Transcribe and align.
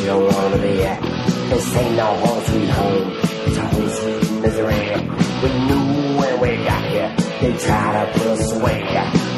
You 0.00 0.06
don't 0.06 0.32
wanna 0.32 0.58
be 0.58 0.82
at. 0.84 1.00
This 1.50 1.76
ain't 1.76 1.96
no 1.96 2.06
home 2.22 2.44
sweet 2.44 2.68
home, 2.68 3.12
it's 3.46 3.56
home 3.56 3.90
sweet 3.98 4.40
misery. 4.42 4.82
We 5.42 5.48
knew 5.66 6.18
when 6.18 6.40
we 6.40 6.50
got 6.64 6.84
here, 6.84 7.14
they 7.40 7.56
try 7.56 8.04
to 8.04 8.12
put 8.18 8.26
us 8.26 8.52
away. 8.52 8.82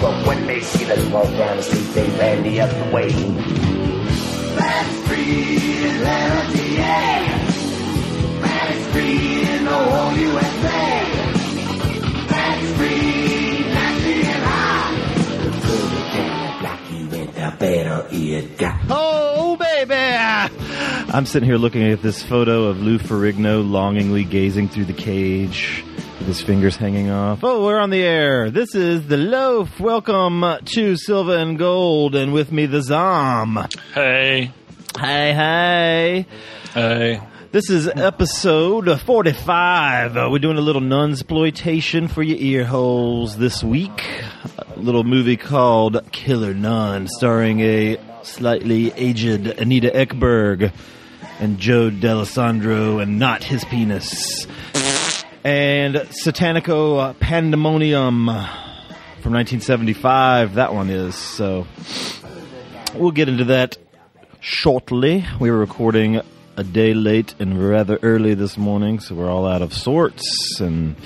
But 0.00 0.26
when 0.26 0.46
they 0.46 0.60
see 0.60 0.90
us 0.90 1.04
walk 1.10 1.30
down 1.40 1.56
the 1.56 1.62
street, 1.62 1.88
they 1.94 2.08
ran 2.18 2.42
the 2.42 2.60
other 2.60 2.92
way. 2.92 3.10
That's 4.58 5.08
free 5.08 5.56
Atlanta, 5.88 6.42
free 8.92 9.42
in 9.48 9.64
the 9.64 9.70
whole 9.70 10.12
USA. 10.12 10.84
That's 12.28 12.72
free, 12.76 13.41
better 17.62 18.08
it. 18.10 18.60
Oh, 18.90 19.56
baby! 19.56 19.94
I'm 19.94 21.24
sitting 21.24 21.48
here 21.48 21.58
looking 21.58 21.84
at 21.84 22.02
this 22.02 22.20
photo 22.20 22.64
of 22.64 22.82
Lou 22.82 22.98
Ferrigno 22.98 23.62
longingly 23.62 24.24
gazing 24.24 24.68
through 24.68 24.86
the 24.86 24.92
cage 24.92 25.84
with 26.18 26.26
his 26.26 26.42
fingers 26.42 26.74
hanging 26.74 27.10
off. 27.10 27.44
Oh, 27.44 27.64
we're 27.64 27.78
on 27.78 27.90
the 27.90 28.02
air. 28.02 28.50
This 28.50 28.74
is 28.74 29.06
The 29.06 29.16
Loaf. 29.16 29.78
Welcome 29.78 30.44
to 30.64 30.96
Silver 30.96 31.36
and 31.36 31.56
Gold, 31.56 32.16
and 32.16 32.32
with 32.32 32.50
me, 32.50 32.66
the 32.66 32.82
Zom. 32.82 33.68
Hey. 33.94 34.50
Hey, 34.98 35.32
hey. 35.32 36.26
Hey. 36.74 37.22
This 37.52 37.70
is 37.70 37.86
episode 37.86 39.00
45. 39.00 40.16
Uh, 40.16 40.28
we're 40.32 40.40
doing 40.40 40.58
a 40.58 40.62
little 40.62 40.82
nunsploitation 40.82 42.10
for 42.10 42.24
your 42.24 42.38
ear 42.38 42.64
holes 42.64 43.36
this 43.36 43.62
week. 43.62 44.02
Little 44.76 45.04
movie 45.04 45.36
called 45.36 46.10
Killer 46.12 46.54
Nun, 46.54 47.06
starring 47.06 47.60
a 47.60 47.98
slightly 48.22 48.92
aged 48.92 49.46
Anita 49.46 49.90
Ekberg 49.90 50.72
and 51.38 51.58
Joe 51.58 51.90
Dallesandro 51.90 53.02
and 53.02 53.18
not 53.18 53.44
his 53.44 53.64
penis. 53.64 54.46
And 55.44 55.94
Satanico 55.94 57.00
uh, 57.00 57.12
Pandemonium 57.14 58.26
from 58.26 59.32
1975. 59.34 60.54
That 60.54 60.74
one 60.74 60.88
is. 60.90 61.14
So 61.14 61.66
we'll 62.94 63.10
get 63.10 63.28
into 63.28 63.44
that 63.44 63.76
shortly. 64.40 65.24
We 65.38 65.50
were 65.50 65.58
recording 65.58 66.20
a 66.56 66.64
day 66.64 66.94
late 66.94 67.34
and 67.38 67.62
rather 67.62 67.98
early 68.02 68.34
this 68.34 68.56
morning, 68.56 69.00
so 69.00 69.14
we're 69.14 69.30
all 69.30 69.46
out 69.46 69.62
of 69.62 69.72
sorts 69.72 70.60
and 70.60 70.96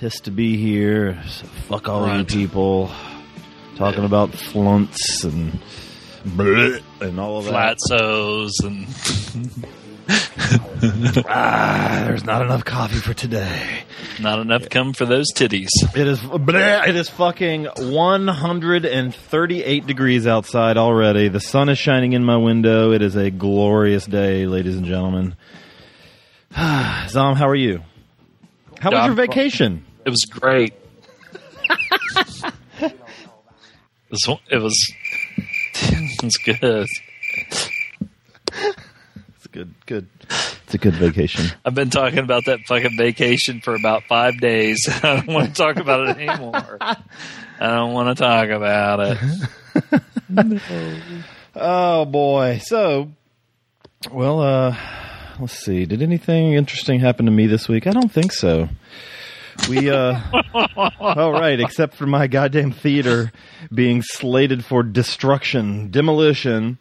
pissed 0.00 0.24
to 0.24 0.30
be 0.30 0.56
here. 0.56 1.20
So 1.26 1.46
fuck 1.68 1.88
all 1.88 2.02
Right. 2.02 2.18
you 2.18 2.24
people 2.24 2.90
talking 3.76 4.04
about 4.04 4.30
flunts 4.32 5.24
and 5.24 5.58
bleh 6.26 6.80
and 7.00 7.18
all 7.20 7.38
of 7.38 7.44
that. 7.46 7.78
Flatsos 7.90 8.52
and 8.64 8.86
Ah, 11.28 12.02
there's 12.06 12.22
not 12.24 12.40
enough 12.42 12.64
coffee 12.64 12.98
for 12.98 13.12
today. 13.14 13.80
not 14.20 14.38
enough 14.38 14.68
come 14.68 14.92
for 14.92 15.04
those 15.06 15.26
titties. 15.34 15.70
It 15.96 16.06
is 16.06 16.20
bleh, 16.20 16.86
it 16.86 16.94
is 16.94 17.08
fucking 17.08 17.64
138 17.64 19.86
degrees 19.86 20.26
outside 20.26 20.76
already. 20.76 21.28
The 21.28 21.40
sun 21.40 21.68
is 21.70 21.78
shining 21.78 22.12
in 22.12 22.22
my 22.24 22.36
window. 22.36 22.92
It 22.92 23.00
is 23.02 23.16
a 23.16 23.30
glorious 23.30 24.04
day, 24.06 24.46
ladies 24.46 24.76
and 24.76 24.84
gentlemen. 24.86 25.34
Zom, 27.08 27.34
how 27.36 27.48
are 27.48 27.54
you? 27.56 27.82
How 28.80 28.90
was 28.90 29.06
your 29.06 29.14
vacation? 29.14 29.85
It 30.06 30.10
was 30.10 30.24
great. 30.24 30.72
it 32.80 33.00
was. 34.10 34.28
It 34.48 34.62
was, 34.62 34.92
it 35.78 36.22
was 36.22 36.36
good. 36.36 36.86
It's 39.34 39.46
good, 39.50 39.74
good. 39.84 40.06
It's 40.20 40.74
a 40.74 40.78
good 40.78 40.94
vacation. 40.94 41.46
I've 41.64 41.74
been 41.74 41.90
talking 41.90 42.20
about 42.20 42.44
that 42.46 42.60
fucking 42.68 42.96
vacation 42.96 43.60
for 43.60 43.74
about 43.74 44.04
five 44.04 44.38
days. 44.40 44.88
I 45.02 45.16
don't 45.16 45.26
want 45.26 45.48
to 45.48 45.54
talk 45.54 45.76
about 45.76 46.08
it 46.08 46.18
anymore. 46.18 46.78
I 46.80 46.96
don't 47.58 47.92
want 47.92 48.16
to 48.16 48.22
talk 48.22 48.48
about 48.50 49.00
it. 49.00 50.02
Oh 51.56 52.04
boy. 52.04 52.60
So, 52.62 53.10
well, 54.12 54.40
uh, 54.40 54.76
let's 55.40 55.58
see. 55.64 55.84
Did 55.84 56.00
anything 56.00 56.52
interesting 56.54 57.00
happen 57.00 57.26
to 57.26 57.32
me 57.32 57.48
this 57.48 57.68
week? 57.68 57.88
I 57.88 57.90
don't 57.90 58.12
think 58.12 58.32
so. 58.32 58.68
We, 59.68 59.90
uh, 59.90 60.20
all 61.00 61.32
right, 61.32 61.58
except 61.58 61.96
for 61.96 62.06
my 62.06 62.26
goddamn 62.26 62.72
theater 62.72 63.32
being 63.74 64.02
slated 64.02 64.64
for 64.64 64.82
destruction, 64.82 65.90
demolition. 65.90 66.78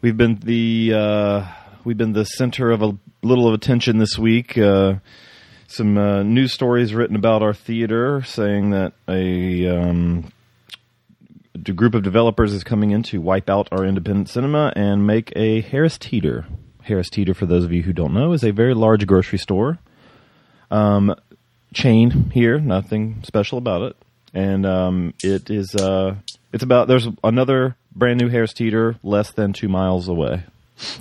We've 0.00 0.16
been 0.16 0.36
the, 0.36 0.92
uh, 0.94 1.46
we've 1.84 1.96
been 1.96 2.12
the 2.12 2.24
center 2.24 2.70
of 2.70 2.82
a 2.82 2.96
little 3.22 3.48
of 3.48 3.54
attention 3.54 3.98
this 3.98 4.16
week. 4.16 4.56
Uh, 4.56 4.94
some 5.66 5.98
uh, 5.98 6.22
news 6.22 6.52
stories 6.52 6.94
written 6.94 7.16
about 7.16 7.42
our 7.42 7.52
theater 7.52 8.22
saying 8.22 8.70
that 8.70 8.92
a 9.08 9.66
um, 9.66 10.32
a 11.54 11.72
group 11.72 11.94
of 11.94 12.02
developers 12.02 12.54
is 12.54 12.64
coming 12.64 12.92
in 12.92 13.02
to 13.02 13.20
wipe 13.20 13.50
out 13.50 13.68
our 13.72 13.84
independent 13.84 14.28
cinema 14.28 14.72
and 14.76 15.06
make 15.06 15.32
a 15.36 15.60
Harris 15.62 15.98
Teeter. 15.98 16.46
Harris 16.82 17.10
Teeter, 17.10 17.34
for 17.34 17.46
those 17.46 17.64
of 17.64 17.72
you 17.72 17.82
who 17.82 17.92
don't 17.92 18.14
know, 18.14 18.32
is 18.32 18.44
a 18.44 18.52
very 18.52 18.74
large 18.74 19.06
grocery 19.06 19.38
store 19.38 19.78
um, 20.70 21.14
chain 21.74 22.30
here. 22.30 22.58
Nothing 22.58 23.22
special 23.24 23.58
about 23.58 23.82
it, 23.82 23.96
and 24.34 24.66
um, 24.66 25.14
it 25.22 25.50
is. 25.50 25.74
Uh, 25.74 26.16
it's 26.52 26.62
about. 26.62 26.88
There's 26.88 27.08
another 27.22 27.76
brand 27.94 28.20
new 28.20 28.28
Harris 28.28 28.52
Teeter 28.52 28.96
less 29.02 29.32
than 29.32 29.52
two 29.52 29.68
miles 29.68 30.08
away. 30.08 30.44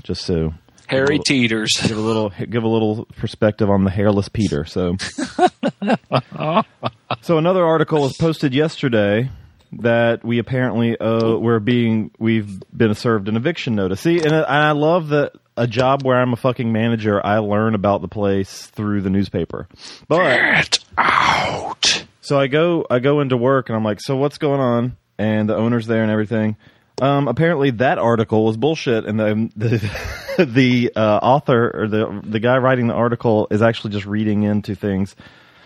Just 0.03 0.25
so 0.25 0.53
Harry 0.87 1.19
Teeters. 1.19 1.87
give 1.87 1.97
a 1.97 2.01
little 2.01 2.29
give 2.29 2.63
a 2.63 2.67
little 2.67 3.05
perspective 3.17 3.69
on 3.69 3.83
the 3.83 3.91
hairless 3.91 4.29
Peter. 4.29 4.65
So, 4.65 4.95
so 7.21 7.37
another 7.37 7.65
article 7.65 8.01
was 8.01 8.15
posted 8.17 8.53
yesterday 8.53 9.29
that 9.73 10.23
we 10.23 10.39
apparently 10.39 10.97
uh, 10.97 11.37
we're 11.37 11.59
being 11.59 12.11
we've 12.17 12.61
been 12.75 12.95
served 12.95 13.27
an 13.27 13.35
eviction 13.35 13.75
notice. 13.75 14.01
See, 14.01 14.17
and, 14.17 14.31
and 14.31 14.45
I 14.45 14.71
love 14.71 15.09
that 15.09 15.33
a 15.57 15.67
job 15.67 16.03
where 16.03 16.17
I'm 16.17 16.33
a 16.33 16.37
fucking 16.37 16.71
manager, 16.71 17.23
I 17.25 17.39
learn 17.39 17.75
about 17.75 18.01
the 18.01 18.07
place 18.07 18.67
through 18.67 19.01
the 19.01 19.09
newspaper. 19.09 19.67
But 20.07 20.23
Get 20.63 20.79
out. 20.97 22.05
so 22.21 22.39
I 22.39 22.47
go 22.47 22.85
I 22.89 22.99
go 22.99 23.19
into 23.19 23.37
work 23.37 23.69
and 23.69 23.75
I'm 23.75 23.83
like, 23.83 23.99
so 23.99 24.15
what's 24.15 24.37
going 24.37 24.61
on? 24.61 24.97
And 25.17 25.49
the 25.49 25.55
owner's 25.55 25.87
there 25.87 26.03
and 26.03 26.11
everything. 26.11 26.55
Um, 27.01 27.27
apparently 27.27 27.71
that 27.71 27.99
article 27.99 28.45
was 28.45 28.57
bullshit, 28.57 29.05
and 29.05 29.19
the 29.19 29.51
the, 30.37 30.45
the 30.45 30.91
uh, 30.95 31.19
author 31.21 31.71
or 31.73 31.87
the 31.87 32.21
the 32.23 32.39
guy 32.39 32.57
writing 32.57 32.87
the 32.87 32.93
article 32.93 33.47
is 33.51 33.61
actually 33.61 33.91
just 33.91 34.05
reading 34.05 34.43
into 34.43 34.75
things. 34.75 35.15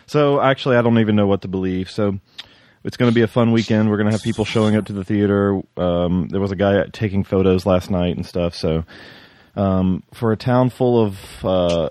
So 0.07 0.41
actually, 0.41 0.75
I 0.75 0.81
don't 0.81 0.99
even 0.99 1.15
know 1.15 1.27
what 1.27 1.43
to 1.43 1.47
believe. 1.47 1.89
So 1.89 2.19
it's 2.83 2.97
going 2.97 3.09
to 3.09 3.15
be 3.15 3.21
a 3.21 3.27
fun 3.27 3.53
weekend. 3.53 3.89
We're 3.89 3.97
going 3.97 4.07
to 4.07 4.11
have 4.11 4.23
people 4.23 4.43
showing 4.43 4.75
up 4.75 4.87
to 4.87 4.93
the 4.93 5.05
theater. 5.05 5.61
Um, 5.77 6.27
there 6.29 6.41
was 6.41 6.51
a 6.51 6.55
guy 6.55 6.83
taking 6.91 7.23
photos 7.23 7.65
last 7.65 7.89
night 7.89 8.17
and 8.17 8.25
stuff. 8.25 8.55
So 8.55 8.83
um, 9.55 10.03
for 10.13 10.31
a 10.31 10.37
town 10.37 10.69
full 10.69 11.03
of 11.03 11.17
uh, 11.43 11.89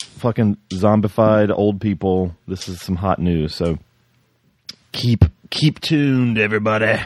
fucking 0.00 0.56
zombified 0.70 1.50
old 1.56 1.80
people, 1.80 2.34
this 2.46 2.68
is 2.68 2.80
some 2.80 2.96
hot 2.96 3.18
news. 3.18 3.54
So 3.54 3.78
keep 4.92 5.24
keep 5.50 5.80
tuned, 5.80 6.38
everybody. 6.38 7.00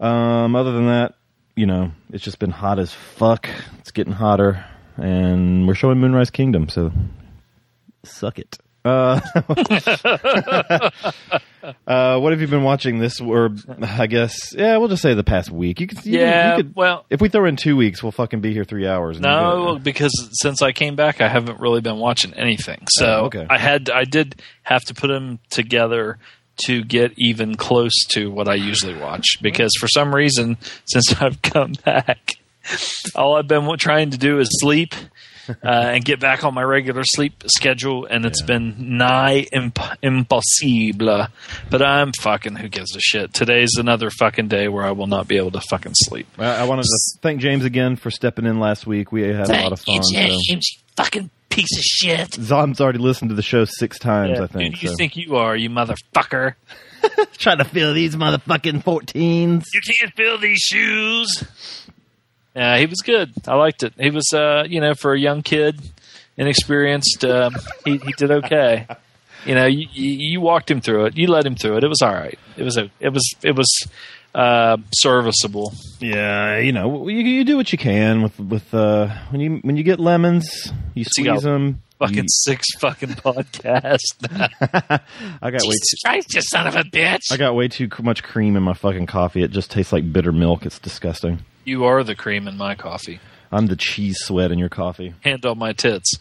Um, 0.00 0.56
other 0.56 0.72
than 0.72 0.86
that, 0.86 1.14
you 1.54 1.66
know, 1.66 1.92
it's 2.10 2.24
just 2.24 2.38
been 2.38 2.50
hot 2.50 2.78
as 2.78 2.92
fuck. 2.92 3.48
It's 3.78 3.90
getting 3.90 4.12
hotter, 4.12 4.64
and 4.96 5.66
we're 5.68 5.74
showing 5.74 5.98
Moonrise 5.98 6.30
Kingdom, 6.30 6.68
so 6.68 6.90
suck 8.04 8.38
it. 8.38 8.58
Uh, 8.84 9.20
uh, 11.86 12.18
what 12.18 12.32
have 12.32 12.40
you 12.40 12.48
been 12.48 12.62
watching 12.64 12.98
this? 12.98 13.20
Or 13.20 13.50
I 13.80 14.06
guess, 14.06 14.52
yeah, 14.54 14.76
we'll 14.78 14.88
just 14.88 15.02
say 15.02 15.14
the 15.14 15.24
past 15.24 15.50
week. 15.50 15.80
You 15.80 15.86
could, 15.86 16.04
you, 16.04 16.18
Yeah, 16.18 16.56
you 16.56 16.62
could, 16.64 16.74
well- 16.76 17.06
if 17.10 17.20
we 17.20 17.28
throw 17.28 17.46
in 17.46 17.56
two 17.56 17.76
weeks, 17.76 18.02
we'll 18.02 18.12
fucking 18.12 18.40
be 18.40 18.52
here 18.52 18.64
three 18.64 18.86
hours. 18.86 19.20
No, 19.20 19.78
because 19.82 20.12
since 20.42 20.62
I 20.62 20.72
came 20.72 20.96
back, 20.96 21.20
I 21.20 21.28
haven't 21.28 21.60
really 21.60 21.80
been 21.80 21.98
watching 21.98 22.34
anything. 22.34 22.84
So 22.90 23.06
Oh, 23.06 23.24
okay. 23.26 23.46
I 23.48 23.58
had, 23.58 23.90
I 23.90 24.04
did 24.04 24.42
have 24.62 24.82
to 24.86 24.94
put 24.94 25.08
them 25.08 25.38
together 25.50 26.18
to 26.66 26.84
get 26.84 27.12
even 27.16 27.54
close 27.54 27.94
to 28.10 28.30
what 28.30 28.48
I 28.48 28.54
usually 28.54 28.94
watch 28.96 29.24
because 29.40 29.72
for 29.80 29.88
some 29.88 30.14
reason, 30.14 30.56
since 30.86 31.20
I've 31.20 31.40
come 31.42 31.72
back, 31.84 32.32
all 33.14 33.36
I've 33.36 33.48
been 33.48 33.76
trying 33.78 34.10
to 34.10 34.18
do 34.18 34.38
is 34.38 34.48
sleep 34.60 34.94
uh, 35.48 35.54
and 35.62 36.04
get 36.04 36.20
back 36.20 36.44
on 36.44 36.54
my 36.54 36.62
regular 36.62 37.02
sleep 37.04 37.42
schedule, 37.46 38.06
and 38.06 38.24
it's 38.24 38.42
been 38.42 38.96
nigh 38.96 39.46
imp- 39.52 39.78
impossible. 40.02 41.26
But 41.70 41.82
I'm 41.82 42.12
fucking 42.20 42.56
who 42.56 42.68
gives 42.68 42.94
a 42.96 43.00
shit. 43.00 43.32
Today's 43.34 43.72
another 43.78 44.10
fucking 44.10 44.48
day 44.48 44.68
where 44.68 44.84
I 44.84 44.92
will 44.92 45.06
not 45.06 45.28
be 45.28 45.36
able 45.36 45.50
to 45.52 45.60
fucking 45.60 45.92
sleep. 45.94 46.26
I, 46.38 46.62
I 46.62 46.64
wanted 46.64 46.84
to 46.84 47.18
thank 47.20 47.40
James 47.40 47.64
again 47.64 47.96
for 47.96 48.10
stepping 48.10 48.46
in 48.46 48.60
last 48.60 48.86
week. 48.86 49.12
We 49.12 49.22
had 49.22 49.48
a 49.48 49.62
lot 49.62 49.72
of 49.72 49.80
fun. 49.80 50.00
Thank 50.00 50.12
you, 50.12 50.32
so. 50.32 50.38
James, 50.48 50.68
you 50.72 50.78
fucking 50.96 51.30
piece 51.50 51.76
of 51.76 51.82
shit. 51.84 52.34
Zom's 52.34 52.80
already 52.80 52.98
listened 52.98 53.28
to 53.30 53.34
the 53.34 53.42
show 53.42 53.64
six 53.64 53.98
times, 53.98 54.38
Yeah, 54.38 54.44
I 54.44 54.46
think. 54.46 54.74
Who 54.74 54.80
do 54.80 54.86
you 54.86 54.92
so. 54.92 54.96
think 54.96 55.16
you 55.16 55.36
are, 55.36 55.54
you 55.56 55.70
motherfucker? 55.70 56.54
Trying 57.36 57.58
to 57.58 57.64
fill 57.64 57.94
these 57.94 58.14
motherfucking 58.16 58.84
14s. 58.84 59.64
You 59.74 59.80
can't 59.80 60.14
fill 60.14 60.38
these 60.38 60.58
shoes. 60.60 61.44
Yeah, 62.54 62.78
he 62.78 62.86
was 62.86 63.00
good. 63.00 63.32
I 63.46 63.54
liked 63.54 63.82
it. 63.82 63.94
He 63.98 64.10
was, 64.10 64.32
uh, 64.34 64.64
you 64.68 64.80
know, 64.80 64.94
for 64.94 65.14
a 65.14 65.18
young 65.18 65.42
kid, 65.42 65.80
inexperienced, 66.36 67.24
um, 67.24 67.54
he, 67.84 67.96
he 67.98 68.12
did 68.12 68.30
okay. 68.30 68.86
You 69.46 69.54
know, 69.54 69.66
you, 69.66 69.86
you 69.92 70.10
you 70.10 70.40
walked 70.40 70.70
him 70.70 70.80
through 70.80 71.06
it. 71.06 71.16
You 71.16 71.26
led 71.26 71.44
him 71.44 71.56
through 71.56 71.78
it. 71.78 71.84
It 71.84 71.88
was 71.88 72.00
all 72.02 72.12
right. 72.12 72.38
It 72.56 72.62
was 72.62 72.76
a, 72.76 72.90
it 73.00 73.08
was 73.08 73.34
it 73.42 73.56
was 73.56 73.68
uh, 74.34 74.76
serviceable. 74.92 75.72
Yeah, 76.00 76.58
you 76.58 76.72
know, 76.72 77.08
you, 77.08 77.18
you 77.18 77.44
do 77.44 77.56
what 77.56 77.72
you 77.72 77.78
can 77.78 78.22
with 78.22 78.38
with 78.38 78.72
uh, 78.72 79.08
when 79.30 79.40
you 79.40 79.58
when 79.62 79.76
you 79.76 79.82
get 79.82 79.98
lemons, 79.98 80.72
you 80.94 81.04
squeeze 81.04 81.42
them. 81.42 81.82
Fucking 81.98 82.26
six 82.28 82.66
fucking 82.80 83.10
podcast. 83.10 83.98
I 85.42 85.50
got 85.50 85.62
way 85.62 85.68
Jesus 85.68 85.90
too, 85.90 85.96
Christ, 86.08 86.34
you 86.34 86.42
son 86.42 86.66
of 86.66 86.74
a 86.74 86.82
bitch! 86.82 87.30
I 87.30 87.36
got 87.36 87.54
way 87.54 87.68
too 87.68 87.88
much 88.00 88.22
cream 88.22 88.56
in 88.56 88.62
my 88.62 88.74
fucking 88.74 89.06
coffee. 89.06 89.42
It 89.42 89.52
just 89.52 89.70
tastes 89.70 89.92
like 89.92 90.12
bitter 90.12 90.32
milk. 90.32 90.66
It's 90.66 90.78
disgusting. 90.80 91.40
You 91.64 91.84
are 91.84 92.02
the 92.04 92.14
cream 92.14 92.48
in 92.48 92.56
my 92.56 92.74
coffee. 92.74 93.20
I'm 93.50 93.66
the 93.66 93.76
cheese 93.76 94.16
sweat 94.20 94.50
in 94.50 94.58
your 94.58 94.68
coffee. 94.68 95.14
Hand 95.20 95.44
on 95.46 95.58
my 95.58 95.72
tits. 95.72 96.14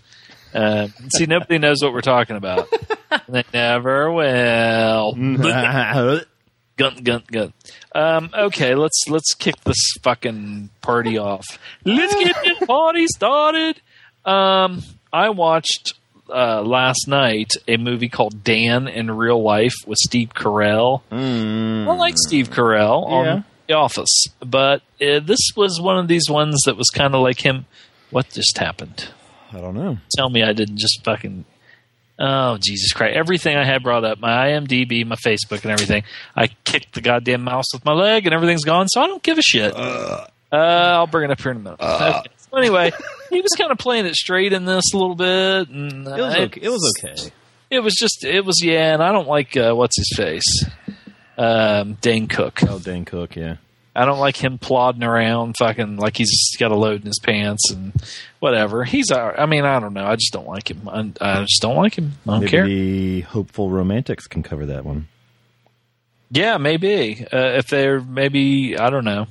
Uh, 0.54 0.90
see, 1.16 1.26
nobody 1.26 1.58
knows 1.58 1.78
what 1.82 1.94
we're 1.94 2.02
talking 2.02 2.36
about. 2.36 2.68
they 3.30 3.44
never 3.54 4.12
will. 4.12 5.14
Gun, 6.78 7.04
gun, 7.04 7.24
gun. 7.32 7.54
Um, 7.94 8.30
okay, 8.34 8.76
let's 8.76 9.04
let's 9.08 9.34
kick 9.34 9.56
this 9.64 9.78
fucking 10.02 10.70
party 10.82 11.18
off. 11.18 11.46
Let's 11.86 12.16
get 12.16 12.36
this 12.44 12.68
party 12.68 13.08
started. 13.08 13.80
Um, 14.26 14.82
I 15.14 15.30
watched 15.30 15.94
uh, 16.30 16.62
last 16.62 17.08
night 17.08 17.52
a 17.68 17.78
movie 17.78 18.10
called 18.10 18.44
Dan 18.44 18.88
in 18.88 19.12
Real 19.12 19.42
Life 19.44 19.76
with 19.86 19.98
Steve 20.00 20.34
Carell. 20.34 21.02
Mm. 21.12 21.88
I 21.88 21.94
like 21.96 22.16
Steve 22.18 22.50
Carell 22.50 23.06
on 23.06 23.26
Yeah. 23.26 23.42
The 23.72 23.78
Office, 23.78 24.26
but 24.46 24.82
uh, 25.02 25.20
this 25.22 25.40
was 25.56 25.80
one 25.80 25.98
of 25.98 26.08
these 26.08 26.30
ones 26.30 26.58
that 26.66 26.76
was 26.76 26.90
kind 26.90 27.16
of 27.16 27.22
like 27.22 27.40
him. 27.46 27.66
What 28.10 28.30
just 28.30 28.58
happened? 28.58 29.10
I 29.54 29.60
don't 29.62 29.76
know. 29.76 29.98
Tell 30.18 30.30
me 30.30 30.44
I 30.44 30.52
didn't 30.54 30.78
just 30.78 31.04
fucking. 31.06 31.46
Oh 32.20 32.58
Jesus 32.62 32.92
Christ! 32.92 33.16
Everything 33.16 33.56
I 33.58 33.64
had 33.66 33.82
brought 33.82 34.04
up, 34.04 34.20
my 34.20 34.48
IMDb, 34.50 35.06
my 35.06 35.16
Facebook, 35.16 35.64
and 35.64 35.72
everything. 35.72 36.04
I 36.36 36.48
kicked 36.66 36.94
the 36.94 37.02
goddamn 37.02 37.44
mouse 37.44 37.74
with 37.74 37.86
my 37.86 37.94
leg, 37.94 38.26
and 38.26 38.34
everything's 38.36 38.64
gone. 38.66 38.88
So 38.90 39.02
I 39.02 39.08
don't 39.08 39.24
give 39.24 39.38
a 39.38 39.42
shit. 39.42 39.74
Uh, 39.76 40.28
I'll 40.52 41.08
bring 41.08 41.30
it 41.30 41.32
up 41.32 41.42
here 41.42 41.52
in 41.52 41.58
a 41.58 41.62
minute. 41.62 41.80
Okay. 41.82 42.24
So 42.38 42.58
anyway, 42.58 42.92
he 43.30 43.40
was 43.42 43.52
kind 43.58 43.72
of 43.72 43.78
playing 43.78 44.06
it 44.06 44.16
straight 44.16 44.52
in 44.54 44.66
this 44.66 44.84
a 44.94 44.98
little 44.98 45.16
bit, 45.16 45.70
and 45.70 46.06
It 46.08 46.12
was 46.22 46.36
I- 46.36 46.40
okay. 46.42 46.62
It 46.62 46.70
was 46.70 46.94
okay. 47.04 47.32
It 47.72 47.80
was 47.80 47.96
just, 47.98 48.26
it 48.26 48.44
was 48.44 48.62
yeah, 48.62 48.94
and 48.94 49.02
I 49.02 49.14
don't 49.14 49.30
like 49.30 49.56
uh, 49.56 49.74
what's 49.74 49.96
his 49.98 50.12
face, 50.18 50.44
um, 51.42 51.98
Dane 52.02 52.28
Cook. 52.28 52.60
Oh, 52.68 52.80
Dane 52.80 53.06
Cook, 53.06 53.36
yeah. 53.36 53.58
I 53.94 54.06
don't 54.06 54.20
like 54.20 54.42
him 54.42 54.58
plodding 54.58 55.04
around, 55.04 55.56
fucking 55.60 55.98
like 55.98 56.16
he's 56.16 56.56
got 56.58 56.72
a 56.72 56.76
load 56.76 57.02
in 57.02 57.08
his 57.08 57.20
pants 57.20 57.72
and 57.72 57.92
whatever. 58.40 58.86
He's. 58.86 59.12
I 59.12 59.46
mean, 59.48 59.66
I 59.66 59.82
don't 59.82 59.94
know. 59.94 60.06
I 60.06 60.16
just 60.16 60.32
don't 60.32 60.48
like 60.48 60.72
him. 60.72 60.88
I, 60.88 61.12
I 61.20 61.42
just 61.42 61.62
don't 61.62 61.76
like 61.76 61.96
him. 61.96 62.14
I 62.26 62.32
don't 62.32 62.40
Maybe 62.42 62.50
care. 62.52 62.66
the 62.66 63.22
hopeful 63.22 63.70
romantics 63.70 64.28
can 64.28 64.44
cover 64.44 64.66
that 64.68 64.86
one. 64.86 65.10
Yeah, 66.30 66.56
maybe 66.58 67.26
uh, 67.34 67.58
if 67.58 67.68
they're 67.68 68.00
maybe 68.00 68.78
I 68.78 68.90
don't 68.90 69.04
know 69.04 69.28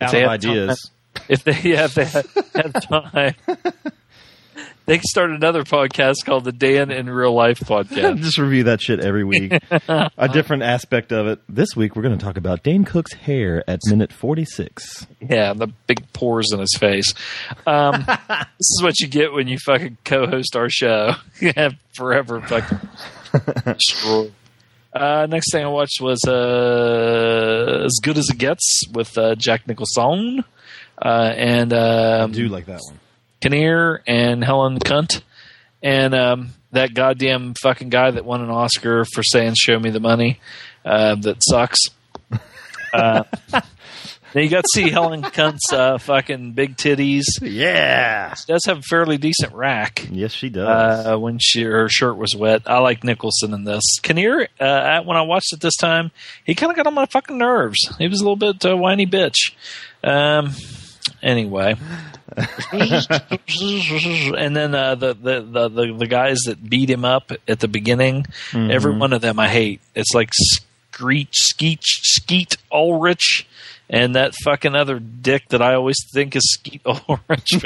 if 0.00 0.02
Out 0.08 0.10
they 0.10 0.24
of 0.24 0.30
have 0.32 0.40
time- 0.40 0.50
ideas. 0.50 0.90
if 1.28 1.44
they 1.44 1.60
yeah, 1.62 1.84
if 1.84 1.94
they 1.94 2.04
have, 2.06 2.34
have 2.54 3.12
time. 3.12 3.34
They 4.86 4.98
can 4.98 5.04
start 5.04 5.30
another 5.30 5.64
podcast 5.64 6.24
called 6.24 6.44
the 6.44 6.52
Dan 6.52 6.92
in 6.92 7.10
Real 7.10 7.34
Life 7.34 7.58
podcast. 7.58 8.18
Just 8.22 8.38
review 8.38 8.64
that 8.64 8.80
shit 8.80 9.00
every 9.00 9.24
week. 9.24 9.52
a 9.88 10.28
different 10.32 10.62
aspect 10.62 11.12
of 11.12 11.26
it. 11.26 11.40
This 11.48 11.74
week 11.74 11.96
we're 11.96 12.02
going 12.02 12.16
to 12.16 12.24
talk 12.24 12.36
about 12.36 12.62
Dane 12.62 12.84
Cook's 12.84 13.12
hair 13.12 13.64
at 13.68 13.80
minute 13.86 14.12
46. 14.12 15.08
Yeah, 15.20 15.54
the 15.54 15.66
big 15.88 16.12
pores 16.12 16.52
in 16.52 16.60
his 16.60 16.76
face. 16.78 17.12
Um, 17.66 18.04
this 18.28 18.46
is 18.60 18.80
what 18.80 19.00
you 19.00 19.08
get 19.08 19.32
when 19.32 19.48
you 19.48 19.58
fucking 19.58 19.98
co-host 20.04 20.54
our 20.54 20.70
show. 20.70 21.14
You 21.40 21.52
have 21.56 21.74
forever 21.96 22.40
fucking 22.40 22.88
destroyed. 23.64 24.32
Uh, 24.92 25.26
next 25.28 25.50
thing 25.50 25.64
I 25.64 25.68
watched 25.68 26.00
was 26.00 26.20
uh, 26.28 27.82
As 27.84 27.98
Good 28.02 28.18
as 28.18 28.28
It 28.30 28.38
Gets 28.38 28.86
with 28.92 29.18
uh, 29.18 29.34
Jack 29.34 29.66
Nicholson 29.66 30.44
uh, 31.02 31.32
and 31.36 31.72
um, 31.72 32.30
I 32.30 32.34
do 32.34 32.48
like 32.48 32.66
that 32.66 32.80
one. 32.88 32.98
Kinnear 33.40 34.02
and 34.06 34.42
Helen 34.44 34.78
Cunt, 34.78 35.22
and 35.82 36.14
um, 36.14 36.50
that 36.72 36.94
goddamn 36.94 37.54
fucking 37.62 37.90
guy 37.90 38.10
that 38.10 38.24
won 38.24 38.42
an 38.42 38.50
Oscar 38.50 39.04
for 39.04 39.22
saying 39.22 39.54
"Show 39.56 39.78
me 39.78 39.90
the 39.90 40.00
money," 40.00 40.40
uh, 40.84 41.14
that 41.16 41.36
sucks. 41.42 41.78
Uh, 42.92 43.24
then 44.32 44.44
you 44.44 44.48
got 44.48 44.62
to 44.64 44.68
see 44.72 44.88
Helen 44.90 45.22
Cunt's 45.22 45.70
uh, 45.72 45.98
fucking 45.98 46.52
big 46.52 46.76
titties. 46.76 47.24
Yeah. 47.42 48.32
She 48.34 48.44
does 48.46 48.62
have 48.66 48.78
a 48.78 48.82
fairly 48.82 49.18
decent 49.18 49.52
rack. 49.52 50.06
Yes, 50.10 50.32
she 50.32 50.48
does. 50.48 51.06
Uh, 51.06 51.18
when 51.18 51.38
she 51.38 51.62
her 51.62 51.88
shirt 51.90 52.16
was 52.16 52.34
wet, 52.34 52.62
I 52.66 52.78
like 52.78 53.04
Nicholson 53.04 53.52
in 53.52 53.64
this. 53.64 53.82
Kinnear, 54.02 54.48
uh, 54.60 54.64
at- 54.64 55.04
when 55.04 55.16
I 55.16 55.22
watched 55.22 55.52
it 55.52 55.60
this 55.60 55.76
time, 55.76 56.10
he 56.44 56.54
kind 56.54 56.70
of 56.70 56.76
got 56.76 56.86
on 56.86 56.94
my 56.94 57.06
fucking 57.06 57.36
nerves. 57.36 57.78
He 57.98 58.08
was 58.08 58.20
a 58.20 58.24
little 58.24 58.36
bit 58.36 58.64
uh, 58.64 58.76
whiny 58.76 59.06
bitch. 59.06 59.52
Um, 60.02 60.52
anyway, 61.22 61.74
and 62.72 64.56
then 64.56 64.74
uh, 64.74 64.94
the, 64.96 65.14
the, 65.14 65.40
the 65.40 65.94
the 65.98 66.06
guys 66.06 66.38
that 66.46 66.68
beat 66.68 66.90
him 66.90 67.04
up 67.04 67.30
at 67.46 67.60
the 67.60 67.68
beginning, 67.68 68.26
every 68.52 68.96
one 68.96 69.12
of 69.12 69.20
them 69.20 69.38
I 69.38 69.48
hate. 69.48 69.80
It's 69.94 70.12
like 70.12 70.30
Screech, 70.34 71.32
Skeet, 71.32 71.80
Skeet 71.82 72.56
Ulrich, 72.72 73.46
and 73.88 74.16
that 74.16 74.34
fucking 74.44 74.74
other 74.74 74.98
dick 74.98 75.48
that 75.50 75.62
I 75.62 75.74
always 75.74 75.98
think 76.12 76.34
is 76.34 76.42
Skeet 76.54 76.82
Ulrich. 76.86 77.64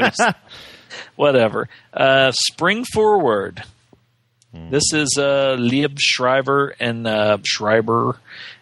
Whatever. 1.16 1.68
Uh, 1.94 2.32
spring 2.32 2.84
forward. 2.84 3.62
This 4.52 4.92
is 4.92 5.16
uh, 5.16 5.56
Liev 5.58 5.96
Schreiber 6.00 6.74
and 6.80 7.06
uh, 7.06 7.38
Schreiber 7.44 8.16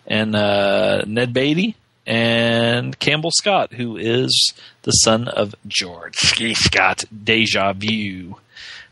and 0.07 0.37
uh, 0.37 1.03
Ned 1.07 1.33
Beatty 1.33 1.77
and 2.09 2.99
Campbell 2.99 3.31
Scott, 3.31 3.75
who 3.75 3.99
is 3.99 4.55
the 4.83 4.93
son 4.93 5.29
of 5.29 5.55
George. 5.67 6.17
Scott. 6.17 7.05
Deja 7.23 7.75
vu. 7.75 8.37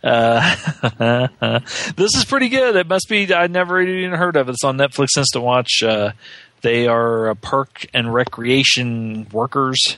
Uh, 0.05 0.55
this 1.97 2.15
is 2.15 2.27
pretty 2.27 2.51
good. 2.51 2.77
It 2.77 2.87
must 2.87 3.09
be. 3.09 3.35
I 3.35 3.47
never 3.47 3.81
even 3.81 4.19
heard 4.19 4.37
of 4.37 4.49
it. 4.49 4.53
It's 4.53 4.65
on 4.65 4.77
Netflix 4.77 5.17
Instant 5.17 5.43
Watch. 5.43 5.83
Uh, 5.83 6.13
they 6.61 6.87
are 6.89 7.35
park 7.37 7.87
and 7.95 8.13
recreation 8.13 9.27
workers, 9.33 9.97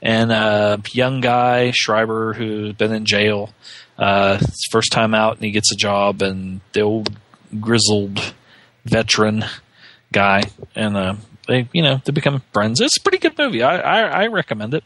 and 0.00 0.30
a 0.30 0.80
young 0.92 1.20
guy 1.20 1.72
Schreiber 1.72 2.34
who's 2.34 2.74
been 2.74 2.92
in 2.92 3.04
jail. 3.04 3.50
Uh, 3.98 4.38
first 4.70 4.92
time 4.92 5.12
out, 5.12 5.34
and 5.34 5.44
he 5.44 5.50
gets 5.50 5.72
a 5.72 5.76
job, 5.76 6.22
and 6.22 6.60
the 6.72 6.82
old 6.82 7.16
grizzled 7.60 8.32
veteran 8.84 9.44
guy, 10.12 10.44
and 10.76 10.96
uh, 10.96 11.14
they 11.50 11.68
you 11.72 11.82
know 11.82 12.00
they 12.04 12.12
become 12.12 12.42
friends. 12.52 12.80
It's 12.80 12.96
a 12.96 13.02
pretty 13.02 13.18
good 13.18 13.36
movie. 13.36 13.62
I 13.62 13.78
I, 13.80 14.22
I 14.22 14.26
recommend 14.28 14.72
it. 14.72 14.84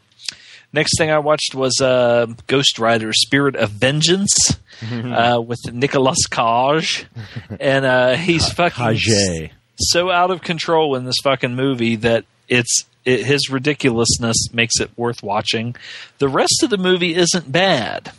Next 0.73 0.97
thing 0.97 1.11
I 1.11 1.19
watched 1.19 1.53
was 1.53 1.79
uh, 1.79 2.25
Ghost 2.47 2.79
Rider: 2.79 3.13
Spirit 3.13 3.55
of 3.55 3.69
Vengeance 3.69 4.57
uh, 4.83 5.39
with 5.45 5.59
Nicolas 5.71 6.25
Cage, 6.25 7.05
and 7.59 7.85
uh, 7.85 8.15
he's 8.15 8.51
fucking 8.51 8.83
Kage. 8.83 9.51
so 9.77 10.09
out 10.09 10.31
of 10.31 10.41
control 10.41 10.95
in 10.95 11.05
this 11.05 11.15
fucking 11.23 11.55
movie 11.55 11.95
that 11.97 12.25
it's 12.49 12.85
it, 13.05 13.25
his 13.25 13.49
ridiculousness 13.49 14.51
makes 14.51 14.79
it 14.79 14.89
worth 14.97 15.21
watching. 15.21 15.75
The 16.17 16.27
rest 16.27 16.63
of 16.63 16.71
the 16.71 16.77
movie 16.77 17.13
isn't 17.15 17.51
bad. 17.51 18.11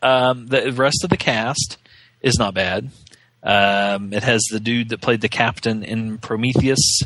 Um, 0.00 0.46
the 0.48 0.72
rest 0.72 1.04
of 1.04 1.10
the 1.10 1.16
cast 1.16 1.76
is 2.22 2.36
not 2.38 2.54
bad. 2.54 2.90
Um, 3.42 4.12
it 4.12 4.22
has 4.22 4.42
the 4.50 4.60
dude 4.60 4.90
that 4.90 5.00
played 5.00 5.20
the 5.20 5.28
captain 5.28 5.82
in 5.82 6.18
Prometheus. 6.18 7.02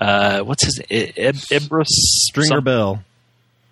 Uh, 0.00 0.40
what's 0.40 0.64
his 0.64 0.80
I- 0.90 1.32
Stringer 1.34 2.46
some- 2.46 2.64
Bell. 2.64 3.04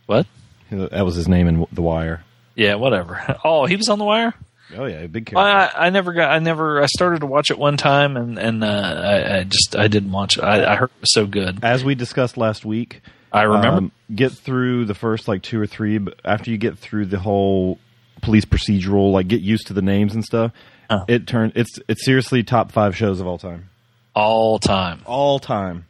What? 0.06 0.26
That 0.70 1.04
was 1.04 1.14
his 1.16 1.28
name 1.28 1.48
in 1.48 1.66
The 1.72 1.82
Wire. 1.82 2.22
Yeah, 2.54 2.74
whatever. 2.74 3.36
Oh, 3.44 3.66
he 3.66 3.76
was 3.76 3.88
on 3.88 3.98
the 3.98 4.04
wire. 4.04 4.34
Oh 4.76 4.84
yeah, 4.84 5.06
big 5.06 5.24
character. 5.26 5.38
I, 5.78 5.86
I 5.86 5.90
never 5.90 6.12
got. 6.12 6.30
I 6.30 6.40
never. 6.40 6.82
I 6.82 6.86
started 6.86 7.20
to 7.20 7.26
watch 7.26 7.50
it 7.50 7.58
one 7.58 7.78
time, 7.78 8.16
and 8.18 8.38
and 8.38 8.62
uh, 8.62 8.66
I, 8.66 9.38
I 9.38 9.42
just 9.44 9.74
I 9.76 9.88
didn't 9.88 10.12
watch 10.12 10.36
it. 10.36 10.44
I, 10.44 10.72
I 10.72 10.76
heard 10.76 10.90
it 10.90 11.00
was 11.00 11.12
so 11.14 11.24
good. 11.26 11.60
As 11.64 11.84
we 11.84 11.94
discussed 11.94 12.36
last 12.36 12.66
week, 12.66 13.00
I 13.32 13.42
remember. 13.44 13.68
um, 13.78 13.92
get 14.14 14.32
through 14.32 14.84
the 14.84 14.94
first 14.94 15.26
like 15.28 15.40
two 15.42 15.58
or 15.58 15.66
three, 15.66 15.96
but 15.96 16.20
after 16.24 16.50
you 16.50 16.58
get 16.58 16.76
through 16.78 17.06
the 17.06 17.18
whole 17.18 17.78
police 18.20 18.44
procedural, 18.44 19.10
like 19.12 19.28
get 19.28 19.40
used 19.40 19.68
to 19.68 19.72
the 19.72 19.80
names 19.82 20.14
and 20.14 20.22
stuff, 20.22 20.52
Oh. 20.90 21.04
it 21.08 21.26
turned. 21.26 21.52
It's 21.54 21.78
it's 21.88 22.04
seriously 22.04 22.42
top 22.42 22.70
five 22.72 22.94
shows 22.94 23.20
of 23.20 23.26
all 23.26 23.38
time. 23.38 23.70
all 24.14 24.58
time. 24.58 25.00
All 25.06 25.38
time. 25.38 25.86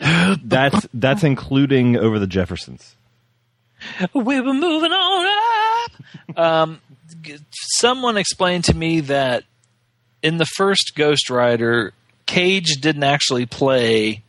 that's 0.44 0.86
that's 0.94 1.24
including 1.24 1.96
over 1.96 2.18
the 2.18 2.26
Jeffersons. 2.26 2.96
We 4.12 4.40
were 4.40 4.54
moving 4.54 4.92
on 4.92 5.86
up. 6.36 6.38
um, 6.38 6.80
someone 7.50 8.16
explained 8.16 8.64
to 8.64 8.76
me 8.76 9.00
that 9.00 9.44
in 10.22 10.36
the 10.36 10.46
first 10.46 10.92
Ghost 10.96 11.30
Rider, 11.30 11.92
Cage 12.26 12.80
didn't 12.80 13.04
actually 13.04 13.46
play 13.46 14.22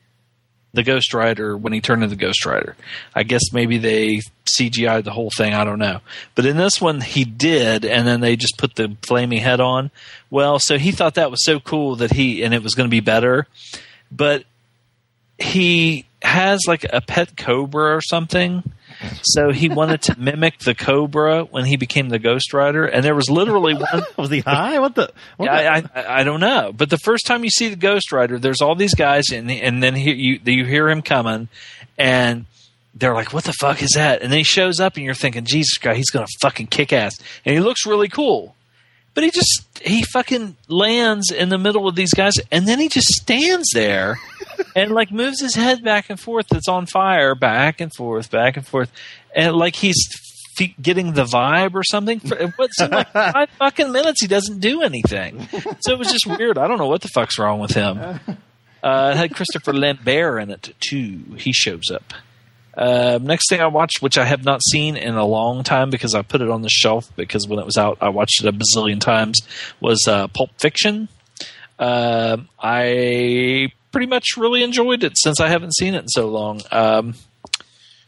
the 0.73 0.83
Ghost 0.83 1.13
Rider 1.13 1.57
when 1.57 1.73
he 1.73 1.81
turned 1.81 2.03
into 2.03 2.15
Ghost 2.15 2.45
Rider. 2.45 2.75
I 3.15 3.23
guess 3.23 3.51
maybe 3.51 3.77
they 3.77 4.21
CGI'd 4.57 5.05
the 5.05 5.11
whole 5.11 5.31
thing. 5.35 5.53
I 5.53 5.63
don't 5.63 5.79
know. 5.79 6.01
But 6.35 6.45
in 6.45 6.57
this 6.57 6.79
one, 6.79 7.01
he 7.01 7.25
did, 7.25 7.85
and 7.85 8.07
then 8.07 8.21
they 8.21 8.35
just 8.35 8.57
put 8.57 8.75
the 8.75 8.95
flaming 9.01 9.39
head 9.39 9.59
on. 9.59 9.91
Well, 10.29 10.59
so 10.59 10.77
he 10.77 10.91
thought 10.91 11.15
that 11.15 11.31
was 11.31 11.43
so 11.43 11.59
cool 11.59 11.95
that 11.97 12.11
he, 12.11 12.43
and 12.43 12.53
it 12.53 12.63
was 12.63 12.75
going 12.75 12.88
to 12.88 12.91
be 12.91 12.99
better. 12.99 13.47
But 14.11 14.43
he 15.39 16.05
has 16.22 16.60
like 16.67 16.86
a 16.91 17.01
pet 17.01 17.38
cobra 17.38 17.96
or 17.96 18.01
something. 18.01 18.63
So 19.24 19.51
he 19.51 19.69
wanted 19.69 20.01
to 20.03 20.19
mimic 20.19 20.60
the 20.60 20.75
cobra 20.75 21.43
when 21.46 21.63
he 21.65 21.77
became 21.77 22.10
the 22.10 22.19
Ghost 22.19 22.53
Rider, 22.53 22.86
and 22.86 23.03
there 23.05 23.15
was 23.15 23.29
literally 23.29 23.74
one. 23.74 24.03
Was 24.17 24.29
he 24.29 24.41
high? 24.41 24.79
What 24.79 24.96
the? 24.96 25.12
What 25.38 25.46
the- 25.46 25.51
I, 25.51 25.77
I 25.96 26.19
I 26.19 26.24
don't 26.25 26.41
know, 26.41 26.74
but 26.75 26.89
the 26.89 26.98
first 26.98 27.25
time 27.25 27.43
you 27.46 27.50
see 27.50 27.69
the 27.69 27.77
Ghost 27.77 28.12
Rider, 28.12 28.38
there's 28.39 28.60
all 28.62 28.75
these 28.75 28.93
guys, 28.96 29.29
and 29.31 29.50
and 29.50 29.81
then 29.81 29.96
he, 29.96 30.12
you 30.13 30.39
you 30.43 30.65
hear 30.65 30.89
him 30.89 31.01
coming, 31.01 31.48
and 31.98 32.46
they're 32.93 33.13
like, 33.13 33.31
"What 33.31 33.46
the 33.46 33.53
fuck 33.53 33.81
is 33.81 33.91
that?" 33.96 34.22
And 34.22 34.31
then 34.34 34.39
he 34.39 34.43
shows 34.43 34.81
up, 34.81 34.98
and 34.98 35.05
you're 35.05 35.13
thinking, 35.13 35.46
"Jesus 35.46 35.77
Christ, 35.77 35.96
he's 35.98 36.10
gonna 36.10 36.27
fucking 36.41 36.67
kick 36.67 36.91
ass," 36.91 37.17
and 37.46 37.53
he 37.55 37.62
looks 37.62 37.86
really 37.86 38.10
cool. 38.10 38.53
But 39.13 39.24
he 39.24 39.32
just 39.32 39.63
he 39.82 40.04
fucking 40.04 40.56
lands 40.68 41.32
in 41.32 41.50
the 41.50 41.58
middle 41.58 41.88
of 41.88 41.96
these 41.96 42.13
guys, 42.13 42.34
and 42.51 42.68
then 42.68 42.80
he 42.80 42.88
just 42.89 43.08
stands 43.08 43.70
there 43.74 44.20
and 44.75 44.92
like 44.92 45.12
moves 45.12 45.42
his 45.42 45.56
head 45.56 45.84
back 45.84 46.10
and 46.10 46.20
forth. 46.20 46.48
It's 46.51 46.68
on 46.68 46.86
fire, 46.86 47.36
back 47.36 47.82
and 47.82 47.94
forth, 47.94 48.30
back 48.32 48.56
and 48.58 48.66
forth, 48.66 48.92
and 49.36 49.56
like 49.56 49.75
he's 49.75 49.98
f- 50.60 50.70
getting 50.82 51.13
the 51.13 51.25
vibe 51.25 51.74
or 51.75 51.84
something. 51.84 52.20
For 52.20 52.54
what 52.56 52.70
seemed 52.74 52.92
like 52.92 53.12
five 53.13 53.50
fucking 53.58 53.92
minutes, 53.92 54.22
he 54.22 54.28
doesn't 54.28 54.60
do 54.60 54.82
anything. 54.84 55.48
So 55.82 55.92
it 55.94 56.00
was 56.00 56.12
just 56.12 56.25
weird. 56.28 56.58
I 56.58 56.68
don't 56.68 56.78
know 56.78 56.88
what 56.88 57.01
the 57.01 57.10
fuck's 57.10 57.38
wrong 57.39 57.60
with 57.60 57.72
him. 57.72 58.20
Uh, 58.82 59.12
it 59.13 59.18
had 59.18 59.36
Christopher 59.36 59.74
Lambert 59.74 60.42
in 60.42 60.51
it 60.51 60.74
too. 60.80 61.36
He 61.36 61.51
shows 61.51 61.92
up. 61.94 62.13
Uh, 62.79 63.19
next 63.21 63.50
thing 63.50 63.59
I 63.59 63.67
watched, 63.67 64.01
which 64.01 64.17
I 64.17 64.24
have 64.24 64.45
not 64.45 64.62
seen 64.63 64.95
in 64.95 65.15
a 65.15 65.25
long 65.25 65.63
time 65.63 65.89
because 65.89 66.15
I 66.15 66.21
put 66.21 66.39
it 66.41 66.50
on 66.50 66.62
the 66.62 66.69
shelf 66.69 67.12
because 67.17 67.45
when 67.45 67.59
it 67.59 67.65
was 67.65 67.75
out, 67.75 67.98
I 68.00 68.07
watched 68.07 68.41
it 68.41 68.48
a 68.48 68.53
bazillion 68.53 69.01
times, 69.01 69.38
was 69.81 70.07
uh, 70.07 70.29
Pulp 70.29 70.51
Fiction. 70.57 71.09
Uh, 71.77 72.38
I 72.57 73.74
pretty 73.91 74.07
much 74.07 74.38
really 74.38 74.63
enjoyed 74.63 75.03
it 75.03 75.17
since 75.17 75.41
I 75.41 75.50
haven't 75.50 75.75
seen 75.75 75.93
it 75.93 76.03
in 76.03 76.07
so 76.07 76.29
long. 76.29 76.62
Um, 76.71 77.15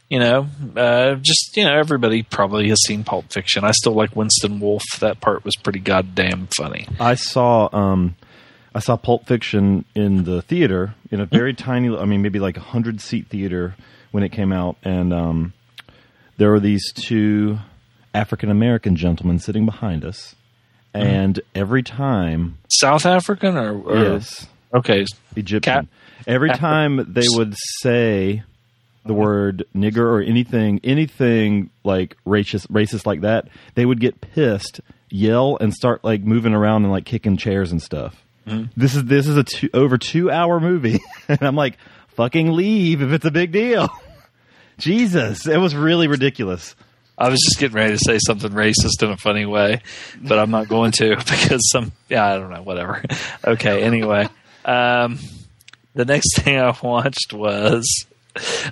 you 0.08 0.18
know, 0.18 0.46
uh, 0.74 1.16
just, 1.16 1.54
you 1.54 1.64
know, 1.64 1.78
everybody 1.78 2.22
probably 2.22 2.70
has 2.70 2.82
seen 2.86 3.04
Pulp 3.04 3.30
Fiction. 3.30 3.64
I 3.64 3.72
still 3.72 3.92
like 3.92 4.16
Winston 4.16 4.58
Wolfe. 4.58 5.00
That 5.00 5.20
part 5.20 5.44
was 5.44 5.54
pretty 5.56 5.80
goddamn 5.80 6.48
funny. 6.56 6.88
I 6.98 7.14
saw 7.14 7.68
um, 7.74 8.16
I 8.74 8.80
saw 8.80 8.96
Pulp 8.96 9.26
Fiction 9.26 9.84
in 9.94 10.24
the 10.24 10.40
theater 10.40 10.94
in 11.10 11.20
a 11.20 11.26
very 11.26 11.52
tiny. 11.52 11.94
I 11.94 12.06
mean, 12.06 12.22
maybe 12.22 12.38
like 12.38 12.56
a 12.56 12.60
hundred 12.60 13.02
seat 13.02 13.28
theater 13.28 13.74
when 14.12 14.22
it 14.22 14.30
came 14.30 14.52
out, 14.52 14.76
and 14.84 15.12
um, 15.12 15.52
there 16.36 16.50
were 16.50 16.60
these 16.60 16.92
two 16.92 17.58
African 18.14 18.50
American 18.50 18.94
gentlemen 18.94 19.38
sitting 19.40 19.66
behind 19.66 20.04
us, 20.04 20.36
mm-hmm. 20.94 21.06
and 21.06 21.40
every 21.54 21.82
time, 21.82 22.58
South 22.68 23.04
African 23.04 23.56
or, 23.56 23.80
or 23.82 23.96
yes, 23.96 24.46
okay, 24.72 25.04
Egyptian. 25.34 25.74
Cat- 25.74 25.86
Every 26.26 26.50
time 26.50 27.12
they 27.12 27.26
would 27.30 27.54
say 27.80 28.42
the 29.04 29.12
uh-huh. 29.12 29.14
word 29.14 29.64
nigger 29.74 30.04
or 30.04 30.20
anything, 30.20 30.80
anything 30.84 31.70
like 31.84 32.16
racist, 32.26 32.68
racist 32.68 33.06
like 33.06 33.22
that, 33.22 33.48
they 33.74 33.84
would 33.84 34.00
get 34.00 34.20
pissed, 34.20 34.80
yell, 35.10 35.56
and 35.60 35.74
start 35.74 36.04
like 36.04 36.22
moving 36.22 36.54
around 36.54 36.84
and 36.84 36.92
like 36.92 37.04
kicking 37.04 37.36
chairs 37.36 37.72
and 37.72 37.82
stuff. 37.82 38.24
Mm-hmm. 38.46 38.66
This 38.76 38.94
is 38.94 39.04
this 39.04 39.28
is 39.28 39.36
a 39.36 39.44
two, 39.44 39.70
over 39.72 39.98
two 39.98 40.30
hour 40.30 40.60
movie, 40.60 41.00
and 41.28 41.42
I'm 41.42 41.56
like, 41.56 41.76
fucking 42.16 42.52
leave 42.52 43.02
if 43.02 43.12
it's 43.12 43.24
a 43.24 43.30
big 43.30 43.52
deal. 43.52 43.88
Jesus, 44.78 45.46
it 45.46 45.58
was 45.58 45.74
really 45.74 46.08
ridiculous. 46.08 46.74
I 47.16 47.28
was 47.28 47.38
just 47.40 47.60
getting 47.60 47.76
ready 47.76 47.92
to 47.92 47.98
say 47.98 48.18
something 48.18 48.50
racist 48.50 49.02
in 49.02 49.10
a 49.10 49.16
funny 49.16 49.46
way, 49.46 49.82
but 50.20 50.38
I'm 50.38 50.50
not 50.50 50.68
going 50.68 50.92
to 50.92 51.16
because 51.16 51.60
some 51.70 51.92
yeah 52.08 52.26
I 52.26 52.38
don't 52.38 52.50
know 52.50 52.62
whatever. 52.62 53.02
Okay, 53.44 53.82
anyway, 53.82 54.28
um, 54.64 55.18
the 55.94 56.04
next 56.04 56.40
thing 56.40 56.58
I 56.58 56.74
watched 56.82 57.32
was 57.32 58.06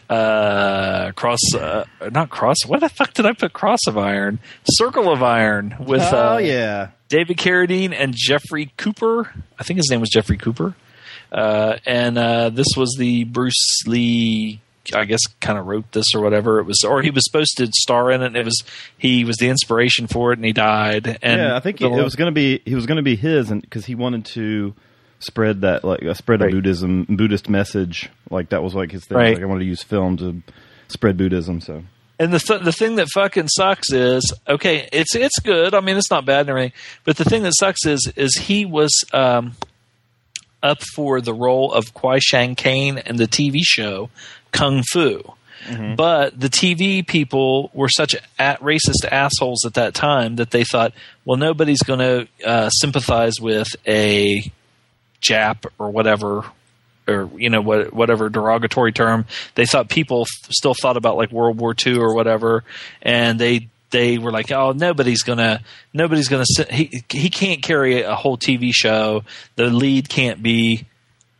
uh 0.08 1.12
cross 1.12 1.54
uh, 1.54 1.84
not 2.10 2.30
cross 2.30 2.64
what 2.66 2.80
the 2.80 2.88
fuck 2.88 3.12
did 3.12 3.26
I 3.26 3.34
put 3.34 3.52
cross 3.52 3.80
of 3.86 3.98
iron 3.98 4.38
circle 4.64 5.12
of 5.12 5.22
iron 5.22 5.74
with 5.78 6.00
oh 6.12 6.36
uh, 6.36 6.38
yeah, 6.38 6.88
David 7.08 7.36
Carradine 7.36 7.92
and 7.92 8.14
Jeffrey 8.16 8.72
Cooper. 8.76 9.32
I 9.58 9.64
think 9.64 9.76
his 9.76 9.90
name 9.90 10.00
was 10.00 10.08
Jeffrey 10.08 10.38
Cooper. 10.38 10.74
Uh, 11.32 11.76
and 11.86 12.18
uh, 12.18 12.50
this 12.50 12.66
was 12.76 12.94
the 12.98 13.24
Bruce 13.24 13.82
Lee. 13.86 14.60
I 14.94 15.04
guess 15.04 15.20
kind 15.40 15.58
of 15.58 15.66
wrote 15.66 15.92
this 15.92 16.06
or 16.14 16.22
whatever 16.22 16.58
it 16.58 16.64
was, 16.64 16.82
or 16.84 17.02
he 17.02 17.10
was 17.10 17.24
supposed 17.24 17.58
to 17.58 17.66
star 17.72 18.10
in 18.10 18.22
it. 18.22 18.28
And 18.28 18.36
it 18.36 18.44
was 18.44 18.62
he 18.98 19.24
was 19.24 19.36
the 19.36 19.48
inspiration 19.48 20.06
for 20.06 20.32
it, 20.32 20.38
and 20.38 20.44
he 20.44 20.52
died. 20.52 21.18
And 21.22 21.40
yeah. 21.40 21.54
I 21.56 21.60
think 21.60 21.80
it, 21.80 21.84
it 21.92 22.02
was 22.02 22.16
going 22.16 22.26
to 22.30 22.34
be 22.34 22.60
he 22.64 22.74
was 22.74 22.86
going 22.86 22.96
to 22.96 23.02
be 23.02 23.14
his, 23.14 23.50
and 23.50 23.60
because 23.60 23.84
he 23.84 23.94
wanted 23.94 24.24
to 24.26 24.74
spread 25.20 25.60
that 25.60 25.84
like 25.84 26.02
uh, 26.02 26.14
spread 26.14 26.40
Right. 26.40 26.50
a 26.50 26.56
Buddhism 26.56 27.04
Buddhist 27.08 27.48
message. 27.48 28.08
Like 28.30 28.48
that 28.48 28.62
was 28.62 28.74
like 28.74 28.90
his 28.90 29.04
thing. 29.04 29.18
Right. 29.18 29.34
Like 29.34 29.42
I 29.42 29.46
wanted 29.46 29.60
to 29.60 29.66
use 29.66 29.82
film 29.82 30.16
to 30.16 30.42
spread 30.88 31.16
Buddhism. 31.18 31.60
So 31.60 31.84
And 32.18 32.32
the 32.32 32.38
th- 32.40 32.62
the 32.62 32.72
thing 32.72 32.96
that 32.96 33.08
fucking 33.14 33.48
sucks 33.48 33.92
is 33.92 34.32
okay, 34.48 34.88
it's 34.92 35.14
it's 35.14 35.38
good. 35.40 35.74
I 35.74 35.80
mean, 35.80 35.98
it's 35.98 36.10
not 36.10 36.24
bad 36.24 36.48
or 36.48 36.56
anything. 36.56 36.76
But 37.04 37.16
the 37.18 37.24
thing 37.24 37.42
that 37.42 37.52
sucks 37.56 37.84
is 37.86 38.10
is 38.16 38.34
he 38.36 38.64
was 38.64 38.90
um, 39.12 39.54
up 40.62 40.82
for 40.94 41.20
the 41.20 41.34
role 41.34 41.72
of 41.72 41.94
Kwai 41.94 42.18
Chang 42.20 42.54
Caine 42.54 42.98
in 42.98 43.16
the 43.16 43.26
TV 43.26 43.60
show 43.62 44.10
Kung 44.52 44.82
Fu. 44.82 45.22
But 45.96 46.40
the 46.40 46.48
TV 46.48 47.06
people 47.06 47.70
were 47.74 47.88
such 47.90 48.16
at 48.38 48.60
racist 48.60 49.04
assholes 49.10 49.64
at 49.66 49.74
that 49.74 49.92
time 49.94 50.36
that 50.36 50.50
they 50.50 50.64
thought, 50.64 50.94
well, 51.24 51.36
nobody's 51.36 51.82
going 51.82 51.98
to 51.98 52.28
uh, 52.48 52.70
sympathize 52.70 53.40
with 53.40 53.68
a 53.86 54.50
Jap 55.20 55.66
or 55.78 55.90
whatever, 55.90 56.44
or 57.06 57.28
you 57.36 57.50
know 57.50 57.60
what, 57.60 57.92
whatever 57.92 58.30
derogatory 58.30 58.92
term. 58.92 59.26
They 59.54 59.66
thought 59.66 59.90
people 59.90 60.22
f- 60.22 60.50
still 60.50 60.72
thought 60.74 60.96
about 60.96 61.16
like 61.16 61.30
World 61.30 61.58
War 61.58 61.74
II 61.86 61.98
or 61.98 62.14
whatever, 62.14 62.64
and 63.02 63.38
they 63.38 63.68
they 63.90 64.18
were 64.18 64.30
like, 64.30 64.50
oh, 64.52 64.72
nobody's 64.72 65.22
gonna 65.22 65.62
nobody's 65.92 66.28
gonna 66.28 66.44
he 66.70 67.02
he 67.10 67.30
can't 67.30 67.62
carry 67.62 68.02
a 68.02 68.14
whole 68.14 68.38
TV 68.38 68.70
show. 68.72 69.24
The 69.56 69.66
lead 69.66 70.08
can't 70.08 70.42
be 70.42 70.86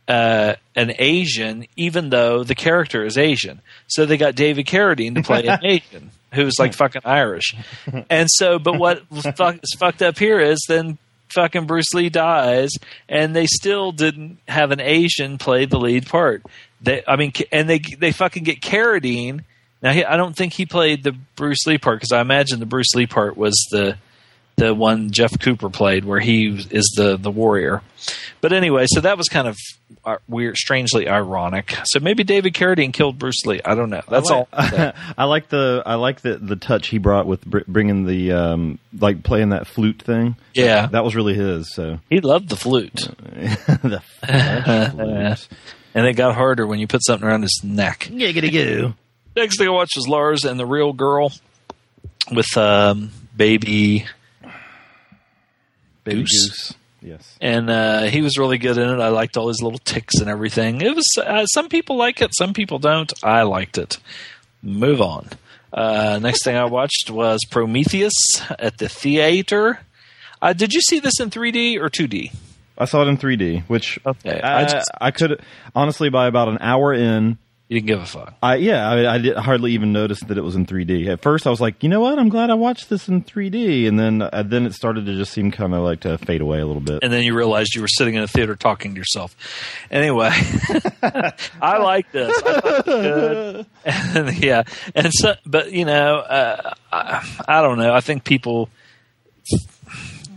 uh, 0.07 0.55
an 0.75 0.93
Asian, 0.97 1.65
even 1.75 2.09
though 2.09 2.43
the 2.43 2.55
character 2.55 3.05
is 3.05 3.17
Asian. 3.17 3.61
So 3.87 4.05
they 4.05 4.17
got 4.17 4.35
David 4.35 4.65
Carradine 4.65 5.15
to 5.15 5.23
play 5.23 5.45
an 5.47 5.59
Asian 5.63 6.11
who's 6.33 6.59
like 6.59 6.73
fucking 6.73 7.01
Irish. 7.05 7.55
And 8.09 8.27
so, 8.29 8.59
but 8.59 8.77
what 8.77 9.05
fuck, 9.35 9.55
is 9.55 9.75
fucked 9.77 10.01
up 10.01 10.17
here 10.17 10.39
is 10.39 10.59
then 10.67 10.97
fucking 11.29 11.65
Bruce 11.65 11.93
Lee 11.93 12.09
dies, 12.09 12.71
and 13.07 13.35
they 13.35 13.45
still 13.45 13.91
didn't 13.91 14.39
have 14.47 14.71
an 14.71 14.79
Asian 14.79 15.37
play 15.37 15.65
the 15.65 15.79
lead 15.79 16.07
part. 16.07 16.43
They, 16.81 17.03
I 17.07 17.15
mean, 17.15 17.31
and 17.51 17.69
they 17.69 17.79
they 17.79 18.11
fucking 18.11 18.43
get 18.43 18.61
Carradine. 18.61 19.43
Now, 19.81 19.91
he, 19.93 20.05
I 20.05 20.17
don't 20.17 20.35
think 20.35 20.53
he 20.53 20.65
played 20.65 21.03
the 21.03 21.13
Bruce 21.35 21.65
Lee 21.65 21.77
part 21.77 21.99
because 21.99 22.11
I 22.11 22.21
imagine 22.21 22.59
the 22.59 22.65
Bruce 22.65 22.93
Lee 22.95 23.07
part 23.07 23.35
was 23.35 23.55
the 23.71 23.97
the 24.57 24.75
one 24.75 25.11
Jeff 25.11 25.39
Cooper 25.39 25.69
played, 25.69 26.05
where 26.05 26.19
he 26.19 26.47
is 26.69 26.93
the 26.95 27.17
the 27.17 27.31
warrior. 27.31 27.81
But 28.41 28.53
anyway, 28.53 28.85
so 28.87 29.01
that 29.01 29.17
was 29.17 29.27
kind 29.27 29.47
of 29.47 29.57
uh, 30.05 30.17
weird, 30.27 30.57
strangely 30.57 31.07
ironic. 31.07 31.75
So 31.85 31.99
maybe 31.99 32.23
David 32.23 32.53
Carradine 32.53 32.93
killed 32.93 33.17
Bruce 33.17 33.45
Lee. 33.45 33.61
I 33.63 33.75
don't 33.75 33.89
know. 33.89 34.01
That's 34.07 34.29
I 34.29 34.35
all. 34.35 34.47
I 35.17 35.23
like 35.25 35.49
the 35.49 35.83
I 35.85 35.95
like 35.95 36.21
the 36.21 36.37
the 36.37 36.55
touch 36.55 36.87
he 36.87 36.97
brought 36.97 37.25
with 37.25 37.45
br- 37.45 37.59
bringing 37.67 38.05
the 38.05 38.31
um 38.33 38.79
like 38.97 39.23
playing 39.23 39.49
that 39.49 39.67
flute 39.67 40.01
thing. 40.01 40.35
Yeah. 40.53 40.87
that 40.87 41.03
was 41.03 41.15
really 41.15 41.33
his. 41.33 41.73
So 41.73 41.99
He 42.09 42.19
loved 42.19 42.49
the 42.49 42.55
flute, 42.55 42.93
the 43.33 44.01
flute. 44.19 45.47
and 45.95 46.07
it 46.07 46.13
got 46.13 46.35
harder 46.35 46.67
when 46.67 46.79
you 46.79 46.87
put 46.87 47.03
something 47.03 47.27
around 47.27 47.43
his 47.43 47.61
neck. 47.63 48.09
Giggity 48.11 48.51
goo. 48.51 48.93
Next 49.35 49.57
thing 49.57 49.67
I 49.67 49.71
watched 49.71 49.95
was 49.95 50.07
Lars 50.07 50.43
and 50.43 50.59
the 50.59 50.65
Real 50.65 50.93
Girl 50.93 51.31
with 52.31 52.57
um, 52.57 53.11
baby. 53.35 54.05
Baby 56.03 56.21
Goose. 56.21 56.49
Goose. 56.49 56.73
Yes. 57.03 57.35
and 57.41 57.67
uh, 57.67 58.03
he 58.03 58.21
was 58.21 58.37
really 58.37 58.59
good 58.59 58.77
in 58.77 58.87
it. 58.87 58.99
I 58.99 59.07
liked 59.07 59.35
all 59.35 59.47
his 59.47 59.59
little 59.63 59.79
ticks 59.79 60.15
and 60.19 60.29
everything. 60.29 60.81
It 60.81 60.95
was 60.95 61.07
uh, 61.17 61.47
some 61.47 61.67
people 61.67 61.95
like 61.95 62.21
it, 62.21 62.29
some 62.37 62.53
people 62.53 62.77
don't. 62.77 63.11
I 63.23 63.41
liked 63.41 63.79
it. 63.79 63.97
Move 64.61 65.01
on. 65.01 65.27
Uh, 65.73 66.19
next 66.21 66.43
thing 66.43 66.55
I 66.55 66.65
watched 66.65 67.09
was 67.09 67.39
Prometheus 67.49 68.13
at 68.59 68.77
the 68.77 68.87
theater. 68.87 69.79
Uh, 70.43 70.53
did 70.53 70.73
you 70.73 70.81
see 70.81 70.99
this 70.99 71.19
in 71.19 71.31
3D 71.31 71.77
or 71.79 71.89
2D? 71.89 72.35
I 72.77 72.85
saw 72.85 73.01
it 73.03 73.07
in 73.07 73.17
3D, 73.17 73.63
which 73.63 73.99
Okay, 74.05 74.39
I 74.39 74.65
I, 74.65 74.83
I 74.99 75.11
could 75.11 75.41
honestly 75.75 76.09
by 76.09 76.27
about 76.27 76.49
an 76.49 76.57
hour 76.61 76.93
in, 76.93 77.39
You 77.71 77.79
didn't 77.79 77.87
give 77.87 78.01
a 78.01 78.05
fuck. 78.05 78.33
I 78.43 78.55
yeah, 78.55 78.89
I, 78.89 79.13
I 79.13 79.17
did 79.17 79.37
hardly 79.37 79.71
even 79.71 79.93
notice 79.93 80.19
that 80.27 80.37
it 80.37 80.41
was 80.41 80.55
in 80.57 80.65
3D. 80.65 81.07
At 81.07 81.21
first, 81.21 81.47
I 81.47 81.49
was 81.51 81.61
like, 81.61 81.81
you 81.83 81.87
know 81.87 82.01
what? 82.01 82.19
I'm 82.19 82.27
glad 82.27 82.49
I 82.49 82.53
watched 82.55 82.89
this 82.89 83.07
in 83.07 83.23
3D, 83.23 83.87
and 83.87 83.97
then 83.97 84.21
uh, 84.21 84.43
then 84.45 84.65
it 84.65 84.73
started 84.73 85.05
to 85.05 85.15
just 85.15 85.31
seem 85.31 85.51
kind 85.51 85.73
of 85.73 85.81
like 85.81 86.01
to 86.01 86.17
fade 86.17 86.41
away 86.41 86.59
a 86.59 86.65
little 86.65 86.81
bit. 86.81 86.99
and 87.01 87.13
then 87.13 87.23
you 87.23 87.33
realized 87.33 87.73
you 87.73 87.79
were 87.79 87.87
sitting 87.87 88.15
in 88.15 88.23
a 88.23 88.27
theater 88.27 88.57
talking 88.57 88.93
to 88.93 88.97
yourself. 88.99 89.37
Anyway, 89.89 90.31
I 91.61 91.77
like 91.77 92.11
this. 92.11 92.41
I 92.45 92.81
good. 92.83 93.65
And, 93.85 94.37
yeah, 94.37 94.63
and 94.93 95.09
so, 95.13 95.35
but 95.45 95.71
you 95.71 95.85
know, 95.85 96.17
uh, 96.17 96.73
I, 96.91 97.25
I 97.47 97.61
don't 97.61 97.77
know. 97.77 97.93
I 97.93 98.01
think 98.01 98.25
people. 98.25 98.67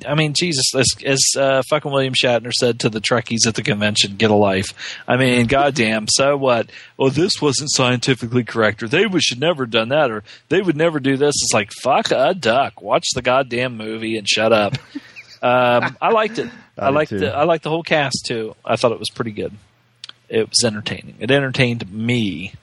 I 0.06 0.14
mean, 0.14 0.34
Jesus, 0.34 0.74
as, 0.74 0.86
as 1.04 1.20
uh, 1.36 1.62
fucking 1.68 1.90
William 1.90 2.14
Shatner 2.14 2.52
said 2.52 2.80
to 2.80 2.88
the 2.88 3.00
Trekkies 3.00 3.46
at 3.46 3.54
the 3.54 3.62
convention, 3.62 4.16
"Get 4.16 4.30
a 4.30 4.34
life." 4.34 4.98
I 5.06 5.16
mean, 5.16 5.46
goddamn. 5.46 6.06
So 6.08 6.36
what? 6.36 6.70
Well, 6.96 7.10
this 7.10 7.40
wasn't 7.40 7.70
scientifically 7.72 8.44
correct, 8.44 8.82
or 8.82 8.88
they 8.88 9.06
should 9.20 9.40
never 9.40 9.64
have 9.64 9.70
done 9.70 9.88
that, 9.90 10.10
or 10.10 10.22
they 10.48 10.60
would 10.60 10.76
never 10.76 11.00
do 11.00 11.16
this. 11.16 11.34
It's 11.42 11.54
like 11.54 11.70
fuck 11.82 12.10
a 12.10 12.34
duck. 12.34 12.80
Watch 12.82 13.06
the 13.14 13.22
goddamn 13.22 13.76
movie 13.76 14.16
and 14.16 14.28
shut 14.28 14.52
up. 14.52 14.74
Um, 15.42 15.98
I 16.00 16.10
liked 16.10 16.38
it. 16.38 16.48
I 16.78 16.86
I, 16.86 16.88
liked 16.88 17.10
too. 17.10 17.18
the, 17.18 17.30
I 17.30 17.44
liked 17.44 17.64
the 17.64 17.68
whole 17.68 17.82
cast 17.82 18.24
too. 18.26 18.56
I 18.64 18.76
thought 18.76 18.92
it 18.92 18.98
was 18.98 19.10
pretty 19.10 19.32
good. 19.32 19.52
It 20.30 20.48
was 20.48 20.64
entertaining. 20.64 21.16
It 21.20 21.30
entertained 21.30 21.92
me. 21.92 22.54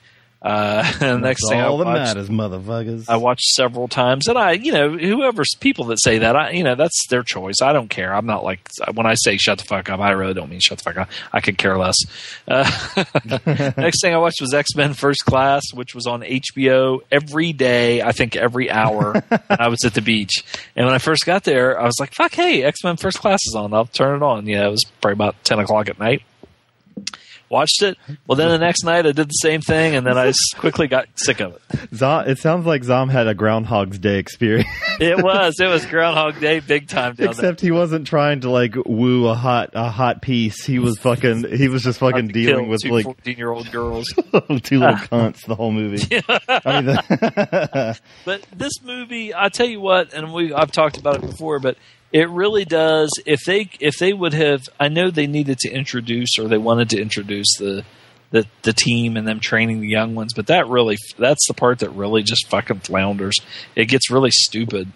Uh, 0.42 0.90
the 0.98 1.18
next 1.18 1.48
thing 1.48 1.60
I 1.60 1.66
all 1.66 1.78
that 1.78 1.84
watched, 1.84 2.16
matters, 2.16 2.28
motherfuckers. 2.28 3.04
I 3.08 3.16
watched 3.16 3.44
several 3.54 3.86
times, 3.86 4.26
and 4.26 4.36
I, 4.36 4.52
you 4.52 4.72
know, 4.72 4.90
whoever's 4.90 5.54
people 5.60 5.86
that 5.86 6.02
say 6.02 6.18
that, 6.18 6.34
I, 6.34 6.50
you 6.50 6.64
know, 6.64 6.74
that's 6.74 7.06
their 7.08 7.22
choice. 7.22 7.56
I 7.62 7.72
don't 7.72 7.88
care. 7.88 8.12
I'm 8.12 8.26
not 8.26 8.42
like 8.42 8.68
when 8.92 9.06
I 9.06 9.14
say 9.14 9.36
shut 9.36 9.58
the 9.58 9.64
fuck 9.64 9.88
up. 9.88 10.00
I 10.00 10.10
really 10.10 10.34
don't 10.34 10.50
mean 10.50 10.60
shut 10.60 10.78
the 10.78 10.84
fuck 10.84 10.96
up. 10.96 11.08
I 11.32 11.40
could 11.40 11.58
care 11.58 11.78
less. 11.78 11.94
Uh, 12.48 12.68
next 13.76 14.02
thing 14.02 14.14
I 14.14 14.18
watched 14.18 14.40
was 14.40 14.52
X 14.52 14.74
Men 14.74 14.94
First 14.94 15.24
Class, 15.24 15.62
which 15.72 15.94
was 15.94 16.06
on 16.06 16.22
HBO 16.22 17.00
every 17.12 17.52
day. 17.52 18.02
I 18.02 18.10
think 18.10 18.34
every 18.34 18.68
hour. 18.68 19.22
I 19.48 19.68
was 19.68 19.84
at 19.84 19.94
the 19.94 20.02
beach, 20.02 20.42
and 20.74 20.86
when 20.86 20.94
I 20.94 20.98
first 20.98 21.24
got 21.24 21.44
there, 21.44 21.80
I 21.80 21.84
was 21.84 22.00
like, 22.00 22.14
"Fuck, 22.14 22.34
hey, 22.34 22.64
X 22.64 22.82
Men 22.82 22.96
First 22.96 23.20
Class 23.20 23.40
is 23.46 23.54
on. 23.54 23.72
I'll 23.72 23.86
turn 23.86 24.16
it 24.16 24.22
on." 24.24 24.46
Yeah, 24.46 24.66
it 24.66 24.70
was 24.70 24.84
probably 25.00 25.14
about 25.14 25.36
ten 25.44 25.60
o'clock 25.60 25.88
at 25.88 26.00
night. 26.00 26.22
Watched 27.52 27.82
it. 27.82 27.98
Well, 28.26 28.36
then 28.36 28.48
the 28.48 28.56
next 28.56 28.82
night 28.82 29.04
I 29.04 29.12
did 29.12 29.28
the 29.28 29.32
same 29.42 29.60
thing, 29.60 29.94
and 29.94 30.06
then 30.06 30.16
I 30.16 30.32
quickly 30.56 30.86
got 30.86 31.06
sick 31.16 31.40
of 31.40 31.54
it. 31.54 31.94
Zom, 31.94 32.26
it 32.26 32.38
sounds 32.38 32.64
like 32.64 32.82
Zom 32.82 33.10
had 33.10 33.26
a 33.28 33.34
Groundhog's 33.34 33.98
Day 33.98 34.18
experience, 34.18 34.70
It 34.98 35.18
was. 35.22 35.60
It 35.60 35.66
was 35.66 35.84
Groundhog 35.84 36.40
Day, 36.40 36.60
big 36.60 36.88
time 36.88 37.12
down 37.14 37.16
there. 37.16 37.30
except 37.30 37.60
he 37.60 37.70
wasn't 37.70 38.06
trying 38.06 38.40
to 38.40 38.50
like 38.50 38.74
woo 38.86 39.28
a 39.28 39.34
hot 39.34 39.72
a 39.74 39.90
hot 39.90 40.22
piece. 40.22 40.64
He 40.64 40.78
was 40.78 40.98
fucking. 40.98 41.54
He 41.54 41.68
was 41.68 41.82
just 41.82 41.98
fucking 41.98 42.28
dealing 42.28 42.70
with 42.70 42.80
two 42.80 42.90
like 42.90 43.04
14 43.04 43.36
year 43.36 43.50
old 43.50 43.70
girls. 43.70 44.06
two 44.62 44.78
little 44.78 44.96
cunts 44.96 45.44
the 45.46 45.54
whole 45.54 45.72
movie. 45.72 46.02
I 46.48 46.72
mean, 46.80 46.86
the, 46.86 48.00
But 48.24 48.46
this 48.56 48.72
movie, 48.82 49.34
I 49.34 49.50
tell 49.50 49.68
you 49.68 49.82
what, 49.82 50.14
and 50.14 50.32
we 50.32 50.54
I've 50.54 50.72
talked 50.72 50.96
about 50.96 51.16
it 51.16 51.20
before, 51.20 51.58
but 51.58 51.76
it 52.12 52.28
really 52.30 52.64
does. 52.64 53.10
If 53.26 53.40
they 53.46 53.68
if 53.80 53.94
they 53.98 54.12
would 54.12 54.34
have, 54.34 54.68
I 54.78 54.88
know 54.88 55.10
they 55.10 55.26
needed 55.26 55.58
to 55.60 55.70
introduce 55.70 56.38
or 56.38 56.48
they 56.48 56.58
wanted 56.58 56.90
to 56.90 57.00
introduce 57.00 57.48
the. 57.58 57.84
The, 58.30 58.46
the 58.62 58.72
team 58.72 59.18
and 59.18 59.28
them 59.28 59.40
training 59.40 59.80
the 59.82 59.88
young 59.88 60.14
ones, 60.14 60.32
but 60.32 60.46
that 60.46 60.66
really 60.66 60.96
that's 61.18 61.46
the 61.48 61.52
part 61.52 61.80
that 61.80 61.90
really 61.90 62.22
just 62.22 62.48
fucking 62.48 62.78
flounders. 62.80 63.34
It 63.76 63.88
gets 63.88 64.10
really 64.10 64.30
stupid. 64.30 64.90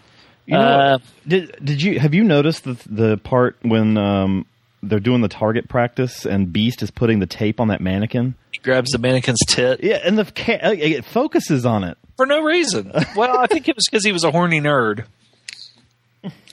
you 0.47 0.55
know, 0.55 0.61
Uh, 0.62 0.99
did 1.29 1.55
did 1.62 1.83
you 1.83 2.01
have 2.01 2.14
you 2.14 2.25
noticed 2.25 2.64
the 2.64 2.79
the 2.88 3.19
part 3.19 3.59
when 3.61 3.99
um 3.99 4.47
they're 4.83 5.01
doing 5.01 5.21
the 5.21 5.29
target 5.29 5.69
practice 5.69 6.25
and 6.25 6.51
Beast 6.51 6.83
is 6.83 6.91
putting 6.91 7.19
the 7.19 7.27
tape 7.27 7.61
on 7.61 7.69
that 7.69 7.83
mannequin? 7.83 8.37
He 8.53 8.59
grabs 8.61 8.93
the 8.93 8.99
mannequin's 8.99 9.41
tit 9.47 9.81
Yeah, 9.83 10.01
and 10.03 10.17
the 10.19 10.23
uh, 10.23 10.71
it 10.73 11.05
focuses 11.05 11.67
on 11.67 11.85
it. 11.85 11.99
for 12.17 12.25
no 12.25 12.41
reason. 12.41 12.91
Well, 13.14 13.37
I 13.38 13.49
think 13.49 13.69
it 13.69 13.77
was 13.77 13.85
because 13.91 14.03
he 14.07 14.12
was 14.12 14.25
a 14.25 14.31
horny 14.31 14.62
nerd, 14.62 15.05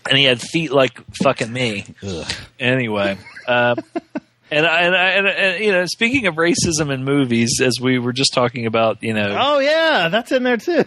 and 0.10 0.18
he 0.18 0.26
had 0.26 0.42
feet 0.42 0.72
like 0.72 1.00
fucking 1.24 1.52
me. 1.52 1.86
Anyway, 2.60 3.18
um, 3.48 3.78
and, 4.52 4.66
I, 4.66 4.82
and, 4.82 4.96
I, 4.96 5.10
and 5.10 5.28
and 5.28 5.64
you 5.64 5.72
know, 5.72 5.86
speaking 5.86 6.28
of 6.28 6.36
racism 6.36 6.92
in 6.94 7.04
movies, 7.04 7.62
as 7.64 7.80
we 7.82 8.00
were 8.00 8.14
just 8.14 8.34
talking 8.34 8.66
about, 8.66 9.02
you 9.04 9.14
know, 9.14 9.36
Oh 9.40 9.60
yeah, 9.60 10.10
that's 10.10 10.32
in 10.32 10.44
there 10.44 10.58
too. 10.58 10.86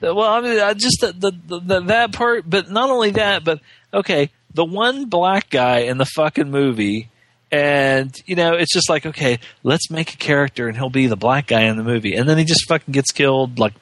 well, 0.00 0.20
I 0.22 0.40
mean, 0.40 0.60
I 0.60 0.74
just 0.74 0.98
the, 1.00 1.12
the, 1.12 1.32
the, 1.46 1.60
the 1.60 1.80
that 1.86 2.12
part, 2.12 2.48
but 2.48 2.70
not 2.70 2.90
only 2.90 3.10
that, 3.12 3.44
but 3.44 3.60
okay, 3.92 4.30
the 4.54 4.64
one 4.64 5.06
black 5.06 5.50
guy 5.50 5.80
in 5.80 5.98
the 5.98 6.06
fucking 6.06 6.50
movie. 6.50 7.08
And 7.52 8.14
you 8.26 8.36
know, 8.36 8.52
it's 8.52 8.72
just 8.72 8.88
like 8.88 9.04
okay, 9.06 9.40
let's 9.64 9.90
make 9.90 10.14
a 10.14 10.16
character, 10.16 10.68
and 10.68 10.76
he'll 10.76 10.88
be 10.88 11.08
the 11.08 11.16
black 11.16 11.48
guy 11.48 11.62
in 11.62 11.76
the 11.76 11.82
movie, 11.82 12.14
and 12.14 12.28
then 12.28 12.38
he 12.38 12.44
just 12.44 12.64
fucking 12.68 12.92
gets 12.92 13.10
killed. 13.10 13.58
Like, 13.58 13.72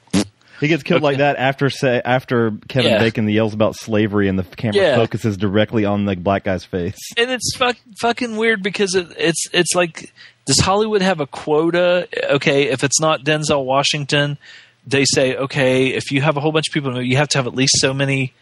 He 0.61 0.69
gets 0.69 0.83
killed 0.83 1.03
like 1.03 1.19
that 1.19 1.37
after 1.37 1.71
say 1.71 2.01
after 2.05 2.53
Kevin 2.69 2.93
Yeah. 2.93 2.99
Bacon 2.99 3.29
yells 3.29 3.55
about 3.55 3.77
slavery 3.77 4.29
and 4.29 4.39
the 4.39 4.43
camera 4.43 4.77
Yeah. 4.83 4.97
focuses 4.97 5.37
directly 5.37 5.85
on 5.85 6.05
the 6.05 6.17
black 6.17 6.45
guy's 6.45 6.65
face. 6.65 6.99
and 7.17 7.31
it's 7.31 7.55
fuck, 7.57 7.77
fucking 8.01 8.37
weird 8.37 8.63
because 8.63 8.95
it, 8.95 9.09
it's 9.17 9.45
it's 9.53 9.75
like 9.75 10.13
does 10.47 10.59
Hollywood 10.61 11.03
have 11.03 11.21
a 11.21 11.27
quota? 11.27 12.09
Okay, 12.35 12.69
if 12.71 12.83
it's 12.83 13.01
not 13.01 13.23
Denzel 13.23 13.65
Washington, 13.65 14.39
they 14.87 15.05
say 15.05 15.37
okay, 15.37 15.89
if 15.89 16.11
you 16.11 16.23
have 16.23 16.37
a 16.37 16.41
whole 16.41 16.53
bunch 16.53 16.69
of 16.69 16.75
people, 16.75 17.01
you 17.03 17.17
have 17.19 17.29
to 17.29 17.39
have 17.39 17.47
at 17.47 17.55
least 17.55 17.75
so 17.79 17.93
many 17.95 18.33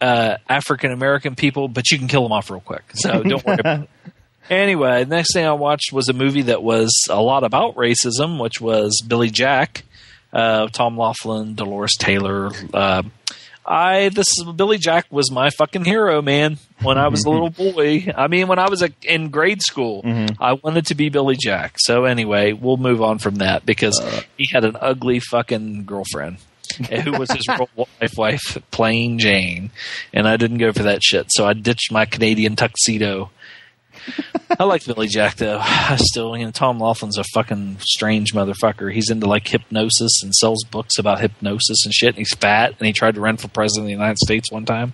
uh, 0.00 0.36
African 0.48 0.92
American 0.92 1.34
people, 1.34 1.68
but 1.68 1.90
you 1.90 1.98
can 1.98 2.08
kill 2.08 2.22
them 2.22 2.32
off 2.32 2.50
real 2.50 2.60
quick. 2.60 2.84
So 2.94 3.22
don't 3.22 3.44
worry 3.44 3.58
about 3.60 3.80
it. 3.82 3.90
Anyway, 4.48 5.04
the 5.04 5.14
next 5.14 5.32
thing 5.32 5.46
I 5.46 5.52
watched 5.52 5.92
was 5.92 6.08
a 6.08 6.12
movie 6.12 6.42
that 6.42 6.60
was 6.60 6.90
a 7.08 7.22
lot 7.22 7.44
about 7.44 7.76
racism, 7.76 8.40
which 8.42 8.60
was 8.60 9.00
Billy 9.06 9.30
Jack, 9.30 9.84
uh, 10.32 10.68
Tom 10.68 10.96
Laughlin, 10.98 11.54
Dolores 11.54 11.96
Taylor. 11.98 12.50
Uh, 12.72 13.02
I 13.66 14.08
this 14.08 14.42
Billy 14.56 14.78
Jack 14.78 15.06
was 15.10 15.30
my 15.30 15.50
fucking 15.50 15.84
hero, 15.84 16.22
man. 16.22 16.58
When 16.82 16.98
I 16.98 17.08
was 17.08 17.24
a 17.24 17.30
little 17.30 17.50
boy, 17.50 18.06
I 18.16 18.26
mean, 18.26 18.48
when 18.48 18.58
I 18.58 18.68
was 18.68 18.82
a, 18.82 18.90
in 19.02 19.28
grade 19.28 19.62
school, 19.62 20.02
I 20.40 20.54
wanted 20.54 20.86
to 20.86 20.94
be 20.94 21.08
Billy 21.08 21.36
Jack. 21.36 21.74
So 21.78 22.04
anyway, 22.04 22.52
we'll 22.52 22.78
move 22.78 23.02
on 23.02 23.18
from 23.18 23.36
that 23.36 23.64
because 23.66 24.00
he 24.36 24.48
had 24.50 24.64
an 24.64 24.76
ugly 24.80 25.20
fucking 25.20 25.84
girlfriend. 25.84 26.38
who 27.04 27.12
was 27.18 27.30
his 27.30 27.46
real 27.48 27.68
life 28.00 28.12
wife, 28.16 28.58
Plain 28.70 29.18
Jane, 29.18 29.70
and 30.14 30.26
I 30.26 30.36
didn't 30.36 30.58
go 30.58 30.72
for 30.72 30.84
that 30.84 31.02
shit. 31.02 31.26
So 31.30 31.46
I 31.46 31.52
ditched 31.52 31.92
my 31.92 32.06
Canadian 32.06 32.56
tuxedo 32.56 33.30
I 34.58 34.64
like 34.64 34.84
Billy 34.84 35.08
Jack 35.08 35.36
though. 35.36 35.58
I 35.60 35.96
still, 35.96 36.36
you 36.36 36.44
know, 36.44 36.50
Tom 36.50 36.78
Laughlin's 36.80 37.18
a 37.18 37.24
fucking 37.32 37.78
strange 37.80 38.34
motherfucker. 38.34 38.92
He's 38.92 39.10
into 39.10 39.26
like 39.26 39.46
hypnosis 39.46 40.22
and 40.22 40.34
sells 40.34 40.64
books 40.64 40.98
about 40.98 41.20
hypnosis 41.20 41.84
and 41.84 41.94
shit. 41.94 42.10
And 42.10 42.18
he's 42.18 42.34
fat, 42.34 42.74
and 42.78 42.86
he 42.86 42.92
tried 42.92 43.14
to 43.14 43.20
run 43.20 43.36
for 43.36 43.48
president 43.48 43.84
of 43.84 43.86
the 43.86 43.92
United 43.92 44.18
States 44.18 44.50
one 44.50 44.64
time. 44.64 44.92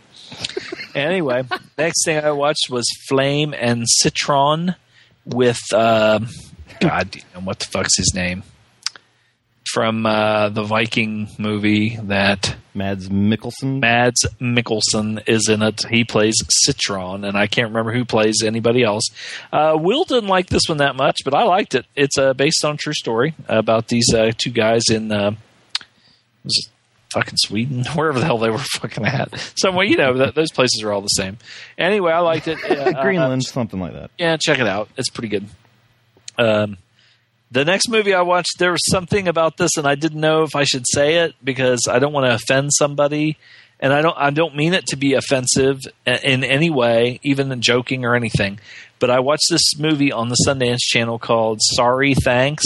anyway, 0.95 1.45
next 1.79 2.05
thing 2.05 2.23
I 2.23 2.33
watched 2.33 2.69
was 2.69 2.87
Flame 3.09 3.55
and 3.55 3.85
Citron 3.87 4.77
with 5.25 5.61
um, 5.73 6.29
God, 6.81 7.11
damn, 7.11 7.45
what 7.45 7.59
the 7.59 7.67
fuck's 7.67 7.97
his 7.97 8.13
name? 8.15 8.43
From 9.77 10.07
uh, 10.07 10.49
the 10.49 10.63
Viking 10.63 11.29
movie 11.37 11.99
that 12.05 12.57
Mads 12.73 13.11
Mikkelsen. 13.11 13.81
Mads 13.81 14.25
Mikkelsen 14.41 15.23
is 15.29 15.51
in 15.51 15.61
it. 15.61 15.85
He 15.91 16.03
plays 16.03 16.35
Citron, 16.49 17.25
and 17.27 17.37
I 17.37 17.47
can't 17.47 17.69
remember 17.69 17.93
who 17.93 18.07
plays 18.07 18.37
anybody 18.43 18.83
else. 18.83 19.11
Uh, 19.53 19.77
Will 19.79 20.05
didn't 20.05 20.31
like 20.31 20.47
this 20.47 20.63
one 20.67 20.79
that 20.79 20.97
much, 20.97 21.19
but 21.27 21.35
I 21.35 21.43
liked 21.43 21.75
it. 21.75 21.85
It's 21.95 22.17
uh, 22.17 22.33
based 22.33 22.65
on 22.65 22.77
a 22.77 22.79
true 22.79 22.95
story 22.95 23.35
about 23.49 23.89
these 23.89 24.07
uh, 24.15 24.33
two 24.39 24.49
guys 24.49 24.85
in 24.89 25.13
uh, 25.13 25.33
was 26.43 26.57
it 26.57 26.73
fucking 27.13 27.37
Sweden, 27.37 27.85
wherever 27.95 28.19
the 28.19 28.25
hell 28.25 28.39
they 28.39 28.49
were 28.49 28.57
fucking 28.57 29.05
at. 29.05 29.39
Somewhere, 29.59 29.85
you 29.85 29.99
know, 29.99 30.15
th- 30.15 30.35
those 30.35 30.53
places 30.53 30.83
are 30.85 30.91
all 30.91 31.03
the 31.03 31.09
same. 31.09 31.37
Anyway, 31.77 32.13
I 32.13 32.21
liked 32.21 32.49
it. 32.49 32.57
Uh, 32.67 33.03
Greenland, 33.03 33.45
something 33.45 33.79
like 33.79 33.93
that. 33.93 34.11
yeah, 34.17 34.39
check 34.39 34.59
it 34.59 34.67
out. 34.67 34.89
It's 34.97 35.11
pretty 35.11 35.29
good. 35.29 35.47
Um, 36.39 36.79
the 37.51 37.65
next 37.65 37.89
movie 37.89 38.13
I 38.15 38.23
watched, 38.23 38.59
there 38.59 38.73
was 38.73 38.91
something 38.91 39.29
about 39.29 39.57
this, 39.57 39.77
and 39.77 39.87
I 39.87 39.95
didn't 39.95 40.21
know 40.21 40.43
if 40.43 40.57
I 40.57 40.65
should 40.65 40.85
say 40.93 41.19
it 41.25 41.35
because 41.43 41.83
I 41.89 41.99
don't 41.99 42.13
want 42.13 42.27
to 42.27 42.35
offend 42.35 42.73
somebody, 42.73 43.39
and 43.79 43.93
I 43.93 44.03
don't. 44.03 44.17
I 44.19 44.31
don't 44.31 44.57
mean 44.57 44.75
it 44.75 44.87
to 44.87 44.97
be 44.97 45.15
offensive 45.15 45.81
in 46.07 46.45
any 46.45 46.71
way, 46.71 47.21
even 47.23 47.53
in 47.53 47.61
joking 47.61 48.05
or 48.05 48.17
anything. 48.17 48.59
But 48.99 49.11
I 49.11 49.21
watched 49.21 49.47
this 49.51 49.79
movie 49.79 50.11
on 50.11 50.29
the 50.29 50.45
Sundance 50.47 50.79
Channel 50.79 51.19
called 51.19 51.61
"Sorry 51.63 52.15
Thanks," 52.15 52.65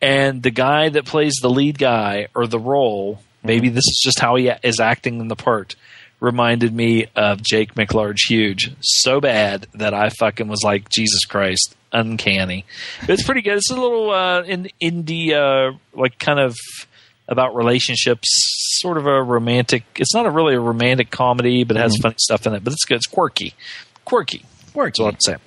and 0.00 0.42
the 0.42 0.50
guy 0.50 0.88
that 0.88 1.04
plays 1.04 1.34
the 1.42 1.50
lead 1.50 1.78
guy 1.78 2.28
or 2.34 2.46
the 2.46 2.60
role, 2.60 3.20
maybe 3.42 3.68
this 3.68 3.84
is 3.84 4.00
just 4.02 4.20
how 4.20 4.36
he 4.36 4.50
is 4.62 4.80
acting 4.80 5.20
in 5.20 5.28
the 5.28 5.36
part. 5.36 5.76
reminded 6.20 6.74
me 6.74 7.06
of 7.14 7.42
Jake 7.42 7.74
McLarge 7.74 8.28
Huge 8.28 8.74
so 8.80 9.20
bad 9.20 9.66
that 9.74 9.94
I 9.94 10.08
fucking 10.08 10.48
was 10.48 10.62
like, 10.64 10.88
Jesus 10.88 11.24
Christ, 11.26 11.76
uncanny. 11.94 12.66
It's 13.08 13.22
pretty 13.22 13.40
good. 13.40 13.56
It's 13.56 13.70
a 13.70 13.74
little 13.76 14.10
uh, 14.10 14.42
in 14.42 14.68
indie, 14.82 15.32
uh, 15.32 15.76
like 15.94 16.18
kind 16.18 16.38
of 16.40 16.54
about 17.28 17.54
relationships, 17.54 18.28
sort 18.82 18.98
of 18.98 19.06
a 19.06 19.22
romantic. 19.22 19.84
It's 19.96 20.12
not 20.14 20.26
a 20.26 20.30
really 20.30 20.54
a 20.54 20.60
romantic 20.60 21.10
comedy, 21.10 21.64
but 21.64 21.76
it 21.76 21.80
has 21.80 21.96
funny 22.02 22.16
stuff 22.18 22.46
in 22.46 22.52
it. 22.54 22.62
But 22.62 22.74
it's 22.74 22.84
good. 22.84 22.96
It's 22.96 23.06
quirky, 23.06 23.54
quirky. 24.04 24.44
Quirky. 24.72 24.88
That's 24.90 25.00
what 25.00 25.14
I'm 25.14 25.20
saying. 25.20 25.38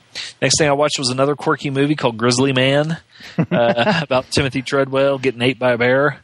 Next 0.41 0.57
thing 0.57 0.67
I 0.67 0.71
watched 0.73 0.97
was 0.97 1.09
another 1.09 1.35
quirky 1.35 1.69
movie 1.69 1.95
called 1.95 2.17
Grizzly 2.17 2.53
Man, 2.53 2.97
uh, 3.51 3.99
about 4.01 4.31
Timothy 4.31 4.61
Treadwell 4.63 5.19
getting 5.19 5.41
ate 5.43 5.59
by 5.59 5.73
a 5.73 5.77
bear, 5.77 6.21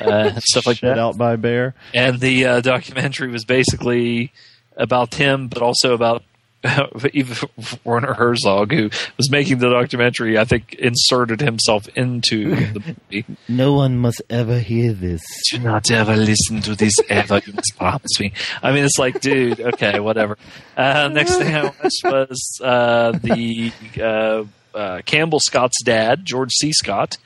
uh, 0.00 0.32
stuff 0.40 0.66
like 0.66 0.78
Shut 0.78 0.96
that. 0.96 0.98
out 0.98 1.16
by 1.16 1.36
bear. 1.36 1.74
And 1.94 2.18
the 2.18 2.46
uh, 2.46 2.60
documentary 2.62 3.28
was 3.28 3.44
basically 3.44 4.32
about 4.76 5.14
him, 5.14 5.46
but 5.48 5.62
also 5.62 5.92
about 5.94 6.24
even 7.12 7.48
Werner 7.84 8.14
Herzog, 8.14 8.72
who 8.72 8.90
was 9.16 9.30
making 9.30 9.58
the 9.58 9.70
documentary. 9.70 10.38
I 10.38 10.44
think 10.44 10.74
inserted 10.74 11.40
himself 11.40 11.88
into 11.96 12.54
the 12.54 12.80
movie. 13.10 13.24
No 13.48 13.74
one 13.74 13.98
must 13.98 14.22
ever 14.30 14.58
hear 14.58 14.92
this. 14.92 15.22
Do 15.50 15.58
not 15.58 15.90
ever 15.90 16.16
listen 16.16 16.60
to 16.62 16.74
this 16.74 16.94
ever. 17.08 17.40
You 17.44 17.52
must 17.52 17.76
promise 17.76 18.20
me. 18.20 18.32
I 18.62 18.72
mean, 18.72 18.84
it's 18.84 18.98
like, 18.98 19.20
dude, 19.20 19.60
okay, 19.60 20.00
whatever. 20.00 20.36
Uh, 20.76 21.08
next 21.08 21.36
thing 21.36 21.54
I 21.54 21.64
watched 21.64 22.04
was 22.04 22.60
uh, 22.62 23.12
the 23.12 23.72
uh, 24.00 24.44
uh, 24.76 25.02
Campbell 25.04 25.40
Scott's 25.40 25.82
dad, 25.82 26.24
George 26.24 26.52
C. 26.52 26.72
Scott, 26.72 27.16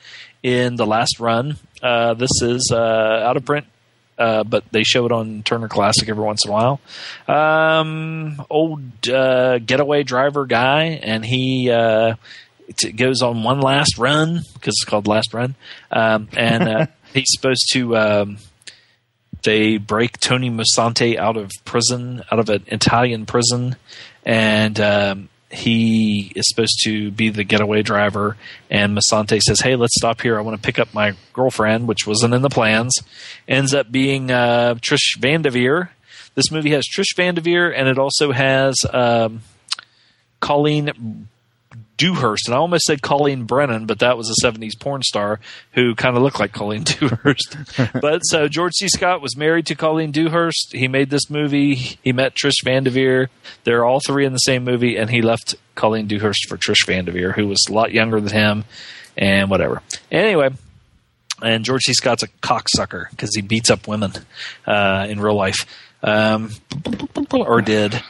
in 0.41 0.75
the 0.75 0.85
last 0.85 1.19
run. 1.19 1.57
Uh, 1.81 2.13
this 2.13 2.41
is 2.41 2.71
uh, 2.73 2.77
out 2.77 3.37
of 3.37 3.45
print. 3.45 3.65
Uh, 4.17 4.43
but 4.43 4.63
they 4.71 4.83
show 4.83 5.05
it 5.05 5.11
on 5.11 5.41
Turner 5.43 5.67
Classic 5.67 6.07
every 6.07 6.23
once 6.23 6.45
in 6.45 6.51
a 6.51 6.53
while. 6.53 6.79
Um, 7.27 8.45
old 8.49 9.09
uh, 9.09 9.57
getaway 9.59 10.03
driver 10.03 10.45
guy, 10.45 10.99
and 11.01 11.25
he 11.25 11.71
uh, 11.71 12.15
it 12.67 12.95
goes 12.95 13.21
on 13.21 13.43
one 13.43 13.59
last 13.59 13.97
run 13.97 14.41
because 14.53 14.75
it's 14.79 14.85
called 14.85 15.07
Last 15.07 15.33
Run, 15.33 15.55
um, 15.91 16.27
and 16.33 16.63
uh, 16.63 16.85
he's 17.13 17.29
supposed 17.29 17.69
to. 17.73 17.97
Um, 17.97 18.37
they 19.43 19.77
break 19.77 20.19
Tony 20.19 20.49
Musante 20.49 21.17
out 21.17 21.35
of 21.35 21.51
prison, 21.65 22.23
out 22.31 22.39
of 22.39 22.49
an 22.49 22.63
Italian 22.67 23.25
prison, 23.25 23.75
and 24.25 24.79
um, 24.79 25.29
he 25.53 26.31
is 26.35 26.45
supposed 26.47 26.79
to 26.83 27.11
be 27.11 27.29
the 27.29 27.43
getaway 27.43 27.83
driver. 27.83 28.37
And 28.69 28.97
Musante 28.97 29.39
says, 29.39 29.61
"Hey, 29.61 29.75
let's 29.75 29.95
stop 29.95 30.21
here. 30.21 30.37
I 30.37 30.41
want 30.41 30.61
to 30.61 30.65
pick 30.65 30.79
up 30.79 30.93
my 30.93 31.13
girlfriend, 31.31 31.87
which 31.87 32.07
wasn't 32.07 32.33
in 32.33 32.41
the 32.41 32.49
plans." 32.49 32.95
Ends 33.47 33.73
up 33.73 33.91
being 33.91 34.31
uh, 34.31 34.75
Trish 34.75 35.17
Van 35.19 35.41
Devere. 35.41 35.91
This 36.35 36.51
movie 36.51 36.71
has 36.71 36.85
Trish 36.87 37.15
Van 37.15 37.35
Devere, 37.35 37.71
and 37.71 37.87
it 37.87 37.99
also 37.99 38.31
has 38.31 38.75
um, 38.91 39.41
Colleen 40.39 41.27
Dewhurst, 41.97 42.47
and 42.47 42.55
I 42.55 42.57
almost 42.57 42.85
said 42.85 43.01
Colleen 43.01 43.43
Brennan, 43.43 43.85
but 43.85 43.99
that 43.99 44.17
was 44.17 44.29
a 44.29 44.45
'70s 44.45 44.79
porn 44.79 45.03
star 45.03 45.39
who 45.73 45.95
kind 45.95 46.15
of 46.17 46.23
looked 46.23 46.39
like 46.39 46.51
Colleen 46.51 46.83
Dewhurst. 46.83 47.57
but 48.01 48.19
so 48.21 48.47
George 48.47 48.73
C. 48.73 48.87
Scott 48.87 49.21
was 49.21 49.37
married 49.37 49.65
to 49.67 49.75
Colleen 49.75 50.11
Dewhurst. 50.11 50.73
He 50.73 50.87
made 50.87 51.09
this 51.09 51.29
movie. 51.29 51.75
He 51.75 52.11
met 52.11 52.35
Trish 52.35 52.63
Van 52.63 52.83
Vandeveer. 52.83 53.27
They're 53.63 53.85
all 53.85 53.99
three 53.99 54.25
in 54.25 54.33
the 54.33 54.39
same 54.39 54.63
movie, 54.63 54.97
and 54.97 55.09
he 55.09 55.21
left 55.21 55.55
Colleen 55.75 56.07
Dewhurst 56.07 56.47
for 56.47 56.57
Trish 56.57 56.85
Van 56.85 57.05
Vandeveer, 57.05 57.33
who 57.35 57.47
was 57.47 57.65
a 57.69 57.73
lot 57.73 57.91
younger 57.91 58.19
than 58.19 58.33
him, 58.33 58.65
and 59.17 59.49
whatever. 59.49 59.81
Anyway, 60.11 60.49
and 61.41 61.65
George 61.65 61.83
C. 61.83 61.93
Scott's 61.93 62.23
a 62.23 62.27
cocksucker 62.41 63.09
because 63.11 63.35
he 63.35 63.41
beats 63.41 63.69
up 63.69 63.87
women 63.87 64.13
uh, 64.65 65.05
in 65.09 65.19
real 65.19 65.35
life, 65.35 65.65
um, 66.01 66.51
or 67.31 67.61
did. 67.61 68.01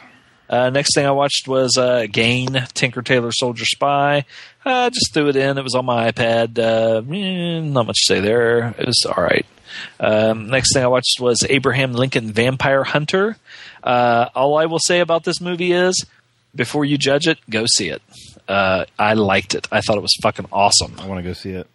Uh, 0.53 0.69
next 0.69 0.93
thing 0.93 1.03
I 1.03 1.11
watched 1.11 1.47
was 1.47 1.79
uh, 1.79 2.05
Gain, 2.11 2.67
Tinker 2.75 3.01
Tailor 3.01 3.31
Soldier 3.31 3.65
Spy. 3.65 4.23
I 4.63 4.89
just 4.89 5.11
threw 5.11 5.29
it 5.29 5.35
in. 5.35 5.57
It 5.57 5.63
was 5.63 5.73
on 5.73 5.83
my 5.83 6.11
iPad. 6.11 6.59
Uh, 6.59 7.01
eh, 7.11 7.59
not 7.59 7.87
much 7.87 7.95
to 7.95 8.05
say 8.05 8.19
there. 8.19 8.75
It 8.77 8.85
was 8.85 9.03
all 9.03 9.23
right. 9.23 9.47
Um, 9.99 10.51
next 10.51 10.75
thing 10.75 10.83
I 10.83 10.87
watched 10.89 11.19
was 11.19 11.43
Abraham 11.49 11.93
Lincoln 11.93 12.31
Vampire 12.31 12.83
Hunter. 12.83 13.35
Uh, 13.83 14.29
all 14.35 14.55
I 14.55 14.67
will 14.67 14.77
say 14.77 14.99
about 14.99 15.23
this 15.23 15.41
movie 15.41 15.71
is, 15.71 16.05
before 16.53 16.85
you 16.85 16.99
judge 16.99 17.27
it, 17.27 17.39
go 17.49 17.65
see 17.65 17.89
it. 17.89 18.03
Uh, 18.47 18.85
I 18.99 19.15
liked 19.15 19.55
it. 19.55 19.67
I 19.71 19.81
thought 19.81 19.97
it 19.97 20.03
was 20.03 20.15
fucking 20.21 20.45
awesome. 20.51 20.93
I 20.99 21.07
want 21.07 21.17
to 21.17 21.27
go 21.27 21.33
see 21.33 21.53
it. 21.53 21.65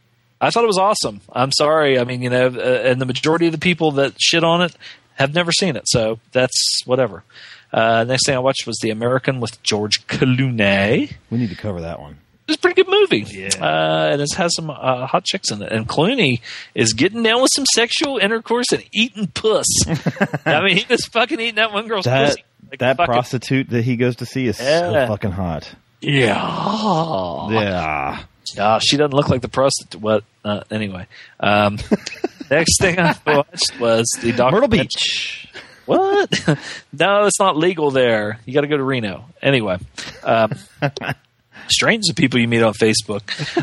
I 0.40 0.50
thought 0.50 0.62
it 0.62 0.68
was 0.68 0.78
awesome. 0.78 1.20
I'm 1.32 1.50
sorry. 1.50 1.98
I 1.98 2.04
mean, 2.04 2.22
you 2.22 2.30
know, 2.30 2.46
uh, 2.46 2.82
and 2.84 3.00
the 3.00 3.06
majority 3.06 3.46
of 3.46 3.52
the 3.52 3.58
people 3.58 3.90
that 3.92 4.20
shit 4.20 4.44
on 4.44 4.62
it 4.62 4.76
have 5.14 5.34
never 5.34 5.50
seen 5.50 5.74
it, 5.74 5.88
so 5.88 6.20
that's 6.30 6.82
whatever. 6.86 7.24
Uh, 7.72 8.04
next 8.04 8.26
thing 8.26 8.34
I 8.34 8.38
watched 8.38 8.66
was 8.66 8.76
The 8.82 8.90
American 8.90 9.40
with 9.40 9.62
George 9.62 10.06
Clooney. 10.06 11.12
We 11.30 11.38
need 11.38 11.50
to 11.50 11.56
cover 11.56 11.80
that 11.82 12.00
one. 12.00 12.18
It's 12.46 12.56
a 12.56 12.60
pretty 12.60 12.82
good 12.82 12.90
movie. 12.90 13.26
Yeah. 13.28 13.48
Uh, 13.60 14.08
and 14.12 14.22
it 14.22 14.32
has 14.36 14.54
some 14.56 14.70
uh, 14.70 15.06
hot 15.06 15.24
chicks 15.24 15.50
in 15.50 15.60
it. 15.60 15.70
And 15.70 15.86
Clooney 15.86 16.40
is 16.74 16.94
getting 16.94 17.22
down 17.22 17.42
with 17.42 17.50
some 17.54 17.66
sexual 17.74 18.16
intercourse 18.16 18.72
and 18.72 18.82
eating 18.92 19.26
puss. 19.26 19.66
I 20.46 20.62
mean, 20.62 20.78
he 20.78 20.86
was 20.88 21.04
fucking 21.06 21.38
eating 21.38 21.56
that 21.56 21.72
one 21.74 21.88
girl's 21.88 22.06
That 22.06 22.30
pussy. 22.30 22.44
Like 22.70 22.78
that 22.80 22.96
fucking- 22.96 23.12
prostitute 23.12 23.68
that 23.70 23.82
he 23.82 23.96
goes 23.96 24.16
to 24.16 24.26
see 24.26 24.46
is 24.46 24.58
Yeah. 24.58 24.80
so 25.04 25.06
fucking 25.08 25.32
hot. 25.32 25.70
Yeah. 26.00 27.48
Yeah. 27.50 28.22
Uh, 28.58 28.78
she 28.78 28.96
doesn't 28.96 29.12
look 29.14 29.28
like 29.28 29.42
the 29.42 29.48
prostitute. 29.48 30.00
What? 30.00 30.24
Uh, 30.44 30.62
anyway. 30.70 31.06
Um, 31.40 31.78
next 32.50 32.80
thing 32.80 32.98
I 32.98 33.14
watched 33.26 33.78
was 33.78 34.06
the 34.22 34.32
doc- 34.32 34.52
Myrtle 34.52 34.68
Beach. 34.68 35.48
What? 35.88 36.30
no, 36.92 37.24
it's 37.24 37.40
not 37.40 37.56
legal 37.56 37.90
there. 37.90 38.40
You 38.44 38.52
got 38.52 38.60
to 38.60 38.66
go 38.66 38.76
to 38.76 38.82
Reno. 38.84 39.24
Anyway, 39.40 39.78
um, 40.22 40.52
strange 41.68 42.04
the 42.06 42.14
people 42.14 42.38
you 42.38 42.46
meet 42.46 42.62
on 42.62 42.74
Facebook. 42.74 43.22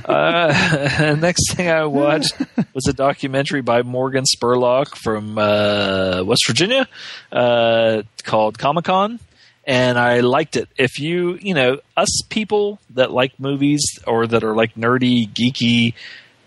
Uh, 0.09 1.15
next 1.19 1.53
thing 1.53 1.69
I 1.69 1.85
watched 1.85 2.33
was 2.73 2.87
a 2.87 2.93
documentary 2.93 3.61
by 3.61 3.83
Morgan 3.83 4.23
Spurlock 4.23 4.95
from 4.95 5.37
uh, 5.37 6.23
West 6.23 6.47
Virginia 6.47 6.87
uh, 7.31 8.01
called 8.23 8.57
Comic 8.57 8.85
Con. 8.85 9.19
And 9.67 9.99
I 9.99 10.21
liked 10.21 10.57
it. 10.57 10.67
If 10.77 10.99
you, 10.99 11.37
you 11.39 11.53
know, 11.53 11.79
us 11.95 12.21
people 12.29 12.79
that 12.95 13.11
like 13.11 13.39
movies 13.39 13.83
or 14.07 14.25
that 14.25 14.43
are 14.43 14.55
like 14.55 14.73
nerdy, 14.73 15.29
geeky 15.29 15.93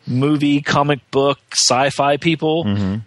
movie, 0.08 0.60
comic 0.60 1.08
book, 1.12 1.38
sci 1.52 1.90
fi 1.90 2.16
people, 2.16 3.00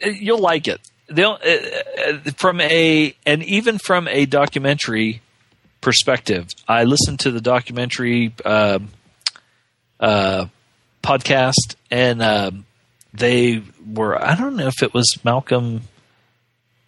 you'll 0.00 0.40
like 0.40 0.66
it. 0.66 0.80
They'll 1.08 1.38
uh, 1.44 2.08
uh, 2.08 2.30
from 2.36 2.60
a 2.60 3.14
and 3.24 3.42
even 3.44 3.78
from 3.78 4.08
a 4.08 4.26
documentary 4.26 5.22
perspective. 5.80 6.48
I 6.66 6.84
listened 6.84 7.20
to 7.20 7.30
the 7.30 7.40
documentary 7.40 8.32
um 8.44 8.88
uh, 10.00 10.46
podcast, 11.02 11.76
and 11.90 12.22
um, 12.22 12.66
they 13.14 13.62
were. 13.86 14.22
I 14.22 14.34
don't 14.36 14.56
know 14.56 14.66
if 14.66 14.82
it 14.82 14.92
was 14.92 15.18
Malcolm 15.24 15.82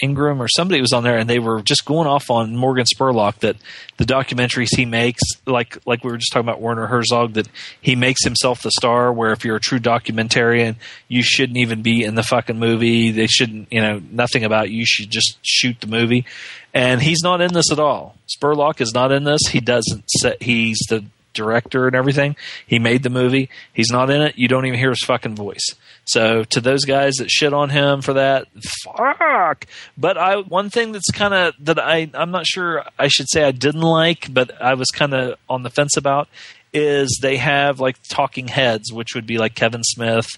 Ingram 0.01 0.41
or 0.41 0.49
somebody 0.49 0.81
was 0.81 0.93
on 0.93 1.03
there, 1.03 1.19
and 1.19 1.29
they 1.29 1.39
were 1.39 1.63
just 1.63 1.85
going 1.85 2.07
off 2.07 2.31
on 2.31 2.57
Morgan 2.57 2.85
Spurlock 2.85 3.41
that 3.41 3.57
the 3.97 4.05
documentaries 4.05 4.75
he 4.77 4.85
makes, 4.85 5.23
like 5.47 5.79
like 5.87 6.05
we 6.05 6.11
were 6.11 6.19
just 6.19 6.33
talking 6.33 6.49
about 6.49 6.61
Werner 6.61 6.87
Herzog, 6.87 7.35
that 7.35 7.49
he 7.81 7.97
makes 7.97 8.25
himself 8.25 8.63
the 8.63 8.71
star. 8.71 9.13
Where 9.13 9.33
if 9.33 9.45
you're 9.45 9.57
a 9.57 9.61
true 9.61 9.81
documentarian, 9.81 10.77
you 11.09 11.23
shouldn't 11.23 11.59
even 11.59 11.83
be 11.83 12.05
in 12.05 12.15
the 12.15 12.23
fucking 12.23 12.59
movie. 12.59 13.11
They 13.11 13.27
shouldn't, 13.27 13.73
you 13.73 13.81
know, 13.81 14.01
nothing 14.11 14.45
about 14.45 14.71
you. 14.71 14.79
You 14.79 14.87
should 14.87 15.11
just 15.11 15.39
shoot 15.43 15.81
the 15.81 15.87
movie. 15.87 16.25
And 16.73 17.03
he's 17.03 17.23
not 17.23 17.41
in 17.41 17.53
this 17.53 17.73
at 17.73 17.79
all. 17.79 18.17
Spurlock 18.29 18.81
is 18.81 18.93
not 18.95 19.11
in 19.11 19.25
this. 19.25 19.41
He 19.51 19.61
doesn't. 19.61 20.09
Set, 20.11 20.43
he's 20.43 20.79
the 20.89 21.05
director 21.39 21.87
and 21.87 21.97
everything. 21.97 22.37
He 22.67 22.79
made 22.79 23.03
the 23.03 23.11
movie. 23.11 23.49
He's 23.73 23.91
not 23.91 24.11
in 24.11 24.21
it. 24.21 24.37
You 24.37 24.49
don't 24.49 24.67
even 24.67 24.79
hear 24.79 24.91
his 24.91 25.03
fucking 25.05 25.37
voice. 25.37 25.65
So 26.05 26.45
to 26.45 26.61
those 26.61 26.85
guys 26.85 27.15
that 27.15 27.31
shit 27.31 27.53
on 27.55 27.71
him 27.71 28.03
for 28.03 28.15
that, 28.15 28.47
fuck. 28.85 29.67
But 29.97 30.19
I 30.19 30.37
one 30.37 30.69
thing 30.71 30.93
that's 30.93 31.11
kind 31.11 31.35
of 31.35 31.55
that 31.61 31.79
I 31.79 32.11
I'm 32.15 32.31
not 32.31 32.47
sure 32.47 32.85
I 32.99 33.09
should 33.09 33.29
say 33.29 33.45
I 33.45 33.53
didn't 33.53 33.81
like, 33.83 34.33
but 34.33 34.61
I 34.61 34.75
was 34.75 34.89
kind 34.89 35.15
of 35.15 35.39
on 35.49 35.63
the 35.63 35.71
fence 35.71 35.97
about 35.97 36.29
is 36.73 37.19
they 37.23 37.37
have 37.39 37.81
like 37.81 37.97
talking 38.11 38.47
heads, 38.49 38.93
which 38.93 39.15
would 39.15 39.27
be 39.27 39.39
like 39.39 39.55
Kevin 39.55 39.83
Smith 39.83 40.29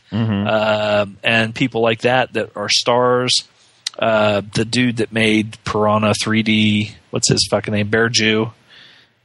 um, 0.47 1.19
and 1.25 1.55
people 1.55 1.83
like 1.83 2.01
that 2.03 2.33
that 2.35 2.57
are 2.57 2.69
stars. 2.69 3.33
Uh, 3.99 4.41
the 4.55 4.65
dude 4.65 4.99
that 4.99 5.13
made 5.13 5.59
Piranha 5.65 6.15
3D, 6.25 6.93
what's 7.11 7.29
his 7.29 7.47
fucking 7.51 7.75
name? 7.75 7.89
Bear 7.89 8.09
Jew. 8.09 8.53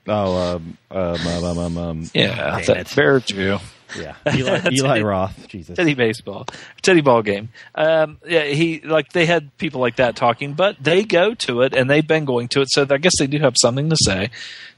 Oh, 0.08 0.56
um, 0.56 0.78
um, 0.92 1.28
um, 1.28 1.58
um, 1.58 1.78
um, 1.78 2.10
Yeah, 2.14 2.60
damn 2.66 2.76
that. 2.76 2.96
Bear 2.96 3.20
Jew. 3.20 3.58
Yeah, 4.00 4.16
Eli, 4.34 4.62
Eli 4.72 5.02
Roth. 5.02 5.48
Jesus. 5.48 5.76
Teddy 5.76 5.94
baseball, 5.94 6.46
Teddy 6.82 7.02
ball 7.02 7.22
game. 7.22 7.50
Um, 7.74 8.18
yeah, 8.28 8.44
he 8.46 8.82
like 8.82 9.12
they 9.14 9.26
had 9.26 9.56
people 9.58 9.82
like 9.82 9.98
that 9.98 10.16
talking, 10.16 10.54
but 10.54 10.78
they 10.82 11.04
go 11.04 11.34
to 11.36 11.62
it 11.62 11.74
and 11.74 11.90
they've 11.90 12.06
been 12.06 12.26
going 12.26 12.48
to 12.50 12.62
it, 12.62 12.68
so 12.72 12.86
I 12.90 12.98
guess 12.98 13.14
they 13.20 13.28
do 13.28 13.40
have 13.40 13.56
something 13.60 13.90
to 13.90 13.98
say. 13.98 14.30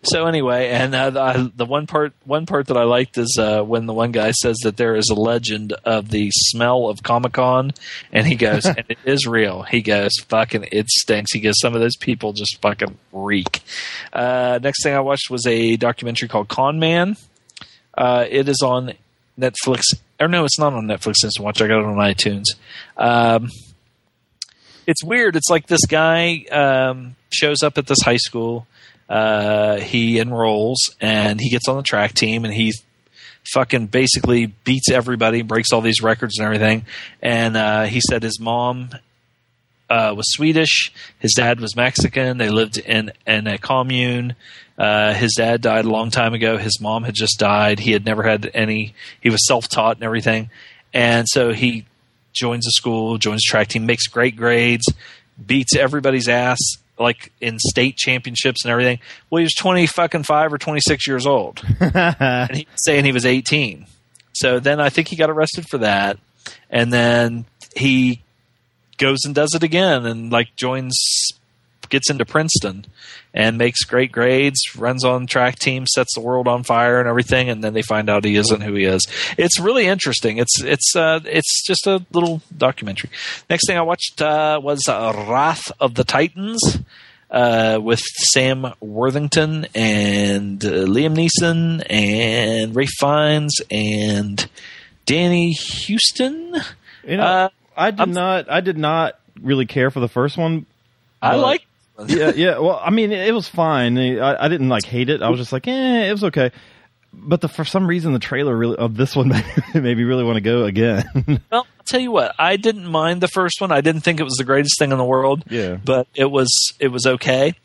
So 0.03 0.25
anyway, 0.25 0.69
and 0.69 0.93
uh, 0.93 1.09
the, 1.09 1.51
the 1.55 1.65
one 1.65 1.87
part 1.87 2.13
one 2.23 2.45
part 2.45 2.67
that 2.67 2.77
I 2.77 2.83
liked 2.83 3.17
is 3.17 3.37
uh, 3.39 3.61
when 3.63 3.87
the 3.87 3.93
one 3.93 4.11
guy 4.11 4.31
says 4.31 4.57
that 4.63 4.77
there 4.77 4.95
is 4.95 5.09
a 5.09 5.15
legend 5.15 5.73
of 5.83 6.09
the 6.09 6.29
smell 6.31 6.87
of 6.87 7.03
Comic 7.03 7.33
Con, 7.33 7.71
and 8.11 8.25
he 8.27 8.35
goes, 8.35 8.65
and 8.65 8.83
it 8.89 8.99
is 9.05 9.25
real. 9.25 9.63
He 9.63 9.81
goes, 9.81 10.11
fucking, 10.27 10.67
it 10.71 10.87
stinks. 10.89 11.33
He 11.33 11.39
goes, 11.39 11.59
some 11.59 11.73
of 11.73 11.81
those 11.81 11.97
people 11.97 12.33
just 12.33 12.61
fucking 12.61 12.97
reek. 13.11 13.61
Uh, 14.13 14.59
next 14.61 14.83
thing 14.83 14.93
I 14.93 14.99
watched 14.99 15.29
was 15.29 15.45
a 15.47 15.75
documentary 15.77 16.27
called 16.29 16.47
Con 16.47 16.79
Man. 16.79 17.17
Uh, 17.97 18.25
it 18.29 18.47
is 18.47 18.61
on 18.63 18.93
Netflix. 19.39 19.81
Or 20.19 20.27
no, 20.27 20.45
it's 20.45 20.59
not 20.59 20.73
on 20.73 20.85
Netflix 20.85 21.17
since 21.17 21.39
watch. 21.39 21.61
I 21.61 21.67
got 21.67 21.79
it 21.79 21.85
on 21.85 21.95
iTunes. 21.95 22.45
Um, 22.97 23.49
it's 24.87 25.03
weird. 25.03 25.35
It's 25.35 25.49
like 25.49 25.67
this 25.67 25.85
guy 25.85 26.45
um, 26.51 27.15
shows 27.31 27.61
up 27.61 27.77
at 27.77 27.87
this 27.87 27.99
high 28.03 28.17
school. 28.17 28.65
Uh, 29.09 29.77
he 29.77 30.19
enrolls 30.19 30.95
and 30.99 31.39
he 31.39 31.49
gets 31.49 31.67
on 31.67 31.77
the 31.77 31.83
track 31.83 32.13
team 32.13 32.43
and 32.43 32.53
he 32.53 32.73
fucking 33.53 33.87
basically 33.87 34.47
beats 34.47 34.89
everybody, 34.89 35.41
breaks 35.41 35.71
all 35.71 35.81
these 35.81 36.01
records 36.01 36.37
and 36.37 36.45
everything. 36.45 36.85
And 37.21 37.55
uh, 37.55 37.83
he 37.83 38.01
said 38.01 38.23
his 38.23 38.39
mom 38.39 38.89
uh, 39.89 40.13
was 40.15 40.25
Swedish, 40.33 40.91
his 41.19 41.33
dad 41.33 41.59
was 41.59 41.75
Mexican. 41.75 42.37
They 42.37 42.49
lived 42.49 42.77
in 42.77 43.11
in 43.25 43.47
a 43.47 43.57
commune. 43.57 44.35
Uh, 44.77 45.13
his 45.13 45.33
dad 45.35 45.61
died 45.61 45.85
a 45.85 45.89
long 45.89 46.11
time 46.11 46.33
ago. 46.33 46.57
His 46.57 46.79
mom 46.79 47.03
had 47.03 47.15
just 47.15 47.39
died. 47.39 47.79
He 47.79 47.91
had 47.91 48.05
never 48.05 48.23
had 48.23 48.51
any. 48.53 48.93
He 49.21 49.29
was 49.29 49.45
self 49.47 49.67
taught 49.67 49.97
and 49.97 50.03
everything, 50.03 50.49
and 50.93 51.27
so 51.27 51.51
he 51.51 51.85
joins 52.33 52.65
the 52.65 52.71
school, 52.71 53.17
joins 53.17 53.43
track 53.43 53.69
team, 53.69 53.85
makes 53.85 54.07
great 54.07 54.35
grades, 54.35 54.85
beats 55.43 55.75
everybody's 55.75 56.29
ass 56.29 56.59
like 56.99 57.31
in 57.41 57.59
state 57.59 57.95
championships 57.95 58.63
and 58.63 58.71
everything. 58.71 58.99
Well, 59.29 59.39
he 59.39 59.43
was 59.43 59.53
twenty 59.53 59.87
fucking 59.87 60.23
five 60.23 60.53
or 60.53 60.57
twenty 60.57 60.81
six 60.81 61.07
years 61.07 61.25
old, 61.25 61.61
and 61.79 62.55
he 62.55 62.67
was 62.71 62.83
saying 62.85 63.05
he 63.05 63.11
was 63.11 63.25
eighteen. 63.25 63.87
So 64.33 64.59
then 64.59 64.79
I 64.79 64.89
think 64.89 65.07
he 65.07 65.15
got 65.15 65.29
arrested 65.29 65.65
for 65.69 65.79
that, 65.79 66.19
and 66.69 66.91
then 66.93 67.45
he 67.75 68.21
goes 68.97 69.19
and 69.25 69.33
does 69.33 69.53
it 69.53 69.63
again, 69.63 70.05
and 70.05 70.31
like 70.31 70.55
joins, 70.55 70.95
gets 71.89 72.09
into 72.09 72.25
Princeton, 72.25 72.85
and 73.33 73.57
makes 73.57 73.83
great 73.83 74.11
grades, 74.11 74.59
runs 74.77 75.03
on 75.05 75.27
track 75.27 75.59
team, 75.59 75.85
sets 75.85 76.15
the 76.15 76.21
world 76.21 76.47
on 76.47 76.63
fire 76.63 76.99
and 76.99 77.07
everything, 77.07 77.49
and 77.49 77.63
then 77.63 77.73
they 77.73 77.81
find 77.83 78.09
out 78.09 78.23
he 78.23 78.35
isn't 78.35 78.61
who 78.61 78.73
he 78.73 78.85
is. 78.85 79.05
It's 79.37 79.59
really 79.59 79.85
interesting. 79.85 80.37
It's 80.37 80.61
it's 80.63 80.95
uh, 80.95 81.19
it's 81.25 81.65
just 81.67 81.85
a 81.87 82.03
little 82.13 82.41
documentary. 82.57 83.09
Next 83.49 83.67
thing 83.67 83.77
I 83.77 83.81
watched 83.81 84.21
uh, 84.21 84.59
was 84.63 84.87
uh, 84.87 85.13
Wrath 85.29 85.71
of 85.79 85.93
the 85.95 86.03
Titans. 86.03 86.59
Uh, 87.29 87.77
with 87.81 87.99
Sam 88.31 88.71
Worthington 88.79 89.65
and 89.75 90.63
uh, 90.63 90.69
Liam 90.85 91.13
Neeson 91.13 91.83
and 91.89 92.73
Ralph 92.73 92.87
Fiennes 93.01 93.59
and 93.69 94.49
Danny 95.05 95.53
Huston. 95.53 96.55
You 97.05 97.17
know, 97.17 97.23
Uh, 97.23 97.49
I 97.75 97.91
did 97.91 97.99
I'm- 97.99 98.13
not. 98.13 98.49
I 98.49 98.61
did 98.61 98.77
not 98.77 99.19
really 99.41 99.65
care 99.65 99.91
for 99.91 99.99
the 99.99 100.07
first 100.07 100.37
one. 100.37 100.67
I 101.21 101.35
like. 101.35 101.66
yeah, 102.07 102.31
yeah. 102.35 102.59
Well, 102.59 102.79
I 102.83 102.91
mean, 102.91 103.11
it, 103.11 103.33
was 103.33 103.47
fine. 103.47 103.97
I, 103.97 104.45
I 104.45 104.47
didn't 104.47 104.69
like 104.69 104.85
hate 104.85 105.09
it. 105.09 105.21
I 105.21 105.29
was 105.29 105.39
just 105.39 105.51
like, 105.51 105.67
eh, 105.67 106.07
it 106.07 106.11
was 106.11 106.23
okay. 106.25 106.51
But 107.13 107.41
the, 107.41 107.47
for 107.47 107.65
some 107.65 107.87
reason, 107.87 108.13
the 108.13 108.19
trailer 108.19 108.55
really 108.55 108.77
of 108.77 108.95
this 108.95 109.15
one 109.15 109.29
made 109.73 109.97
me 109.97 110.03
really 110.03 110.23
want 110.23 110.35
to 110.35 110.41
go 110.41 110.65
again. 110.65 111.05
Well, 111.51 111.65
I'll 111.79 111.85
tell 111.85 111.99
you 111.99 112.11
what. 112.11 112.35
I 112.37 112.57
didn't 112.57 112.85
mind 112.85 113.21
the 113.21 113.29
first 113.29 113.61
one. 113.61 113.71
I 113.71 113.81
didn't 113.81 114.01
think 114.01 114.19
it 114.19 114.23
was 114.23 114.33
the 114.33 114.43
greatest 114.43 114.77
thing 114.77 114.91
in 114.91 114.97
the 114.97 115.05
world. 115.05 115.43
Yeah. 115.49 115.77
but 115.77 116.07
it 116.13 116.29
was 116.29 116.49
it 116.79 116.89
was 116.89 117.07
okay. 117.07 117.55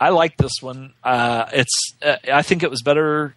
I 0.00 0.08
like 0.08 0.36
this 0.38 0.62
one. 0.62 0.94
Uh, 1.04 1.44
it's 1.52 1.94
uh, 2.02 2.16
I 2.32 2.42
think 2.42 2.62
it 2.62 2.70
was 2.70 2.82
better. 2.82 3.34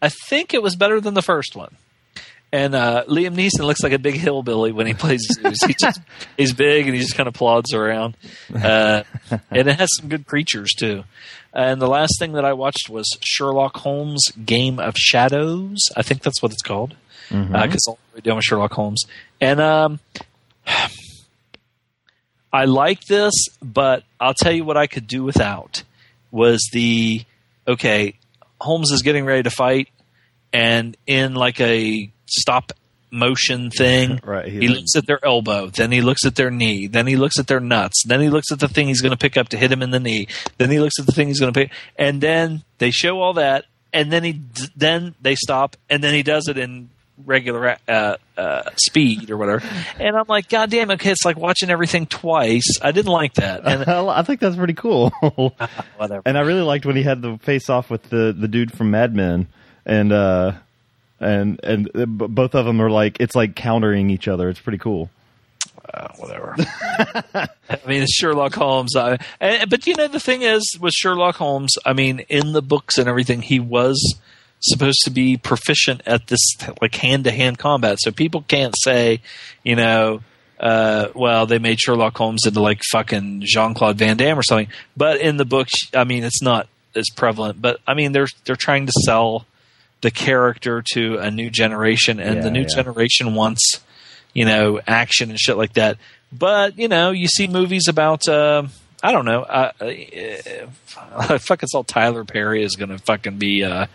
I 0.00 0.08
think 0.08 0.54
it 0.54 0.62
was 0.62 0.76
better 0.76 1.00
than 1.00 1.14
the 1.14 1.22
first 1.22 1.56
one. 1.56 1.76
And 2.50 2.74
uh, 2.74 3.04
Liam 3.08 3.34
Neeson 3.34 3.64
looks 3.64 3.82
like 3.82 3.92
a 3.92 3.98
big 3.98 4.14
hillbilly 4.14 4.72
when 4.72 4.86
he 4.86 4.94
plays 4.94 5.20
Zeus. 5.34 5.58
He 5.66 5.74
just 5.78 6.00
he's 6.36 6.54
big 6.54 6.86
and 6.86 6.94
he 6.94 7.00
just 7.00 7.14
kind 7.14 7.28
of 7.28 7.34
plods 7.34 7.72
around. 7.74 8.16
Uh, 8.58 9.02
and 9.50 9.68
it 9.68 9.78
has 9.78 9.88
some 9.98 10.08
good 10.08 10.26
creatures 10.26 10.70
too. 10.76 11.04
And 11.52 11.80
the 11.80 11.86
last 11.86 12.18
thing 12.18 12.32
that 12.32 12.44
I 12.44 12.54
watched 12.54 12.88
was 12.88 13.06
Sherlock 13.22 13.76
Holmes: 13.76 14.24
Game 14.44 14.78
of 14.78 14.94
Shadows. 14.96 15.78
I 15.96 16.02
think 16.02 16.22
that's 16.22 16.42
what 16.42 16.52
it's 16.52 16.62
called 16.62 16.96
because 17.28 17.84
all 17.86 17.98
we're 18.14 18.20
doing 18.20 18.36
with 18.36 18.44
Sherlock 18.44 18.72
Holmes. 18.72 19.04
And 19.40 19.60
um, 19.60 20.00
I 22.52 22.64
like 22.64 23.04
this, 23.04 23.34
but 23.62 24.04
I'll 24.18 24.34
tell 24.34 24.52
you 24.52 24.64
what 24.64 24.76
I 24.76 24.86
could 24.86 25.06
do 25.06 25.24
without 25.24 25.82
was 26.30 26.68
the 26.72 27.24
okay. 27.66 28.14
Holmes 28.60 28.90
is 28.90 29.02
getting 29.02 29.24
ready 29.24 29.44
to 29.44 29.50
fight, 29.50 29.88
and 30.52 30.96
in 31.06 31.34
like 31.34 31.60
a 31.60 32.10
stop 32.28 32.72
motion 33.10 33.70
thing, 33.70 34.20
Right, 34.24 34.46
he 34.46 34.60
He, 34.60 34.68
looks 34.68 34.94
at 34.96 35.06
their 35.06 35.24
elbow, 35.24 35.68
then 35.68 35.92
he 35.92 36.00
looks 36.00 36.24
at 36.26 36.34
their 36.34 36.50
knee, 36.50 36.86
then 36.86 37.06
he 37.06 37.16
looks 37.16 37.38
at 37.38 37.46
their 37.46 37.60
nuts, 37.60 38.02
then 38.06 38.20
he 38.20 38.28
looks 38.28 38.52
at 38.52 38.60
the 38.60 38.68
thing 38.68 38.88
he's 38.88 39.00
going 39.00 39.12
to 39.12 39.18
pick 39.18 39.36
up 39.36 39.48
to 39.50 39.56
hit 39.56 39.72
him 39.72 39.82
in 39.82 39.90
the 39.90 40.00
knee, 40.00 40.28
then 40.58 40.70
he 40.70 40.78
looks 40.78 40.98
at 40.98 41.06
the 41.06 41.12
thing 41.12 41.28
he's 41.28 41.40
going 41.40 41.52
to 41.52 41.58
pick, 41.58 41.72
and 41.96 42.20
then 42.20 42.62
they 42.78 42.90
show 42.90 43.20
all 43.20 43.34
that, 43.34 43.64
and 43.92 44.12
then 44.12 44.24
he 44.24 44.40
then 44.76 45.14
they 45.22 45.34
stop, 45.34 45.76
and 45.88 46.04
then 46.04 46.12
he 46.12 46.22
does 46.22 46.48
it 46.48 46.58
in 46.58 46.90
regular 47.24 47.76
uh, 47.88 48.16
uh, 48.36 48.62
speed 48.76 49.30
or 49.30 49.36
whatever, 49.36 49.66
and 49.98 50.14
I'm 50.16 50.26
like, 50.28 50.48
God 50.48 50.70
damn, 50.70 50.90
okay, 50.92 51.10
it's 51.10 51.24
like 51.24 51.36
watching 51.38 51.70
everything 51.70 52.06
twice. 52.06 52.78
I 52.82 52.92
didn't 52.92 53.10
like 53.10 53.34
that, 53.34 53.66
and 53.66 53.84
I 53.88 54.22
think 54.22 54.40
that's 54.40 54.56
pretty 54.56 54.74
cool. 54.74 55.10
whatever. 55.96 56.22
and 56.26 56.36
I 56.36 56.42
really 56.42 56.62
liked 56.62 56.84
when 56.84 56.96
he 56.96 57.02
had 57.02 57.22
the 57.22 57.38
face 57.38 57.70
off 57.70 57.90
with 57.90 58.02
the 58.04 58.36
the 58.38 58.48
dude 58.48 58.76
from 58.76 58.90
Mad 58.90 59.14
Men, 59.14 59.48
and 59.86 60.12
uh, 60.12 60.52
and 61.20 61.60
and 61.62 61.90
uh, 61.94 62.06
b- 62.06 62.26
both 62.26 62.54
of 62.54 62.64
them 62.64 62.80
are 62.80 62.90
like 62.90 63.16
it's 63.20 63.34
like 63.34 63.54
countering 63.54 64.10
each 64.10 64.28
other. 64.28 64.48
It's 64.48 64.60
pretty 64.60 64.78
cool. 64.78 65.10
Uh, 65.92 66.08
whatever. 66.16 66.54
I 67.34 67.48
mean, 67.86 68.02
it's 68.02 68.14
Sherlock 68.14 68.54
Holmes. 68.54 68.94
I, 68.94 69.18
and, 69.40 69.70
but 69.70 69.86
you 69.86 69.94
know, 69.94 70.06
the 70.06 70.20
thing 70.20 70.42
is, 70.42 70.76
with 70.78 70.92
Sherlock 70.92 71.36
Holmes, 71.36 71.74
I 71.86 71.94
mean, 71.94 72.20
in 72.28 72.52
the 72.52 72.60
books 72.60 72.98
and 72.98 73.08
everything, 73.08 73.40
he 73.40 73.58
was 73.58 74.18
supposed 74.60 74.98
to 75.04 75.10
be 75.10 75.36
proficient 75.36 76.02
at 76.04 76.26
this 76.26 76.40
like 76.82 76.94
hand 76.94 77.24
to 77.24 77.30
hand 77.30 77.58
combat. 77.58 77.98
So 78.00 78.10
people 78.10 78.44
can't 78.46 78.74
say, 78.78 79.22
you 79.62 79.76
know, 79.76 80.20
uh, 80.60 81.08
well, 81.14 81.46
they 81.46 81.58
made 81.58 81.80
Sherlock 81.80 82.16
Holmes 82.16 82.44
into 82.46 82.60
like 82.60 82.82
fucking 82.90 83.42
Jean 83.44 83.74
Claude 83.74 83.96
Van 83.96 84.16
Damme 84.16 84.38
or 84.38 84.42
something. 84.42 84.68
But 84.96 85.20
in 85.20 85.36
the 85.36 85.44
books, 85.44 85.72
I 85.94 86.04
mean, 86.04 86.24
it's 86.24 86.42
not 86.42 86.68
as 86.94 87.06
prevalent. 87.14 87.62
But 87.62 87.80
I 87.86 87.94
mean, 87.94 88.12
they're 88.12 88.28
they're 88.44 88.56
trying 88.56 88.86
to 88.86 88.92
sell 89.04 89.46
the 90.00 90.10
character 90.10 90.82
to 90.94 91.18
a 91.18 91.30
new 91.30 91.50
generation, 91.50 92.20
and 92.20 92.36
Yeah, 92.36 92.42
the 92.42 92.50
new 92.50 92.62
yeah. 92.62 92.74
generation 92.82 93.34
wants 93.34 93.80
you 94.34 94.44
know, 94.44 94.78
action 94.86 95.30
and 95.30 95.38
shit 95.40 95.56
like 95.56 95.72
that. 95.72 95.96
But 96.32 96.78
you 96.78 96.86
know, 96.88 97.10
you 97.10 97.26
see 97.26 97.48
movies 97.48 97.88
about 97.88 98.28
uh, 98.28 98.64
I 99.02 99.10
don't 99.12 99.24
know. 99.24 99.42
Uh, 99.42 99.72
uh, 99.80 99.86
I 101.16 101.38
fucking 101.38 101.68
saw 101.68 101.82
Tyler 101.82 102.24
Perry 102.24 102.62
is 102.62 102.76
going 102.76 102.90
to 102.90 102.98
fucking 102.98 103.38
be 103.38 103.64
uh, 103.64 103.86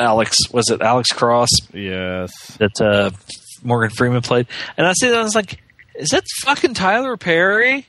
Alex. 0.00 0.36
Was 0.52 0.70
it 0.70 0.80
Alex 0.80 1.10
Cross 1.10 1.50
Yes. 1.72 2.32
that 2.58 2.80
uh, 2.80 3.10
Morgan 3.62 3.90
Freeman 3.90 4.22
played? 4.22 4.46
And 4.76 4.86
I 4.86 4.92
see 4.94 5.08
that 5.08 5.18
I 5.18 5.22
was 5.22 5.34
like, 5.34 5.60
is 5.94 6.08
that 6.10 6.24
fucking 6.42 6.74
Tyler 6.74 7.16
Perry? 7.16 7.86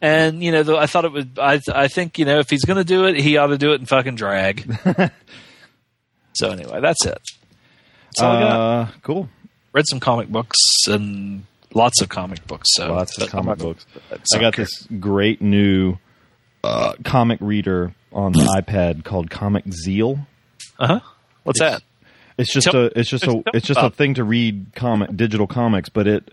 And 0.00 0.42
you 0.42 0.52
know, 0.52 0.62
though 0.64 0.76
I 0.78 0.86
thought 0.86 1.04
it 1.06 1.12
would. 1.12 1.38
I 1.38 1.60
I 1.72 1.88
think 1.88 2.18
you 2.18 2.24
know, 2.26 2.40
if 2.40 2.50
he's 2.50 2.64
going 2.64 2.78
to 2.78 2.84
do 2.84 3.06
it, 3.06 3.16
he 3.16 3.36
ought 3.38 3.46
to 3.46 3.58
do 3.58 3.72
it 3.72 3.80
in 3.80 3.86
fucking 3.86 4.16
drag. 4.16 4.68
so 6.34 6.50
anyway, 6.50 6.80
that's 6.80 7.04
it. 7.06 7.18
That's 8.06 8.22
all 8.22 8.32
I 8.36 8.40
got 8.40 8.50
Uh, 8.60 8.86
cool. 9.02 9.28
read 9.72 9.84
some 9.88 10.00
comic 10.00 10.28
books 10.28 10.58
and 10.86 11.44
lots 11.74 12.00
of 12.00 12.08
comic 12.08 12.46
books. 12.46 12.68
So 12.74 12.92
Lots 12.92 13.18
of 13.18 13.28
comic 13.30 13.58
books. 13.58 13.86
I 14.34 14.38
got 14.38 14.54
this 14.56 14.86
great 15.00 15.40
new 15.42 15.96
uh, 16.62 16.94
comic 17.04 17.38
reader 17.40 17.94
on 18.12 18.32
the 18.32 18.40
iPad 18.62 19.04
called 19.04 19.30
Comic 19.30 19.64
Zeal. 19.72 20.26
Uh 20.78 20.86
huh. 20.86 21.00
What's 21.42 21.60
that? 21.60 21.82
It's 22.38 22.52
just 22.52 22.68
Tell- 22.70 22.86
a 22.86 22.90
it's 22.96 23.08
just 23.10 23.24
a 23.26 23.42
it's 23.52 23.66
just 23.66 23.78
a 23.80 23.90
thing 23.90 24.14
to 24.14 24.24
read 24.24 24.66
comic 24.74 25.16
digital 25.16 25.46
comics, 25.46 25.88
but 25.88 26.06
it 26.08 26.30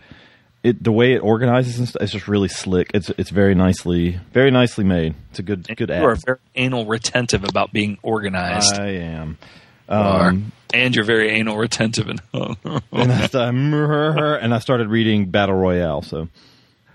it 0.64 0.84
the 0.84 0.92
way 0.92 1.14
it 1.14 1.20
organizes 1.20 1.78
and 1.80 1.88
stuff, 1.88 2.02
it's 2.04 2.12
just 2.12 2.28
really 2.28 2.48
slick. 2.48 2.90
It's 2.94 3.10
it's 3.18 3.30
very 3.30 3.54
nicely 3.56 4.20
very 4.34 4.50
nicely 4.52 4.84
made. 4.84 5.14
It's 5.32 5.40
a 5.40 5.44
good 5.44 5.68
good 5.76 5.90
You 5.90 5.96
are 6.06 6.16
very 6.26 6.38
anal 6.56 6.86
retentive 6.86 7.44
about 7.44 7.72
being 7.72 7.98
organized, 8.02 8.74
I 8.80 8.90
am. 8.94 9.38
You 9.92 9.98
are. 9.98 10.30
Um, 10.30 10.52
and 10.74 10.96
you're 10.96 11.04
very 11.06 11.30
anal 11.32 11.58
retentive. 11.58 12.08
And 12.08 12.22
and 12.34 13.12
I 13.12 13.28
st- 13.28 13.34
and 14.44 14.54
I 14.54 14.60
started 14.60 14.88
reading 14.88 15.26
Battle 15.30 15.56
Royale. 15.56 16.02
So, 16.02 16.30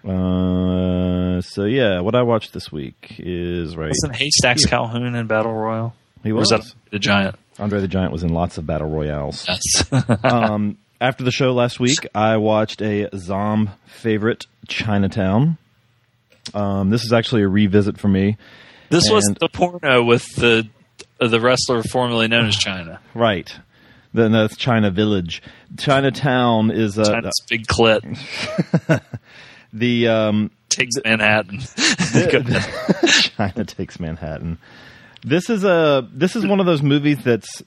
uh, 0.09 1.41
so 1.43 1.65
yeah, 1.65 2.01
what 2.01 2.15
I 2.15 2.23
watched 2.23 2.53
this 2.53 2.71
week 2.73 3.17
is 3.19 3.77
right. 3.77 3.89
wasn't 3.91 4.17
Haystacks 4.17 4.65
Calhoun 4.65 5.15
in 5.15 5.27
Battle 5.27 5.53
Royale? 5.53 5.95
He 6.23 6.31
Or 6.33 6.37
was 6.37 6.51
was. 6.53 6.65
that 6.65 6.75
the 6.91 6.99
giant? 6.99 7.37
Andre 7.59 7.81
the 7.81 7.89
Giant 7.89 8.13
was 8.13 8.23
in 8.23 8.31
lots 8.31 8.59
of 8.59 8.67
battle 8.67 8.89
royales. 8.89 9.47
Yes. 9.49 9.63
um, 10.25 10.77
after 11.01 11.25
the 11.25 11.31
show 11.31 11.53
last 11.53 11.81
week, 11.81 12.07
I 12.15 12.37
watched 12.37 12.83
a 12.83 13.09
Zom 13.17 13.71
favorite, 13.87 14.47
Chinatown. 14.69 15.57
Um, 16.53 16.91
this 16.91 17.05
is 17.05 17.13
actually 17.15 17.43
a 17.43 17.49
revisit 17.49 17.99
for 17.99 18.09
me. 18.09 18.37
this 18.91 19.11
was 19.11 19.25
the 19.41 19.49
porno 19.49 20.03
with 20.05 20.25
the 20.37 20.69
the 21.19 21.41
wrestler 21.41 21.83
formerly 21.83 22.29
known 22.29 22.47
as 22.47 22.57
Chyna. 22.57 22.99
Right. 23.15 23.55
Then 24.13 24.33
that's 24.33 24.57
China 24.57 24.91
Village. 24.91 25.43
Chinatown 25.77 26.71
is 26.71 26.97
a 26.99 27.03
Chyna's 27.03 27.43
big 27.49 27.67
clit 27.67 28.03
the 29.73 30.09
um, 30.09 30.51
takes 30.69 30.97
Manhattan. 31.05 31.57
Ahead. 32.15 32.47
Chyna 32.47 33.67
takes 33.67 34.01
Manhattan. 34.01 34.59
This 35.23 35.51
is 35.51 35.65
a 35.65 36.09
this 36.13 36.37
is 36.37 36.47
one 36.47 36.61
of 36.61 36.67
those 36.67 36.83
movies 36.83 37.23
that's 37.23 37.63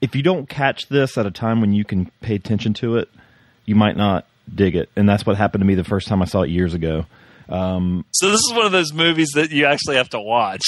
if 0.00 0.14
you 0.14 0.22
don't 0.22 0.48
catch 0.48 0.88
this 0.88 1.16
at 1.16 1.26
a 1.26 1.30
time 1.30 1.60
when 1.60 1.72
you 1.72 1.84
can 1.84 2.10
pay 2.20 2.34
attention 2.34 2.74
to 2.74 2.96
it, 2.96 3.08
you 3.64 3.74
might 3.74 3.96
not 3.96 4.26
dig 4.52 4.76
it. 4.76 4.88
And 4.96 5.08
that's 5.08 5.24
what 5.24 5.36
happened 5.36 5.62
to 5.62 5.66
me 5.66 5.74
the 5.74 5.84
first 5.84 6.08
time 6.08 6.22
I 6.22 6.26
saw 6.26 6.42
it 6.42 6.50
years 6.50 6.74
ago. 6.74 7.06
So 7.48 8.30
this 8.30 8.40
is 8.40 8.52
one 8.52 8.66
of 8.66 8.72
those 8.72 8.92
movies 8.92 9.28
that 9.34 9.50
you 9.50 9.66
actually 9.66 9.96
have 9.96 10.10
to 10.10 10.20
watch. 10.20 10.62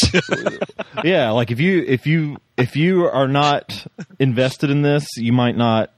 yeah, 1.05 1.31
like 1.31 1.51
if 1.51 1.61
you 1.61 1.85
if 1.87 2.07
you 2.07 2.38
if 2.57 2.77
you 2.77 3.07
are 3.07 3.29
not 3.29 3.87
invested 4.19 4.71
in 4.71 4.83
this, 4.83 5.07
you 5.17 5.33
might 5.33 5.57
not 5.57 5.91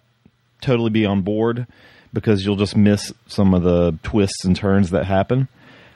totally 0.61 0.91
be 0.91 1.07
on 1.07 1.23
board 1.23 1.67
because 2.13 2.45
you'll 2.45 2.57
just 2.57 2.77
miss 2.77 3.13
some 3.27 3.55
of 3.55 3.63
the 3.63 3.99
twists 4.03 4.45
and 4.45 4.57
turns 4.57 4.91
that 4.91 5.05
happen. 5.07 5.49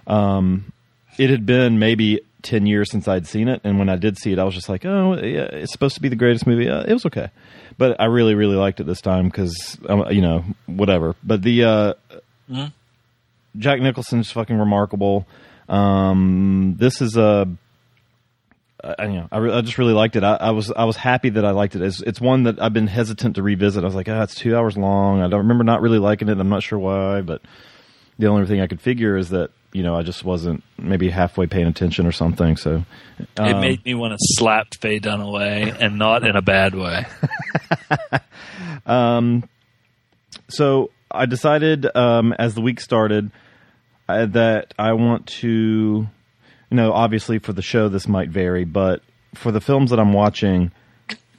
Um, 0.07 0.73
it 1.19 1.31
had 1.31 1.47
been 1.47 1.79
maybe 1.79 2.21
ten 2.43 2.67
years 2.67 2.91
since 2.91 3.09
I'd 3.09 3.27
seen 3.27 3.49
it, 3.49 3.61
and 3.65 3.79
when 3.79 3.89
I 3.89 3.97
did 3.97 4.19
see 4.19 4.33
it, 4.33 4.39
I 4.39 4.45
was 4.45 4.55
just 4.55 4.69
like, 4.69 4.85
"Oh, 4.85 5.15
yeah, 5.15 5.45
it's 5.45 5.73
supposed 5.73 5.95
to 5.95 6.03
be 6.03 6.09
the 6.09 6.17
greatest 6.17 6.47
movie." 6.47 6.69
Uh, 6.69 6.83
it 6.83 6.93
was 6.93 7.07
okay, 7.07 7.31
but 7.79 8.01
I 8.01 8.07
really, 8.07 8.35
really 8.35 8.57
liked 8.57 8.81
it 8.81 8.85
this 8.85 9.01
time 9.01 9.27
because 9.27 9.79
um, 9.89 10.05
you 10.11 10.21
know 10.21 10.45
whatever. 10.67 11.17
But 11.23 11.43
the 11.43 11.65
uh, 11.65 11.95
Jack 13.57 13.81
Nicholson's 13.81 14.31
fucking 14.31 14.59
remarkable. 14.59 15.27
Um, 15.69 16.77
this 16.79 17.01
is 17.01 17.17
a 17.17 17.49
I, 18.99 19.07
you 19.07 19.13
know, 19.15 19.29
I, 19.33 19.39
re- 19.39 19.53
I 19.53 19.61
just 19.63 19.79
really 19.79 19.93
liked 19.93 20.17
it. 20.17 20.25
I, 20.25 20.35
I 20.35 20.51
was 20.51 20.71
I 20.71 20.85
was 20.85 20.97
happy 20.97 21.31
that 21.31 21.45
I 21.45 21.51
liked 21.53 21.75
it. 21.75 21.83
It's, 21.83 22.03
it's 22.03 22.21
one 22.21 22.45
that 22.45 22.61
I've 22.61 22.73
been 22.73 22.87
hesitant 22.87 23.37
to 23.37 23.43
revisit. 23.43 23.83
I 23.83 23.87
was 23.87 23.95
like, 23.95 24.09
ah, 24.09 24.23
it's 24.23 24.35
two 24.35 24.57
hours 24.57 24.77
long. 24.77 25.23
I 25.23 25.29
don't 25.29 25.41
remember 25.41 25.65
not 25.65 25.81
really 25.81 25.99
liking 25.99 26.29
it. 26.29 26.39
I'm 26.39 26.49
not 26.49 26.63
sure 26.63 26.79
why, 26.79 27.23
but 27.23 27.43
the 28.19 28.27
only 28.27 28.47
thing 28.47 28.61
I 28.61 28.67
could 28.67 28.81
figure 28.81 29.17
is 29.17 29.31
that 29.31 29.51
you 29.73 29.83
know 29.83 29.95
I 29.95 30.03
just 30.03 30.25
wasn't 30.25 30.63
maybe 30.79 31.09
halfway 31.09 31.47
paying 31.47 31.67
attention 31.67 32.07
or 32.07 32.13
something. 32.13 32.57
So 32.57 32.85
it 33.19 33.41
um, 33.41 33.61
made 33.61 33.85
me 33.85 33.95
want 33.95 34.13
to 34.13 34.19
slap 34.21 34.75
Faye 34.75 35.01
Dunaway, 35.01 35.77
and 35.81 35.99
not 35.99 36.25
in 36.25 36.37
a 36.37 36.43
bad 36.43 36.75
way. 36.75 37.07
um, 38.87 39.49
so 40.49 40.91
I 41.15 41.27
decided 41.27 41.87
um, 41.97 42.33
as 42.35 42.55
the 42.55 42.61
week 42.61 42.81
started 42.81 43.31
uh, 44.09 44.27
that 44.27 44.75
I 44.79 44.93
want 44.93 45.27
to, 45.41 45.49
you 45.49 46.77
know, 46.77 46.93
obviously 46.93 47.39
for 47.39 47.53
the 47.53 47.63
show 47.63 47.89
this 47.89 48.07
might 48.07 48.29
vary, 48.29 48.65
but 48.65 49.03
for 49.35 49.53
the 49.53 49.61
films 49.61 49.91
that 49.91 49.99
I'm 49.99 50.13
watching, 50.13 50.73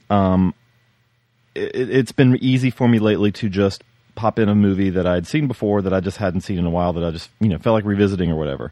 um, 0.10 0.54
it, 1.54 1.90
it's 1.90 2.12
been 2.12 2.38
easy 2.38 2.70
for 2.70 2.88
me 2.88 3.00
lately 3.00 3.32
to 3.34 3.50
just 3.50 3.84
pop 4.16 4.40
in 4.40 4.50
a 4.50 4.56
movie 4.56 4.90
that 4.92 5.06
I'd 5.06 5.28
seen 5.28 5.48
before 5.48 5.82
that 5.82 5.94
I 5.94 6.00
just 6.00 6.18
hadn't 6.18 6.42
seen 6.42 6.58
in 6.58 6.66
a 6.66 6.70
while 6.70 6.94
that 6.94 7.04
I 7.04 7.12
just 7.12 7.30
you 7.40 7.50
know 7.50 7.58
felt 7.58 7.74
like 7.74 7.86
revisiting 7.86 8.32
or 8.32 8.36
whatever. 8.36 8.72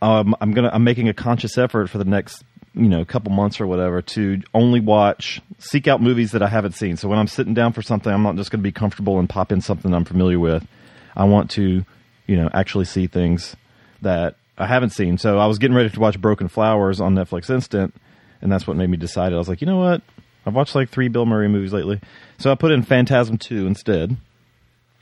Um, 0.00 0.34
I'm 0.40 0.52
gonna 0.52 0.70
I'm 0.72 0.84
making 0.84 1.08
a 1.08 1.14
conscious 1.14 1.56
effort 1.56 1.88
for 1.88 1.98
the 1.98 2.04
next 2.04 2.44
you 2.74 2.88
know 2.88 3.00
a 3.00 3.04
couple 3.04 3.32
months 3.32 3.60
or 3.60 3.66
whatever 3.66 4.00
to 4.00 4.40
only 4.54 4.80
watch 4.80 5.40
seek 5.58 5.86
out 5.86 6.00
movies 6.00 6.32
that 6.32 6.42
I 6.42 6.48
haven't 6.48 6.72
seen. 6.72 6.96
So 6.96 7.08
when 7.08 7.18
I'm 7.18 7.26
sitting 7.26 7.54
down 7.54 7.72
for 7.72 7.82
something, 7.82 8.12
I'm 8.12 8.22
not 8.22 8.36
just 8.36 8.50
going 8.50 8.60
to 8.60 8.62
be 8.62 8.72
comfortable 8.72 9.18
and 9.18 9.28
pop 9.28 9.52
in 9.52 9.60
something 9.60 9.92
I'm 9.92 10.04
familiar 10.04 10.38
with. 10.38 10.66
I 11.14 11.24
want 11.24 11.50
to 11.52 11.84
you 12.26 12.36
know 12.36 12.48
actually 12.52 12.86
see 12.86 13.06
things 13.06 13.56
that 14.00 14.36
I 14.56 14.66
haven't 14.66 14.90
seen. 14.90 15.18
So 15.18 15.38
I 15.38 15.46
was 15.46 15.58
getting 15.58 15.76
ready 15.76 15.90
to 15.90 16.00
watch 16.00 16.20
Broken 16.20 16.48
Flowers 16.48 17.00
on 17.00 17.14
Netflix 17.14 17.50
Instant, 17.50 17.94
and 18.40 18.50
that's 18.50 18.66
what 18.66 18.76
made 18.76 18.90
me 18.90 18.96
decide. 18.96 19.32
I 19.32 19.36
was 19.36 19.48
like, 19.48 19.60
you 19.60 19.66
know 19.66 19.78
what? 19.78 20.02
I've 20.44 20.54
watched 20.54 20.74
like 20.74 20.88
three 20.88 21.08
Bill 21.08 21.26
Murray 21.26 21.48
movies 21.48 21.72
lately, 21.72 22.00
so 22.38 22.50
I 22.50 22.54
put 22.54 22.72
in 22.72 22.82
Phantasm 22.82 23.38
Two 23.38 23.66
instead. 23.66 24.16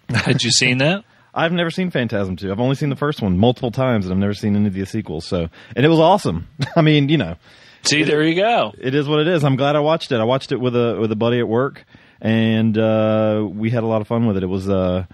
Had 0.08 0.42
you 0.42 0.50
seen 0.50 0.78
that? 0.78 1.04
I've 1.34 1.52
never 1.52 1.70
seen 1.70 1.90
Phantasm 1.90 2.36
2. 2.36 2.50
I've 2.50 2.60
only 2.60 2.74
seen 2.74 2.88
the 2.90 2.96
first 2.96 3.22
one 3.22 3.38
multiple 3.38 3.70
times 3.70 4.04
and 4.06 4.12
I've 4.12 4.18
never 4.18 4.34
seen 4.34 4.56
any 4.56 4.66
of 4.66 4.74
the 4.74 4.84
sequels. 4.84 5.24
So, 5.26 5.48
and 5.76 5.86
it 5.86 5.88
was 5.88 6.00
awesome. 6.00 6.48
I 6.76 6.82
mean, 6.82 7.08
you 7.08 7.18
know, 7.18 7.36
See, 7.82 8.02
there 8.02 8.22
you 8.22 8.34
go. 8.34 8.72
it 8.78 8.94
is 8.94 9.08
what 9.08 9.20
it 9.20 9.28
is. 9.28 9.44
I'm 9.44 9.56
glad 9.56 9.76
I 9.76 9.80
watched 9.80 10.12
it. 10.12 10.16
I 10.20 10.24
watched 10.24 10.52
it 10.52 10.60
with 10.60 10.74
a 10.76 10.98
with 11.00 11.10
a 11.12 11.16
buddy 11.16 11.38
at 11.38 11.48
work 11.48 11.84
and 12.20 12.76
uh, 12.76 13.46
we 13.50 13.70
had 13.70 13.82
a 13.82 13.86
lot 13.86 14.00
of 14.02 14.08
fun 14.08 14.26
with 14.26 14.36
it. 14.36 14.42
It 14.42 14.48
was 14.48 14.68
uh, 14.68 15.06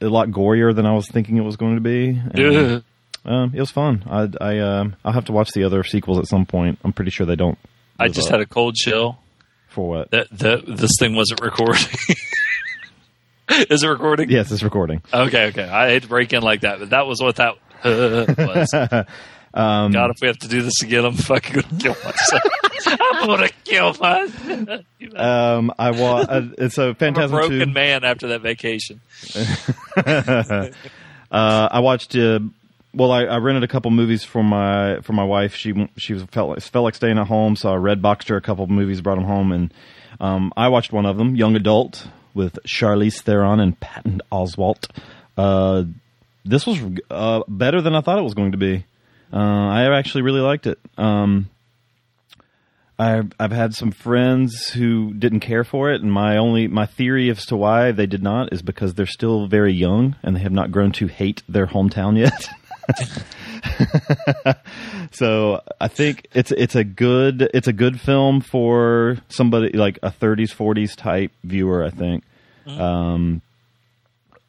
a 0.00 0.06
lot 0.06 0.28
gorier 0.28 0.74
than 0.74 0.86
I 0.86 0.92
was 0.94 1.08
thinking 1.08 1.36
it 1.36 1.44
was 1.44 1.56
going 1.56 1.76
to 1.76 1.80
be. 1.80 2.08
And, 2.10 2.84
um, 3.24 3.52
it 3.54 3.60
was 3.60 3.70
fun. 3.70 4.04
I 4.06 4.28
I 4.40 4.58
um, 4.58 4.96
I'll 5.04 5.12
have 5.12 5.26
to 5.26 5.32
watch 5.32 5.50
the 5.52 5.64
other 5.64 5.82
sequels 5.84 6.18
at 6.18 6.26
some 6.26 6.46
point. 6.46 6.78
I'm 6.84 6.92
pretty 6.92 7.10
sure 7.10 7.26
they 7.26 7.36
don't. 7.36 7.58
I 7.98 8.08
just 8.08 8.28
up. 8.28 8.32
had 8.32 8.40
a 8.40 8.46
cold 8.46 8.74
chill. 8.74 9.18
for 9.68 9.88
what? 9.88 10.10
That 10.10 10.28
that 10.38 10.64
this 10.66 10.92
thing 10.98 11.14
wasn't 11.14 11.40
recording. 11.40 11.84
Is 13.70 13.82
it 13.82 13.88
recording? 13.88 14.30
Yes, 14.30 14.50
it's 14.52 14.62
recording. 14.62 15.02
Okay, 15.12 15.46
okay. 15.46 15.64
I 15.64 15.88
hate 15.88 16.02
to 16.02 16.08
break 16.08 16.32
in 16.32 16.42
like 16.42 16.60
that, 16.62 16.78
but 16.80 16.90
that 16.90 17.06
was 17.06 17.20
what 17.20 17.36
that 17.36 17.54
was. 17.84 19.06
Um, 19.54 19.92
God, 19.92 20.10
if 20.10 20.18
we 20.20 20.28
have 20.28 20.36
to 20.40 20.48
do 20.48 20.60
this 20.60 20.82
again, 20.82 21.06
I'm 21.06 21.14
fucking 21.14 21.62
gonna 21.62 21.78
kill 21.80 21.96
myself. 22.04 22.42
I'm 22.86 23.26
gonna 23.26 23.48
kill 23.64 23.94
myself. 23.98 24.84
Um, 25.16 25.72
I 25.78 25.90
wa- 25.90 26.20
uh, 26.28 26.68
so 26.68 26.94
I'm 27.00 27.16
a 27.16 27.28
broken 27.28 27.58
2. 27.60 27.66
man 27.66 28.04
after 28.04 28.28
that 28.28 28.42
vacation. 28.42 29.00
Uh, 29.96 30.68
I 31.30 31.80
watched. 31.80 32.14
Uh, 32.14 32.40
well, 32.94 33.10
I, 33.10 33.24
I 33.24 33.38
rented 33.38 33.64
a 33.64 33.68
couple 33.68 33.90
movies 33.90 34.22
for 34.24 34.42
my 34.42 35.00
for 35.00 35.12
my 35.14 35.24
wife. 35.24 35.54
She 35.54 35.88
she 35.96 36.12
was 36.14 36.22
felt 36.24 36.50
like, 36.50 36.60
felt 36.60 36.84
like 36.84 36.94
staying 36.94 37.18
at 37.18 37.26
home, 37.26 37.56
so 37.56 37.70
I 37.72 37.76
red 37.76 38.00
boxed 38.02 38.28
her 38.28 38.36
a 38.36 38.40
couple 38.42 38.64
of 38.64 38.70
movies, 38.70 39.00
brought 39.00 39.16
them 39.16 39.24
home, 39.24 39.50
and 39.52 39.74
um, 40.20 40.52
I 40.56 40.68
watched 40.68 40.92
one 40.92 41.06
of 41.06 41.16
them, 41.16 41.36
Young 41.36 41.56
Adult, 41.56 42.06
with 42.38 42.58
Charlize 42.64 43.20
Theron 43.20 43.60
and 43.60 43.78
Patton 43.78 44.22
Oswalt. 44.32 44.88
Uh, 45.36 45.84
this 46.44 46.66
was 46.66 46.78
uh, 47.10 47.42
better 47.48 47.82
than 47.82 47.94
I 47.94 48.00
thought 48.00 48.18
it 48.18 48.22
was 48.22 48.34
going 48.34 48.52
to 48.52 48.58
be. 48.58 48.86
Uh, 49.30 49.36
I 49.36 49.98
actually 49.98 50.22
really 50.22 50.40
liked 50.40 50.66
it. 50.66 50.78
Um, 50.96 51.50
I've 52.98 53.32
I've 53.38 53.52
had 53.52 53.74
some 53.74 53.90
friends 53.90 54.68
who 54.68 55.12
didn't 55.12 55.40
care 55.40 55.64
for 55.64 55.90
it, 55.90 56.00
and 56.00 56.10
my 56.10 56.38
only 56.38 56.66
my 56.68 56.86
theory 56.86 57.28
as 57.28 57.44
to 57.46 57.56
why 57.56 57.92
they 57.92 58.06
did 58.06 58.22
not 58.22 58.52
is 58.52 58.62
because 58.62 58.94
they're 58.94 59.06
still 59.06 59.46
very 59.46 59.72
young 59.72 60.16
and 60.22 60.34
they 60.34 60.40
have 60.40 60.52
not 60.52 60.72
grown 60.72 60.92
to 60.92 61.08
hate 61.08 61.42
their 61.48 61.66
hometown 61.66 62.16
yet. 62.18 62.48
so 65.12 65.60
I 65.80 65.88
think 65.88 66.26
it's 66.34 66.50
it's 66.52 66.74
a 66.74 66.84
good 66.84 67.48
it's 67.54 67.68
a 67.68 67.72
good 67.72 68.00
film 68.00 68.40
for 68.40 69.18
somebody 69.28 69.76
like 69.76 69.98
a 70.02 70.10
30s 70.10 70.54
40s 70.54 70.96
type 70.96 71.32
viewer. 71.44 71.84
I 71.84 71.90
think 71.90 72.24
um, 72.66 73.40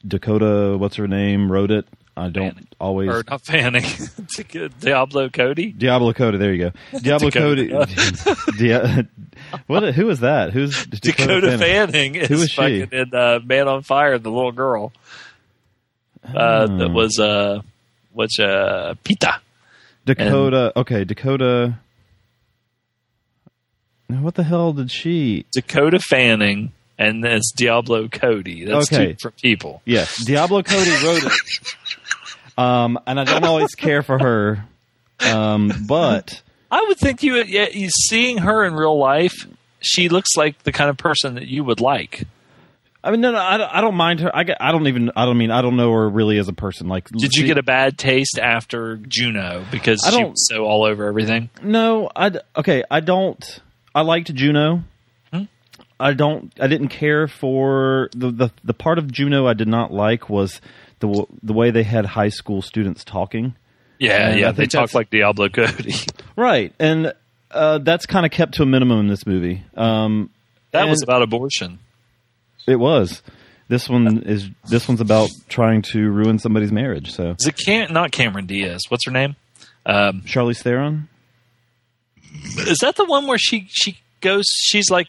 Dakota, 0.07 0.77
what's 0.77 0.95
her 0.97 1.07
name, 1.07 1.51
wrote 1.51 1.71
it. 1.71 1.85
I 2.17 2.27
don't 2.27 2.51
Fanning. 2.51 2.67
always 2.81 3.09
Or 3.09 3.23
not 3.29 3.41
Fanning. 3.41 3.83
It's 4.19 4.39
a 4.39 4.43
good 4.43 4.77
Diablo 4.79 5.29
Cody. 5.29 5.71
Diablo 5.71 6.11
Cody. 6.13 6.37
There 6.37 6.53
you 6.53 6.71
go. 6.91 6.99
Diablo 6.99 7.31
Cody. 7.31 7.67
Dakota. 7.67 8.35
Dia- 8.57 9.07
what? 9.67 9.93
Who 9.95 10.09
is 10.09 10.19
that? 10.19 10.51
Who's 10.51 10.85
Dakota, 10.85 11.57
Fanning, 11.57 12.15
is, 12.15 12.27
Who 12.27 12.35
is 12.35 12.49
she? 12.49 12.55
fucking 12.81 12.89
in 12.91 13.15
uh, 13.15 13.39
Man 13.45 13.69
on 13.69 13.83
Fire, 13.83 14.17
the 14.17 14.29
little 14.31 14.51
girl. 14.51 14.91
Uh, 16.23 16.67
Hmm. 16.67 16.77
That 16.79 16.89
was 16.91 17.17
uh, 17.19 17.61
what's 18.19 18.37
uh, 18.39 18.95
Pita. 19.05 19.39
Dakota. 20.05 20.73
okay, 20.75 21.05
Dakota. 21.05 21.79
Now, 24.09 24.17
What 24.21 24.35
the 24.35 24.43
hell 24.43 24.73
did 24.73 24.91
she? 24.91 25.45
Dakota 25.51 25.99
Fanning, 25.99 26.73
and 26.97 27.23
it's 27.25 27.51
Diablo 27.55 28.07
Cody. 28.09 28.65
That's 28.65 28.91
Okay. 28.91 29.05
two 29.05 29.13
different 29.13 29.37
people. 29.37 29.81
Yes, 29.85 30.23
Diablo 30.25 30.61
Cody 30.63 30.91
wrote 31.05 31.23
it. 31.23 31.31
Um, 32.57 32.99
and 33.07 33.17
I 33.17 33.23
don't 33.23 33.45
always 33.45 33.73
care 33.73 34.03
for 34.03 34.19
her, 34.19 34.65
um, 35.21 35.71
but 35.87 36.41
I 36.69 36.83
would 36.89 36.97
think 36.97 37.23
you, 37.23 37.37
yeah, 37.37 37.69
you 37.71 37.87
seeing 37.89 38.39
her 38.39 38.65
in 38.65 38.73
real 38.73 38.97
life, 38.99 39.47
she 39.79 40.09
looks 40.09 40.35
like 40.35 40.61
the 40.63 40.73
kind 40.73 40.89
of 40.89 40.97
person 40.97 41.35
that 41.35 41.47
you 41.47 41.63
would 41.63 41.79
like. 41.79 42.23
I 43.03 43.11
mean, 43.11 43.21
no, 43.21 43.31
no, 43.31 43.39
I 43.39 43.57
don't, 43.57 43.75
I 43.75 43.81
don't 43.81 43.95
mind 43.95 44.19
her. 44.19 44.35
I, 44.35 44.43
get- 44.43 44.57
I 44.61 44.71
don't 44.73 44.87
even. 44.87 45.11
I 45.15 45.25
don't 45.25 45.37
mean. 45.37 45.51
I 45.51 45.61
don't 45.61 45.77
know 45.77 45.91
her 45.93 46.09
really 46.09 46.37
as 46.37 46.47
a 46.49 46.53
person. 46.53 46.87
Like, 46.87 47.07
Did 47.09 47.33
you 47.33 47.45
get 47.45 47.57
a 47.57 47.63
bad 47.63 47.97
taste 47.97 48.37
after 48.37 48.97
Juno 48.97 49.65
because 49.71 50.03
I 50.05 50.11
she 50.11 50.23
was 50.23 50.47
so 50.49 50.65
all 50.65 50.83
over 50.83 51.05
everything? 51.07 51.49
No, 51.63 52.09
I 52.15 52.31
okay. 52.57 52.83
I 52.91 52.99
don't. 52.99 53.61
I 53.95 54.01
liked 54.01 54.33
Juno. 54.33 54.83
Hmm? 55.33 55.43
I 55.99 56.11
don't. 56.13 56.51
I 56.59 56.67
didn't 56.67 56.89
care 56.89 57.27
for 57.29 58.09
the, 58.13 58.31
the 58.31 58.51
the 58.65 58.73
part 58.73 58.97
of 58.97 59.09
Juno 59.11 59.47
I 59.47 59.53
did 59.53 59.69
not 59.69 59.93
like 59.93 60.29
was 60.29 60.59
the 60.99 61.25
the 61.41 61.53
way 61.53 61.71
they 61.71 61.83
had 61.83 62.05
high 62.05 62.29
school 62.29 62.61
students 62.61 63.05
talking. 63.05 63.55
Yeah, 63.97 64.29
And 64.29 64.39
yeah, 64.39 64.51
they 64.51 64.65
talk 64.65 64.93
like 64.93 65.09
Diablo 65.09 65.47
Cody. 65.49 65.93
Right, 66.35 66.73
and 66.79 67.11
uh, 67.51 67.79
that's 67.79 68.05
kind 68.05 68.25
of 68.25 68.31
kept 68.31 68.53
to 68.55 68.63
a 68.63 68.65
minimum 68.65 68.99
in 69.01 69.07
this 69.07 69.25
movie. 69.25 69.63
Um, 69.75 70.29
That 70.71 70.87
was 70.87 71.01
about 71.03 71.21
abortion. 71.21 71.79
It 72.69 72.79
was. 72.79 73.21
This 73.67 73.87
one 73.89 74.23
is. 74.23 74.49
This 74.69 74.87
one's 74.87 75.01
about 75.01 75.29
trying 75.47 75.81
to 75.93 76.09
ruin 76.09 76.39
somebody's 76.39 76.71
marriage. 76.71 77.11
So 77.11 77.35
Is 77.39 77.47
it 77.47 77.55
Cam- 77.57 77.93
not 77.93 78.11
Cameron 78.11 78.45
Diaz? 78.47 78.81
What's 78.89 79.05
her 79.05 79.11
name? 79.11 79.35
Um, 79.85 80.21
Charlize 80.25 80.61
Theron. 80.61 81.07
is 82.57 82.77
that 82.79 82.95
the 82.95 83.05
one 83.05 83.27
where 83.27 83.37
she 83.37 83.67
she 83.69 83.97
goes? 84.21 84.45
She's 84.47 84.89
like 84.89 85.07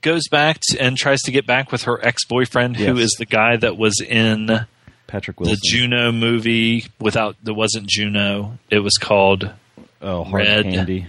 goes 0.00 0.22
back 0.30 0.58
to, 0.62 0.78
and 0.80 0.96
tries 0.96 1.20
to 1.22 1.30
get 1.30 1.46
back 1.46 1.70
with 1.72 1.82
her 1.84 2.04
ex 2.04 2.24
boyfriend, 2.24 2.76
who 2.76 2.96
Yes. 2.96 3.04
is 3.06 3.16
the 3.18 3.26
guy 3.26 3.56
that 3.56 3.76
was 3.76 4.00
in 4.00 4.46
the 4.46 4.66
Patrick 5.06 5.40
Wilson. 5.40 5.58
Juno 5.64 6.12
movie. 6.12 6.86
Without 6.98 7.36
that 7.42 7.54
wasn't 7.54 7.86
Juno. 7.88 8.58
It 8.70 8.78
was 8.80 8.94
called 8.96 9.50
oh, 10.00 10.24
hard 10.24 10.46
Red. 10.46 10.64
candy. 10.64 11.06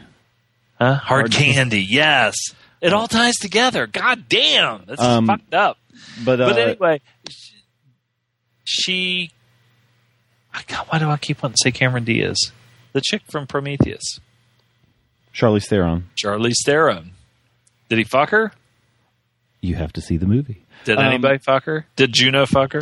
huh? 0.80 0.95
Hard, 0.95 1.32
Hard- 1.32 1.32
Candy. 1.32 1.86
Yes, 1.88 2.36
it 2.82 2.94
all 2.94 3.08
ties 3.08 3.36
together. 3.36 3.88
God 3.88 4.28
damn, 4.28 4.84
that's 4.86 5.02
Um, 5.02 5.28
fucked 5.28 5.54
up. 5.54 5.78
But, 6.26 6.42
uh, 6.42 6.48
But 6.50 6.58
anyway, 6.58 7.02
she. 8.64 9.32
God, 10.68 10.86
why 10.90 11.00
do 11.00 11.10
I 11.10 11.18
keep 11.18 11.42
wanting 11.42 11.56
to 11.56 11.64
say 11.64 11.72
Cameron 11.72 12.04
Diaz? 12.04 12.52
The 12.94 13.02
chick 13.02 13.22
from 13.30 13.48
Prometheus, 13.48 14.20
Charlize 15.34 15.68
Theron. 15.68 16.10
Charlize 16.22 16.56
Theron. 16.66 17.12
Did 17.90 18.00
he 18.00 18.04
fuck 18.04 18.30
her? 18.32 18.52
You 19.62 19.76
have 19.76 19.93
to 19.93 20.01
see 20.01 20.18
the 20.18 20.26
movie. 20.26 20.64
Did 20.86 20.97
Um, 20.97 21.05
anybody 21.05 21.38
fuck 21.38 21.66
her? 21.66 21.86
Did 21.95 22.12
Juno 22.14 22.45
fuck 22.47 22.74
her? 22.74 22.80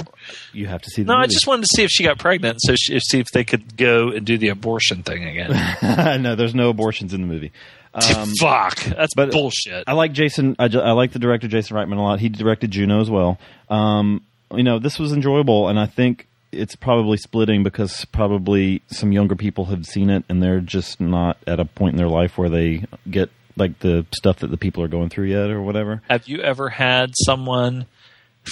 You 0.53 0.67
have 0.67 0.81
to 0.81 0.89
see 0.89 1.03
the 1.03 1.07
movie. 1.07 1.17
No, 1.17 1.23
I 1.23 1.27
just 1.27 1.45
wanted 1.45 1.63
to 1.63 1.67
see 1.75 1.83
if 1.83 1.89
she 1.91 2.03
got 2.05 2.17
pregnant, 2.17 2.59
so 2.61 2.73
she, 2.77 2.97
see 3.01 3.19
if 3.19 3.27
they 3.33 3.43
could 3.43 3.75
go 3.75 4.09
and 4.11 4.25
do 4.25 4.37
the 4.37 4.47
abortion 4.47 5.03
thing 5.03 5.25
again. 5.25 6.21
no, 6.21 6.35
there's 6.35 6.55
no 6.55 6.69
abortions 6.69 7.13
in 7.13 7.21
the 7.21 7.27
movie. 7.27 7.51
Um, 7.91 8.29
Fuck, 8.39 8.81
that's 8.83 9.15
but- 9.15 9.31
bullshit. 9.31 9.83
I 9.87 9.93
like 9.93 10.11
Jason. 10.13 10.55
I, 10.59 10.65
I 10.65 10.91
like 10.91 11.11
the 11.11 11.17
director 11.17 11.47
Jason 11.47 11.75
Reitman 11.75 11.97
a 11.97 12.01
lot. 12.01 12.19
He 12.19 12.29
directed 12.29 12.69
Juno 12.69 13.01
as 13.01 13.09
well. 13.09 13.39
Um, 13.67 14.21
you 14.53 14.61
know, 14.61 14.77
this 14.77 14.99
was 14.99 15.11
enjoyable, 15.11 15.67
and 15.67 15.79
I 15.79 15.87
think 15.87 16.27
it's 16.51 16.75
probably 16.75 17.17
splitting 17.17 17.63
because 17.63 18.05
probably 18.05 18.83
some 18.91 19.11
younger 19.11 19.35
people 19.35 19.65
have 19.65 19.87
seen 19.87 20.11
it, 20.11 20.23
and 20.29 20.41
they're 20.41 20.59
just 20.59 21.01
not 21.01 21.37
at 21.47 21.59
a 21.59 21.65
point 21.65 21.93
in 21.93 21.97
their 21.97 22.07
life 22.07 22.37
where 22.37 22.47
they 22.47 22.83
get 23.09 23.31
like 23.59 23.79
the 23.79 24.05
stuff 24.15 24.37
that 24.39 24.47
the 24.51 24.57
people 24.57 24.81
are 24.83 24.87
going 24.87 25.09
through 25.09 25.25
yet, 25.27 25.49
or 25.49 25.61
whatever. 25.61 26.01
Have 26.09 26.27
you 26.27 26.41
ever 26.41 26.69
had 26.69 27.11
someone 27.25 27.85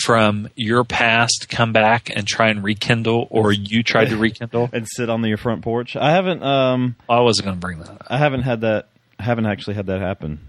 from 0.03 0.49
your 0.55 0.84
past 0.84 1.47
come 1.49 1.72
back 1.74 2.12
and 2.16 2.28
try 2.28 2.49
and 2.49 2.64
rekindle, 2.64 3.28
or 3.30 3.51
you 3.51 3.82
tried 3.84 4.10
to 4.10 4.18
rekindle? 4.18 4.70
And 4.74 4.86
sit 4.88 5.10
on 5.10 5.24
your 5.26 5.38
front 5.38 5.62
porch. 5.64 5.95
I 5.95 6.12
haven't. 6.12 6.43
Um, 6.43 6.95
I 7.10 7.22
wasn't 7.22 7.45
going 7.45 7.58
to 7.58 7.62
bring 7.62 7.80
that 7.80 7.89
up. 7.89 8.08
I 8.08 8.18
haven't 8.18 8.41
had 8.41 8.62
that. 8.62 8.89
I 9.20 9.24
haven't 9.24 9.45
actually 9.47 9.76
had 9.76 9.88
that 9.88 9.99
happen. 10.01 10.39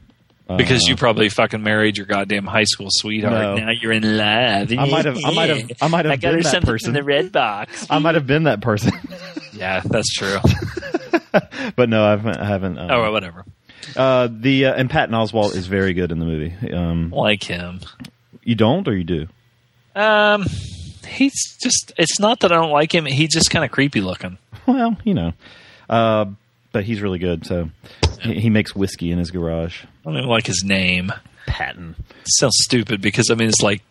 Because 0.57 0.85
Uh, 0.85 0.89
you 0.91 0.97
probably 0.97 1.29
fucking 1.29 1.63
married 1.63 1.99
your 1.99 2.07
goddamn 2.07 2.47
high 2.47 2.65
school 2.65 2.89
sweetheart. 2.91 3.59
No. 3.59 3.65
Now 3.67 3.71
you're 3.71 3.93
in 3.93 4.17
love. 4.17 4.73
I 4.73 4.87
might 4.87 5.05
have- 5.05 5.19
I 5.23 5.31
might 5.35 5.49
have- 5.51 5.71
I 5.83 5.89
might 5.89 6.05
have 6.07 6.13
I 6.13 6.17
got 6.17 6.33
been 6.33 6.43
that 6.43 6.63
person. 6.65 6.89
in 6.89 6.95
the 6.95 7.03
red 7.03 7.33
box. 7.33 7.87
I 7.91 7.99
might 7.99 8.15
have 8.15 8.27
been 8.27 8.45
that 8.45 8.63
person, 8.63 8.93
yeah, 9.53 9.83
that's 9.85 10.11
true. 10.15 10.39
but 11.77 11.89
no, 11.91 12.03
I 12.05 12.11
haven't. 12.11 12.37
I 12.39 12.45
haven't 12.47 12.79
um, 12.79 12.91
oh, 12.91 13.01
well, 13.03 13.13
whatever. 13.13 13.45
Uh, 13.97 14.29
the 14.31 14.67
uh, 14.67 14.75
and 14.75 14.91
Patton 14.91 15.15
Oswalt 15.15 15.55
is 15.55 15.67
very 15.67 15.93
good 15.95 16.13
in 16.13 16.19
the 16.19 16.27
movie. 16.27 16.73
Um, 16.73 17.11
Like 17.11 17.43
him. 17.43 17.81
you 18.43 18.55
don't, 18.55 18.87
or 18.87 18.95
you 18.95 19.05
do? 19.05 19.27
Um, 19.95 20.45
he's 21.07 21.57
just. 21.63 21.93
It's 21.99 22.21
not 22.21 22.41
that 22.41 22.53
I 22.53 22.57
don't 22.57 22.71
like 22.71 22.95
him. 22.95 23.07
He's 23.07 23.33
just 23.33 23.51
kind 23.51 23.65
of 23.65 23.71
creepy 23.71 24.01
looking. 24.01 24.39
Well, 24.67 24.97
you 25.05 25.15
know, 25.15 25.33
uh, 25.89 26.27
but 26.73 26.85
he's 26.85 27.01
really 27.01 27.19
good. 27.19 27.47
So 27.47 27.71
he, 28.21 28.41
he 28.41 28.51
makes 28.51 28.75
whiskey 28.77 29.11
in 29.11 29.19
his 29.19 29.31
garage. 29.31 29.85
I 29.85 29.89
don't 30.05 30.17
even 30.19 30.29
like 30.29 30.47
his 30.47 30.63
name. 30.65 31.13
Patton. 31.47 31.95
It 32.11 32.27
sounds 32.27 32.57
stupid 32.61 33.01
because 33.01 33.31
I 33.31 33.35
mean 33.35 33.49
it's 33.49 33.63
like 33.63 33.83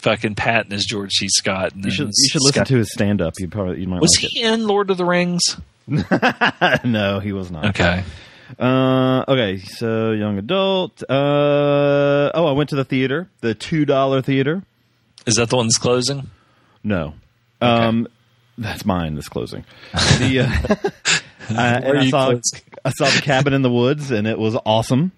fucking 0.00 0.34
Patton 0.34 0.72
is 0.72 0.84
George 0.84 1.12
C. 1.12 1.28
Scott. 1.28 1.72
And 1.74 1.82
You 1.84 1.90
should 1.90 2.08
you 2.08 2.28
should 2.28 2.42
listen 2.42 2.52
Scott- 2.60 2.66
to 2.66 2.76
his 2.76 2.92
stand 2.92 3.22
up. 3.22 3.32
You 3.38 3.48
probably 3.48 3.80
you 3.80 3.86
might 3.88 4.02
Was 4.02 4.14
like 4.22 4.30
he 4.30 4.42
in 4.42 4.66
Lord 4.66 4.90
of 4.90 4.98
the 4.98 5.06
Rings? 5.06 5.42
no, 6.84 7.20
he 7.20 7.32
was 7.32 7.50
not. 7.50 7.66
Okay. 7.66 8.04
Uh, 8.58 9.24
okay, 9.28 9.58
so 9.58 10.12
young 10.12 10.38
adult. 10.38 11.02
Uh, 11.02 12.30
oh, 12.34 12.46
I 12.46 12.52
went 12.52 12.70
to 12.70 12.76
the 12.76 12.84
theater, 12.84 13.28
the 13.40 13.54
two 13.54 13.84
dollar 13.84 14.22
theater. 14.22 14.62
Is 15.26 15.34
that 15.34 15.50
the 15.50 15.56
one 15.56 15.66
that's 15.66 15.78
closing? 15.78 16.30
No, 16.84 17.14
um, 17.60 18.06
that's 18.56 18.84
mine. 18.84 19.14
That's 19.14 19.28
closing. 19.28 19.64
The 20.18 20.40
uh, 20.40 20.90
I, 21.56 21.74
and 21.74 21.98
I 21.98 22.10
saw 22.10 22.30
closing? 22.30 22.60
I 22.84 22.90
saw 22.90 23.10
the 23.10 23.22
cabin 23.22 23.52
in 23.52 23.62
the 23.62 23.70
woods, 23.70 24.10
and 24.10 24.26
it 24.26 24.38
was 24.38 24.56
awesome. 24.64 25.12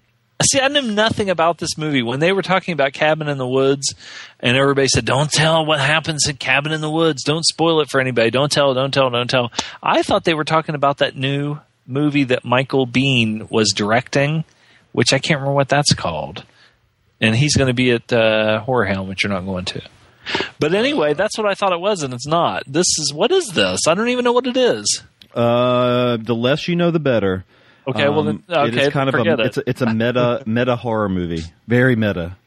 See, 0.49 0.61
I 0.61 0.69
knew 0.69 0.81
nothing 0.81 1.29
about 1.29 1.57
this 1.57 1.77
movie. 1.77 2.01
When 2.01 2.21
they 2.21 2.31
were 2.31 2.41
talking 2.41 2.71
about 2.71 2.93
Cabin 2.93 3.27
in 3.27 3.37
the 3.37 3.47
Woods, 3.47 3.93
and 4.39 4.55
everybody 4.55 4.87
said, 4.87 5.03
"Don't 5.03 5.29
tell 5.29 5.65
what 5.65 5.81
happens 5.81 6.27
in 6.29 6.37
Cabin 6.37 6.71
in 6.71 6.79
the 6.79 6.89
Woods. 6.89 7.23
Don't 7.23 7.45
spoil 7.45 7.81
it 7.81 7.89
for 7.91 7.99
anybody. 7.99 8.29
Don't 8.31 8.49
tell. 8.49 8.73
Don't 8.73 8.93
tell. 8.93 9.09
Don't 9.09 9.29
tell." 9.29 9.51
I 9.83 10.01
thought 10.01 10.23
they 10.23 10.33
were 10.33 10.45
talking 10.45 10.75
about 10.75 10.99
that 10.99 11.17
new 11.17 11.59
movie 11.89 12.23
that 12.25 12.45
Michael 12.45 12.85
Biehn 12.87 13.49
was 13.51 13.73
directing, 13.75 14.43
which 14.91 15.11
I 15.13 15.19
can't 15.19 15.39
remember 15.39 15.55
what 15.55 15.69
that's 15.69 15.93
called. 15.93 16.43
And 17.21 17.35
he's 17.35 17.55
going 17.55 17.67
to 17.67 17.73
be 17.73 17.91
at 17.91 18.13
uh, 18.13 18.61
Horror 18.61 18.85
Hound, 18.85 19.09
which 19.09 19.23
you're 19.23 19.33
not 19.33 19.45
going 19.45 19.65
to. 19.65 19.81
But 20.59 20.73
anyway, 20.73 21.13
that's 21.13 21.37
what 21.37 21.47
I 21.47 21.53
thought 21.55 21.73
it 21.73 21.79
was, 21.79 22.03
and 22.03 22.13
it's 22.13 22.27
not. 22.27 22.63
This 22.67 22.85
is 22.99 23.11
what 23.13 23.31
is 23.31 23.47
this? 23.47 23.81
I 23.87 23.93
don't 23.95 24.09
even 24.09 24.23
know 24.23 24.31
what 24.31 24.47
it 24.47 24.55
is. 24.55 25.03
Uh, 25.33 26.17
the 26.17 26.35
less 26.35 26.67
you 26.67 26.75
know, 26.75 26.91
the 26.91 26.99
better. 26.99 27.45
Okay, 27.87 28.07
well 28.07 28.23
then, 28.23 28.43
Um, 28.49 28.67
okay, 28.67 28.77
it 28.77 28.87
is 28.87 28.93
kind 28.93 29.09
of 29.09 29.15
a 29.15 29.21
it. 29.21 29.39
it's 29.39 29.57
a, 29.57 29.63
it's 29.69 29.81
a 29.81 29.91
meta 29.93 30.43
meta 30.45 30.75
horror 30.75 31.09
movie, 31.09 31.43
very 31.67 31.95
meta. 31.95 32.37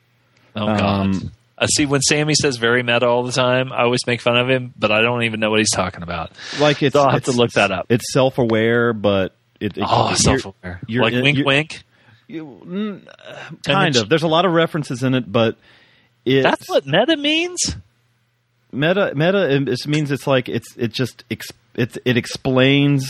Oh 0.55 0.66
God! 0.66 1.07
Um, 1.07 1.32
I 1.62 1.66
see 1.66 1.86
when 1.86 2.00
Sammy 2.02 2.34
says 2.34 2.56
very 2.56 2.82
meta 2.82 3.06
all 3.06 3.22
the 3.22 3.32
time. 3.32 3.72
I 3.72 3.82
always 3.82 4.06
make 4.06 4.20
fun 4.20 4.36
of 4.36 4.50
him, 4.50 4.74
but 4.76 4.90
I 4.90 5.00
don't 5.00 5.22
even 5.22 5.38
know 5.40 5.48
what 5.50 5.60
he's 5.60 5.70
talking 5.70 6.02
about. 6.02 6.32
Like 6.58 6.82
it's 6.82 6.94
So 6.94 7.02
I'll 7.02 7.10
have 7.10 7.24
to 7.24 7.32
look 7.32 7.52
that 7.52 7.70
up. 7.70 7.86
It's 7.88 8.12
self 8.12 8.38
aware, 8.38 8.92
but 8.92 9.34
it, 9.60 9.78
it 9.78 9.84
Oh, 9.86 10.12
self-aware. 10.14 10.80
you're 10.88 11.04
Like 11.04 11.12
in- 11.12 11.22
wink, 11.22 11.36
you're- 11.38 11.46
wink. 11.46 11.82
you- 12.26 12.60
mm, 12.66 13.06
kind 13.64 13.94
of. 13.96 14.08
There's 14.08 14.24
a 14.24 14.28
lot 14.28 14.44
of 14.44 14.52
references 14.52 15.02
in 15.04 15.14
it, 15.14 15.30
but 15.30 15.56
That's 16.26 16.68
what 16.68 16.84
meta 16.86 17.16
means. 17.16 17.76
meta 18.72 19.12
meta 19.14 19.50
it 19.54 19.86
means 19.86 20.10
it's 20.10 20.26
like 20.26 20.48
it's 20.48 20.74
it 20.76 20.92
just 20.92 21.24
it 21.30 21.98
it 22.04 22.16
explains 22.16 23.08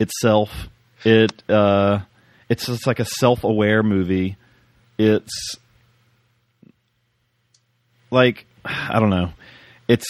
itself 0.00 0.68
it 1.04 1.42
uh 1.48 2.00
it's 2.48 2.66
just 2.66 2.86
like 2.88 2.98
a 2.98 3.04
self-aware 3.04 3.82
movie 3.84 4.36
it's 4.98 5.56
like 8.10 8.46
i 8.64 8.98
don't 9.00 9.10
know 9.10 9.32
it's 9.88 10.06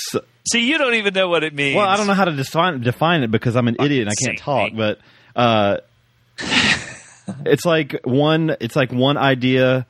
See, 0.51 0.67
you 0.69 0.79
don't 0.79 0.95
even 0.95 1.15
know 1.15 1.29
what 1.29 1.45
it 1.45 1.55
means. 1.55 1.77
well 1.77 1.89
i 1.89 1.97
don't 1.97 2.07
know 2.07 2.15
how 2.15 2.25
to 2.25 2.33
define 2.35 2.81
define 2.81 3.23
it 3.23 3.31
because 3.31 3.57
i'm 3.57 3.69
an 3.69 3.77
idiot 3.81 4.09
and 4.09 4.11
i 4.11 4.15
can't 4.27 4.39
talk 4.39 4.73
mate. 4.73 4.77
but 4.77 5.01
uh 5.37 5.77
it's 7.47 7.65
like 7.65 8.01
one 8.05 8.57
it's 8.61 8.77
like 8.77 8.93
one 8.93 9.17
idea 9.17 9.87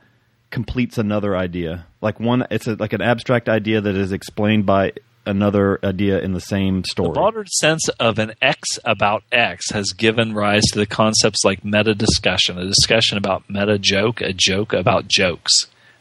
completes 0.49 0.97
another 0.97 1.35
idea 1.35 1.85
like 2.01 2.19
one 2.19 2.45
it's 2.51 2.67
a, 2.67 2.75
like 2.75 2.93
an 2.93 3.01
abstract 3.01 3.47
idea 3.49 3.81
that 3.81 3.95
is 3.95 4.11
explained 4.11 4.65
by 4.65 4.91
another 5.25 5.79
idea 5.83 6.19
in 6.19 6.33
the 6.33 6.39
same 6.39 6.83
story. 6.83 7.09
The 7.09 7.13
story 7.13 7.31
broader 7.31 7.45
sense 7.59 7.87
of 7.99 8.17
an 8.17 8.33
X 8.41 8.79
about 8.83 9.23
X 9.31 9.69
has 9.71 9.91
given 9.91 10.33
rise 10.33 10.63
to 10.73 10.79
the 10.79 10.87
concepts 10.87 11.45
like 11.45 11.63
meta 11.63 11.93
discussion, 11.93 12.57
a 12.57 12.65
discussion 12.65 13.19
about 13.19 13.47
meta 13.47 13.77
joke, 13.77 14.21
a 14.21 14.33
joke 14.33 14.73
about 14.73 15.07
jokes. 15.07 15.51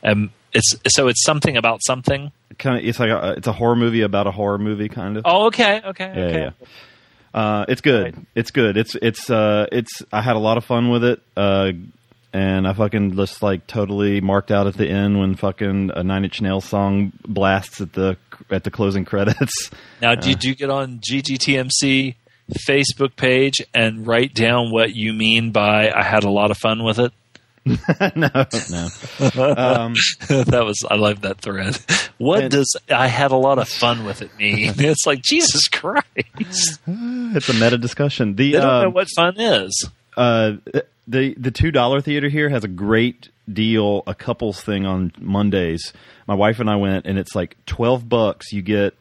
Um, 0.03 0.31
it's 0.53 0.74
so 0.88 1.09
it's 1.09 1.24
something 1.24 1.57
about 1.57 1.80
something. 1.86 2.32
kind 2.59 2.78
of 2.78 2.84
it's 2.84 2.98
like 2.98 3.11
a, 3.11 3.34
it's 3.36 3.46
a 3.46 3.53
horror 3.53 3.76
movie 3.76 4.03
about 4.03 4.26
a 4.26 4.30
horror 4.30 4.59
movie 4.59 4.88
kind 4.88 5.16
of 5.16 5.22
Oh, 5.26 5.46
okay, 5.46 5.80
okay, 5.84 6.12
yeah, 6.16 6.24
okay. 6.24 6.40
yeah. 6.40 6.66
Uh, 7.32 7.64
it's 7.68 7.80
good. 7.80 8.16
Right. 8.16 8.26
It's 8.34 8.51
good. 8.51 8.76
It's 8.76 8.96
it's 9.01 9.30
uh 9.30 9.66
it's 9.70 10.03
I 10.12 10.20
had 10.20 10.36
a 10.36 10.40
lot 10.40 10.57
of 10.57 10.64
fun 10.64 10.90
with 10.90 11.05
it. 11.05 11.22
Uh, 11.36 11.72
and 12.32 12.66
I 12.66 12.72
fucking 12.74 13.16
just 13.16 13.42
like 13.42 13.66
totally 13.66 14.20
marked 14.20 14.51
out 14.53 14.66
at 14.66 14.74
the 14.74 14.88
end 14.88 15.18
when 15.18 15.34
fucking 15.36 15.90
a 15.94 16.03
Nine 16.05 16.24
Inch 16.24 16.40
Nails 16.40 16.64
song 16.64 17.12
blasts 17.26 17.80
at 17.80 17.92
the 17.92 18.16
at 18.51 18.64
the 18.64 18.70
closing 18.70 19.05
credits. 19.05 19.70
Now, 20.01 20.14
did 20.14 20.44
you 20.44 20.55
get 20.55 20.70
on 20.70 20.98
GGTMC 21.01 22.14
Facebook 22.68 23.14
page 23.16 23.61
and 23.74 24.07
write 24.07 24.34
down 24.34 24.70
what 24.72 24.94
you 24.94 25.12
mean 25.12 25.51
by 25.53 25.90
"I 25.90 26.03
had 26.03 26.24
a 26.24 26.30
lot 26.30 26.51
of 26.51 26.57
fun 26.59 26.82
with 26.84 26.98
it"? 26.98 27.12
no, 28.17 28.29
no. 28.71 28.89
Um, 29.37 29.95
that 30.29 30.63
was 30.65 30.79
I 30.91 30.97
love 30.97 31.21
that 31.23 31.41
thread. 31.41 31.79
What 32.19 32.43
And- 32.45 32.51
does 32.51 32.75
"I 32.89 33.07
had 33.07 33.33
a 33.33 33.37
lot 33.37 33.59
of 33.59 33.69
fun 33.69 34.05
with 34.05 34.23
it" 34.23 34.31
mean? 34.39 34.73
it's 34.79 35.07
like 35.07 35.23
Jesus 35.23 35.69
Christ. 35.69 36.05
it's 36.87 37.49
a 37.49 37.55
meta 37.55 37.79
discussion. 37.79 38.37
The 38.37 38.53
They 38.53 38.59
don't 38.59 38.83
know 38.83 38.89
um, 38.89 38.95
what 38.95 39.09
fun 39.15 39.39
is. 39.39 39.89
uh, 40.17 40.53
the 41.07 41.35
the 41.37 41.51
two 41.51 41.71
dollar 41.71 42.01
theater 42.01 42.29
here 42.29 42.49
has 42.49 42.65
a 42.65 42.69
great 42.69 43.29
deal, 43.53 44.03
a 44.07 44.15
couples 44.15 44.61
thing 44.63 44.87
on 44.87 45.13
Mondays. 45.19 45.93
My 46.27 46.35
wife 46.35 46.61
and 46.61 46.71
I 46.71 46.77
went, 46.77 47.07
and 47.07 47.19
it's 47.19 47.35
like 47.35 47.57
twelve 47.67 48.09
bucks. 48.09 48.53
You 48.53 48.63
get 48.63 48.95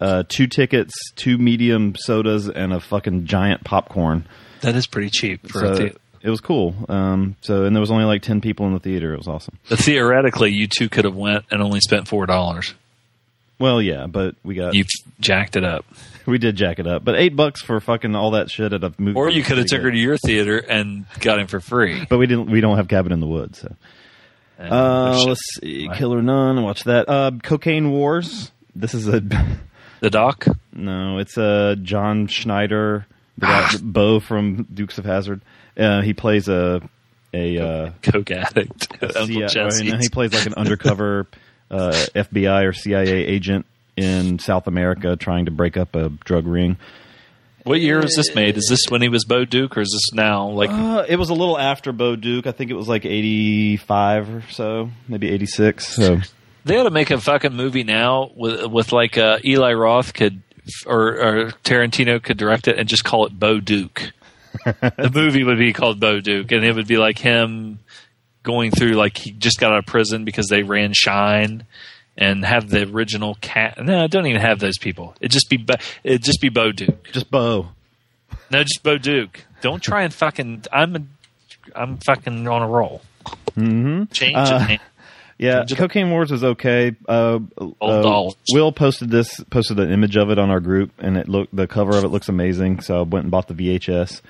uh, 0.00 0.24
two 0.28 0.46
tickets, 0.48 0.92
two 1.16 1.38
medium 1.38 1.94
sodas, 1.96 2.48
and 2.48 2.72
a 2.72 2.80
fucking 2.80 3.24
giant 3.26 3.64
popcorn. 3.64 4.26
That 4.60 4.74
is 4.76 4.86
pretty 4.86 5.10
cheap 5.10 5.48
for 5.48 5.60
So 5.60 5.66
a 5.72 5.76
theater. 5.76 5.96
It 6.22 6.30
was 6.30 6.40
cool. 6.40 6.74
Um, 6.88 7.36
so 7.40 7.64
and 7.64 7.74
there 7.74 7.80
was 7.80 7.90
only 7.90 8.04
like 8.04 8.22
ten 8.22 8.40
people 8.40 8.66
in 8.66 8.72
the 8.74 8.78
theater. 8.78 9.12
It 9.12 9.18
was 9.18 9.28
awesome. 9.28 9.58
But 9.68 9.78
theoretically, 9.80 10.52
you 10.52 10.68
two 10.68 10.88
could 10.88 11.04
have 11.04 11.16
went 11.16 11.44
and 11.50 11.60
only 11.62 11.80
spent 11.80 12.06
four 12.08 12.26
dollars. 12.26 12.74
Well, 13.58 13.80
yeah, 13.82 14.06
but 14.06 14.34
we 14.42 14.54
got 14.54 14.74
You 14.74 14.84
jacked 15.20 15.56
it 15.56 15.64
up, 15.64 15.84
we 16.26 16.38
did 16.38 16.56
jack 16.56 16.78
it 16.78 16.86
up. 16.86 17.04
But 17.04 17.16
eight 17.16 17.36
bucks 17.36 17.60
for 17.62 17.78
fucking 17.80 18.14
all 18.14 18.32
that 18.32 18.50
shit 18.50 18.72
at 18.72 18.82
a 18.82 18.92
movie. 18.98 19.16
or 19.16 19.30
you 19.30 19.42
could 19.42 19.58
have 19.58 19.66
took 19.66 19.82
her 19.82 19.90
to 19.90 19.96
your 19.98 20.16
theater 20.16 20.58
and 20.58 21.06
got 21.20 21.38
him 21.38 21.46
for 21.46 21.60
free. 21.60 22.04
But 22.08 22.18
we 22.18 22.26
didn't. 22.26 22.50
We 22.50 22.60
don't 22.60 22.76
have 22.76 22.88
Cabin 22.88 23.12
in 23.12 23.20
the 23.20 23.26
Woods. 23.26 23.60
So. 23.60 23.74
Uh, 24.58 25.24
let's 25.26 25.40
see. 25.60 25.88
Killer 25.94 26.22
Nun. 26.22 26.62
Watch 26.62 26.84
that. 26.84 27.08
Uh, 27.08 27.32
Cocaine 27.42 27.90
Wars. 27.90 28.52
This 28.76 28.94
is 28.94 29.08
a 29.08 29.20
the 30.00 30.10
doc. 30.10 30.46
no. 30.72 31.18
It's 31.18 31.36
a 31.36 31.76
John 31.82 32.26
Schneider, 32.28 33.06
the 33.38 33.46
guy, 33.46 33.70
Bo 33.82 34.20
from 34.20 34.64
Dukes 34.72 34.98
of 34.98 35.04
Hazzard. 35.04 35.40
Uh, 35.76 36.02
he 36.02 36.12
plays 36.14 36.48
a 36.48 36.82
a 37.34 37.58
uh, 37.58 37.90
Coke 38.02 38.30
addict. 38.30 38.88
CIA 39.12 39.46
Jesse's. 39.48 39.80
he 40.02 40.08
plays 40.10 40.32
like 40.34 40.46
an 40.46 40.54
undercover 40.54 41.26
uh, 41.70 41.92
FBI 42.14 42.66
or 42.68 42.72
CIA 42.72 43.24
agent 43.24 43.66
in 43.96 44.38
South 44.38 44.66
America 44.66 45.16
trying 45.16 45.46
to 45.46 45.50
break 45.50 45.76
up 45.76 45.94
a 45.94 46.10
drug 46.10 46.46
ring. 46.46 46.76
What 47.64 47.80
year 47.80 48.00
was 48.02 48.16
this 48.16 48.34
made? 48.34 48.56
Is 48.56 48.66
this 48.68 48.90
when 48.90 49.02
he 49.02 49.08
was 49.08 49.24
Bo 49.24 49.44
Duke, 49.44 49.76
or 49.76 49.82
is 49.82 49.90
this 49.92 50.12
now? 50.16 50.48
Like, 50.48 50.70
Uh, 50.70 51.04
it 51.08 51.16
was 51.16 51.30
a 51.30 51.34
little 51.34 51.56
after 51.56 51.92
Bo 51.92 52.16
Duke. 52.16 52.46
I 52.48 52.52
think 52.52 52.70
it 52.70 52.74
was 52.74 52.88
like 52.88 53.04
eighty 53.04 53.76
five 53.76 54.28
or 54.28 54.42
so, 54.50 54.90
maybe 55.08 55.30
eighty 55.30 55.46
six. 55.46 55.86
So 55.86 56.18
they 56.64 56.76
ought 56.76 56.84
to 56.84 56.90
make 56.90 57.10
a 57.10 57.20
fucking 57.20 57.54
movie 57.54 57.84
now 57.84 58.30
with 58.34 58.66
with 58.66 58.92
like 58.92 59.16
uh, 59.16 59.38
Eli 59.44 59.72
Roth 59.74 60.12
could 60.12 60.42
or, 60.86 61.08
or 61.20 61.50
Tarantino 61.64 62.20
could 62.22 62.36
direct 62.36 62.66
it 62.68 62.78
and 62.78 62.88
just 62.88 63.04
call 63.04 63.26
it 63.26 63.38
Bo 63.38 63.60
Duke. 63.60 64.12
The 64.64 65.10
movie 65.14 65.44
would 65.44 65.58
be 65.58 65.72
called 65.72 66.00
Bo 66.00 66.20
Duke, 66.20 66.52
and 66.52 66.64
it 66.64 66.74
would 66.74 66.86
be 66.86 66.96
like 66.96 67.18
him 67.18 67.78
going 68.42 68.70
through 68.70 68.92
like 68.92 69.16
he 69.18 69.30
just 69.30 69.58
got 69.60 69.72
out 69.72 69.78
of 69.78 69.86
prison 69.86 70.24
because 70.24 70.48
they 70.48 70.62
ran 70.62 70.92
Shine, 70.94 71.64
and 72.16 72.44
have 72.44 72.68
the 72.68 72.82
original 72.90 73.36
cat. 73.40 73.82
No, 73.82 74.06
don't 74.08 74.26
even 74.26 74.40
have 74.40 74.58
those 74.58 74.78
people. 74.78 75.14
It 75.20 75.30
just 75.30 75.48
be 75.48 75.64
it 76.04 76.22
just 76.22 76.40
be 76.40 76.48
Bo 76.48 76.72
Duke. 76.72 77.10
just 77.12 77.30
Bo. 77.30 77.68
No, 78.50 78.62
just 78.62 78.82
Bo 78.82 78.98
Duke. 78.98 79.44
Don't 79.62 79.82
try 79.82 80.02
and 80.02 80.12
fucking. 80.12 80.64
I'm 80.72 80.96
a, 80.96 81.00
I'm 81.74 81.98
fucking 81.98 82.46
on 82.48 82.62
a 82.62 82.66
roll. 82.68 83.00
hmm 83.54 84.04
Change 84.12 84.36
Uh, 84.36 84.66
it. 84.70 84.80
Yeah. 85.38 85.64
Cocaine 85.64 86.10
Wars 86.10 86.30
was 86.30 86.44
okay. 86.44 86.94
Uh, 87.08 87.40
uh. 87.80 88.30
Will 88.52 88.70
posted 88.72 89.10
this, 89.10 89.40
posted 89.50 89.80
an 89.80 89.90
image 89.90 90.16
of 90.16 90.30
it 90.30 90.38
on 90.38 90.50
our 90.50 90.60
group, 90.60 90.92
and 90.98 91.16
it 91.16 91.28
looked 91.28 91.54
the 91.56 91.66
cover 91.66 91.96
of 91.96 92.04
it 92.04 92.08
looks 92.08 92.28
amazing. 92.28 92.80
So 92.80 93.00
I 93.00 93.02
went 93.02 93.24
and 93.24 93.30
bought 93.30 93.48
the 93.48 93.54
VHS. 93.54 94.20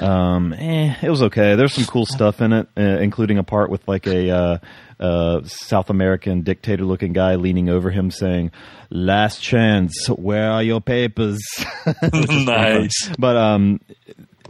Um, 0.00 0.52
eh, 0.52 0.94
it 1.02 1.10
was 1.10 1.22
okay. 1.22 1.54
There's 1.56 1.74
some 1.74 1.84
cool 1.84 2.06
stuff 2.06 2.40
in 2.40 2.52
it, 2.52 2.68
uh, 2.76 2.82
including 3.00 3.38
a 3.38 3.42
part 3.42 3.70
with 3.70 3.86
like 3.88 4.06
a 4.06 4.30
uh, 4.30 4.58
uh, 5.00 5.42
South 5.44 5.90
American 5.90 6.42
dictator-looking 6.42 7.12
guy 7.12 7.34
leaning 7.34 7.68
over 7.68 7.90
him, 7.90 8.10
saying, 8.10 8.52
"Last 8.90 9.42
chance, 9.42 10.08
where 10.08 10.50
are 10.50 10.62
your 10.62 10.80
papers?" 10.80 11.40
nice. 12.12 13.10
but 13.18 13.36
um, 13.36 13.80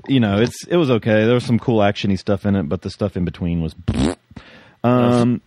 you 0.06 0.20
know, 0.20 0.40
it's 0.40 0.66
it 0.66 0.76
was 0.76 0.90
okay. 0.90 1.24
There 1.24 1.34
was 1.34 1.44
some 1.44 1.58
cool 1.58 1.78
actiony 1.78 2.18
stuff 2.18 2.44
in 2.44 2.56
it, 2.56 2.68
but 2.68 2.82
the 2.82 2.90
stuff 2.90 3.16
in 3.16 3.24
between 3.24 3.60
was. 3.60 3.74
Um, 4.84 5.40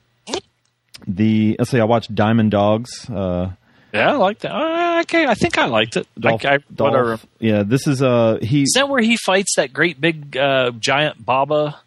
the 1.06 1.56
let's 1.60 1.70
see, 1.70 1.80
I 1.80 1.84
watched 1.84 2.16
Diamond 2.16 2.50
Dogs. 2.50 3.08
Uh, 3.08 3.52
Yeah, 3.94 4.12
I 4.12 4.16
liked 4.18 4.42
that. 4.42 4.52
Uh, 4.54 5.00
okay, 5.02 5.26
I 5.26 5.34
think 5.34 5.58
I 5.58 5.66
liked 5.66 5.96
it. 5.98 6.08
Dolph, 6.20 6.46
I, 6.46 6.56
I, 6.56 6.58
Dolph- 6.74 6.92
whatever. 6.92 7.20
Yeah, 7.40 7.64
this 7.64 7.88
is 7.88 8.02
uh 8.02 8.38
he 8.42 8.64
Is 8.64 8.74
that 8.76 8.90
where 8.90 9.02
he 9.02 9.18
fights 9.18 9.56
that 9.56 9.72
great 9.74 10.00
big 10.02 10.36
uh, 10.36 10.72
giant 10.80 11.24
Baba 11.26 11.80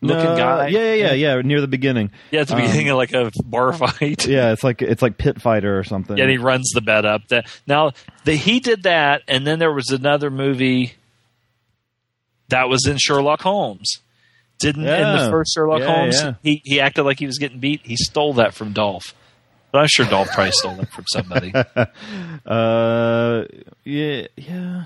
looking 0.00 0.24
No, 0.24 0.36
guy? 0.36 0.66
Yeah, 0.68 0.94
yeah, 0.94 1.12
yeah, 1.12 1.12
yeah. 1.36 1.40
Near 1.42 1.60
the 1.60 1.68
beginning. 1.68 2.10
Yeah, 2.30 2.40
at 2.42 2.48
the 2.48 2.56
Um, 2.56 2.60
beginning 2.62 2.88
of 2.90 2.96
like 2.96 3.12
a 3.12 3.30
bar 3.44 3.72
fight. 3.78 4.26
Yeah, 4.26 4.52
it's 4.52 4.64
like 4.64 4.82
it's 4.82 5.00
like 5.00 5.16
Pit 5.16 5.40
Fighter 5.40 5.78
or 5.78 5.84
something. 5.84 6.16
Yeah, 6.16 6.24
and 6.24 6.30
he 6.32 6.38
runs 6.38 6.70
the 6.74 6.80
bed 6.80 7.04
up. 7.06 7.28
That 7.28 7.46
now 7.66 7.92
the, 8.24 8.34
he 8.34 8.58
did 8.60 8.82
that, 8.82 9.22
and 9.28 9.46
then 9.46 9.58
there 9.60 9.72
was 9.72 9.90
another 9.90 10.30
movie 10.30 10.94
that 12.48 12.68
was 12.68 12.86
in 12.86 12.96
Sherlock 12.98 13.40
Holmes. 13.42 13.98
Didn't 14.60 14.82
in 14.86 15.16
the 15.18 15.28
first 15.30 15.52
Sherlock 15.54 15.80
Yeah, 15.80 15.94
Holmes 15.94 16.20
yeah. 16.22 16.34
he 16.42 16.62
he 16.64 16.80
acted 16.80 17.02
like 17.04 17.18
he 17.18 17.26
was 17.26 17.38
getting 17.38 17.58
beat. 17.60 17.80
He 17.84 17.96
stole 17.96 18.34
that 18.34 18.54
from 18.54 18.72
Dolph. 18.72 19.14
But 19.74 19.80
I'm 19.80 19.88
sure 19.88 20.06
Dolph 20.06 20.30
probably 20.30 20.52
stole 20.52 20.76
that 20.76 20.92
from 20.92 21.04
somebody. 21.08 21.52
Uh, 22.46 23.44
yeah, 23.84 24.26
yeah. 24.36 24.84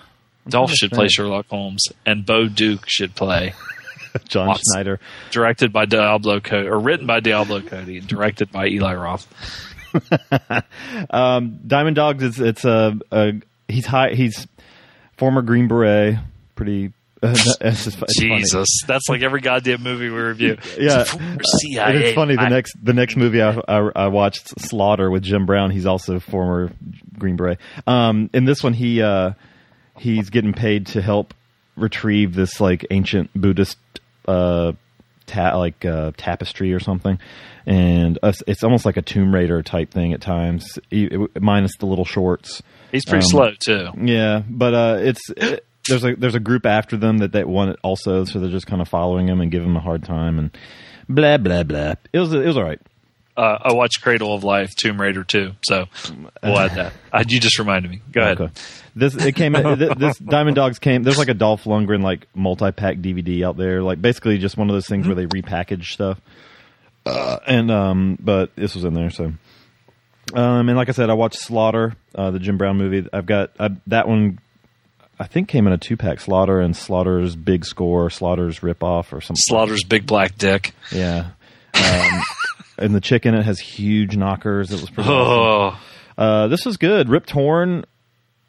Dolph 0.49 0.69
trying 0.69 0.75
to 0.75 0.77
should 0.77 0.93
play. 0.93 1.09
Sherlock 1.09 1.47
Holmes, 1.49 1.85
and 2.07 2.25
Bo 2.25 2.49
Duke 2.49 2.85
should 2.89 3.15
play. 3.17 3.53
John 4.29 4.49
Awesome. 4.49 4.63
Schneider. 4.73 5.01
Directed 5.31 5.73
by 5.73 5.85
Diablo 5.87 6.41
Cody, 6.41 6.69
or 6.69 6.79
written 6.79 7.07
by 7.07 7.19
Diablo 7.21 7.61
Cody, 7.61 7.99
and 7.99 8.07
directed 8.07 8.51
by 8.51 8.69
Eli 8.69 8.95
Roth. 8.95 9.27
Um, 11.11 11.59
Diamond 11.67 11.97
Dogs. 11.97 12.23
It's 12.23 12.39
it's 12.39 12.65
a, 12.65 12.99
a 13.11 13.33
he's 13.67 13.85
high. 13.87 14.15
He's 14.15 14.47
former 15.19 15.43
Green 15.43 15.69
Beret. 15.69 16.17
Pretty. 16.55 16.93
Uh, 17.23 17.35
it's 17.63 17.87
it's 17.89 17.97
funny. 17.97 18.13
Jesus, 18.39 18.69
that's 18.87 19.09
like 19.09 19.23
every 19.23 19.41
goddamn 19.41 19.83
movie 19.83 20.09
we 20.09 20.19
review. 20.21 20.57
Yeah. 20.79 21.03
Former 21.05 21.27
And 21.27 21.97
it's 21.99 22.15
funny. 22.15 22.37
The 22.37 22.43
I- 22.43 22.49
next 22.49 22.77
the 22.83 22.93
next 22.93 23.17
movie 23.17 23.43
I, 23.43 23.59
I, 23.67 23.91
I 23.97 24.07
watched, 24.09 24.61
Slaughter 24.61 25.11
with 25.11 25.25
Jim 25.25 25.45
Brown. 25.45 25.71
He's 25.73 25.87
also 25.87 26.21
former 26.21 26.71
Green 27.19 27.35
Beret. 27.37 27.59
Um, 27.89 28.31
in 28.33 28.45
this 28.45 28.63
one, 28.63 28.73
he 28.73 29.03
uh, 29.03 29.33
he's 29.99 30.31
getting 30.31 30.53
paid 30.53 30.87
to 30.89 31.03
help 31.03 31.35
retrieve 31.77 32.35
this 32.35 32.61
like 32.61 32.87
ancient 32.91 33.31
Buddhist 33.35 33.79
uh, 34.29 34.73
ta- 35.27 35.57
like 35.59 35.85
uh, 35.85 36.13
tapestry 36.17 36.73
or 36.73 36.79
something, 36.81 37.19
and 37.67 38.19
uh, 38.23 38.33
it's 38.47 38.63
almost 38.63 38.85
like 38.85 38.97
a 38.97 39.03
Tomb 39.03 39.35
Raider 39.35 39.63
type 39.65 39.91
thing 39.91 40.13
at 40.13 40.21
times, 40.21 40.79
minus 41.41 41.73
the 41.79 41.87
little 41.87 42.05
shorts. 42.05 42.63
He's 42.93 43.05
pretty 43.05 43.25
um, 43.25 43.29
slow 43.31 43.51
too. 43.65 43.89
Yeah, 44.01 44.43
but 44.49 44.75
uh, 44.75 44.97
it's 45.01 45.21
it, 45.37 45.65
there's 45.89 46.05
a 46.05 46.15
there's 46.15 46.35
a 46.35 46.41
group 46.41 46.67
after 46.67 46.97
them 46.97 47.19
that 47.19 47.33
they 47.33 47.45
want 47.45 47.71
it 47.71 47.79
also, 47.83 48.25
so 48.25 48.39
they're 48.39 48.51
just 48.51 48.67
kind 48.67 48.81
of 48.81 48.89
following 48.89 49.29
him 49.29 49.41
and 49.41 49.51
giving 49.51 49.69
him 49.69 49.77
a 49.77 49.81
hard 49.81 50.05
time 50.05 50.39
and 50.39 50.57
blah 51.09 51.37
blah 51.37 51.63
blah. 51.63 51.95
It 52.13 52.19
was 52.19 52.33
it 52.33 52.47
was 52.47 52.57
all 52.57 52.65
right. 52.65 52.81
Uh, 53.37 53.57
I 53.63 53.73
watched 53.73 54.03
Cradle 54.03 54.35
of 54.35 54.43
Life, 54.43 54.75
Tomb 54.75 55.01
Raider 55.01 55.23
2, 55.23 55.53
so 55.63 55.85
we'll 56.43 56.59
add 56.59 56.75
that. 56.75 56.93
Uh, 57.13 57.25
you 57.27 57.41
just 57.41 57.59
reminded 57.59 57.91
me. 57.91 58.03
Go 58.13 58.21
ahead. 58.21 58.41
Okay. 58.41 58.53
This 58.95 59.15
it 59.15 59.35
came. 59.35 59.55
th- 59.55 59.97
this 59.97 60.19
Diamond 60.19 60.57
Dogs 60.57 60.79
came. 60.79 61.05
There's 61.05 61.17
like 61.17 61.29
a 61.29 61.35
Dolph 61.35 61.65
Lundgren 61.65 62.03
like 62.03 62.27
multi 62.35 62.71
pack 62.71 62.97
DVD 62.97 63.47
out 63.47 63.57
there, 63.57 63.83
like 63.83 64.03
basically 64.03 64.37
just 64.39 64.59
one 64.59 64.69
of 64.69 64.75
those 64.75 64.87
things 64.87 65.07
where 65.07 65.15
they 65.15 65.25
repackage 65.25 65.85
stuff. 65.85 66.21
Uh, 67.07 67.39
and 67.47 67.71
um, 67.71 68.19
but 68.21 68.55
this 68.57 68.75
was 68.75 68.85
in 68.85 68.93
there, 68.93 69.09
so. 69.09 69.33
Um, 70.35 70.69
and 70.69 70.77
like 70.77 70.89
I 70.89 70.93
said, 70.93 71.09
I 71.09 71.15
watched 71.15 71.39
Slaughter, 71.39 71.95
uh, 72.15 72.31
the 72.31 72.39
Jim 72.39 72.59
Brown 72.59 72.77
movie. 72.77 73.09
I've 73.13 73.25
got 73.25 73.53
I, 73.59 73.71
that 73.87 74.07
one. 74.07 74.41
I 75.19 75.27
think 75.27 75.49
came 75.49 75.67
in 75.67 75.73
a 75.73 75.79
two 75.79 75.97
pack. 75.97 76.21
Slaughter 76.21 76.61
and 76.61 76.77
Slaughter's 76.77 77.35
Big 77.37 77.65
Score, 77.65 78.09
Slaughter's 78.11 78.61
Ripoff, 78.61 79.13
or 79.13 79.21
something. 79.21 79.37
Slaughter's 79.37 79.85
Big 79.85 80.07
Black 80.07 80.37
Dick. 80.39 80.73
Yeah. 80.93 81.31
Um, 81.75 82.23
and 82.79 82.95
the 82.95 83.01
chicken, 83.01 83.35
it 83.35 83.45
has 83.45 83.59
huge 83.59 84.17
knockers. 84.17 84.71
It 84.71 84.81
was 84.81 84.91
pretty. 84.91 85.11
awesome. 85.11 85.79
Oh, 86.19 86.23
Uh, 86.23 86.49
this 86.49 86.65
was 86.65 86.77
good. 86.77 87.09
Rip 87.09 87.27
Torn. 87.27 87.85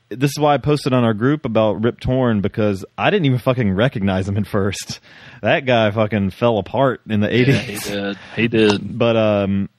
This 0.09 0.31
is 0.31 0.39
why 0.39 0.55
I 0.55 0.57
posted 0.57 0.91
on 0.91 1.03
our 1.03 1.13
group 1.13 1.45
about 1.45 1.83
Rip 1.83 1.99
Torn 1.99 2.41
because 2.41 2.83
I 2.97 3.11
didn't 3.11 3.27
even 3.27 3.37
fucking 3.37 3.71
recognize 3.73 4.27
him 4.27 4.37
at 4.37 4.47
first. 4.47 4.99
That 5.43 5.67
guy 5.67 5.91
fucking 5.91 6.31
fell 6.31 6.57
apart 6.57 7.01
in 7.07 7.19
the 7.19 7.27
yeah, 7.31 7.43
he 7.53 7.71
eighties. 7.73 7.83
did. 7.87 8.17
He 8.35 8.47
did. 8.47 8.97
but 8.97 9.15
um, 9.15 9.69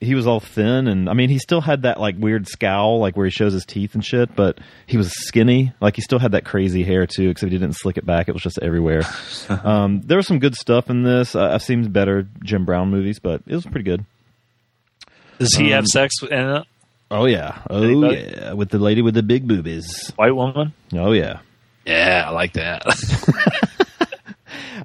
he 0.00 0.14
was 0.14 0.26
all 0.26 0.40
thin, 0.40 0.86
and 0.86 1.08
I 1.08 1.12
mean, 1.14 1.28
he 1.28 1.38
still 1.38 1.60
had 1.60 1.82
that 1.82 1.98
like 1.98 2.16
weird 2.18 2.46
scowl, 2.46 3.00
like 3.00 3.16
where 3.16 3.26
he 3.26 3.30
shows 3.30 3.52
his 3.52 3.64
teeth 3.66 3.94
and 3.94 4.04
shit. 4.04 4.36
But 4.36 4.58
he 4.86 4.96
was 4.96 5.10
skinny. 5.26 5.72
Like 5.80 5.96
he 5.96 6.02
still 6.02 6.18
had 6.18 6.32
that 6.32 6.44
crazy 6.44 6.84
hair 6.84 7.06
too, 7.06 7.28
except 7.30 7.50
he 7.52 7.58
didn't 7.58 7.74
slick 7.76 7.96
it 7.98 8.06
back. 8.06 8.28
It 8.28 8.32
was 8.32 8.42
just 8.42 8.58
everywhere. 8.62 9.02
um, 9.48 10.00
there 10.02 10.16
was 10.16 10.26
some 10.26 10.38
good 10.38 10.54
stuff 10.54 10.88
in 10.90 11.02
this. 11.02 11.34
Uh, 11.34 11.48
I've 11.52 11.62
seen 11.62 11.90
better 11.90 12.26
Jim 12.44 12.64
Brown 12.64 12.90
movies, 12.90 13.18
but 13.18 13.42
it 13.46 13.54
was 13.54 13.64
pretty 13.64 13.84
good. 13.84 14.04
Does 15.38 15.54
he 15.54 15.66
Um, 15.66 15.70
have 15.72 15.86
sex 15.86 16.20
with 16.22 16.32
in 16.32 16.48
it? 16.48 16.64
Oh 17.10 17.24
yeah, 17.26 17.62
oh 17.70 17.82
Anybody? 17.82 18.32
yeah, 18.36 18.52
with 18.52 18.68
the 18.68 18.78
lady 18.78 19.02
with 19.02 19.14
the 19.14 19.22
big 19.22 19.48
boobies. 19.48 20.12
White 20.16 20.34
woman? 20.36 20.74
Oh 20.92 21.12
yeah. 21.12 21.38
Yeah, 21.86 22.24
I 22.26 22.30
like 22.30 22.52
that. 22.54 22.82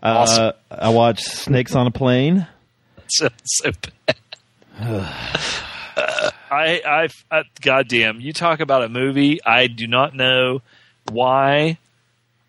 Uh, 0.02 0.52
I 0.70 0.90
watched 0.90 1.24
Snakes 1.24 1.76
on 1.76 1.88
a 1.88 1.92
Plane. 1.92 2.46
so, 3.08 3.30
so 3.46 3.72
bad. 4.06 4.16
I, 6.52 6.82
I, 6.86 7.10
I, 7.32 7.44
goddamn, 7.62 8.20
you 8.20 8.34
talk 8.34 8.60
about 8.60 8.84
a 8.84 8.90
movie. 8.90 9.40
I 9.46 9.68
do 9.68 9.88
not 9.88 10.14
know 10.14 10.62
why. 11.10 11.78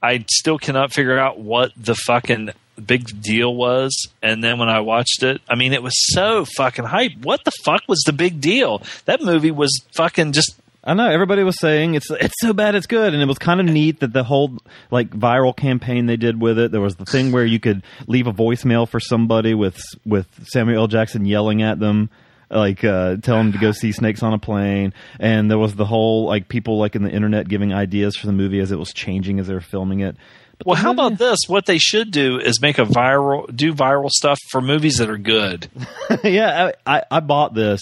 I 0.03 0.24
still 0.28 0.59
cannot 0.59 0.93
figure 0.93 1.18
out 1.18 1.39
what 1.39 1.72
the 1.76 1.95
fucking 1.95 2.51
big 2.85 3.22
deal 3.22 3.55
was. 3.55 4.09
And 4.22 4.43
then 4.43 4.59
when 4.59 4.68
I 4.68 4.80
watched 4.80 5.22
it, 5.22 5.41
I 5.49 5.55
mean, 5.55 5.72
it 5.72 5.82
was 5.82 5.95
so 6.12 6.45
fucking 6.45 6.85
hype. 6.85 7.12
What 7.22 7.45
the 7.45 7.53
fuck 7.64 7.82
was 7.87 8.03
the 8.05 8.12
big 8.12 8.41
deal? 8.41 8.82
That 9.05 9.22
movie 9.22 9.53
was 9.53 9.70
fucking 9.95 10.32
just 10.32 10.57
I 10.87 10.93
know 10.93 11.09
everybody 11.09 11.43
was 11.43 11.59
saying 11.59 11.95
it's 11.95 12.11
it's 12.11 12.35
so 12.41 12.53
bad 12.53 12.74
it's 12.74 12.87
good, 12.87 13.14
and 13.14 13.22
it 13.22 13.26
was 13.26 13.39
kind 13.39 13.59
of 13.59 13.66
neat 13.66 14.01
that 14.01 14.12
the 14.12 14.22
whole 14.22 14.59
like 14.91 15.09
viral 15.11 15.57
campaign 15.57 16.05
they 16.07 16.18
did 16.18 16.41
with 16.41 16.59
it. 16.59 16.72
There 16.72 16.80
was 16.80 16.97
the 16.97 17.07
thing 17.07 17.32
where 17.32 17.47
you 17.47 17.59
could 17.59 17.82
leave 18.07 18.26
a 18.26 18.32
voicemail 18.32 18.87
for 18.87 19.01
somebody 19.01 19.55
with 19.55 19.80
with 20.05 20.26
Samuel 20.49 20.82
L. 20.82 20.87
Jackson 20.87 21.24
yelling 21.24 21.62
at 21.62 21.80
them, 21.80 22.11
like 22.55 22.85
uh, 22.85 23.17
tell 23.17 23.37
them 23.37 23.53
to 23.53 23.59
go 23.59 23.73
see 23.73 23.93
Snakes 23.93 24.23
on 24.23 24.33
a 24.33 24.39
Plane, 24.39 24.93
and 25.21 25.51
there 25.51 25.59
was 25.59 25.75
the 25.75 25.85
whole 25.85 26.27
like 26.27 26.49
people 26.49 26.79
like 26.79 26.95
in 26.97 27.03
the 27.03 27.11
internet 27.11 27.49
giving 27.49 27.73
ideas 27.75 28.17
for 28.17 28.27
the 28.27 28.33
movie 28.33 28.61
as 28.61 28.71
it 28.73 28.79
was 28.79 28.93
changing 28.93 29.39
as 29.41 29.49
they 29.49 29.55
were 29.55 29.61
filming 29.61 30.01
it. 30.01 30.17
But 30.59 30.67
Well, 30.69 30.77
how 30.77 30.93
movie- 30.93 31.07
about 31.15 31.19
this? 31.19 31.39
What 31.49 31.67
they 31.67 31.79
should 31.79 32.11
do 32.13 32.39
is 32.39 32.61
make 32.63 32.79
a 32.79 32.85
viral, 32.85 33.55
do 33.55 33.75
viral 33.75 34.09
stuff 34.09 34.39
for 34.51 34.61
movies 34.61 34.99
that 34.99 35.11
are 35.11 35.19
good. 35.19 35.69
yeah, 36.25 36.71
I, 36.87 36.97
I, 36.99 37.03
I 37.11 37.21
bought 37.21 37.55
this 37.55 37.81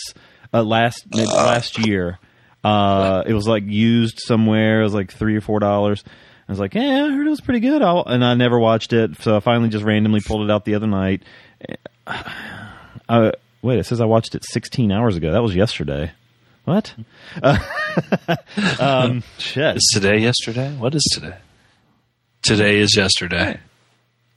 uh, 0.55 0.63
last 0.63 1.05
maybe 1.15 1.27
last 1.27 1.79
year. 1.87 2.19
Uh, 2.65 3.25
it 3.27 3.35
was 3.35 3.47
like 3.47 3.65
used 3.67 4.21
somewhere. 4.21 4.81
It 4.81 4.85
was 4.85 4.95
like 4.95 5.13
three 5.13 5.37
or 5.37 5.41
four 5.43 5.59
dollars. 5.61 6.03
I 6.49 6.53
was 6.53 6.59
like, 6.59 6.75
yeah, 6.75 7.05
I 7.07 7.13
heard 7.13 7.27
it 7.27 7.31
was 7.31 7.41
pretty 7.41 7.61
good. 7.61 7.83
I'll, 7.83 8.05
and 8.05 8.25
I 8.25 8.35
never 8.35 8.59
watched 8.59 8.93
it, 8.93 9.21
so 9.23 9.37
I 9.37 9.41
finally 9.41 9.69
just 9.69 9.85
randomly 9.85 10.21
pulled 10.21 10.43
it 10.49 10.51
out 10.51 10.65
the 10.65 10.75
other 10.75 10.87
night. 10.87 11.23
Uh, 13.09 13.33
wait, 13.63 13.79
it 13.79 13.87
says 13.87 14.01
I 14.01 14.05
watched 14.05 14.35
it 14.35 14.45
16 14.45 14.91
hours 14.93 15.17
ago. 15.17 15.33
That 15.33 15.43
was 15.43 15.55
yesterday. 15.55 16.13
What? 16.65 16.95
Uh, 17.43 17.59
um, 18.81 19.23
shit. 19.39 19.77
Is 19.77 19.91
today 19.93 20.19
yesterday? 20.19 20.73
What 20.77 20.95
is 20.95 21.03
today? 21.13 21.37
Today 22.43 22.79
is 22.79 22.97
yesterday. 22.97 23.59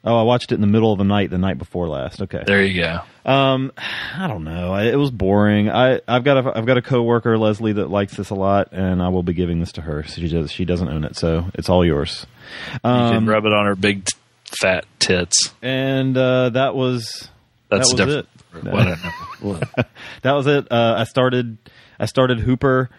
Oh, 0.03 0.15
I 0.19 0.21
watched 0.23 0.51
it 0.51 0.55
in 0.55 0.61
the 0.61 0.67
middle 0.67 0.91
of 0.91 0.99
the 0.99 1.03
night, 1.03 1.31
the 1.31 1.39
night 1.39 1.57
before 1.57 1.87
last. 1.87 2.21
Okay. 2.21 2.43
There 2.45 2.63
you 2.63 2.79
go. 2.81 2.99
Um, 3.31 3.71
I 4.15 4.27
don't 4.27 4.43
know. 4.43 4.71
I, 4.71 4.83
it 4.85 4.97
was 4.97 5.09
boring. 5.09 5.67
I 5.69 5.99
I've 6.07 6.23
got 6.23 6.45
a 6.45 6.57
I've 6.57 6.67
got 6.67 6.77
a 6.77 6.81
coworker 6.83 7.37
Leslie 7.39 7.73
that 7.73 7.89
likes 7.89 8.15
this 8.15 8.29
a 8.29 8.35
lot, 8.35 8.69
and 8.71 9.01
I 9.01 9.07
will 9.09 9.23
be 9.23 9.33
giving 9.33 9.59
this 9.59 9.71
to 9.73 9.81
her. 9.81 10.03
She 10.03 10.27
does 10.27 10.51
she 10.51 10.63
doesn't 10.63 10.87
own 10.89 11.03
it, 11.05 11.15
so 11.15 11.45
it's 11.55 11.69
all 11.69 11.83
yours. 11.83 12.27
You 12.75 12.79
can 12.81 13.15
Um, 13.15 13.27
rub 13.29 13.45
it 13.45 13.53
on 13.53 13.65
her 13.65 13.75
big 13.75 14.05
t- 14.05 14.13
fat 14.61 14.85
tits. 14.99 15.51
and 15.63 16.15
uh, 16.15 16.49
that 16.49 16.75
was 16.75 17.29
That's 17.69 17.91
that 17.91 17.93
was 18.05 18.15
different. 18.15 18.27
it. 18.34 18.34
Whatever. 18.63 19.01
that 20.21 20.31
was 20.33 20.47
it. 20.47 20.71
Uh, 20.71 20.95
I 20.97 21.03
started 21.05 21.57
I 21.99 22.05
started 22.05 22.39
Hooper. 22.39 22.89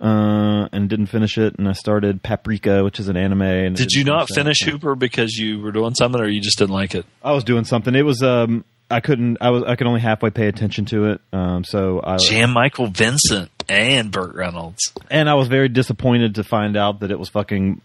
Uh, 0.00 0.66
and 0.72 0.88
didn't 0.90 1.06
finish 1.06 1.38
it, 1.38 1.54
and 1.58 1.68
I 1.68 1.74
started 1.74 2.24
Paprika, 2.24 2.82
which 2.82 2.98
is 2.98 3.06
an 3.06 3.16
anime. 3.16 3.42
And 3.42 3.76
Did 3.76 3.92
you 3.92 4.02
didn't 4.02 4.16
not 4.16 4.26
that. 4.26 4.34
finish 4.34 4.58
Hooper 4.62 4.96
because 4.96 5.36
you 5.36 5.60
were 5.60 5.70
doing 5.70 5.94
something, 5.94 6.20
or 6.20 6.26
you 6.26 6.40
just 6.40 6.58
didn't 6.58 6.74
like 6.74 6.96
it? 6.96 7.06
I 7.22 7.30
was 7.30 7.44
doing 7.44 7.62
something. 7.64 7.94
It 7.94 8.02
was 8.04 8.20
um, 8.20 8.64
I 8.90 8.98
couldn't. 8.98 9.38
I 9.40 9.50
was 9.50 9.62
I 9.62 9.76
could 9.76 9.86
only 9.86 10.00
halfway 10.00 10.30
pay 10.30 10.48
attention 10.48 10.86
to 10.86 11.10
it. 11.12 11.20
Um, 11.32 11.62
so 11.62 12.00
I 12.02 12.16
Jan 12.16 12.50
Michael 12.50 12.88
Vincent 12.88 13.48
and 13.68 14.10
Burt 14.10 14.34
Reynolds. 14.34 14.92
and 15.08 15.30
I 15.30 15.34
was 15.34 15.46
very 15.46 15.68
disappointed 15.68 16.34
to 16.34 16.42
find 16.42 16.76
out 16.76 16.98
that 17.00 17.12
it 17.12 17.18
was 17.20 17.28
fucking 17.28 17.80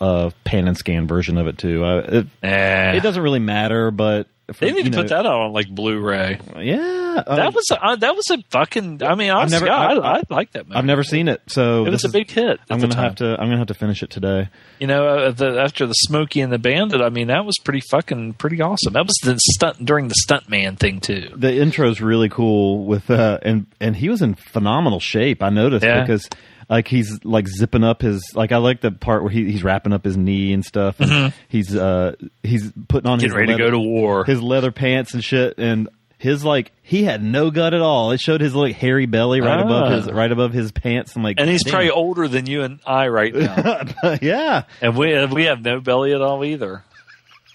uh, 0.00 0.30
pan 0.44 0.66
and 0.66 0.78
scan 0.78 1.06
version 1.06 1.36
of 1.36 1.46
it 1.46 1.58
too. 1.58 1.84
Uh, 1.84 1.98
it, 2.08 2.26
Eh. 2.42 2.92
it 2.96 3.02
doesn't 3.02 3.22
really 3.22 3.38
matter, 3.38 3.90
but 3.90 4.28
They 4.58 4.72
need 4.72 4.84
to 4.84 4.90
know, 4.90 4.98
put 4.98 5.08
that 5.08 5.26
out 5.26 5.40
on 5.40 5.52
like 5.52 5.68
Blu-ray. 5.68 6.38
Yeah, 6.58 7.22
uh, 7.26 7.36
that 7.36 7.54
was 7.54 7.68
a, 7.70 7.82
uh, 7.84 7.96
that 7.96 8.16
was 8.16 8.24
a 8.30 8.38
fucking. 8.50 9.02
I 9.02 9.14
mean, 9.14 9.30
honestly, 9.30 9.60
never- 9.68 9.70
I, 9.70 9.90
I've- 9.92 10.00
I, 10.00 10.12
I 10.18 10.22
like 10.30 10.52
that 10.52 10.66
movie. 10.68 10.76
I've 10.78 10.84
never 10.84 11.04
seen 11.04 11.28
it, 11.28 11.42
so 11.46 11.84
It 11.86 11.90
was 11.90 12.04
a 12.04 12.08
is- 12.08 12.12
big 12.12 12.30
hit. 12.30 12.50
At 12.50 12.60
I'm 12.70 12.80
gonna 12.80 12.94
have 12.96 13.16
to. 13.16 13.32
I'm 13.32 13.46
gonna 13.48 13.58
have 13.58 13.66
to 13.68 13.74
finish 13.74 14.02
it 14.02 14.10
today. 14.10 14.48
You 14.78 14.86
know, 14.86 15.06
uh, 15.06 15.30
the, 15.32 15.60
after 15.60 15.86
the 15.86 15.92
Smokey 15.94 16.40
and 16.40 16.52
the 16.52 16.58
Bandit, 16.58 17.00
I 17.00 17.10
mean, 17.10 17.28
that 17.28 17.44
was 17.44 17.56
pretty 17.62 17.80
fucking 17.90 18.34
pretty 18.34 18.60
awesome. 18.62 18.92
That 18.94 19.06
was 19.06 19.16
the 19.22 19.38
stunt 19.54 19.84
during 19.84 20.08
the 20.08 20.16
stuntman 20.26 20.78
thing 20.78 21.00
too. 21.00 21.30
The 21.36 21.54
intro's 21.56 22.00
really 22.00 22.28
cool 22.28 22.84
with 22.84 23.10
uh, 23.10 23.38
and 23.42 23.66
and 23.80 23.94
he 23.96 24.08
was 24.08 24.22
in 24.22 24.34
phenomenal 24.34 25.00
shape. 25.00 25.42
I 25.42 25.50
noticed 25.50 25.84
Yeah. 25.84 26.00
because. 26.02 26.28
Like 26.70 26.86
he's 26.88 27.24
like 27.24 27.48
zipping 27.48 27.82
up 27.84 28.00
his 28.00 28.22
like 28.34 28.52
I 28.52 28.58
like 28.58 28.80
the 28.80 28.92
part 28.92 29.22
where 29.24 29.30
he, 29.32 29.50
he's 29.50 29.62
wrapping 29.64 29.92
up 29.92 30.04
his 30.04 30.16
knee 30.16 30.52
and 30.52 30.64
stuff. 30.64 31.00
And 31.00 31.34
He's 31.48 31.74
uh 31.76 32.14
he's 32.44 32.72
putting 32.88 33.10
on 33.10 33.18
Mm-hmm. 33.18 33.26
Getting 33.26 33.28
his 33.28 33.34
ready 33.34 33.52
to 33.54 33.58
go 33.58 33.70
to 33.72 33.78
war. 33.80 34.24
his 34.24 34.40
leather 34.40 34.70
pants 34.70 35.12
and 35.12 35.22
shit 35.24 35.54
and 35.58 35.88
his 36.16 36.44
like 36.44 36.70
he 36.82 37.02
had 37.02 37.22
no 37.24 37.50
gut 37.50 37.72
at 37.74 37.80
all 37.80 38.12
it 38.12 38.20
showed 38.20 38.40
his 38.40 38.54
like 38.54 38.76
hairy 38.76 39.06
belly 39.06 39.40
right 39.40 39.58
Ah. 39.58 39.62
above 39.62 39.90
his 39.92 40.12
right 40.12 40.30
above 40.30 40.52
his 40.52 40.70
pants 40.70 41.16
i'm 41.16 41.22
like 41.22 41.40
and 41.40 41.48
he's 41.48 41.64
damn. 41.64 41.70
probably 41.72 41.90
older 41.90 42.28
than 42.28 42.44
you 42.44 42.60
and 42.62 42.78
I 42.86 43.08
right 43.08 43.34
now, 43.34 43.84
yeah 44.20 44.64
and 44.82 44.96
we 44.98 45.24
we 45.26 45.44
have 45.46 45.62
no 45.62 45.80
belly 45.80 46.12
at 46.12 46.20
all 46.20 46.44
either, 46.44 46.84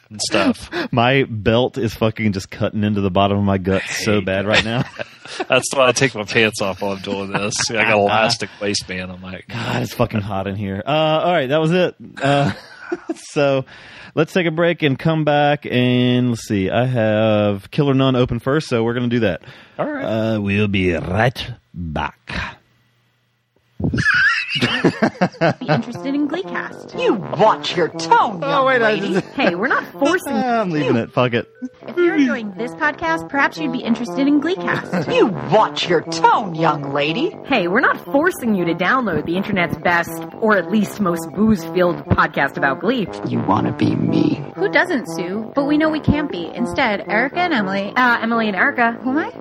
and 0.09 0.21
stuff. 0.21 0.69
my 0.91 1.23
belt 1.23 1.77
is 1.77 1.93
fucking 1.95 2.33
just 2.33 2.49
cutting 2.49 2.83
into 2.83 3.01
the 3.01 3.11
bottom 3.11 3.37
of 3.37 3.43
my 3.43 3.57
gut 3.57 3.83
so 3.83 4.21
bad 4.21 4.45
right 4.45 4.63
now 4.63 4.83
That's 5.49 5.73
why 5.73 5.87
I 5.87 5.91
take 5.91 6.13
my 6.13 6.23
pants 6.23 6.61
off 6.61 6.81
while 6.81 6.93
I'm 6.93 7.01
doing 7.01 7.31
this. 7.31 7.55
I 7.71 7.73
got 7.73 7.87
an 7.93 7.93
elastic 7.99 8.49
waistband. 8.61 9.11
I'm 9.11 9.21
like, 9.21 9.47
god 9.47 9.81
it's 9.83 9.93
fucking 9.93 10.21
hot 10.21 10.47
in 10.47 10.55
here 10.55 10.83
uh 10.85 10.89
all 10.89 11.31
right 11.31 11.47
that 11.47 11.59
was 11.59 11.71
it 11.71 11.95
uh 12.21 12.51
so 13.15 13.65
let's 14.13 14.31
take 14.33 14.45
a 14.45 14.51
break 14.51 14.83
and 14.83 14.97
come 14.97 15.23
back 15.25 15.65
and 15.65 16.29
let's 16.29 16.47
see 16.47 16.69
i 16.69 16.85
have 16.85 17.69
killer 17.71 17.93
nun 17.93 18.15
open 18.15 18.39
first 18.39 18.67
so 18.67 18.83
we're 18.83 18.93
gonna 18.93 19.07
do 19.07 19.21
that 19.21 19.41
all 19.79 19.85
right. 19.91 20.03
uh 20.35 20.39
we'll 20.39 20.67
be 20.67 20.93
right 20.93 21.51
back 21.73 22.57
be 23.81 25.65
interested 25.67 26.15
in 26.15 26.27
Gleekast. 26.29 27.01
You 27.01 27.15
watch 27.15 27.75
your 27.75 27.89
tone, 27.89 28.41
young 28.41 28.43
oh 28.43 28.65
wait 28.65 28.81
i 28.81 28.93
lady. 28.93 29.13
just 29.13 29.25
Hey, 29.27 29.55
we're 29.55 29.67
not 29.67 29.85
forcing 29.91 30.33
you. 30.35 30.41
i'm 30.41 30.69
leaving 30.69 30.95
it 30.95 31.11
fuck 31.11 31.33
it 31.33 31.49
If 31.87 31.97
you're 31.97 32.15
enjoying 32.15 32.51
this 32.53 32.71
podcast, 32.75 33.27
perhaps 33.29 33.57
you'd 33.57 33.71
be 33.73 33.79
interested 33.79 34.27
in 34.27 34.39
Gleekast. 34.41 34.93
You 35.15 35.27
watch 35.27 35.87
your 35.87 36.01
tone, 36.01 36.55
young 36.55 36.93
lady. 36.93 37.35
Hey, 37.45 37.67
we're 37.67 37.79
not 37.81 38.03
forcing 38.05 38.55
you 38.55 38.65
to 38.65 38.73
download 38.73 39.25
the 39.25 39.35
internet's 39.37 39.77
best, 39.77 40.09
or 40.41 40.57
at 40.57 40.69
least 40.71 40.99
most 40.99 41.29
booze-filled 41.33 41.97
podcast 42.05 42.57
about 42.57 42.79
Glee. 42.81 43.07
You 43.27 43.39
want 43.41 43.67
to 43.67 43.73
be 43.73 43.95
me. 43.95 44.43
Who 44.55 44.69
doesn't, 44.69 45.05
Sue? 45.15 45.51
But 45.55 45.65
we 45.65 45.77
know 45.77 45.89
we 45.89 45.99
can't 45.99 46.29
be. 46.31 46.47
Instead, 46.53 47.07
Erica 47.09 47.39
and 47.39 47.53
Emily. 47.53 47.93
Uh, 47.95 48.17
Emily 48.21 48.47
and 48.47 48.55
Erica. 48.57 48.93
Who 49.03 49.11
am 49.11 49.17
I? 49.19 49.31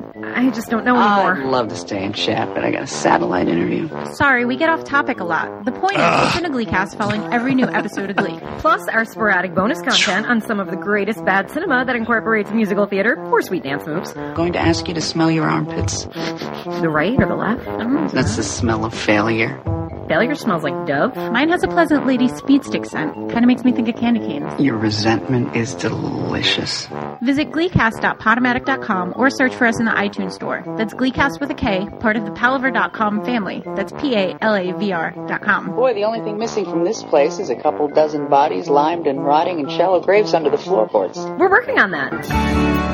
I 0.47 0.51
just 0.51 0.69
don't 0.71 0.85
know 0.85 0.97
I'd 0.97 1.31
anymore. 1.31 1.51
love 1.51 1.69
to 1.69 1.77
stay 1.77 2.05
and 2.05 2.15
chat, 2.15 2.55
but 2.55 2.65
I 2.65 2.71
got 2.71 2.83
a 2.83 2.87
satellite 2.87 3.49
interview. 3.49 3.89
Sorry, 4.25 4.47
we 4.47 4.57
get 4.57 4.71
off 4.71 4.85
topic 4.85 5.21
a 5.21 5.25
lot. 5.25 5.67
The 5.67 5.73
point 5.73 5.99
is, 5.99 6.23
listen 6.23 6.45
to 6.45 6.49
Gleekast 6.49 6.97
following 6.97 7.31
every 7.31 7.55
new 7.55 7.67
episode 7.67 8.09
of 8.09 8.17
Glee. 8.17 8.41
Plus, 8.57 8.81
our 8.89 9.05
sporadic 9.05 9.55
bonus 9.55 9.83
content 9.83 10.25
on 10.25 10.41
some 10.41 10.61
of 10.61 10.71
the 10.71 10.77
greatest 10.77 11.23
bad 11.27 11.51
cinema 11.51 11.85
that 11.85 11.95
incorporates 11.95 12.51
musical 12.51 12.87
theater 12.87 13.23
or 13.27 13.43
sweet 13.43 13.65
dance 13.65 13.87
moves. 13.87 14.15
Going 14.35 14.55
to 14.55 14.59
ask 14.59 14.89
you 14.89 14.95
to 14.95 15.01
smell 15.03 15.31
your 15.31 15.47
armpits. 15.47 16.05
The 16.05 16.89
right 16.89 17.21
or 17.21 17.27
the 17.27 17.37
left? 17.37 17.69
I 17.69 17.77
don't 17.77 17.93
know. 17.93 18.09
That's 18.09 18.37
the 18.37 18.43
smell 18.43 18.87
of 18.87 18.95
failure. 18.95 19.61
Failure 20.09 20.35
smells 20.35 20.63
like 20.63 20.87
Dove. 20.87 21.17
Mine 21.17 21.49
has 21.49 21.63
a 21.63 21.69
pleasant 21.69 22.07
lady 22.07 22.29
speed 22.29 22.65
stick 22.65 22.85
scent. 22.85 23.15
Kind 23.15 23.39
of 23.39 23.47
makes 23.47 23.65
me 23.65 23.73
think 23.73 23.89
of 23.89 23.97
candy 23.97 24.21
canes. 24.21 24.61
Your 24.61 24.77
resentment 24.77 25.57
is 25.57 25.75
delicious. 25.75 26.89
Visit 27.23 27.51
gleekast.podomatic.com 27.51 29.15
or 29.17 29.31
search 29.31 29.55
for 29.55 29.67
us 29.67 29.79
in 29.79 29.87
the 29.87 29.93
iTunes 29.93 30.33
store. 30.33 30.63
That's 30.77 30.95
Gleekast 30.95 31.41
with 31.41 31.51
a 31.51 31.55
K, 31.55 31.89
part 32.01 32.17
of 32.17 32.25
the 32.25 32.33
palavr.com 32.33 33.25
family. 33.25 33.63
That's 33.77 33.93
P-A-L-A-V-R.com. 33.93 35.75
Boy, 35.75 35.95
the 35.95 36.05
only 36.05 36.21
thing 36.21 36.39
missing 36.39 36.65
from 36.65 36.85
this 36.85 37.03
place 37.03 37.39
is 37.39 37.51
a 37.51 37.57
couple 37.57 37.89
dozen 37.89 38.29
bodies 38.29 38.69
limed 38.69 39.07
and 39.07 39.25
rotting 39.25 39.61
in 39.61 39.69
shallow 39.69 40.01
graves 40.01 40.35
under 40.35 40.51
the 40.51 40.59
floorboards. 40.59 41.19
We're 41.19 41.51
working 41.51 41.79
on 41.79 41.93
that. 41.93 42.94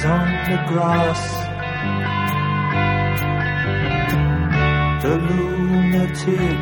Is 0.00 0.06
on 0.06 0.28
the 0.50 0.58
grass. 0.66 1.22
The 5.02 5.14
lunatic 5.28 6.58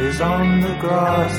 is 0.00 0.20
on 0.22 0.60
the 0.60 0.74
grass. 0.80 1.36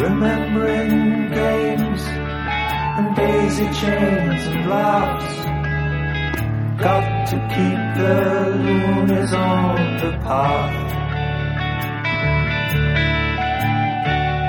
Remembering 0.00 1.30
games 1.30 2.02
and 2.98 3.16
daisy 3.16 3.68
chains 3.80 4.46
and 4.46 4.70
laughs. 4.70 5.34
Got 6.80 7.26
to 7.30 7.36
keep 7.54 7.80
the 8.00 8.16
loonies 8.64 9.32
on 9.34 9.76
the 9.98 10.12
path. 10.24 10.74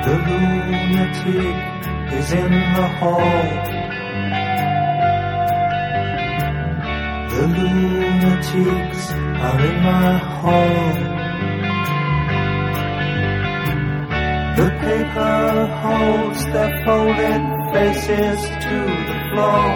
The 0.05 0.15
lunatic 0.30 1.80
is 2.14 2.32
in 2.32 2.51
the 2.51 2.88
hall. 2.99 3.49
The 7.34 7.47
lunatics 7.47 9.03
are 9.45 9.60
in 9.70 9.78
my 9.84 10.18
hall. 10.38 10.93
The 14.60 14.70
paper 14.86 15.68
holds 15.82 16.43
their 16.53 16.74
folded 16.84 17.43
faces 17.74 18.39
to 18.66 18.78
the 19.10 19.18
floor. 19.32 19.70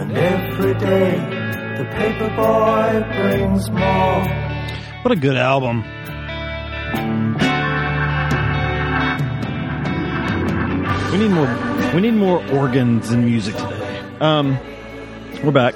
And 0.00 0.12
every 0.16 0.74
day 0.74 1.36
The 1.76 1.84
paper 1.84 2.30
boy 2.30 3.04
brings 3.12 3.70
more. 3.70 4.22
What 5.02 5.12
a 5.12 5.16
good 5.16 5.36
album. 5.36 5.84
We 11.16 11.28
need 11.28 11.34
more. 11.34 11.92
We 11.94 12.00
need 12.02 12.12
more 12.12 12.46
organs 12.52 13.10
in 13.10 13.24
music 13.24 13.56
today. 13.56 14.00
Um, 14.20 14.58
we're 15.42 15.50
back. 15.50 15.74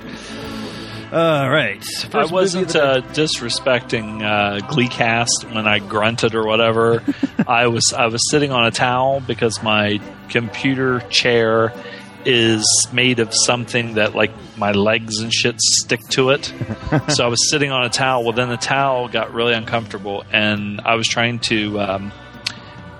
All 1.11 1.49
right. 1.49 1.83
First 1.83 2.15
I 2.15 2.27
wasn't 2.27 2.77
uh, 2.77 3.01
disrespecting 3.01 4.21
uh, 4.21 4.59
Gleekast 4.67 5.51
when 5.55 5.67
I 5.67 5.79
grunted 5.79 6.35
or 6.35 6.45
whatever. 6.45 7.03
I 7.49 7.69
was 7.69 7.95
I 7.95 8.09
was 8.09 8.21
sitting 8.31 8.53
on 8.53 8.67
a 8.67 8.71
towel 8.71 9.21
because 9.21 9.63
my 9.63 9.99
computer 10.29 11.01
chair 11.09 11.73
is 12.27 12.67
made 12.93 13.19
of 13.19 13.33
something 13.33 13.95
that 13.95 14.15
like 14.15 14.33
my 14.59 14.73
legs 14.73 15.21
and 15.21 15.33
shit 15.33 15.59
stick 15.59 16.07
to 16.09 16.31
it. 16.31 16.53
so 17.09 17.25
I 17.25 17.29
was 17.29 17.49
sitting 17.49 17.71
on 17.71 17.87
a 17.87 17.89
towel. 17.89 18.25
Well, 18.25 18.35
then 18.35 18.51
the 18.51 18.59
towel 18.59 19.09
got 19.09 19.33
really 19.33 19.55
uncomfortable, 19.55 20.23
and 20.31 20.83
I 20.83 20.97
was 20.97 21.09
trying 21.09 21.39
to 21.49 21.81
um, 21.81 22.13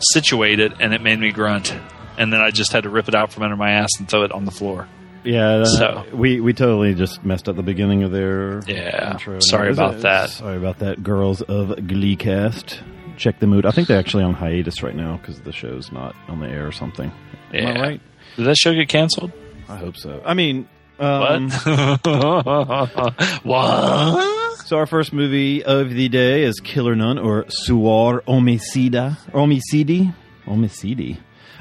situate 0.01 0.59
it, 0.59 0.73
and 0.81 0.95
it 0.95 1.03
made 1.03 1.21
me 1.21 1.33
grunt. 1.33 1.77
And 2.21 2.31
then 2.33 2.41
I 2.41 2.51
just 2.51 2.71
had 2.73 2.83
to 2.85 2.91
rip 2.91 3.09
it 3.09 3.15
out 3.15 3.33
from 3.33 3.43
under 3.45 3.57
my 3.57 3.71
ass 3.71 3.89
and 3.99 4.07
throw 4.09 4.23
it 4.25 4.31
on 4.33 4.45
the 4.45 4.51
floor. 4.51 4.87
Yeah, 5.25 5.49
uh, 5.49 5.65
So- 5.65 6.05
we 6.13 6.39
we 6.41 6.53
totally 6.53 6.95
just 6.95 7.25
messed 7.25 7.49
up 7.49 7.57
the 7.57 7.63
beginning 7.63 8.03
of 8.03 8.13
their 8.13 8.61
Yeah, 8.69 9.13
intro. 9.13 9.39
sorry 9.41 9.71
about 9.73 9.95
it- 9.95 10.03
that. 10.03 10.31
Sorry 10.31 10.57
about 10.57 10.79
that, 10.81 11.03
girls 11.03 11.41
of 11.43 11.69
Gleekast. 11.71 12.79
Check 13.17 13.39
the 13.39 13.47
mood. 13.47 13.67
I 13.67 13.71
think 13.71 13.89
they're 13.89 13.99
actually 13.99 14.25
on 14.25 14.35
hiatus 14.35 14.83
right 14.83 14.95
now 14.95 15.17
because 15.17 15.41
the 15.41 15.53
show's 15.53 15.91
not 15.93 16.15
on 16.29 16.41
the 16.41 16.47
air 16.49 16.67
or 16.67 16.73
something. 16.73 17.11
Am 17.53 17.77
I 17.77 17.81
right? 17.81 18.01
Did 18.37 18.45
that 18.47 18.57
show 18.57 18.73
get 18.75 18.89
canceled? 18.89 19.33
I 19.69 19.77
hope 19.77 19.97
so. 19.97 20.23
I 20.25 20.35
mean, 20.35 20.69
um, 20.99 21.51
What? 21.51 23.15
what? 23.45 24.59
so 24.67 24.77
our 24.79 24.87
first 24.87 25.13
movie 25.13 25.63
of 25.65 25.91
the 25.91 26.09
day 26.09 26.43
is 26.45 26.61
Killer 26.61 26.95
Nun 26.95 27.19
or 27.19 27.45
Suor 27.67 28.21
Homicida. 28.25 29.17
Homicidi? 29.33 30.15
Homicidi. 30.47 31.19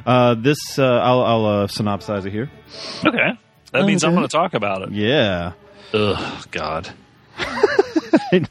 Uh, 0.10 0.34
this, 0.34 0.58
uh, 0.80 0.84
I'll, 0.84 1.22
I'll 1.22 1.46
uh, 1.46 1.68
synopsize 1.68 2.26
it 2.26 2.32
here. 2.32 2.50
Okay. 3.06 3.38
That 3.72 3.86
means 3.86 4.04
I'm 4.04 4.16
going 4.16 4.28
to 4.28 4.32
talk 4.32 4.56
about 4.56 4.82
it. 4.82 4.92
Yeah. 4.92 5.54
Ugh, 5.94 6.48
God. 6.52 6.90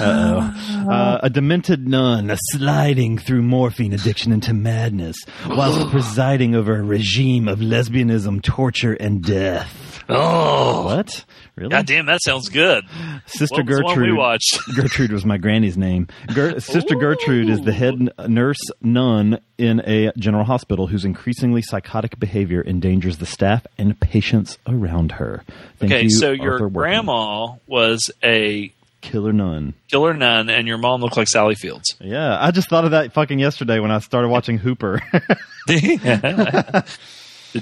Uh, 0.00 1.18
a 1.22 1.28
demented 1.28 1.86
nun 1.86 2.34
sliding 2.52 3.18
through 3.18 3.42
morphine 3.42 3.92
addiction 3.92 4.32
into 4.32 4.54
madness 4.54 5.16
whilst 5.46 5.90
presiding 5.90 6.54
over 6.54 6.76
a 6.76 6.82
regime 6.82 7.46
of 7.48 7.58
lesbianism, 7.58 8.42
torture, 8.42 8.94
and 8.94 9.22
death. 9.22 9.89
Oh, 10.12 10.84
What? 10.84 11.24
Really? 11.56 11.70
God 11.70 11.86
damn, 11.86 12.06
that 12.06 12.22
sounds 12.22 12.48
good. 12.48 12.84
Sister 13.26 13.56
What 13.56 13.66
was 13.66 13.76
the 13.78 13.84
one 13.84 13.94
Gertrude. 13.94 14.10
we 14.12 14.16
watched? 14.16 14.58
Gertrude 14.76 15.12
was 15.12 15.24
my 15.26 15.36
granny's 15.36 15.76
name. 15.76 16.08
Ger- 16.30 16.58
Sister 16.60 16.94
Gertrude 16.94 17.50
is 17.50 17.60
the 17.60 17.72
head 17.72 18.10
nurse 18.28 18.60
nun 18.80 19.40
in 19.58 19.80
a 19.86 20.10
general 20.16 20.44
hospital 20.44 20.86
whose 20.86 21.04
increasingly 21.04 21.60
psychotic 21.62 22.18
behavior 22.18 22.62
endangers 22.66 23.18
the 23.18 23.26
staff 23.26 23.66
and 23.76 23.98
patients 24.00 24.56
around 24.66 25.12
her. 25.12 25.42
Thank 25.78 25.92
okay, 25.92 26.02
you, 26.04 26.10
so 26.10 26.30
your 26.32 26.52
Arthur 26.54 26.68
Workman. 26.68 27.04
grandma 27.04 27.54
was 27.66 28.10
a 28.24 28.72
killer 29.02 29.32
nun. 29.34 29.74
killer 29.90 30.14
nun, 30.14 30.48
and 30.48 30.66
your 30.66 30.78
mom 30.78 31.02
looked 31.02 31.16
like 31.18 31.28
Sally 31.28 31.56
Fields. 31.56 31.94
Yeah, 32.00 32.38
I 32.40 32.52
just 32.52 32.70
thought 32.70 32.84
of 32.86 32.92
that 32.92 33.12
fucking 33.12 33.38
yesterday 33.38 33.80
when 33.80 33.90
I 33.90 33.98
started 33.98 34.28
watching 34.28 34.56
Hooper. 34.58 35.02
Did 35.66 36.00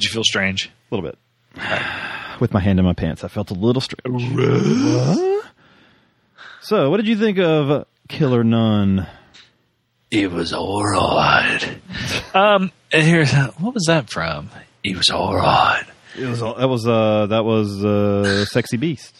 you 0.04 0.08
feel 0.10 0.24
strange? 0.24 0.70
A 0.90 0.94
little 0.94 1.10
bit. 1.10 1.18
With 2.40 2.52
my 2.52 2.60
hand 2.60 2.78
in 2.78 2.84
my 2.84 2.92
pants, 2.92 3.24
I 3.24 3.28
felt 3.28 3.50
a 3.50 3.54
little 3.54 3.80
strange. 3.80 4.32
What? 4.32 5.44
So, 6.60 6.90
what 6.90 6.98
did 6.98 7.08
you 7.08 7.16
think 7.16 7.38
of 7.38 7.86
Killer 8.08 8.44
Nun? 8.44 9.06
It 10.10 10.30
was 10.30 10.52
alright. 10.52 11.68
um, 12.34 12.72
and 12.92 13.06
here's 13.06 13.32
what 13.32 13.74
was 13.74 13.84
that 13.88 14.10
from? 14.10 14.50
It 14.84 14.96
was 14.96 15.10
alright. 15.10 15.84
It 16.18 16.26
was 16.26 16.40
that 16.40 16.68
was 16.68 16.86
uh 16.86 17.26
that 17.26 17.44
was 17.44 17.84
uh 17.84 18.44
Sexy 18.46 18.76
Beast. 18.76 19.14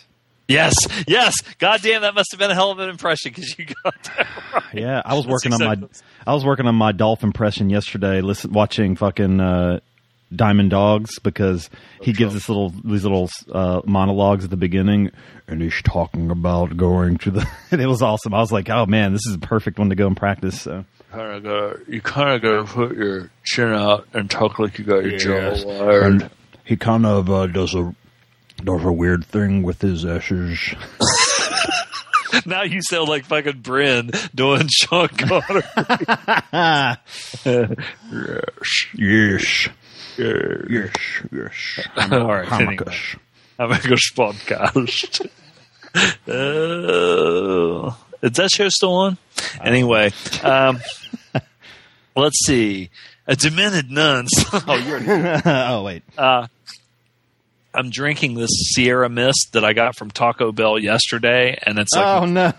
Yes, 0.49 0.75
yes. 1.07 1.35
God 1.59 1.83
damn, 1.83 2.01
that 2.03 2.15
must 2.15 2.31
have 2.33 2.39
been 2.39 2.51
a 2.51 2.55
hell 2.55 2.71
of 2.71 2.79
an 2.79 2.89
impression 2.89 3.33
because 3.35 3.59
you 3.59 3.67
got 3.85 4.03
that 4.05 4.27
right. 4.55 4.65
Yeah, 4.75 5.03
I 5.05 5.15
was 5.15 5.27
That's 5.27 5.33
working 5.33 5.53
on 5.53 5.81
my 5.81 5.89
I 6.27 6.33
was 6.35 6.45
working 6.45 6.67
on 6.67 6.75
my 6.75 6.93
Dolph 6.93 7.23
impression 7.23 7.69
yesterday. 7.69 8.23
Listen, 8.23 8.53
watching 8.53 8.97
fucking 8.97 9.41
uh, 9.41 9.81
Diamond 10.35 10.71
Dogs 10.71 11.19
because 11.21 11.71
he 12.03 12.13
gives 12.13 12.35
this 12.35 12.49
little 12.49 12.71
these 12.85 13.05
little 13.05 13.29
uh, 13.53 13.81
monologues 13.85 14.45
at 14.45 14.51
the 14.51 14.57
beginning, 14.57 15.11
and 15.47 15.63
he's 15.63 15.81
talking 15.83 16.31
about 16.31 16.77
going 16.77 17.19
to 17.19 17.31
the. 17.31 17.49
and 17.71 17.81
it 17.81 17.87
was 17.87 18.03
awesome. 18.03 18.35
I 18.35 18.41
was 18.41 18.53
like, 18.53 18.69
oh 18.71 18.87
man, 18.87 19.13
this 19.13 19.27
is 19.27 19.35
a 19.35 19.39
perfect 19.39 19.79
one 19.79 19.91
to 19.91 19.95
go 19.95 20.07
and 20.07 20.17
practice. 20.17 20.63
So. 20.63 20.85
Kind 21.11 21.33
of 21.37 21.43
got 21.43 21.89
you 21.89 22.03
kind 22.03 22.35
of 22.35 22.43
got 22.43 22.67
to 22.67 22.73
put 22.73 22.97
your 22.97 23.31
chin 23.43 23.73
out 23.73 24.07
and 24.13 24.31
talk 24.31 24.59
like 24.59 24.79
you 24.79 24.85
got 24.85 25.05
your 25.05 25.13
Yes. 25.15 25.63
jaw 25.63 25.67
wired. 25.67 26.05
And 26.05 26.31
he 26.65 26.77
kind 26.77 27.07
of 27.07 27.31
uh, 27.31 27.47
does 27.47 27.75
a 27.75 27.95
does 28.63 28.85
a 28.85 28.93
weird 28.93 29.25
thing 29.25 29.63
with 29.63 29.81
his 29.81 30.05
ashes. 30.05 30.75
now 32.45 32.63
you 32.63 32.83
sound 32.83 33.09
like 33.09 33.25
fucking 33.25 33.61
Bryn 33.61 34.11
doing 34.35 34.69
Sean 34.71 35.09
Connery. 35.09 35.63
yes. 36.53 36.99
Yes, 38.95 39.69
yes. 40.19 40.67
yes, 40.69 40.93
yes. 41.33 42.13
All 42.13 42.27
right. 42.27 42.51
Anyway. 42.53 42.77
Hammerkush. 42.77 43.19
Amigos 43.59 44.13
podcast. 44.15 45.27
uh, 46.29 47.95
is 48.23 48.33
that 48.33 48.51
show 48.51 48.69
still 48.69 48.95
on? 48.95 49.19
Anyway, 49.61 50.13
um, 50.45 50.79
let's 52.17 52.39
see. 52.47 52.91
A 53.27 53.35
demented 53.35 53.91
nun. 53.91 54.27
oh, 54.53 54.77
you're. 54.77 55.01
oh 55.45 55.83
wait. 55.83 56.03
Uh, 56.17 56.47
I'm 57.75 57.91
drinking 57.91 58.35
this 58.35 58.51
Sierra 58.75 59.09
Mist 59.09 59.51
that 59.53 59.65
I 59.65 59.73
got 59.73 59.97
from 59.97 60.11
Taco 60.11 60.53
Bell 60.53 60.79
yesterday, 60.79 61.59
and 61.63 61.79
it's 61.79 61.95
like. 61.95 62.23
Oh 62.23 62.27
no. 62.27 62.53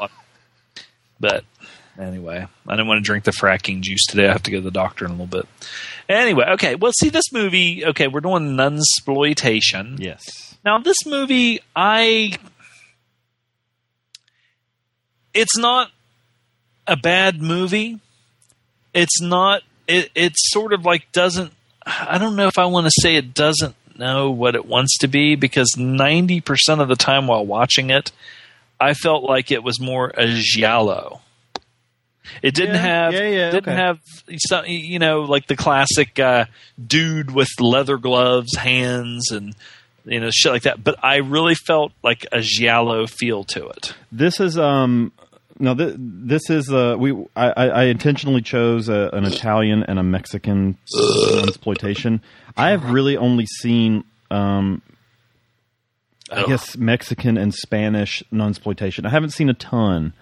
But 1.19 1.43
anyway, 1.99 2.47
I 2.67 2.71
didn't 2.71 2.87
want 2.87 2.99
to 2.99 3.03
drink 3.03 3.25
the 3.25 3.31
fracking 3.31 3.81
juice 3.81 4.05
today. 4.07 4.27
I 4.27 4.31
have 4.31 4.43
to 4.43 4.51
go 4.51 4.57
to 4.57 4.63
the 4.63 4.71
doctor 4.71 5.05
in 5.05 5.11
a 5.11 5.13
little 5.13 5.27
bit. 5.27 5.47
Anyway, 6.07 6.45
okay. 6.53 6.75
Well, 6.75 6.91
see 6.99 7.09
this 7.09 7.31
movie. 7.31 7.85
Okay, 7.85 8.07
we're 8.07 8.21
doing 8.21 8.55
nunsploitation. 8.57 9.99
Yes. 9.99 10.55
Now, 10.63 10.79
this 10.79 11.05
movie, 11.05 11.59
I. 11.75 12.37
It's 15.33 15.57
not 15.57 15.91
a 16.87 16.97
bad 16.97 17.41
movie. 17.41 17.99
It's 18.93 19.21
not. 19.21 19.61
It, 19.87 20.09
it's 20.15 20.51
sort 20.51 20.73
of 20.73 20.85
like 20.85 21.11
doesn't. 21.11 21.51
I 21.85 22.17
don't 22.17 22.35
know 22.35 22.47
if 22.47 22.57
I 22.57 22.65
want 22.65 22.87
to 22.87 23.01
say 23.01 23.15
it 23.15 23.33
doesn't 23.33 23.75
know 23.97 24.31
what 24.31 24.55
it 24.55 24.65
wants 24.65 24.97
to 24.99 25.07
be 25.07 25.35
because 25.35 25.73
90% 25.77 26.43
of 26.79 26.87
the 26.87 26.95
time 26.95 27.27
while 27.27 27.45
watching 27.45 27.89
it, 27.89 28.11
I 28.79 28.93
felt 28.93 29.23
like 29.23 29.51
it 29.51 29.63
was 29.63 29.79
more 29.79 30.11
a 30.15 30.27
giallo. 30.39 31.21
It 32.43 32.53
didn't 32.53 32.75
Yeah, 32.75 32.81
have 32.81 33.13
yeah, 33.13 33.27
yeah, 33.29 33.51
didn't 33.51 33.69
okay. 33.69 33.75
have 33.75 33.99
some, 34.49 34.65
you 34.67 34.99
know 34.99 35.21
like 35.21 35.47
the 35.47 35.55
classic 35.55 36.19
uh, 36.19 36.45
dude 36.85 37.31
with 37.31 37.49
leather 37.59 37.97
gloves, 37.97 38.55
hands, 38.55 39.31
and 39.31 39.55
you 40.05 40.19
know 40.19 40.29
shit 40.31 40.51
like 40.51 40.63
that. 40.63 40.83
But 40.83 41.03
I 41.03 41.17
really 41.17 41.55
felt 41.55 41.91
like 42.03 42.25
a 42.31 42.41
giallo 42.41 43.07
feel 43.07 43.43
to 43.45 43.67
it. 43.69 43.93
This 44.11 44.39
is 44.39 44.57
um 44.57 45.11
no 45.59 45.73
th- 45.75 45.95
this 45.97 46.49
is 46.49 46.71
uh 46.71 46.95
we 46.99 47.11
I, 47.35 47.49
I 47.51 47.83
intentionally 47.85 48.41
chose 48.41 48.89
a, 48.89 49.09
an 49.13 49.25
Italian 49.25 49.83
and 49.83 49.97
a 49.97 50.03
Mexican 50.03 50.77
exploitation. 51.47 52.21
I 52.55 52.69
have 52.71 52.89
really 52.91 53.17
only 53.17 53.45
seen 53.45 54.03
um 54.29 54.81
I 56.31 56.45
guess 56.45 56.77
Mexican 56.77 57.37
and 57.37 57.53
Spanish 57.55 58.23
non 58.31 58.49
exploitation. 58.51 59.05
I 59.05 59.09
haven't 59.09 59.31
seen 59.31 59.49
a 59.49 59.53
ton. 59.55 60.13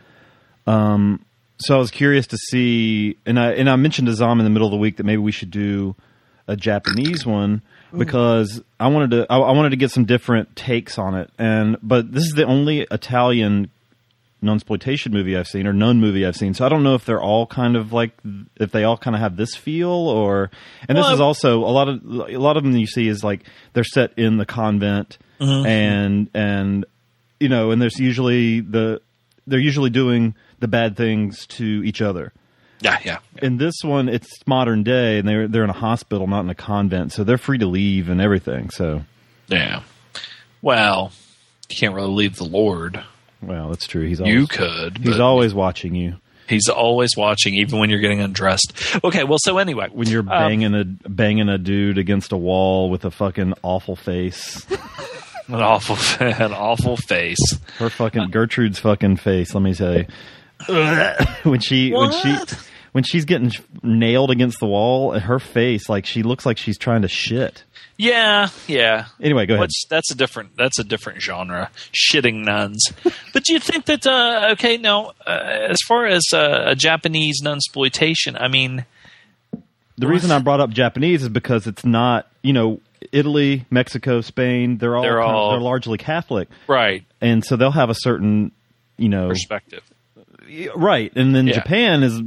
Um 0.66 1.24
so 1.60 1.76
I 1.76 1.80
was 1.80 1.92
curious 1.92 2.28
to 2.28 2.38
see 2.38 3.18
and 3.26 3.40
I 3.40 3.52
and 3.54 3.70
I 3.70 3.76
mentioned 3.76 4.08
to 4.08 4.14
Zom 4.14 4.40
in 4.40 4.44
the 4.44 4.50
middle 4.50 4.68
of 4.68 4.72
the 4.72 4.78
week 4.78 4.98
that 4.98 5.06
maybe 5.06 5.22
we 5.22 5.32
should 5.32 5.52
do 5.52 5.96
a 6.48 6.56
Japanese 6.56 7.26
one 7.26 7.62
because 7.96 8.62
I 8.80 8.88
wanted 8.88 9.12
to 9.12 9.28
I, 9.30 9.38
I 9.38 9.52
wanted 9.52 9.72
to 9.72 9.76
get 9.76 9.92
some 9.92 10.06
different 10.06 10.56
takes 10.56 10.98
on 10.98 11.16
it. 11.16 11.30
And 11.38 11.78
but 11.82 12.12
this 12.12 12.24
is 12.24 12.34
the 12.34 12.46
only 12.46 12.82
Italian 12.92 13.70
nunsploitation 14.44 15.12
movie 15.12 15.36
I've 15.36 15.48
seen 15.48 15.66
or 15.66 15.74
nun 15.74 16.00
movie 16.00 16.26
I've 16.26 16.36
seen. 16.36 16.54
So 16.54 16.66
I 16.66 16.70
don't 16.70 16.84
know 16.84 16.94
if 16.94 17.06
they're 17.06 17.22
all 17.22 17.48
kind 17.48 17.76
of 17.76 17.92
like 17.92 18.12
if 18.58 18.72
they 18.72 18.84
all 18.84 18.98
kind 18.98 19.16
of 19.16 19.22
have 19.22 19.36
this 19.36 19.56
feel 19.56 19.90
or 19.90 20.52
and 20.88 20.98
this 20.98 21.10
is 21.10 21.20
also 21.20 21.60
a 21.60 21.72
lot 21.72 21.90
of 21.90 22.04
a 22.06 22.38
lot 22.38 22.58
of 22.58 22.64
them 22.64 22.76
you 22.76 22.88
see 22.88 23.08
is 23.08 23.24
like 23.24 23.44
they're 23.74 23.84
set 23.84 24.18
in 24.18 24.38
the 24.38 24.46
convent 24.46 25.18
mm-hmm. 25.40 25.66
and 25.66 26.30
and 26.34 26.86
you 27.40 27.50
know 27.50 27.72
and 27.72 27.82
there's 27.82 28.00
usually 28.00 28.60
the 28.60 29.02
they're 29.48 29.60
usually 29.60 29.90
doing 29.90 30.36
the 30.60 30.68
bad 30.68 30.96
things 30.98 31.46
to 31.48 31.84
each 31.84 32.02
other. 32.02 32.34
Yeah, 32.80 33.00
yeah. 33.04 33.20
In 33.42 33.58
this 33.58 33.76
one 33.84 34.08
it's 34.08 34.28
modern 34.46 34.84
day 34.84 35.18
and 35.18 35.28
they're 35.28 35.48
they're 35.48 35.64
in 35.64 35.70
a 35.70 35.74
hospital 35.74 36.28
not 36.28 36.42
in 36.42 36.50
a 36.50 36.56
convent 36.56 37.12
so 37.12 37.24
they're 37.24 37.40
free 37.40 37.58
to 37.58 37.66
leave 37.66 38.10
and 38.10 38.22
everything. 38.22 38.70
So 38.70 39.04
Yeah. 39.48 39.82
Well, 40.62 41.12
you 41.70 41.76
can't 41.76 41.96
really 41.96 42.14
leave 42.14 42.36
the 42.36 42.46
Lord. 42.46 43.04
Well, 43.42 43.70
that's 43.70 43.88
true. 43.88 44.06
He's 44.08 44.20
always, 44.20 44.34
You 44.34 44.48
could. 44.48 44.98
He's 45.00 45.20
always 45.20 45.54
watching 45.54 45.96
you 45.96 46.18
he's 46.48 46.70
always 46.70 47.16
watching, 47.16 47.56
even 47.56 47.80
when 47.80 47.90
you're 47.90 48.00
getting 48.00 48.22
undressed. 48.22 48.74
Okay, 49.04 49.24
well, 49.24 49.38
so 49.40 49.58
anyway, 49.58 49.90
when 49.92 50.08
you're 50.08 50.22
um, 50.22 50.28
banging 50.28 50.74
a 50.74 50.84
banging 50.86 51.50
a 51.50 51.58
dude 51.58 51.98
against 51.98 52.32
a 52.32 52.38
wall 52.38 52.90
with 52.90 53.06
a 53.06 53.12
fucking 53.12 53.54
awful 53.64 53.96
face. 53.96 54.66
an 55.48 55.56
awful, 55.56 55.98
an 56.26 56.54
awful 56.54 56.98
face. 56.98 57.58
Her 57.78 57.90
fucking 57.90 58.30
Gertrude's 58.32 58.80
fucking 58.80 59.18
face. 59.18 59.54
Let 59.54 59.62
me 59.62 59.74
tell 59.74 59.98
you, 59.98 60.06
when 61.44 61.60
she 61.60 61.92
when 61.92 62.12
she 62.12 62.38
when 62.92 63.04
she's 63.04 63.26
getting 63.26 63.52
nailed 63.84 64.32
against 64.32 64.60
the 64.60 64.66
wall, 64.68 65.18
her 65.18 65.40
face 65.40 65.88
like 65.90 66.06
she 66.06 66.24
looks 66.24 66.46
like 66.46 66.58
she's 66.58 66.78
trying 66.78 67.04
to 67.04 67.08
shit. 67.08 67.64
Yeah, 68.00 68.50
yeah. 68.68 69.06
Anyway, 69.20 69.48
go 69.48 69.56
ahead. 69.56 69.62
Which 69.64 69.86
that's 69.90 70.12
a 70.12 70.16
different 70.16 70.56
that's 70.56 70.78
a 70.80 70.84
different 70.84 71.22
genre, 71.22 71.72
shitting 71.94 72.44
nuns. 72.46 72.92
but 73.34 73.44
do 73.44 73.54
you 73.54 73.60
think 73.60 73.86
that 73.86 74.06
uh, 74.06 74.50
okay? 74.52 74.78
No, 74.78 75.14
uh, 75.26 75.30
as 75.70 75.78
far 75.88 76.06
as 76.06 76.24
uh, 76.34 76.64
a 76.68 76.76
Japanese 76.76 77.40
nun 77.42 77.58
exploitation, 77.58 78.36
I 78.38 78.48
mean, 78.50 78.86
The 79.98 80.08
reason 80.08 80.30
I 80.32 80.40
brought 80.40 80.60
up 80.60 80.70
Japanese 80.70 81.24
is 81.24 81.30
because 81.30 81.66
it's 81.66 81.84
not, 81.84 82.28
you 82.44 82.54
know, 82.54 82.82
Italy, 83.12 83.66
Mexico, 83.72 84.22
Spain. 84.22 84.78
They're 84.78 84.96
all 84.96 85.02
They're 85.02 85.20
kind 85.20 85.30
of- 85.32 85.36
all- 85.36 85.52
they're 85.52 85.60
largely 85.60 85.98
Catholic, 85.98 86.50
right 86.68 87.04
and 87.20 87.44
so 87.44 87.56
they'll 87.56 87.72
have 87.72 87.90
a 87.90 87.96
certain, 87.96 88.52
you 88.98 89.10
know, 89.10 89.28
perspective. 89.30 89.82
Right. 90.76 91.12
And 91.16 91.36
then 91.36 91.48
Yeah. 91.48 91.54
Japan 91.56 92.04
is 92.04 92.22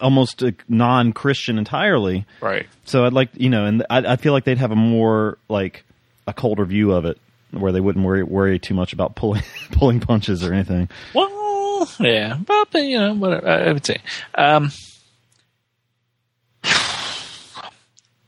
almost 0.00 0.42
non-Christian 0.68 1.58
entirely. 1.58 2.26
Right. 2.40 2.66
So 2.84 3.04
I'd 3.04 3.12
like, 3.12 3.30
you 3.34 3.50
know, 3.50 3.64
and 3.66 3.84
I, 3.90 4.12
I 4.12 4.16
feel 4.16 4.32
like 4.32 4.44
they'd 4.44 4.58
have 4.58 4.70
a 4.72 4.76
more 4.76 5.38
like 5.48 5.84
a 6.26 6.32
colder 6.32 6.64
view 6.64 6.92
of 6.92 7.04
it, 7.04 7.18
where 7.50 7.72
they 7.72 7.80
wouldn't 7.80 8.04
worry 8.04 8.22
worry 8.22 8.58
too 8.58 8.74
much 8.74 8.92
about 8.92 9.14
pulling 9.16 9.42
pulling 9.72 10.00
punches 10.00 10.44
or 10.44 10.52
anything. 10.54 10.88
Well, 11.14 11.88
yeah, 12.00 12.38
but, 12.46 12.72
you 12.74 12.98
know, 12.98 13.14
whatever. 13.14 13.48
I 13.48 13.68
I 13.68 13.72
would 13.72 13.84
say. 13.84 13.96
Um, 14.34 14.70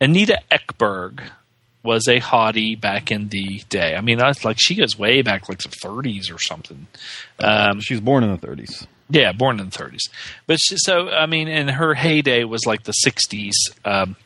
Anita 0.01 0.41
Ekberg 0.51 1.23
was 1.83 2.07
a 2.09 2.21
hottie 2.21 2.79
back 2.79 3.11
in 3.11 3.29
the 3.29 3.63
day. 3.69 3.95
I 3.95 4.01
mean, 4.01 4.19
that's 4.19 4.45
like 4.45 4.57
she 4.61 4.75
goes 4.75 4.99
way 4.99 5.23
back, 5.23 5.49
like 5.49 5.59
the 5.63 5.69
30s 5.69 6.35
or 6.35 6.39
something. 6.39 6.87
Um, 7.39 7.81
She 7.81 7.95
was 7.95 8.01
born 8.01 8.25
in 8.25 8.31
the 8.31 8.39
30s. 8.47 8.87
Yeah, 9.09 9.33
born 9.33 9.61
in 9.61 9.71
the 9.71 9.77
30s. 9.79 10.09
But 10.47 10.59
she, 10.61 10.77
so, 10.79 11.09
I 11.11 11.27
mean, 11.27 11.49
in 11.49 11.69
her 11.69 11.95
heyday 11.95 12.45
was 12.45 12.67
like 12.67 12.83
the 12.85 12.95
60s. 13.05 13.53
Um, 13.85 14.17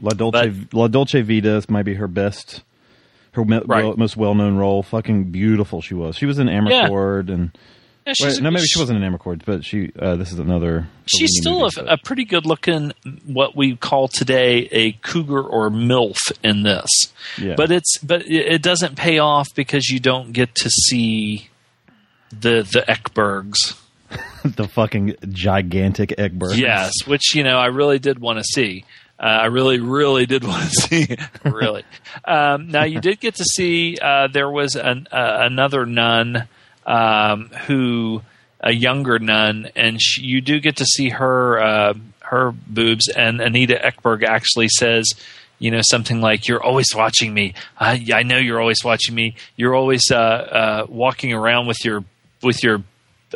La 0.00 0.10
Dolce 0.10 0.52
La 0.72 0.88
Dolce 0.88 1.22
Vita 1.22 1.56
is 1.56 1.70
maybe 1.70 1.94
her 1.94 2.08
best, 2.08 2.62
her 3.32 3.44
me- 3.44 3.60
Right. 3.64 3.84
well- 3.84 3.96
most 3.96 4.16
well 4.16 4.34
known 4.34 4.56
role. 4.56 4.82
Fucking 4.82 5.24
beautiful 5.30 5.80
she 5.80 5.94
was. 5.94 6.16
She 6.16 6.26
was 6.26 6.38
in 6.38 6.48
Amarcord 6.48 7.30
and 7.30 7.56
yeah, 8.06 8.12
wait, 8.20 8.40
no, 8.40 8.50
maybe 8.52 8.66
she 8.66 8.78
wasn't 8.78 9.02
in 9.02 9.12
Amarcord, 9.12 9.42
but 9.44 9.64
she. 9.64 9.90
Uh, 9.98 10.14
this 10.14 10.30
is 10.32 10.38
another. 10.38 10.86
She's 11.06 11.30
still 11.40 11.62
movie, 11.62 11.80
a, 11.80 11.94
a 11.94 11.98
pretty 11.98 12.24
good 12.24 12.46
looking, 12.46 12.92
what 13.24 13.56
we 13.56 13.74
call 13.74 14.06
today 14.06 14.68
a 14.70 14.92
cougar 14.92 15.42
or 15.42 15.70
milf 15.70 16.16
in 16.44 16.62
this. 16.62 16.88
Yeah. 17.36 17.54
But 17.56 17.72
it's 17.72 17.98
but 17.98 18.22
it 18.30 18.62
doesn't 18.62 18.94
pay 18.96 19.18
off 19.18 19.48
because 19.56 19.88
you 19.88 19.98
don't 19.98 20.30
get 20.32 20.54
to 20.56 20.70
see 20.70 21.48
the 22.30 22.62
the 22.62 22.84
Ekbergs. 22.86 23.76
the 24.44 24.68
fucking 24.68 25.16
gigantic 25.28 26.10
Ekberg. 26.10 26.56
Yes, 26.56 26.92
which 27.06 27.34
you 27.34 27.42
know 27.44 27.58
I 27.58 27.66
really 27.66 27.98
did 27.98 28.18
want 28.18 28.38
to 28.38 28.44
see. 28.44 28.84
Uh, 29.18 29.22
I 29.22 29.46
really, 29.46 29.80
really 29.80 30.26
did 30.26 30.44
want 30.44 30.62
to 30.64 30.70
see. 30.80 31.16
really. 31.44 31.84
Um, 32.24 32.68
now 32.68 32.84
you 32.84 33.00
did 33.00 33.20
get 33.20 33.36
to 33.36 33.44
see. 33.44 33.96
Uh, 34.00 34.28
there 34.28 34.50
was 34.50 34.76
an, 34.76 35.08
uh, 35.10 35.38
another 35.40 35.86
nun 35.86 36.46
um, 36.84 37.46
who, 37.66 38.22
a 38.60 38.72
younger 38.72 39.18
nun, 39.18 39.70
and 39.74 40.00
she, 40.00 40.22
you 40.22 40.40
do 40.42 40.60
get 40.60 40.76
to 40.76 40.84
see 40.84 41.08
her 41.08 41.58
uh, 41.58 41.94
her 42.20 42.52
boobs. 42.52 43.08
And 43.08 43.40
Anita 43.40 43.74
Ekberg 43.82 44.24
actually 44.24 44.68
says. 44.68 45.06
You 45.58 45.70
know 45.70 45.80
something 45.82 46.20
like 46.20 46.48
"You're 46.48 46.62
always 46.62 46.88
watching 46.94 47.32
me. 47.32 47.54
I, 47.80 48.06
I 48.12 48.24
know 48.24 48.36
you're 48.36 48.60
always 48.60 48.84
watching 48.84 49.14
me. 49.14 49.36
You're 49.56 49.74
always 49.74 50.02
uh, 50.10 50.14
uh, 50.14 50.86
walking 50.86 51.32
around 51.32 51.66
with 51.66 51.82
your 51.82 52.04
with 52.42 52.62
your 52.62 52.82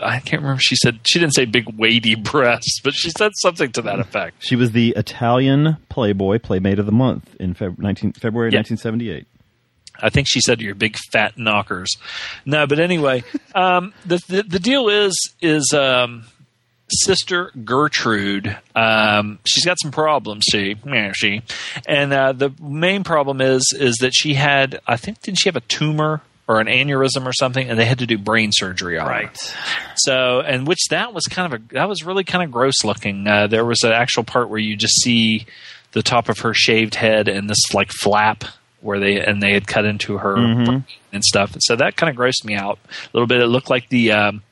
I 0.02 0.20
can't 0.20 0.42
remember. 0.42 0.60
She 0.62 0.76
said 0.76 1.00
she 1.06 1.18
didn't 1.18 1.34
say 1.34 1.44
big 1.44 1.66
weighty 1.78 2.14
breasts, 2.32 2.80
but 2.82 2.94
she 2.94 3.10
said 3.10 3.32
something 3.36 3.72
to 3.72 3.82
that 3.82 3.98
effect. 4.00 4.36
She 4.44 4.56
was 4.56 4.72
the 4.72 4.90
Italian 4.96 5.76
Playboy 5.88 6.38
Playmate 6.38 6.78
of 6.78 6.86
the 6.86 6.92
Month 6.92 7.34
in 7.40 7.54
Feb- 7.54 7.78
19, 7.78 8.12
February 8.12 8.50
Yeah. 8.52 8.58
1978. 8.60 9.26
I 10.02 10.08
think 10.08 10.28
she 10.30 10.40
said 10.40 10.60
you're 10.62 10.74
big 10.74 10.96
fat 11.12 11.36
knockers. 11.36 11.96
No, 12.46 12.66
but 12.66 12.78
anyway, 12.78 13.22
um, 13.54 13.92
the, 14.06 14.18
the 14.28 14.42
the 14.44 14.58
deal 14.58 14.88
is 14.88 15.12
is 15.42 15.74
um, 15.74 16.24
sister 16.88 17.50
Gertrude. 17.64 18.56
Um, 18.74 19.40
she's 19.44 19.64
got 19.64 19.76
some 19.80 19.90
problems. 19.90 20.44
She, 20.50 20.76
she, 21.14 21.42
and 21.86 22.12
uh, 22.12 22.32
the 22.32 22.50
main 22.62 23.04
problem 23.04 23.40
is 23.42 23.74
is 23.78 23.96
that 23.96 24.12
she 24.14 24.34
had. 24.34 24.80
I 24.86 24.96
think 24.96 25.20
didn't 25.20 25.38
she 25.40 25.48
have 25.48 25.56
a 25.56 25.60
tumor 25.62 26.22
or 26.50 26.58
an 26.58 26.66
aneurysm 26.66 27.26
or 27.26 27.32
something, 27.32 27.70
and 27.70 27.78
they 27.78 27.84
had 27.84 28.00
to 28.00 28.06
do 28.06 28.18
brain 28.18 28.50
surgery 28.52 28.98
on 28.98 29.06
her. 29.06 29.12
So, 29.94 30.40
and 30.40 30.66
which 30.66 30.80
that 30.90 31.14
was 31.14 31.24
kind 31.26 31.54
of 31.54 31.60
a 31.60 31.74
that 31.74 31.88
was 31.88 32.04
really 32.04 32.24
kind 32.24 32.42
of 32.42 32.50
gross 32.50 32.82
looking. 32.82 33.28
Uh, 33.28 33.46
there 33.46 33.64
was 33.64 33.84
an 33.84 33.92
actual 33.92 34.24
part 34.24 34.50
where 34.50 34.58
you 34.58 34.74
just 34.76 35.00
see 35.00 35.46
the 35.92 36.02
top 36.02 36.28
of 36.28 36.40
her 36.40 36.52
shaved 36.52 36.96
head 36.96 37.28
and 37.28 37.48
this 37.48 37.72
like 37.72 37.92
flap 37.92 38.42
where 38.80 38.98
they 38.98 39.24
and 39.24 39.40
they 39.40 39.52
had 39.52 39.68
cut 39.68 39.84
into 39.84 40.18
her 40.18 40.34
brain 40.34 40.84
and 41.12 41.22
stuff. 41.22 41.54
So 41.60 41.76
that 41.76 41.94
kind 41.94 42.10
of 42.10 42.16
grossed 42.16 42.44
me 42.44 42.56
out 42.56 42.80
a 42.90 43.10
little 43.12 43.28
bit. 43.28 43.40
It 43.40 43.46
looked 43.46 43.70
like 43.70 43.88
the 43.88 44.10
um, 44.10 44.42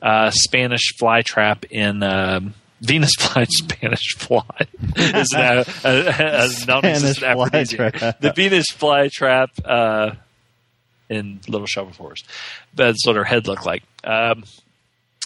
uh, 0.00 0.30
Spanish 0.30 0.96
fly 0.98 1.20
trap 1.20 1.66
in. 1.70 2.02
Um, 2.02 2.54
Venus 2.80 3.14
fly, 3.18 3.44
Spanish 3.44 4.14
fly. 4.16 4.42
is 4.96 5.28
that 5.30 5.68
a, 5.84 5.88
a, 5.88 6.44
a, 6.44 6.66
not 6.66 6.82
just 6.84 7.00
Spanish 7.00 7.22
an 7.22 7.34
fly 7.34 7.46
aphrodisiac. 7.46 8.20
The 8.20 8.32
Venus 8.34 8.66
fly 8.72 9.08
trap 9.10 9.50
uh, 9.64 10.10
in 11.08 11.40
Little 11.48 11.66
Shop 11.66 11.88
of 11.88 11.96
Horrors. 11.96 12.24
That's 12.74 13.06
what 13.06 13.16
her 13.16 13.24
head 13.24 13.46
looked 13.46 13.66
like. 13.66 13.82
Um, 14.04 14.44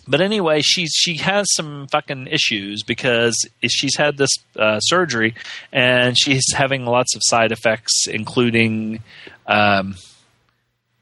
but 0.08 0.22
anyway, 0.22 0.62
she's 0.62 0.92
she 0.94 1.18
has 1.18 1.46
some 1.54 1.86
fucking 1.88 2.28
issues 2.28 2.82
because 2.82 3.36
she's 3.68 3.96
had 3.96 4.16
this 4.16 4.30
uh, 4.56 4.80
surgery 4.80 5.34
and 5.70 6.16
she's 6.18 6.44
having 6.54 6.86
lots 6.86 7.14
of 7.14 7.20
side 7.24 7.52
effects, 7.52 8.06
including, 8.08 9.00
um, 9.46 9.96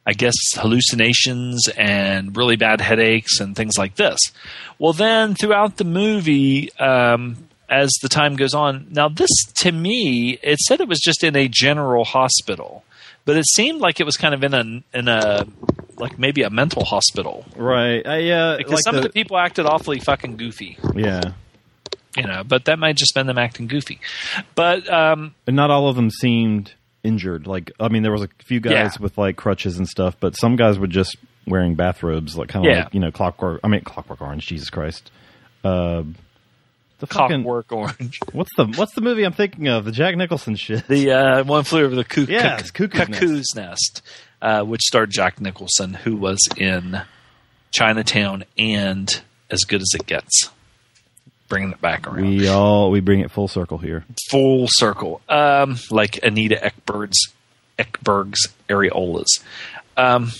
I 0.05 0.13
guess, 0.13 0.35
hallucinations 0.55 1.69
and 1.77 2.37
really 2.37 2.57
bad 2.57 2.81
headaches 2.81 3.39
and 3.39 3.55
things 3.55 3.79
like 3.79 3.95
this. 3.95 4.19
Well, 4.79 4.93
then 4.93 5.37
throughout 5.37 5.77
the 5.77 5.85
movie, 5.85 6.73
um, 6.75 7.49
as 7.69 7.93
the 8.03 8.09
time 8.09 8.35
goes 8.35 8.55
on, 8.55 8.89
now 8.91 9.09
this 9.09 9.31
to 9.59 9.71
me, 9.71 10.39
it 10.43 10.59
said 10.59 10.81
it 10.81 10.89
was 10.89 11.01
just 11.01 11.23
in 11.23 11.37
a 11.37 11.49
general 11.49 12.05
hospital, 12.05 12.83
but 13.27 13.37
it 13.37 13.45
seemed 13.47 13.81
like 13.83 14.01
it 14.01 14.05
was 14.05 14.17
kind 14.17 14.33
of 14.35 14.43
in 14.43 14.55
a 14.55 14.99
in 14.99 15.09
a 15.09 15.47
like 15.99 16.19
maybe 16.19 16.43
a 16.43 16.51
mental 16.51 16.85
hospital 16.85 17.45
Right. 17.57 18.07
I, 18.07 18.31
uh, 18.31 18.57
because 18.57 18.73
like 18.73 18.83
some 18.85 18.95
the, 18.95 18.99
of 19.01 19.05
the 19.05 19.11
people 19.11 19.37
acted 19.37 19.67
awfully 19.67 20.01
fucking 20.01 20.37
goofy, 20.39 20.79
yeah. 20.95 21.33
you 22.17 22.23
know. 22.25 22.43
But 22.45 22.65
that 22.67 22.79
might 22.79 22.97
just 22.97 23.15
been 23.15 23.27
them 23.27 23.39
acting 23.39 23.67
goofy. 23.67 24.01
But 24.55 24.89
um, 24.91 25.35
And 25.47 25.55
not 25.57 25.71
all 25.71 25.89
of 25.89 25.97
them 25.97 26.11
seemed 26.11 26.73
injured. 27.03 27.47
Like, 27.47 27.71
I 27.81 27.89
mean, 27.89 28.03
there 28.03 28.13
was 28.13 28.23
a 28.23 28.29
few 28.45 28.61
guys 28.61 28.73
Yeah. 28.73 28.91
with 29.01 29.17
like 29.17 29.37
crutches 29.37 29.79
and 29.79 29.89
stuff, 29.89 30.17
but 30.21 30.37
some 30.39 30.57
guys 30.57 30.79
were 30.79 30.87
just 30.87 31.17
wearing 31.47 31.75
bathrobes, 31.77 32.37
like 32.37 32.49
kind 32.49 32.67
of 32.67 32.73
Yeah. 32.73 32.85
like 32.85 32.95
you 32.95 33.01
know, 33.01 33.11
Clockwork. 33.11 33.61
I 33.65 33.69
mean, 33.69 33.81
Clockwork 33.83 34.21
Orange. 34.21 34.47
Jesus 34.47 34.69
Christ. 34.71 35.11
Uh, 35.65 36.03
the 36.99 37.07
fucking 37.07 37.43
Cockwork 37.43 37.73
Orange, 37.73 38.21
what's 38.33 38.51
the 38.57 38.67
what's 38.77 38.95
the 38.95 39.01
movie 39.01 39.25
I'm 39.25 39.33
thinking 39.33 39.69
of? 39.69 39.85
The 39.85 39.93
Jack 39.93 40.17
Nicholson 40.17 40.57
shit. 40.57 40.87
the 40.89 41.13
uh, 41.13 41.45
one 41.45 41.65
flew 41.65 41.85
over 41.85 41.95
the 41.95 42.05
cuckoo, 42.05 42.33
Yeah, 42.33 42.59
Cuckoo's 42.61 42.91
cuckoo's 42.93 43.47
nest, 43.55 44.03
uh, 44.43 44.63
which 44.63 44.83
starred 44.83 45.11
Jack 45.11 45.41
Nicholson, 45.41 45.95
who 45.95 46.17
was 46.17 46.39
in 46.57 47.03
Chinatown 47.73 48.45
and 48.57 49.21
As 49.51 49.61
Good 49.65 49.83
as 49.83 49.93
It 49.95 50.07
Gets. 50.07 50.51
Bringing 51.49 51.71
it 51.73 51.81
back 51.81 52.09
around. 52.09 52.27
we 52.27 52.49
all 52.49 52.91
we 52.91 52.99
bring 53.01 53.21
it 53.21 53.31
full 53.31 53.47
circle 53.47 53.79
here. 53.79 54.05
full 54.31 54.67
circle, 54.69 55.21
um, 55.29 55.77
like 55.93 56.19
Anita 56.25 56.57
Ekberg's 56.57 57.19
Ekberg's 57.79 58.49
areolas, 58.69 59.27
um, 59.97 60.33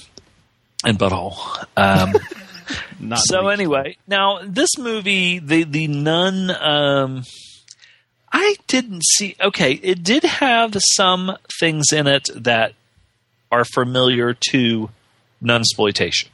and 0.85 0.99
butthole. 0.99 1.37
Um, 1.77 2.13
so 3.17 3.49
anyway, 3.49 3.97
now 4.07 4.41
this 4.45 4.77
movie, 4.79 5.39
the 5.39 5.65
the 5.65 5.87
nun, 5.89 6.51
um, 6.51 7.23
I 8.33 8.57
didn't 8.67 9.05
see. 9.05 9.37
Okay, 9.41 9.73
it 9.75 10.03
did 10.03 10.25
have 10.25 10.77
some 10.95 11.37
things 11.61 11.87
in 11.93 12.07
it 12.07 12.29
that 12.35 12.73
are 13.53 13.65
familiar 13.65 14.35
to 14.51 14.91
nun 15.41 15.61
exploitation. 15.61 16.31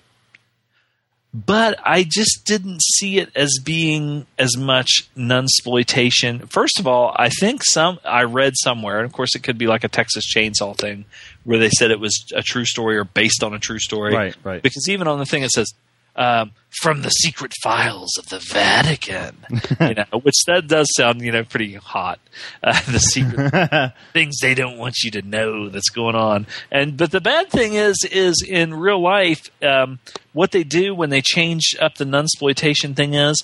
but 1.34 1.78
I 1.84 2.04
just 2.08 2.44
didn't 2.44 2.82
see 2.82 3.18
it 3.18 3.30
as 3.34 3.58
being 3.64 4.26
as 4.38 4.56
much 4.56 5.08
nunsploitation. 5.16 6.48
First 6.50 6.78
of 6.78 6.86
all, 6.86 7.14
I 7.16 7.28
think 7.30 7.62
some 7.64 7.98
I 8.04 8.24
read 8.24 8.52
somewhere, 8.62 8.98
and 8.98 9.06
of 9.06 9.12
course 9.12 9.34
it 9.34 9.42
could 9.42 9.56
be 9.58 9.66
like 9.66 9.84
a 9.84 9.88
Texas 9.88 10.24
Chainsaw 10.34 10.76
thing, 10.76 11.04
where 11.44 11.58
they 11.58 11.70
said 11.70 11.90
it 11.90 12.00
was 12.00 12.24
a 12.34 12.42
true 12.42 12.64
story 12.66 12.98
or 12.98 13.04
based 13.04 13.42
on 13.42 13.54
a 13.54 13.58
true 13.58 13.78
story. 13.78 14.14
Right, 14.14 14.36
right. 14.44 14.62
Because 14.62 14.88
even 14.88 15.08
on 15.08 15.18
the 15.18 15.26
thing 15.26 15.42
it 15.42 15.50
says. 15.50 15.72
Um, 16.14 16.52
from 16.80 17.02
the 17.02 17.10
secret 17.10 17.52
files 17.62 18.16
of 18.18 18.28
the 18.28 18.38
Vatican, 18.38 19.36
you 19.80 19.94
know, 19.94 20.20
which 20.22 20.34
that 20.46 20.66
does 20.66 20.88
sound, 20.96 21.20
you 21.20 21.30
know, 21.30 21.44
pretty 21.44 21.74
hot. 21.74 22.18
Uh, 22.62 22.80
the 22.90 22.98
secret 22.98 23.92
things 24.12 24.36
they 24.40 24.54
don't 24.54 24.78
want 24.78 24.96
you 25.02 25.10
to 25.12 25.22
know 25.22 25.68
that's 25.68 25.90
going 25.90 26.14
on. 26.14 26.46
And 26.70 26.96
but 26.96 27.10
the 27.10 27.20
bad 27.20 27.50
thing 27.50 27.74
is, 27.74 28.06
is 28.10 28.42
in 28.46 28.74
real 28.74 29.00
life, 29.00 29.50
um, 29.62 29.98
what 30.32 30.52
they 30.52 30.64
do 30.64 30.94
when 30.94 31.10
they 31.10 31.20
change 31.20 31.76
up 31.80 31.96
the 31.96 32.04
nunsploitation 32.04 32.96
thing 32.96 33.14
is 33.14 33.42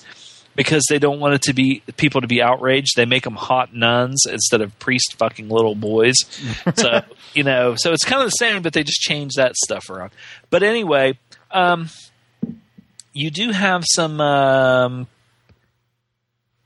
because 0.55 0.83
they 0.89 0.99
don't 0.99 1.19
want 1.19 1.35
it 1.35 1.43
to 1.43 1.53
be 1.53 1.83
people 1.97 2.21
to 2.21 2.27
be 2.27 2.41
outraged. 2.41 2.95
They 2.95 3.05
make 3.05 3.23
them 3.23 3.35
hot 3.35 3.73
nuns 3.75 4.25
instead 4.25 4.61
of 4.61 4.77
priest 4.79 5.15
fucking 5.17 5.49
little 5.49 5.75
boys. 5.75 6.15
so 6.75 7.01
you 7.35 7.43
know, 7.43 7.75
so 7.77 7.93
it's 7.93 8.03
kind 8.03 8.23
of 8.23 8.27
the 8.27 8.31
same, 8.31 8.63
but 8.63 8.73
they 8.73 8.83
just 8.83 9.01
change 9.01 9.33
that 9.35 9.55
stuff 9.55 9.89
around. 9.89 10.11
But 10.49 10.63
anyway. 10.63 11.17
Um, 11.51 11.89
you 13.19 13.29
do 13.29 13.51
have 13.51 13.83
some 13.85 14.21
um, 14.21 15.07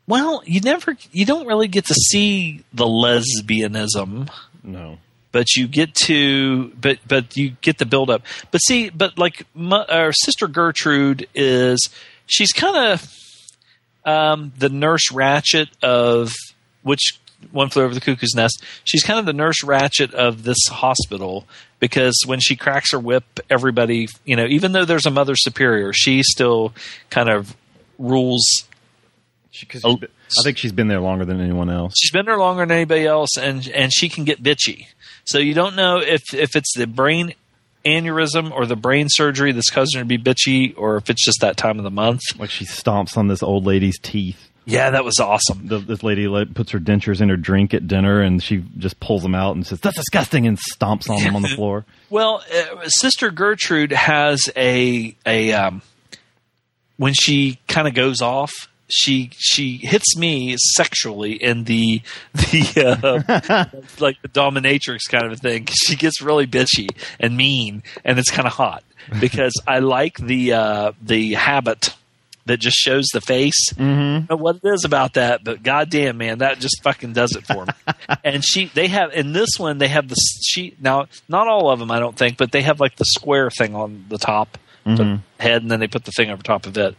well 0.07 0.43
you 0.45 0.61
never 0.61 0.95
you 1.11 1.25
don't 1.25 1.47
really 1.47 1.67
get 1.67 1.85
to 1.87 1.95
see 1.95 2.63
the 2.73 2.85
lesbianism. 2.85 4.29
No. 4.63 4.97
but 5.31 5.55
you 5.55 5.67
get 5.67 5.93
to 5.95 6.69
but 6.79 6.99
but 7.07 7.35
you 7.35 7.55
get 7.61 7.79
the 7.79 7.85
build 7.85 8.09
up 8.09 8.21
but 8.51 8.59
see 8.59 8.89
but 8.89 9.17
like 9.17 9.45
my, 9.53 9.83
our 9.85 10.13
sister 10.13 10.47
gertrude 10.47 11.27
is 11.35 11.89
she's 12.27 12.53
kind 12.53 12.77
of 12.91 13.11
um, 14.05 14.53
the 14.57 14.69
nurse 14.69 15.11
Ratched 15.11 15.69
of 15.81 16.31
which 16.83 17.19
one 17.51 17.69
flew 17.69 17.83
over 17.83 17.93
the 17.93 18.01
cuckoo's 18.01 18.35
nest. 18.35 18.63
She's 18.83 19.03
kind 19.03 19.19
of 19.19 19.25
the 19.25 19.33
nurse 19.33 19.63
Ratched 19.63 20.13
of 20.13 20.43
this 20.43 20.57
hospital 20.69 21.45
because 21.83 22.15
when 22.25 22.39
she 22.39 22.55
cracks 22.55 22.93
her 22.93 22.99
whip 22.99 23.25
everybody 23.49 24.07
you 24.23 24.37
know 24.37 24.45
even 24.45 24.71
though 24.71 24.85
there's 24.85 25.05
a 25.05 25.11
mother 25.11 25.35
superior 25.35 25.91
she 25.91 26.23
still 26.23 26.73
kind 27.09 27.27
of 27.29 27.55
rules 27.99 28.43
She, 29.51 29.65
cause 29.65 29.81
been- 29.81 30.07
I 30.39 30.43
think 30.43 30.57
she's 30.57 30.71
been 30.71 30.87
there 30.87 31.01
longer 31.01 31.25
than 31.25 31.41
anyone 31.41 31.69
else. 31.69 31.93
she's 31.97 32.11
been 32.11 32.25
there 32.25 32.37
longer 32.37 32.61
than 32.65 32.71
anybody 32.71 33.05
else 33.05 33.37
and 33.37 33.67
and 33.67 33.91
she 33.93 34.07
can 34.07 34.23
get 34.23 34.41
bitchy 34.41 34.87
so 35.25 35.39
you 35.39 35.53
don't 35.53 35.75
know 35.75 35.97
if 35.99 36.33
if 36.33 36.55
it's 36.55 36.73
the 36.77 36.87
brain 36.87 37.33
aneurysm 37.85 38.49
or 38.51 38.65
the 38.65 38.77
brain 38.77 39.07
surgery 39.09 39.51
that's 39.51 39.69
causing 39.69 39.97
her 39.99 40.03
to 40.05 40.07
be 40.07 40.17
bitchy 40.17 40.73
or 40.77 40.95
if 40.95 41.09
it's 41.09 41.23
just 41.25 41.41
that 41.41 41.57
time 41.57 41.77
of 41.77 41.83
the 41.83 41.91
month 41.91 42.21
Like 42.39 42.49
she 42.49 42.63
stomps 42.65 43.17
on 43.17 43.27
this 43.27 43.43
old 43.43 43.65
lady's 43.65 43.99
teeth. 43.99 44.49
Yeah 44.65 44.89
that 44.91 45.03
was 45.03 45.19
awesome 45.19 45.67
The, 45.67 45.79
this 45.79 46.03
lady 46.03 46.27
like, 46.27 46.53
puts 46.53 46.71
her 46.71 46.79
dentures 46.79 47.21
in 47.21 47.29
her 47.29 47.37
drink 47.37 47.73
at 47.73 47.87
dinner, 47.87 48.21
and 48.21 48.41
she 48.41 48.63
just 48.77 48.99
pulls 48.99 49.23
them 49.23 49.35
out 49.35 49.55
and 49.55 49.65
says, 49.65 49.79
"That's 49.79 49.97
disgusting," 49.97 50.47
and 50.47 50.57
stomps 50.57 51.09
on 51.09 51.21
them 51.21 51.35
on 51.35 51.41
the 51.41 51.47
floor. 51.55 51.85
well 52.09 52.43
uh, 52.53 52.87
sister 52.87 53.31
gertrude 53.31 53.91
has 53.91 54.49
a 54.55 55.15
a 55.25 55.53
um 55.53 55.81
when 56.97 57.13
she 57.13 57.59
kind 57.67 57.87
of 57.87 57.93
goes 57.93 58.21
off 58.21 58.51
she 58.89 59.31
she 59.37 59.77
hits 59.77 60.15
me 60.17 60.55
sexually 60.75 61.33
in 61.33 61.63
the 61.63 62.01
the 62.33 62.83
uh, 62.85 63.79
like 63.99 64.21
the 64.21 64.29
dominatrix 64.29 65.09
kind 65.09 65.25
of 65.25 65.31
a 65.31 65.35
thing. 65.35 65.67
She 65.71 65.95
gets 65.95 66.21
really 66.21 66.45
bitchy 66.45 66.89
and 67.19 67.35
mean, 67.35 67.81
and 68.05 68.19
it's 68.19 68.29
kind 68.29 68.47
of 68.47 68.53
hot 68.53 68.83
because 69.19 69.53
I 69.67 69.79
like 69.79 70.17
the 70.17 70.53
uh, 70.53 70.91
the 71.01 71.33
habit 71.33 71.95
that 72.45 72.57
just 72.57 72.77
shows 72.77 73.05
the 73.13 73.21
face. 73.21 73.73
Mm-hmm. 73.73 73.81
I 73.83 74.13
don't 74.19 74.29
know 74.29 74.35
what 74.37 74.57
it 74.57 74.67
is 74.67 74.85
about 74.85 75.13
that, 75.13 75.43
but 75.43 75.63
goddamn, 75.63 76.17
man, 76.17 76.39
that 76.39 76.59
just 76.59 76.81
fucking 76.83 77.13
does 77.13 77.35
it 77.35 77.45
for 77.45 77.65
me. 77.65 77.73
and 78.23 78.43
she, 78.43 78.65
they 78.65 78.87
have 78.87 79.13
in 79.13 79.33
this 79.33 79.57
one, 79.57 79.77
they 79.77 79.87
have 79.87 80.07
the 80.07 80.15
she 80.45 80.75
now 80.79 81.07
not 81.27 81.47
all 81.47 81.69
of 81.69 81.79
them, 81.79 81.91
I 81.91 81.99
don't 81.99 82.17
think, 82.17 82.37
but 82.37 82.51
they 82.51 82.61
have 82.61 82.79
like 82.79 82.95
the 82.95 83.05
square 83.05 83.49
thing 83.49 83.75
on 83.75 84.05
the 84.09 84.17
top. 84.17 84.57
The 84.85 85.19
head, 85.39 85.61
and 85.61 85.71
then 85.71 85.79
they 85.79 85.87
put 85.87 86.03
the 86.05 86.11
thing 86.11 86.29
over 86.29 86.43
top 86.43 86.65
of 86.65 86.77
it. 86.77 86.95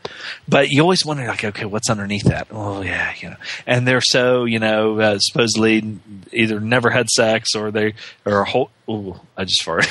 But 0.49 0.69
you 0.71 0.81
always 0.83 1.05
wonder, 1.05 1.27
like, 1.27 1.45
okay, 1.45 1.65
what's 1.67 1.91
underneath 1.91 2.25
that? 2.25 2.49
Oh, 2.51 2.81
yeah, 2.83 3.13
you 3.21 3.31
know. 3.31 3.37
And 3.67 3.87
they're 3.87 4.01
so, 4.01 4.45
you 4.45 4.59
know, 4.59 4.99
uh, 5.01 5.19
supposedly 5.19 5.99
either 6.33 6.61
never 6.61 6.91
had 6.91 7.09
sex 7.11 7.51
or 7.55 7.71
they 7.71 7.95
or 8.25 8.41
a 8.41 8.45
whole. 8.45 8.71
Ooh, 8.89 9.19
I 9.37 9.45
just 9.45 9.63
farted. 9.65 9.89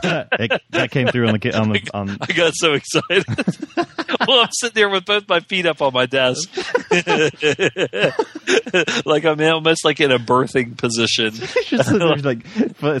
It- 0.38 0.62
that 0.70 0.90
came 0.92 1.08
through 1.08 1.26
on 1.28 1.38
the 1.38 1.52
on 1.58 1.70
the 1.72 1.80
on. 1.94 2.16
I 2.20 2.26
got 2.32 2.52
so 2.54 2.74
excited. 2.74 3.24
well, 4.28 4.40
I'm 4.40 4.48
sitting 4.52 4.74
there 4.74 4.88
with 4.88 5.04
both 5.04 5.28
my 5.28 5.40
feet 5.40 5.66
up 5.66 5.82
on 5.82 5.92
my 5.92 6.06
desk, 6.06 6.48
like 9.04 9.24
I'm 9.24 9.40
almost 9.40 9.84
like 9.84 10.00
in 10.00 10.12
a 10.12 10.18
birthing 10.18 10.76
position. 10.76 11.32
Just 11.34 11.88
sitting 11.88 11.98
there, 11.98 12.16
like 12.18 12.46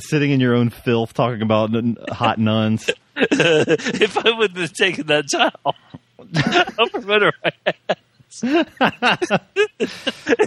sitting 0.02 0.30
in 0.30 0.40
your 0.40 0.54
own 0.54 0.70
filth, 0.70 1.14
talking 1.14 1.42
about 1.42 1.70
hot 2.10 2.38
nuns. 2.38 2.90
if 3.30 4.16
I 4.18 4.30
wouldn't 4.36 4.58
have 4.58 4.72
taken 4.72 5.06
that 5.08 5.24
towel, 5.32 5.74
I'll 6.78 6.88
promote 6.88 7.22
her. 7.22 7.32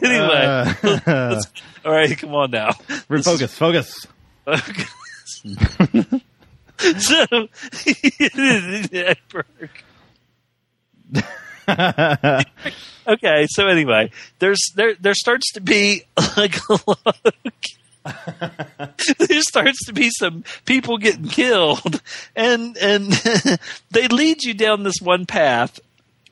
anyway, 0.03 0.45
Uh, 1.05 1.41
all 1.85 1.91
right, 1.91 2.17
come 2.17 2.33
on 2.35 2.51
now. 2.51 2.69
refocus, 3.09 3.49
focus. 3.49 4.05
focus. 4.45 4.87
so, 6.97 7.25
okay. 13.07 13.47
So 13.49 13.67
anyway, 13.67 14.11
there's 14.39 14.59
there 14.75 14.95
there 14.95 15.13
starts 15.13 15.51
to 15.53 15.61
be 15.61 16.03
like 16.37 16.57
a 16.69 16.79
lot 16.87 17.17
of, 17.25 17.33
there 19.19 19.41
starts 19.41 19.85
to 19.85 19.93
be 19.93 20.09
some 20.09 20.43
people 20.65 20.97
getting 20.97 21.27
killed, 21.27 22.01
and 22.35 22.77
and 22.77 23.11
they 23.91 24.07
lead 24.07 24.43
you 24.43 24.53
down 24.53 24.83
this 24.83 24.99
one 25.01 25.25
path, 25.25 25.79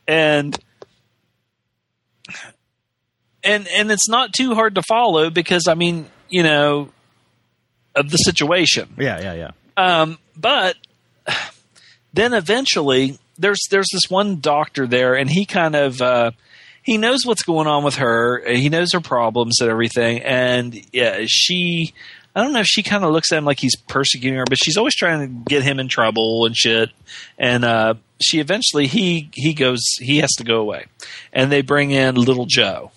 and 0.08 0.58
and 3.44 3.68
and 3.68 3.92
it's 3.92 4.10
not 4.10 4.34
too 4.34 4.56
hard 4.56 4.76
to 4.76 4.82
follow 4.88 5.30
because 5.30 5.68
I 5.68 5.76
mean 5.76 6.08
you 6.30 6.44
know 6.44 6.90
of 7.96 8.10
the 8.10 8.18
situation. 8.18 8.94
Yeah, 8.98 9.20
yeah, 9.22 9.34
yeah. 9.34 9.52
Um, 9.78 10.18
but 10.36 10.76
then 12.14 12.34
eventually, 12.34 13.20
there's 13.38 13.62
there's 13.70 13.90
this 13.92 14.10
one 14.10 14.40
doctor 14.40 14.88
there, 14.88 15.16
and 15.16 15.30
he 15.30 15.46
kind 15.46 15.76
of 15.76 16.02
uh, 16.02 16.32
he 16.90 16.98
knows 16.98 17.20
what's 17.24 17.44
going 17.44 17.68
on 17.68 17.84
with 17.84 17.98
her. 17.98 18.42
He 18.48 18.68
knows 18.68 18.94
her 18.94 19.00
problems 19.00 19.62
and 19.62 19.70
everything, 19.70 20.24
and 20.24 20.74
yeah, 20.92 21.20
she. 21.28 21.94
I 22.36 22.42
don't 22.42 22.52
know 22.52 22.62
if 22.62 22.68
she 22.68 22.82
kind 22.82 23.04
of 23.04 23.12
looks 23.12 23.32
at 23.32 23.38
him 23.38 23.46
like 23.46 23.60
he's 23.60 23.76
persecuting 23.76 24.40
her, 24.40 24.46
but 24.50 24.58
she's 24.58 24.76
always 24.76 24.96
trying 24.96 25.20
to 25.20 25.50
get 25.50 25.62
him 25.62 25.80
in 25.80 25.88
trouble 25.88 26.48
and 26.48 26.56
shit. 26.56 26.90
And 27.38 27.64
uh, 27.64 27.96
she 28.20 28.40
eventually 28.40 28.88
he 28.88 29.30
he 29.36 29.54
goes 29.54 29.82
he 30.00 30.18
has 30.18 30.32
to 30.38 30.44
go 30.44 30.62
away, 30.62 30.88
and 31.32 31.52
they 31.52 31.62
bring 31.62 31.92
in 31.92 32.16
Little 32.16 32.48
Joe. 32.48 32.92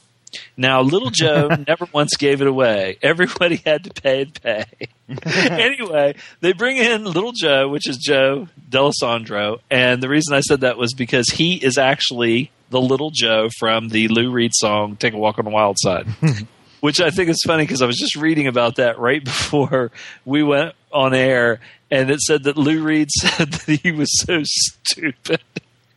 Now, 0.57 0.83
Little 0.83 1.11
Joe 1.11 1.49
never 1.67 1.87
once 1.93 2.17
gave 2.17 2.41
it 2.41 2.47
away. 2.47 2.99
Everybody 3.03 3.57
had 3.65 3.85
to 3.85 3.91
pay 3.91 4.23
and 4.23 4.43
pay. 4.43 4.65
anyway, 5.25 6.15
they 6.41 6.53
bring 6.53 6.77
in 6.77 7.05
Little 7.05 7.33
Joe, 7.33 7.69
which 7.69 7.89
is 7.89 7.99
Joe 7.99 8.49
Dallesandro, 8.71 9.61
and 9.71 10.03
the 10.03 10.09
reason 10.09 10.35
I 10.35 10.41
said 10.41 10.61
that 10.61 10.79
was 10.79 10.95
because 10.95 11.29
he 11.29 11.55
is 11.55 11.79
actually 11.79 12.51
the 12.71 12.81
Little 12.81 13.11
Joe 13.11 13.49
from 13.59 13.89
the 13.89 14.09
Lou 14.09 14.31
Reed 14.31 14.53
song 14.55 14.97
"Take 14.97 15.13
a 15.13 15.19
Walk 15.19 15.39
on 15.39 15.45
the 15.45 15.51
Wild 15.51 15.77
Side." 15.79 16.07
which 16.81 17.01
I 17.01 17.11
think 17.11 17.29
is 17.29 17.41
funny 17.47 17.63
because 17.63 17.81
I 17.81 17.87
was 17.87 17.97
just 17.97 18.17
reading 18.17 18.49
about 18.49 18.77
that 18.77 18.99
right 18.99 19.23
before 19.25 19.93
we 20.25 20.43
went 20.43 20.75
on 20.93 21.15
air, 21.15 21.61
and 21.93 22.11
it 22.11 22.21
said 22.21 22.45
that 22.45 22.57
Lou 22.57 22.83
Reed 22.83 23.09
said 23.11 23.53
that 23.53 23.81
he 23.83 23.93
was 23.93 24.09
so 24.21 24.43
stupid. 24.45 25.41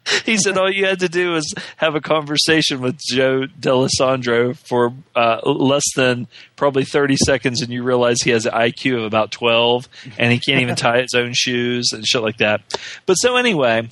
He 0.26 0.38
said 0.38 0.58
all 0.58 0.72
you 0.72 0.86
had 0.86 1.00
to 1.00 1.10
do 1.10 1.32
was 1.32 1.54
have 1.78 1.96
a 1.96 2.02
conversation 2.02 2.82
with 2.82 3.00
Joe 3.00 3.46
Dallesandro 3.60 4.56
for 4.56 4.94
uh, 5.16 5.40
less 5.44 5.84
than 5.96 6.28
probably 6.56 6.84
30 6.84 7.16
seconds, 7.18 7.62
and 7.62 7.72
you 7.72 7.84
realize 7.84 8.22
he 8.22 8.32
has 8.32 8.46
an 8.46 8.54
IQ 8.54 9.00
of 9.00 9.04
about 9.06 9.32
12, 9.32 9.88
and 10.18 10.32
he 10.32 10.40
can't 10.40 10.62
even 10.62 10.76
tie 10.78 11.02
his 11.02 11.14
own 11.16 11.34
shoes 11.34 11.90
and 11.92 12.06
shit 12.06 12.22
like 12.22 12.38
that. 12.38 12.62
But 13.06 13.16
so 13.16 13.36
anyway, 13.36 13.88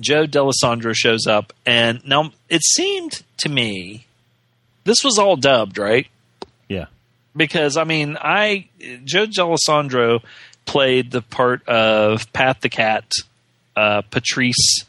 Joe 0.00 0.26
Dallesandro 0.26 0.94
shows 0.94 1.26
up, 1.26 1.52
and 1.66 2.04
now 2.06 2.32
it 2.48 2.62
seemed 2.62 3.22
to 3.38 3.48
me 3.48 4.06
this 4.84 5.04
was 5.04 5.18
all 5.18 5.36
dubbed, 5.36 5.78
right? 5.78 6.06
Yeah. 6.68 6.86
because 7.36 7.76
I 7.76 7.84
mean, 7.84 8.16
I 8.20 8.68
Joe 9.04 9.26
Dallesandro 9.26 10.22
played 10.64 11.10
the 11.10 11.22
part 11.22 11.66
of 11.68 12.32
Pat 12.32 12.60
the 12.60 12.68
Cat, 12.68 13.10
uh, 13.76 14.02
Patrice 14.02 14.84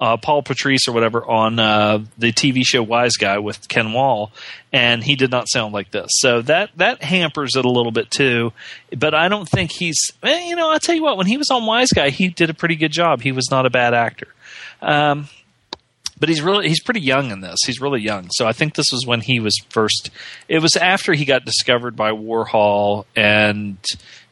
uh, 0.00 0.16
Paul 0.18 0.42
Patrice 0.42 0.88
or 0.88 0.92
whatever 0.92 1.24
on 1.24 1.58
uh, 1.58 2.04
the 2.18 2.32
TV 2.32 2.62
show 2.64 2.84
Wiseguy 2.84 3.42
with 3.42 3.66
Ken 3.68 3.92
Wahl, 3.92 4.30
and 4.72 5.02
he 5.02 5.16
did 5.16 5.30
not 5.30 5.48
sound 5.48 5.72
like 5.72 5.90
this. 5.90 6.10
So 6.16 6.42
that 6.42 6.70
that 6.76 7.02
hampers 7.02 7.56
it 7.56 7.64
a 7.64 7.70
little 7.70 7.92
bit 7.92 8.10
too. 8.10 8.52
But 8.96 9.14
I 9.14 9.28
don't 9.28 9.48
think 9.48 9.72
he's. 9.72 9.96
eh, 10.22 10.48
you 10.48 10.56
know, 10.56 10.70
I'll 10.70 10.80
tell 10.80 10.94
you 10.94 11.02
what. 11.02 11.16
When 11.16 11.26
he 11.26 11.38
was 11.38 11.50
on 11.50 11.62
Wiseguy, 11.62 12.10
he 12.10 12.28
did 12.28 12.50
a 12.50 12.54
pretty 12.54 12.76
good 12.76 12.92
job. 12.92 13.22
He 13.22 13.32
was 13.32 13.50
not 13.50 13.64
a 13.66 13.70
bad 13.70 13.94
actor. 13.94 14.28
Um, 14.82 15.28
but 16.18 16.28
he's 16.28 16.40
really 16.42 16.68
he's 16.68 16.82
pretty 16.82 17.00
young 17.00 17.30
in 17.30 17.40
this. 17.40 17.58
He's 17.66 17.80
really 17.80 18.00
young. 18.00 18.28
So 18.32 18.46
I 18.46 18.52
think 18.52 18.74
this 18.74 18.86
was 18.92 19.06
when 19.06 19.20
he 19.20 19.40
was 19.40 19.54
first. 19.70 20.10
It 20.48 20.60
was 20.60 20.76
after 20.76 21.12
he 21.14 21.24
got 21.24 21.44
discovered 21.44 21.96
by 21.96 22.10
Warhol 22.12 23.04
and 23.14 23.78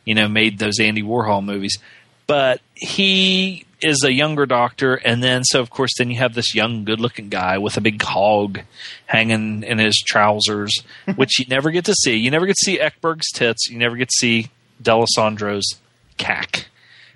you 0.05 0.15
know 0.15 0.29
made 0.29 0.59
those 0.59 0.79
Andy 0.81 1.03
Warhol 1.03 1.45
movies. 1.45 1.79
But 2.27 2.61
he 2.75 3.64
is 3.83 4.03
a 4.05 4.13
younger 4.13 4.47
doctor, 4.47 4.95
and 4.95 5.23
then 5.23 5.45
so 5.45 5.61
of 5.61 5.71
course 5.71 5.93
then 5.99 6.11
you 6.11 6.17
have 6.19 6.35
this 6.35 6.55
young, 6.55 6.85
good-looking 6.85 7.29
guy 7.29 7.59
with 7.59 7.77
a 7.77 7.81
big 7.81 8.01
hog 8.03 8.61
hanging 9.07 9.63
in 9.63 9.79
his 9.79 9.97
trousers, 10.07 10.73
which 11.17 11.39
you 11.39 11.47
never 11.49 11.71
get 11.71 11.85
to 11.87 11.95
see. 11.95 12.17
You 12.17 12.31
never 12.31 12.47
get 12.47 12.57
to 12.57 12.65
see 12.65 12.79
Ekberg's 12.79 13.31
tits. 13.33 13.69
You 13.69 13.79
never 13.79 13.97
get 13.97 14.09
to 14.09 14.17
see 14.17 14.51
Dallesandro's 14.83 15.79
cack. 16.17 16.67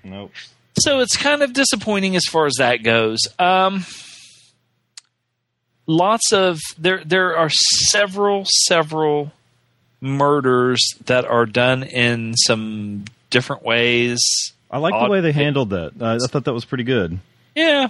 Nope. 0.04 0.32
So 0.80 1.00
it's 1.00 1.16
kind 1.16 1.42
of 1.42 1.52
disappointing 1.52 2.14
as 2.14 2.24
far 2.24 2.46
as 2.46 2.54
that 2.58 2.82
goes. 2.82 3.18
Um, 3.38 3.84
lots 5.86 6.32
of 6.32 6.60
there 6.78 7.02
there 7.04 7.36
are 7.36 7.50
several 7.50 8.44
several 8.66 9.32
murders 10.00 10.80
that 11.06 11.24
are 11.24 11.46
done 11.46 11.82
in 11.82 12.36
some 12.36 13.04
different 13.30 13.62
ways. 13.64 14.20
I 14.70 14.78
like 14.78 14.94
the 15.02 15.10
way 15.10 15.20
they 15.20 15.32
handled 15.32 15.70
that. 15.70 15.92
Uh, 16.00 16.18
I 16.22 16.26
thought 16.26 16.44
that 16.44 16.52
was 16.52 16.64
pretty 16.64 16.84
good. 16.84 17.18
Yeah. 17.54 17.88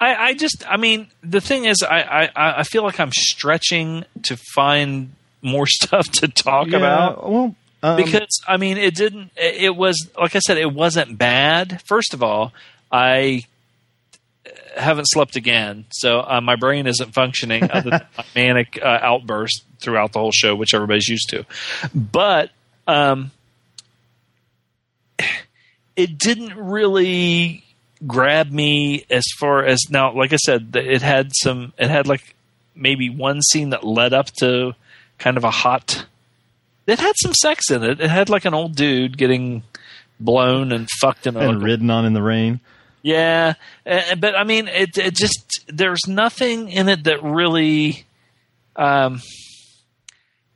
I, 0.00 0.14
I 0.14 0.34
just 0.34 0.64
I 0.68 0.76
mean 0.76 1.08
the 1.22 1.40
thing 1.40 1.64
is 1.64 1.82
I, 1.82 2.28
I, 2.34 2.60
I 2.60 2.62
feel 2.62 2.82
like 2.84 3.00
I'm 3.00 3.12
stretching 3.12 4.04
to 4.22 4.36
find 4.54 5.12
more 5.42 5.66
stuff 5.68 6.06
to 6.12 6.28
talk 6.28 6.68
Yeah, 6.68 6.78
about 6.78 7.30
well, 7.30 7.56
um, 7.82 7.96
because 7.96 8.40
I 8.46 8.56
mean 8.56 8.76
it 8.78 8.94
didn't 8.94 9.30
it 9.36 9.74
was 9.76 10.08
like 10.18 10.36
I 10.36 10.38
said 10.38 10.58
it 10.58 10.72
wasn't 10.72 11.18
bad. 11.18 11.82
First 11.86 12.14
of 12.14 12.22
all, 12.22 12.52
I 12.90 13.44
haven't 14.76 15.06
slept 15.06 15.36
again, 15.36 15.84
so 15.90 16.20
uh, 16.20 16.40
my 16.40 16.56
brain 16.56 16.86
isn't 16.86 17.12
functioning 17.14 17.64
other 17.72 17.90
than 17.90 18.06
my 18.16 18.24
manic 18.34 18.78
uh, 18.82 18.98
outburst 19.02 19.64
throughout 19.80 20.12
the 20.12 20.18
whole 20.18 20.32
show, 20.32 20.54
which 20.54 20.74
everybody's 20.74 21.08
used 21.08 21.28
to. 21.30 21.44
But 21.94 22.50
um, 22.86 23.30
it 25.96 26.18
didn't 26.18 26.54
really 26.56 27.64
grab 28.06 28.50
me 28.50 29.04
as 29.10 29.24
far 29.38 29.64
as 29.64 29.80
now. 29.90 30.12
Like 30.12 30.32
I 30.32 30.36
said, 30.36 30.74
it 30.74 31.02
had 31.02 31.30
some. 31.34 31.72
It 31.78 31.88
had 31.90 32.06
like 32.06 32.34
maybe 32.74 33.08
one 33.10 33.40
scene 33.42 33.70
that 33.70 33.84
led 33.84 34.12
up 34.12 34.26
to 34.40 34.72
kind 35.18 35.36
of 35.36 35.44
a 35.44 35.50
hot. 35.50 36.06
It 36.86 36.98
had 36.98 37.14
some 37.22 37.32
sex 37.32 37.70
in 37.70 37.82
it. 37.82 38.00
It 38.00 38.10
had 38.10 38.28
like 38.28 38.44
an 38.44 38.52
old 38.54 38.74
dude 38.76 39.16
getting 39.16 39.62
blown 40.20 40.70
and 40.72 40.88
fucked 41.00 41.26
in 41.26 41.36
a 41.36 41.40
and 41.48 41.62
ridden 41.62 41.90
on 41.90 42.04
in 42.04 42.12
the 42.12 42.22
rain. 42.22 42.60
yeah, 43.02 43.54
uh, 43.86 44.14
but 44.16 44.36
I 44.36 44.44
mean, 44.44 44.68
it, 44.68 44.96
it 44.98 45.14
just 45.14 45.64
there's 45.68 46.06
nothing 46.06 46.68
in 46.68 46.88
it 46.88 47.04
that 47.04 47.22
really, 47.22 48.04
um, 48.76 49.20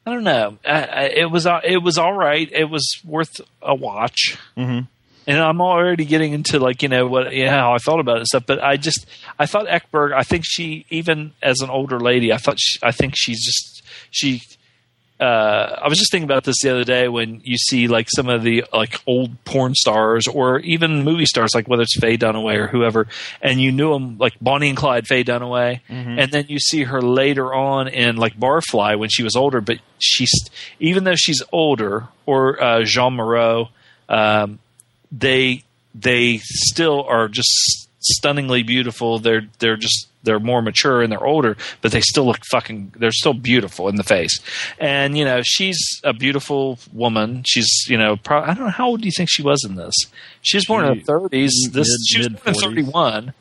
I 0.06 0.12
don't 0.12 0.24
know. 0.24 0.58
I, 0.66 0.82
I, 0.84 1.02
it 1.04 1.30
was 1.30 1.46
uh, 1.46 1.60
it 1.64 1.78
was 1.82 1.98
all 1.98 2.12
right. 2.12 2.48
It 2.52 2.64
was 2.64 3.00
worth 3.04 3.40
a 3.62 3.74
watch. 3.74 4.36
Mhm. 4.56 4.88
And 5.28 5.38
I'm 5.38 5.60
already 5.60 6.06
getting 6.06 6.32
into 6.32 6.58
like 6.58 6.82
you 6.82 6.88
know 6.88 7.06
what 7.06 7.34
yeah 7.34 7.50
how 7.50 7.74
I 7.74 7.78
felt 7.78 8.00
about 8.00 8.16
it 8.16 8.20
and 8.20 8.26
stuff. 8.26 8.46
But 8.46 8.64
I 8.64 8.78
just 8.78 9.06
I 9.38 9.46
thought 9.46 9.66
Ekberg. 9.66 10.12
I 10.12 10.22
think 10.22 10.44
she 10.46 10.86
even 10.88 11.32
as 11.42 11.60
an 11.60 11.70
older 11.70 12.00
lady. 12.00 12.32
I 12.32 12.38
thought 12.38 12.56
she, 12.58 12.78
I 12.82 12.92
think 12.92 13.12
she's 13.14 13.44
just 13.44 13.82
she 14.10 14.42
uh, 15.20 15.80
I 15.82 15.88
was 15.88 15.98
just 15.98 16.12
thinking 16.12 16.24
about 16.24 16.44
this 16.44 16.56
the 16.62 16.70
other 16.70 16.84
day 16.84 17.08
when 17.08 17.40
you 17.42 17.56
see 17.56 17.88
like 17.88 18.08
some 18.08 18.28
of 18.28 18.44
the 18.44 18.64
like 18.72 19.00
old 19.06 19.42
porn 19.44 19.74
stars 19.74 20.28
or 20.28 20.60
even 20.60 21.02
movie 21.02 21.26
stars, 21.26 21.54
like 21.54 21.66
whether 21.66 21.82
it's 21.82 21.98
Faye 21.98 22.16
Dunaway 22.16 22.54
or 22.56 22.68
whoever, 22.68 23.08
and 23.42 23.60
you 23.60 23.72
knew 23.72 23.92
them 23.92 24.16
like 24.18 24.34
Bonnie 24.40 24.68
and 24.68 24.78
Clyde, 24.78 25.08
Faye 25.08 25.24
Dunaway, 25.24 25.80
and 26.20 26.30
then 26.30 26.46
you 26.48 26.60
see 26.60 26.84
her 26.84 27.02
later 27.02 27.52
on 27.52 27.88
in 27.88 28.16
like 28.16 28.38
Barfly 28.38 28.96
when 28.96 29.08
she 29.10 29.24
was 29.24 29.34
older, 29.34 29.60
but 29.60 29.78
she's 29.98 30.32
even 30.78 31.02
though 31.02 31.16
she's 31.16 31.42
older 31.52 32.06
or 32.24 32.62
uh, 32.62 32.84
Jeanne 32.84 33.14
Moreau, 33.14 33.70
um, 34.08 34.60
they 35.12 35.62
they 35.94 36.38
still 36.42 37.04
are 37.04 37.28
just 37.28 37.88
stunningly 38.00 38.62
beautiful. 38.62 39.18
They're 39.18 39.46
they're 39.58 39.76
just 39.76 40.06
they're 40.24 40.40
more 40.40 40.60
mature 40.62 41.00
and 41.00 41.10
they're 41.12 41.24
older, 41.24 41.56
but 41.80 41.92
they 41.92 42.00
still 42.00 42.26
look 42.26 42.40
fucking. 42.50 42.92
They're 42.98 43.12
still 43.12 43.34
beautiful 43.34 43.88
in 43.88 43.96
the 43.96 44.02
face. 44.02 44.38
And 44.78 45.16
you 45.16 45.24
know, 45.24 45.40
she's 45.44 45.78
a 46.04 46.12
beautiful 46.12 46.78
woman. 46.92 47.44
She's 47.46 47.86
you 47.88 47.96
know, 47.96 48.16
pro- 48.16 48.42
I 48.42 48.46
don't 48.54 48.64
know 48.64 48.70
how 48.70 48.88
old 48.88 49.00
do 49.00 49.06
you 49.06 49.12
think 49.16 49.28
she 49.30 49.42
was 49.42 49.64
in 49.64 49.76
this? 49.76 49.94
She 50.42 50.56
was 50.56 50.66
born 50.66 50.84
in 50.84 50.98
the 50.98 51.04
thirties. 51.04 51.52
This 51.72 51.88
Mid- 51.88 52.06
she 52.06 52.18
was 52.18 52.28
born 52.28 52.54
in 52.54 52.54
thirty 52.54 52.82
one. 52.82 53.32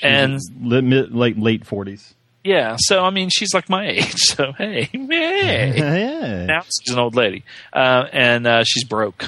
And 0.00 0.38
mid, 0.56 1.12
late 1.12 1.38
late 1.38 1.66
forties. 1.66 2.14
yeah, 2.44 2.76
so 2.78 3.02
I 3.02 3.10
mean, 3.10 3.30
she's 3.30 3.52
like 3.52 3.68
my 3.68 3.88
age. 3.88 4.14
So 4.16 4.52
hey, 4.52 4.84
hey. 4.92 5.74
yeah, 5.76 6.44
now 6.46 6.60
she's 6.62 6.92
an 6.92 7.00
old 7.00 7.16
lady, 7.16 7.42
uh, 7.72 8.04
and 8.12 8.46
uh, 8.46 8.62
she's 8.64 8.84
broke. 8.84 9.24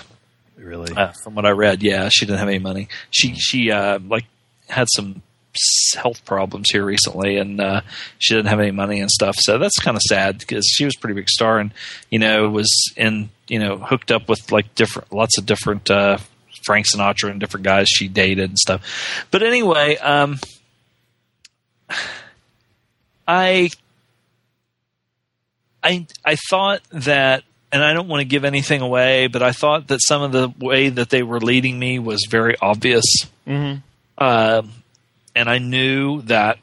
Really. 0.61 0.95
Uh, 0.95 1.13
from 1.23 1.35
what 1.35 1.47
I 1.47 1.51
read, 1.51 1.83
yeah, 1.83 2.09
she 2.11 2.27
didn't 2.27 2.39
have 2.39 2.49
any 2.49 2.59
money. 2.59 2.89
She 3.11 3.35
she 3.35 3.71
uh, 3.71 3.99
like 4.01 4.25
had 4.69 4.87
some 4.95 5.23
health 5.97 6.25
problems 6.25 6.71
here 6.71 6.85
recently, 6.85 7.37
and 7.37 7.61
uh, 7.61 7.81
she 8.19 8.35
didn't 8.35 8.49
have 8.49 8.61
any 8.61 8.71
money 8.71 9.01
and 9.01 9.11
stuff. 9.11 9.37
So 9.39 9.59
that's 9.59 9.79
kind 9.79 9.97
of 9.97 10.03
sad 10.03 10.39
because 10.39 10.67
she 10.67 10.85
was 10.85 10.95
a 10.97 11.01
pretty 11.01 11.15
big 11.15 11.29
star, 11.29 11.59
and 11.59 11.73
you 12.11 12.19
know 12.19 12.49
was 12.49 12.71
in 12.97 13.31
you 13.49 13.59
know 13.59 13.79
hooked 13.79 14.11
up 14.11 14.29
with 14.29 14.53
like 14.53 14.75
different 14.75 15.13
lots 15.13 15.39
of 15.39 15.47
different 15.47 15.91
uh, 15.91 16.19
Frank 16.65 16.87
Sinatra 16.87 17.31
and 17.31 17.41
different 17.41 17.65
guys 17.65 17.89
she 17.89 18.09
dated 18.09 18.51
and 18.51 18.59
stuff. 18.59 19.27
But 19.31 19.43
anyway, 19.43 19.97
um, 19.97 20.39
I 23.29 23.71
I 25.83 26.07
I 26.25 26.37
thought 26.49 26.83
that, 26.93 27.45
and 27.73 27.83
I 27.83 27.93
don't 27.93 28.09
want 28.09 28.21
to 28.21 28.25
give 28.25 28.45
anything 28.45 28.81
away, 28.81 29.27
but 29.29 29.43
I 29.43 29.53
thought 29.53 29.89
that 29.89 30.01
some 30.03 30.23
of 30.23 30.33
the 30.33 30.53
way 30.59 30.89
that 30.89 31.11
they 31.11 31.23
were 31.23 31.41
leading 31.41 31.79
me 31.79 31.99
was 31.99 32.27
very 32.29 32.57
obvious, 32.61 33.05
Mhm. 33.47 33.83
Um 34.19 34.73
and 35.37 35.49
I 35.49 35.59
knew 35.59 36.23
that. 36.23 36.59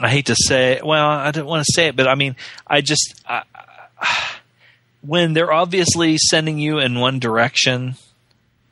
I 0.00 0.08
hate 0.08 0.26
to 0.26 0.36
say, 0.38 0.80
well, 0.82 1.08
I 1.08 1.30
don't 1.32 1.46
want 1.46 1.64
to 1.66 1.72
say 1.74 1.88
it, 1.88 1.96
but 1.96 2.06
I 2.08 2.14
mean, 2.14 2.36
I 2.66 2.80
just 2.80 3.20
I, 3.28 3.42
when 5.02 5.32
they're 5.32 5.52
obviously 5.52 6.16
sending 6.18 6.58
you 6.58 6.78
in 6.78 6.98
one 7.00 7.18
direction, 7.18 7.96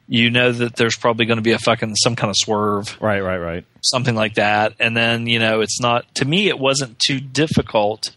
you 0.09 0.31
know 0.31 0.53
that 0.53 0.77
there's 0.77 0.97
probably 0.97 1.27
going 1.27 1.37
to 1.39 1.43
be 1.43 1.53
a 1.53 1.59
fucking 1.59 1.97
some 1.97 2.17
kind 2.17 2.31
of 2.31 2.37
swerve 2.39 2.97
Right, 3.01 3.21
right, 3.21 3.37
right. 3.39 3.65
something 3.83 4.15
like 4.15 4.35
that. 4.35 4.75
And 4.79 4.97
then, 4.97 5.27
you 5.27 5.39
know, 5.39 5.61
it's 5.61 5.81
not 5.81 6.07
to 6.17 6.25
me 6.25 6.49
it 6.49 6.59
wasn't 6.59 6.99
too 6.99 7.21
difficult. 7.21 8.11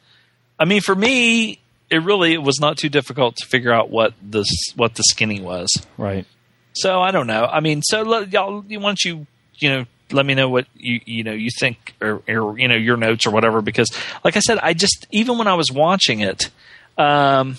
I 0.60 0.66
mean, 0.66 0.82
for 0.82 0.96
me, 0.96 1.60
it 1.92 2.02
really 2.04 2.34
it 2.34 2.42
was 2.42 2.60
not 2.60 2.78
too 2.78 2.90
difficult 2.90 3.36
to 3.36 3.46
figure 3.46 3.72
out 3.72 3.92
what 3.92 4.14
this 4.22 4.48
what 4.76 4.96
the 4.96 5.04
skinny 5.04 5.42
was. 5.42 5.70
Right. 5.98 6.26
So 6.74 7.02
I 7.02 7.12
don't 7.12 7.28
know. 7.28 7.46
I 7.46 7.60
mean, 7.60 7.82
so 7.84 8.02
let, 8.02 8.32
y'all, 8.32 8.62
why 8.62 8.78
don't 8.78 9.04
you 9.04 9.28
you 9.60 9.70
know 9.70 9.86
let 10.12 10.26
me 10.26 10.34
know 10.34 10.50
what 10.50 10.68
you 10.76 11.02
you 11.06 11.24
know 11.24 11.34
you 11.34 11.50
think 11.60 11.94
or, 12.02 12.24
or 12.28 12.58
you 12.58 12.68
know 12.70 12.76
your 12.76 12.98
notes 12.98 13.28
or 13.28 13.32
whatever 13.32 13.62
because 13.62 13.90
like 14.24 14.38
I 14.38 14.40
said, 14.40 14.58
I 14.60 14.74
just 14.74 15.06
even 15.12 15.38
when 15.38 15.48
I 15.48 15.56
was 15.56 15.70
watching 15.72 16.22
it, 16.22 16.50
um, 16.98 17.58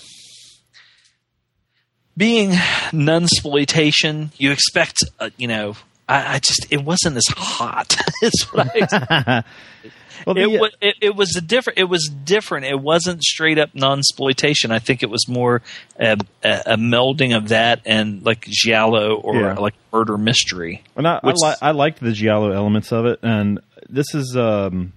being 2.17 2.51
nunsploitation, 2.91 4.31
you 4.37 4.51
expect 4.51 5.03
uh, 5.19 5.29
you 5.37 5.47
know. 5.47 5.75
I, 6.09 6.35
I 6.35 6.39
just 6.39 6.67
it 6.69 6.83
wasn't 6.83 7.15
as 7.15 7.23
hot. 7.29 7.95
what 8.51 8.69
I 8.75 9.43
Well, 10.25 10.37
it, 10.37 10.45
uh, 10.45 10.59
wa- 10.59 10.69
it, 10.81 10.95
it 11.01 11.15
was 11.15 11.35
a 11.35 11.41
different. 11.41 11.79
It 11.79 11.85
was 11.85 12.09
different. 12.23 12.65
It 12.65 12.79
wasn't 12.79 13.23
straight 13.23 13.57
up 13.57 13.73
non-exploitation. 13.73 14.71
I 14.71 14.79
think 14.79 15.03
it 15.03 15.09
was 15.09 15.27
more 15.27 15.61
a, 15.99 16.17
a, 16.43 16.61
a 16.67 16.77
melding 16.77 17.35
of 17.35 17.49
that 17.49 17.81
and 17.85 18.23
like 18.25 18.45
giallo 18.49 19.15
or 19.15 19.35
Yeah. 19.35 19.53
like 19.55 19.73
murder 19.91 20.17
mystery. 20.17 20.83
And 20.95 21.07
I, 21.07 21.19
I, 21.23 21.31
li- 21.31 21.55
I 21.61 21.71
liked 21.71 21.99
the 22.01 22.11
giallo 22.11 22.51
elements 22.51 22.91
of 22.91 23.05
it, 23.05 23.19
and 23.23 23.59
this 23.89 24.13
is 24.13 24.35
um, 24.37 24.93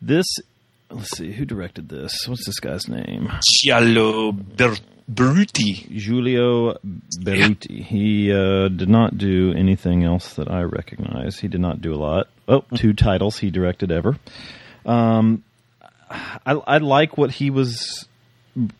this. 0.00 0.26
Let's 0.90 1.16
see 1.18 1.32
who 1.32 1.44
directed 1.44 1.90
this. 1.90 2.12
What's 2.26 2.46
this 2.46 2.60
guy's 2.60 2.88
name? 2.88 3.28
Giallo 3.62 4.32
Ber- 4.32 4.76
Bruti. 5.12 5.86
Giulio 5.90 6.78
Berruti. 7.20 7.84
He 7.84 8.32
uh, 8.32 8.68
did 8.68 8.88
not 8.88 9.18
do 9.18 9.52
anything 9.54 10.02
else 10.04 10.32
that 10.34 10.50
I 10.50 10.62
recognize. 10.62 11.38
He 11.40 11.48
did 11.48 11.60
not 11.60 11.82
do 11.82 11.92
a 11.94 11.96
lot. 12.00 12.28
Oh, 12.48 12.64
two 12.74 12.94
titles 12.94 13.38
he 13.38 13.50
directed 13.50 13.92
ever. 13.92 14.18
Um, 14.86 15.44
I, 16.10 16.54
I 16.54 16.78
like 16.78 17.18
what 17.18 17.30
he 17.30 17.50
was. 17.50 18.08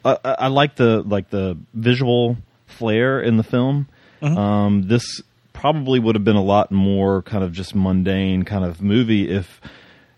I, 0.05 0.17
I 0.25 0.47
like 0.49 0.77
the 0.77 1.03
like 1.03 1.31
the 1.31 1.59
visual 1.75 2.39
flair 2.67 3.21
in 3.21 3.37
the 3.37 3.43
film. 3.43 3.89
Um, 4.23 4.89
this 4.89 5.23
probably 5.53 5.99
would 5.99 6.15
have 6.15 6.25
been 6.25 6.37
a 6.37 6.43
lot 6.43 6.73
more 6.73 7.23
kind 7.23 7.45
of 7.45 7.53
just 7.53 7.75
mundane 7.75 8.45
kind 8.45 8.65
of 8.65 8.81
movie 8.81 9.29
if 9.29 9.61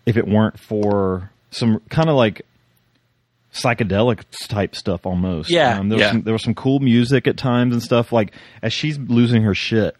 if 0.05 0.17
it 0.17 0.27
weren't 0.27 0.59
for 0.59 1.31
some 1.51 1.81
kind 1.89 2.09
of 2.09 2.15
like 2.15 2.45
psychedelic 3.53 4.23
type 4.47 4.75
stuff 4.75 5.05
almost. 5.05 5.49
Yeah, 5.49 5.77
um, 5.77 5.89
there 5.89 5.97
was 5.97 6.03
yeah. 6.03 6.11
some, 6.11 6.21
there 6.21 6.33
was 6.33 6.43
some 6.43 6.55
cool 6.55 6.79
music 6.79 7.27
at 7.27 7.37
times 7.37 7.73
and 7.73 7.83
stuff. 7.83 8.11
Like 8.11 8.33
as 8.61 8.71
she's 8.73 8.97
losing 8.97 9.43
her 9.43 9.53
shit, 9.53 9.95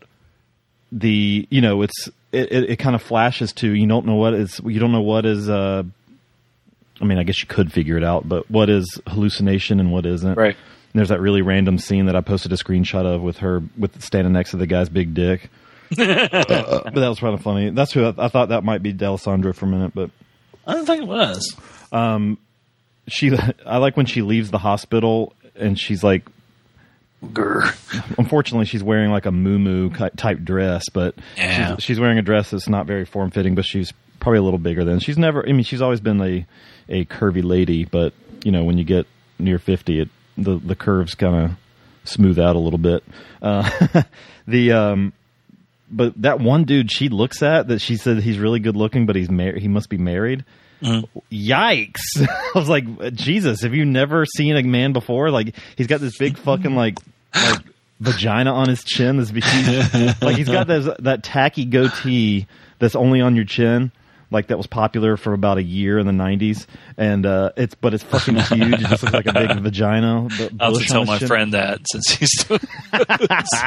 the 0.91 1.47
you 1.49 1.61
know 1.61 1.81
it's 1.81 2.09
it, 2.31 2.51
it, 2.51 2.69
it 2.71 2.75
kind 2.77 2.95
of 2.95 3.01
flashes 3.01 3.53
to 3.53 3.69
you 3.69 3.87
don't 3.87 4.05
know 4.05 4.15
what 4.15 4.33
is 4.33 4.59
you 4.63 4.79
don't 4.79 4.91
know 4.91 5.01
what 5.01 5.25
is. 5.25 5.49
uh 5.49 5.83
I 6.99 7.03
mean, 7.03 7.17
I 7.17 7.23
guess 7.23 7.41
you 7.41 7.47
could 7.47 7.73
figure 7.73 7.97
it 7.97 8.03
out, 8.03 8.29
but 8.29 8.49
what 8.51 8.69
is 8.69 9.01
hallucination 9.07 9.79
and 9.79 9.91
what 9.91 10.05
isn't? 10.05 10.35
Right. 10.35 10.55
And 10.55 10.99
there's 10.99 11.09
that 11.09 11.19
really 11.19 11.41
random 11.41 11.79
scene 11.79 12.05
that 12.05 12.15
I 12.15 12.21
posted 12.21 12.53
a 12.53 12.57
screenshot 12.57 13.05
of 13.05 13.23
with 13.23 13.37
her 13.37 13.63
with 13.75 14.03
standing 14.03 14.33
next 14.33 14.51
to 14.51 14.57
the 14.57 14.67
guy's 14.67 14.87
big 14.87 15.15
dick. 15.15 15.49
Uh, 15.91 15.95
but 15.97 16.95
that 16.95 17.09
was 17.09 17.19
kind 17.19 17.33
of 17.33 17.41
funny. 17.41 17.71
That's 17.71 17.91
who 17.91 18.05
I, 18.05 18.13
I 18.17 18.27
thought 18.27 18.49
that 18.49 18.63
might 18.63 18.83
be 18.83 18.93
Dallesandro 18.93 19.55
for 19.55 19.65
a 19.65 19.69
minute, 19.69 19.93
but 19.95 20.11
I 20.67 20.73
don't 20.73 20.85
think 20.85 21.01
it 21.01 21.07
was. 21.07 21.55
Um 21.91 22.37
she 23.07 23.35
I 23.65 23.77
like 23.77 23.97
when 23.97 24.05
she 24.05 24.21
leaves 24.21 24.51
the 24.51 24.59
hospital 24.59 25.33
and 25.55 25.79
she's 25.79 26.03
like 26.03 26.29
Grr. 27.23 28.17
unfortunately 28.17 28.65
she's 28.65 28.83
wearing 28.83 29.11
like 29.11 29.25
a 29.25 29.31
moo 29.31 29.89
type 30.17 30.39
dress, 30.43 30.89
but 30.89 31.15
Yeah. 31.37 31.75
she's, 31.75 31.83
she's 31.83 31.99
wearing 31.99 32.17
a 32.17 32.21
dress 32.23 32.49
that's 32.51 32.67
not 32.67 32.87
very 32.87 33.05
form 33.05 33.29
fitting, 33.31 33.53
but 33.55 33.65
she's 33.65 33.93
probably 34.19 34.39
a 34.39 34.43
little 34.43 34.59
bigger 34.59 34.83
than 34.83 34.99
she's 34.99 35.17
never. 35.17 35.47
I 35.47 35.51
mean, 35.51 35.63
she's 35.63 35.81
always 35.81 35.99
been 35.99 36.19
a 36.21 36.45
a 36.89 37.05
curvy 37.05 37.43
lady, 37.43 37.85
but 37.85 38.13
you 38.43 38.51
know 38.51 38.63
when 38.63 38.77
you 38.77 38.83
get 38.83 39.05
near 39.39 39.59
fifty, 39.59 39.99
it 40.01 40.09
the 40.37 40.57
the 40.57 40.75
curves 40.75 41.13
kind 41.15 41.35
of 41.45 41.51
smooth 42.03 42.39
out 42.39 42.55
a 42.55 42.59
little 42.59 42.79
bit. 42.79 43.03
Uh, 43.41 43.69
the 44.47 44.71
um, 44.71 45.13
but 45.91 46.19
that 46.21 46.39
one 46.39 46.63
dude 46.63 46.91
she 46.91 47.09
looks 47.09 47.43
at 47.43 47.67
that 47.67 47.81
she 47.81 47.97
said 47.97 48.17
he's 48.23 48.39
really 48.39 48.59
good 48.59 48.75
looking, 48.75 49.05
but 49.05 49.15
he's 49.15 49.29
mar- 49.29 49.57
he 49.59 49.67
must 49.67 49.89
be 49.89 49.97
married. 49.97 50.43
Yikes! 50.81 51.95
I 52.19 52.51
was 52.55 52.69
like, 52.69 53.13
Jesus, 53.13 53.61
have 53.61 53.73
you 53.73 53.85
never 53.85 54.25
seen 54.25 54.55
a 54.55 54.63
man 54.63 54.93
before? 54.93 55.31
Like 55.31 55.55
he's 55.75 55.87
got 55.87 56.01
this 56.01 56.17
big 56.17 56.37
fucking 56.37 56.75
like 56.75 56.99
like 57.33 57.61
vagina 57.99 58.53
on 58.53 58.67
his 58.69 58.83
chin. 58.83 59.17
This 59.17 59.29
huge, 59.29 60.21
like 60.21 60.35
he's 60.37 60.49
got 60.49 60.67
those 60.67 60.89
that 60.99 61.23
tacky 61.23 61.65
goatee 61.65 62.47
that's 62.79 62.95
only 62.95 63.21
on 63.21 63.35
your 63.35 63.45
chin. 63.45 63.91
Like 64.33 64.47
that 64.47 64.57
was 64.57 64.65
popular 64.65 65.17
for 65.17 65.33
about 65.33 65.57
a 65.57 65.61
year 65.63 65.99
in 65.99 66.05
the 66.07 66.13
'90s, 66.13 66.65
and 66.95 67.25
uh, 67.25 67.51
it's 67.57 67.75
but 67.75 67.93
it's 67.93 68.01
fucking 68.03 68.35
huge. 68.39 68.75
It 68.75 68.79
just 68.87 69.03
looks 69.03 69.13
like 69.13 69.25
a 69.25 69.33
big 69.33 69.59
vagina. 69.59 70.29
I'll 70.57 70.73
have 70.77 70.87
tell 70.87 71.03
my 71.03 71.17
chin. 71.17 71.27
friend 71.27 71.53
that 71.53 71.81
since 71.91 72.11
he's 72.11 72.31
so, 72.39 72.57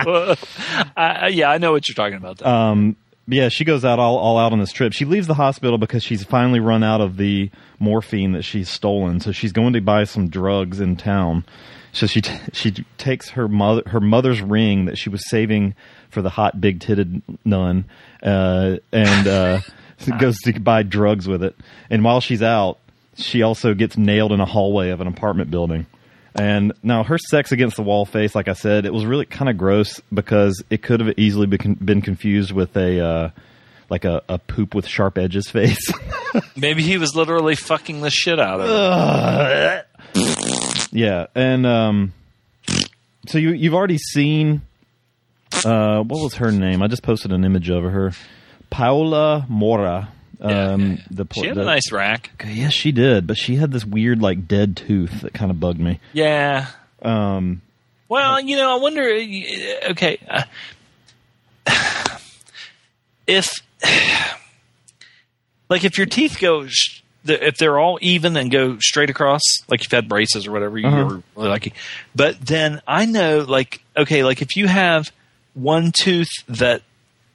I, 0.07 0.37
I- 0.97 1.29
yeah, 1.29 1.51
I 1.51 1.59
know 1.59 1.73
what 1.73 1.87
you're 1.87 1.95
talking 1.95 2.17
about. 2.17 2.39
Though. 2.39 2.47
Um, 2.51 2.97
yeah, 3.27 3.49
she 3.49 3.65
goes 3.65 3.85
out 3.85 3.99
all, 3.99 4.19
all 4.19 4.39
out 4.39 4.53
on 4.53 4.61
this 4.61 4.73
trip. 4.73 4.93
She 4.93 5.05
leaves 5.05 5.27
the 5.27 5.35
hospital 5.35 5.79
because 5.79 6.03
she's 6.03 6.25
finally 6.25 6.61
run 6.61 6.83
out 6.83 7.01
of 7.01 7.17
the 7.17 7.51
morphine 7.79 8.33
that 8.33 8.43
she's 8.43 8.69
stolen. 8.69 9.21
So 9.21 9.33
she's 9.33 9.53
going 9.53 9.73
to 9.73 9.81
buy 9.81 10.05
some 10.05 10.29
drugs 10.29 10.81
in 10.81 10.97
town. 10.97 11.45
So 11.93 12.07
she 12.07 12.21
t- 12.21 12.39
she 12.53 12.73
takes 12.99 13.31
her 13.31 13.49
mother 13.49 13.83
her 13.87 14.01
mother's 14.01 14.43
ring 14.43 14.85
that 14.87 14.99
she 14.99 15.09
was 15.09 15.29
saving 15.29 15.75
for 16.11 16.21
the 16.21 16.31
hot 16.31 16.61
big 16.61 16.81
titted 16.81 17.23
nun, 17.45 17.87
uh, 18.23 18.77
and 18.93 19.27
uh, 19.27 19.61
goes 20.19 20.39
to 20.41 20.59
buy 20.61 20.83
drugs 20.83 21.27
with 21.27 21.43
it. 21.43 21.57
And 21.89 22.05
while 22.05 22.21
she's 22.21 22.43
out, 22.43 22.79
she 23.17 23.43
also 23.43 23.75
gets 23.75 23.97
nailed 23.97 24.33
in 24.33 24.41
a 24.41 24.47
hallway 24.47 24.91
of 24.91 25.01
an 25.01 25.07
apartment 25.07 25.51
building. 25.51 25.87
And 26.35 26.73
now 26.83 27.05
her 27.05 27.19
sex 27.19 27.53
against 27.53 27.77
the 27.77 27.83
wall 27.83 28.05
face, 28.05 28.35
like 28.35 28.49
I 28.49 28.55
said, 28.55 28.87
it 28.87 28.93
was 28.93 29.07
really 29.07 29.25
kind 29.25 29.49
of 29.49 29.57
gross 29.57 30.01
because 30.13 30.63
it 30.69 30.83
could 30.83 31.01
have 31.01 31.17
easily 31.17 31.47
been, 31.47 31.75
been 31.75 32.03
confused 32.03 32.51
with 32.51 32.77
a 32.77 33.01
uh, 33.01 33.31
like 33.89 34.05
a, 34.05 34.23
a 34.29 34.39
poop 34.39 34.75
with 34.75 34.87
sharp 34.87 35.17
edges 35.19 35.49
face. 35.49 35.93
Maybe 36.57 36.83
he 36.83 36.99
was 36.99 37.15
literally 37.15 37.55
fucking 37.55 38.01
the 38.01 38.11
shit 38.11 38.41
out 38.41 38.61
of 38.61 38.67
her. 38.69 39.85
yeah, 40.91 41.27
and 41.37 41.67
um, 41.67 42.13
so 43.29 43.39
you 43.39 43.53
you've 43.53 43.75
already 43.75 43.99
seen 43.99 44.63
uh, 45.65 46.03
what 46.03 46.23
was 46.23 46.35
her 46.35 46.51
name? 46.51 46.83
I 46.83 46.89
just 46.89 47.03
posted 47.03 47.33
an 47.33 47.45
image 47.45 47.71
of 47.71 47.85
her, 47.85 48.13
Paola 48.71 49.47
Morra. 49.49 50.09
Yeah, 50.45 50.73
Um, 50.73 50.81
yeah, 50.83 50.89
yeah. 50.89 51.03
the 51.11 51.25
pl- 51.25 51.43
she 51.43 51.49
had 51.49 51.57
the- 51.57 51.63
a 51.63 51.65
nice 51.65 51.91
rack. 51.91 52.31
yes, 52.47 52.73
she 52.75 52.93
did, 52.93 53.27
but 53.27 53.37
she 53.39 53.57
had 53.57 53.73
this 53.73 53.85
weird 53.85 54.21
like 54.21 54.47
dead 54.47 54.77
tooth 54.77 55.23
that 55.23 55.33
kind 55.35 55.51
of 55.51 55.59
bugged 55.59 55.81
me. 55.81 56.01
Yeah. 56.13 56.67
Um, 57.03 57.63
Well, 58.09 58.41
you 58.41 58.57
know, 58.57 58.77
I 58.77 58.81
wonder. 58.81 59.03
Okay, 59.91 60.19
uh, 60.29 60.43
if 63.27 63.51
like 65.69 65.85
if 65.85 65.97
your 65.99 66.07
teeth 66.07 66.39
go, 66.41 66.67
sh- 66.69 67.03
if 67.27 67.57
they're 67.57 67.79
all 67.79 67.99
even 68.03 68.37
and 68.37 68.51
go 68.51 68.79
straight 68.81 69.09
across, 69.11 69.41
like 69.69 69.83
you've 69.83 69.93
had 69.93 70.09
braces 70.09 70.47
or 70.47 70.53
whatever, 70.53 70.79
Uh-huh. 70.79 70.97
you're 70.97 71.23
really 71.37 71.49
lucky. 71.49 71.73
But 72.15 72.41
then 72.41 72.83
I 72.87 73.07
know, 73.07 73.39
like, 73.41 73.81
okay, 73.97 74.23
like 74.25 74.43
if 74.43 74.57
you 74.57 74.67
have 74.69 75.11
one 75.55 75.93
tooth 75.99 76.31
that 76.49 76.83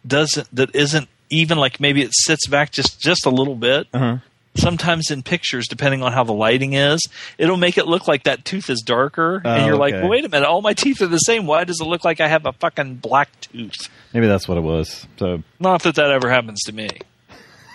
doesn't 0.06 0.48
that 0.56 0.76
isn't 0.76 1.10
even, 1.30 1.58
like 1.58 1.80
maybe 1.80 2.02
it 2.02 2.12
sits 2.14 2.48
back 2.48 2.72
just 2.72 3.00
just 3.00 3.26
a 3.26 3.30
little 3.30 3.56
bit. 3.56 3.88
uh-huh. 3.94 4.18
Sometimes 4.56 5.12
in 5.12 5.22
pictures, 5.22 5.68
depending 5.68 6.02
on 6.02 6.12
how 6.12 6.24
the 6.24 6.34
lighting 6.34 6.74
is, 6.74 7.00
it'll 7.38 7.56
make 7.56 7.78
it 7.78 7.86
look 7.88 8.08
like 8.08 8.24
that 8.24 8.44
tooth 8.44 8.70
is 8.70 8.82
darker, 8.84 9.42
Oh, 9.46 9.50
and 9.50 9.66
you're 9.68 9.78
like, 9.78 9.94
well, 9.94 10.10
"Wait 10.10 10.26
a 10.26 10.30
minute, 10.30 10.48
all 10.48 10.62
my 10.62 10.74
teeth 10.74 11.02
are 11.02 11.08
the 11.08 11.20
same. 11.20 11.46
Why 11.46 11.64
does 11.66 11.80
it 11.80 11.86
look 11.86 12.04
like 12.04 12.20
I 12.20 12.28
have 12.28 12.46
a 12.48 12.52
fucking 12.54 12.96
black 12.96 13.30
tooth?" 13.42 13.88
Maybe 14.12 14.26
that's 14.28 14.48
what 14.48 14.58
it 14.58 14.62
was. 14.62 15.06
So 15.18 15.44
Not 15.60 15.84
that 15.84 15.96
that 15.96 16.12
ever 16.12 16.30
happens 16.30 16.62
to 16.64 16.74
me, 16.74 16.90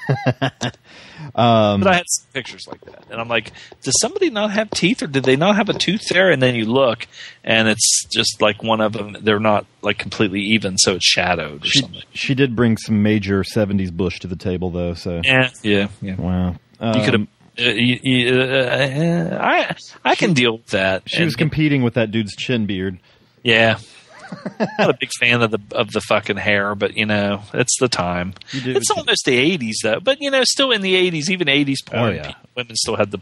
um, 1.35 1.81
but 1.81 1.89
I 1.89 1.95
had 1.97 2.05
some 2.09 2.27
pictures 2.33 2.67
like 2.69 2.81
that, 2.83 3.05
and 3.11 3.21
I'm 3.21 3.29
like, 3.29 3.53
"Does 3.83 3.95
somebody 4.01 4.31
not 4.31 4.51
have 4.53 4.71
teeth, 4.71 5.03
or 5.03 5.07
did 5.07 5.25
they 5.25 5.37
not 5.37 5.57
have 5.57 5.69
a 5.69 5.75
tooth 5.75 6.09
there?" 6.09 6.31
And 6.31 6.43
then 6.43 6.55
you 6.55 6.65
look, 6.67 7.07
and 7.43 7.69
it's 7.69 8.05
just 8.13 8.41
like 8.43 8.63
one 8.63 8.81
of 8.81 8.93
them; 8.93 9.17
they're 9.21 9.41
not 9.41 9.67
like 9.83 9.99
completely 9.99 10.41
even, 10.41 10.77
so 10.79 10.95
it's 10.95 11.07
shadowed 11.07 11.63
or 11.65 11.67
she 11.67 11.81
something. 11.81 12.03
she 12.13 12.35
did 12.35 12.55
bring 12.57 12.77
some 12.77 13.03
major 13.03 13.43
'70s 13.43 13.93
bush 13.93 14.19
to 14.21 14.27
the 14.27 14.37
table, 14.37 14.71
though. 14.71 14.95
So 14.95 15.21
Yeah, 15.25 15.51
yeah, 15.63 15.89
yeah. 16.01 16.15
wow, 16.17 16.57
You 16.81 17.05
could 17.05 17.13
have. 17.15 17.15
Um, 17.15 17.29
Uh, 17.57 17.63
you, 17.71 17.99
you, 18.03 18.41
uh, 18.41 19.39
I 19.41 19.77
I 20.05 20.17
can 20.17 20.33
deal 20.33 20.57
with 20.59 20.67
that. 20.69 21.05
She 21.07 21.23
was 21.23 21.37
competing 21.37 21.83
with 21.83 21.95
that 21.95 22.11
dude's 22.11 22.35
chin 22.35 22.67
beard. 22.67 22.99
Yeah. 23.45 23.79
I'm 24.61 24.69
not 24.79 24.91
a 24.91 24.97
big 24.99 25.11
fan 25.19 25.43
of 25.43 25.51
the 25.51 25.59
of 25.73 25.91
the 25.93 26.01
fucking 26.01 26.37
hair, 26.37 26.75
but 26.75 26.97
you 26.97 27.07
know, 27.07 27.43
it's 27.53 27.79
the 27.81 27.89
time. 27.89 28.35
It's 28.53 28.65
you- 28.89 28.95
almost 28.97 29.25
the 29.25 29.37
eighties 29.37 29.79
though, 29.83 30.01
but 30.01 30.21
you 30.21 30.31
know, 30.31 30.43
still 30.45 30.71
in 30.71 30.81
the 30.83 30.95
eighties, 30.95 31.31
even 31.31 31.49
eighties 31.49 31.81
oh, 31.89 31.91
porn, 31.91 32.05
Oh, 32.05 32.11
yeah. 32.15 32.33
pe- 32.33 32.35
women 32.57 32.77
still 32.77 32.97
had 32.97 33.11
the 33.11 33.19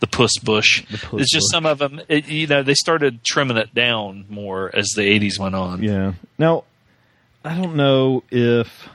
the 0.00 0.06
puss 0.06 0.32
bush. 0.42 0.84
The 0.90 0.98
puss 0.98 1.20
it's 1.22 1.32
just 1.32 1.46
bush. 1.46 1.50
some 1.56 1.66
of 1.66 1.78
them, 1.78 2.00
it, 2.08 2.26
you 2.28 2.46
know, 2.46 2.62
they 2.62 2.74
started 2.74 3.22
trimming 3.24 3.56
it 3.58 3.74
down 3.74 4.24
more 4.28 4.74
as 4.74 4.88
the 4.96 5.02
eighties 5.02 5.38
went 5.38 5.54
on. 5.54 5.82
Yeah. 5.82 6.14
Now, 6.38 6.64
I 7.44 7.54
don't 7.54 7.76
know 7.76 8.24
if 8.30 8.88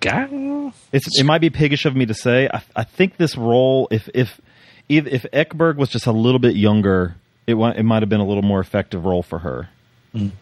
Guy- 0.00 0.72
it's. 0.92 1.18
It 1.18 1.24
might 1.24 1.40
be 1.40 1.50
piggish 1.50 1.84
of 1.84 1.96
me 1.96 2.06
to 2.06 2.14
say. 2.14 2.48
I, 2.52 2.62
I 2.76 2.84
think 2.84 3.16
this 3.16 3.36
role, 3.36 3.88
if 3.90 4.08
if 4.14 4.40
if, 4.88 5.06
if 5.06 5.22
Ekberg 5.32 5.76
was 5.76 5.88
just 5.88 6.06
a 6.06 6.12
little 6.12 6.38
bit 6.40 6.54
younger, 6.56 7.14
it 7.46 7.54
it 7.54 7.82
might 7.84 8.02
have 8.02 8.08
been 8.08 8.20
a 8.20 8.26
little 8.26 8.42
more 8.42 8.60
effective 8.60 9.04
role 9.04 9.22
for 9.22 9.38
her. 9.40 9.68
Mm. 10.14 10.32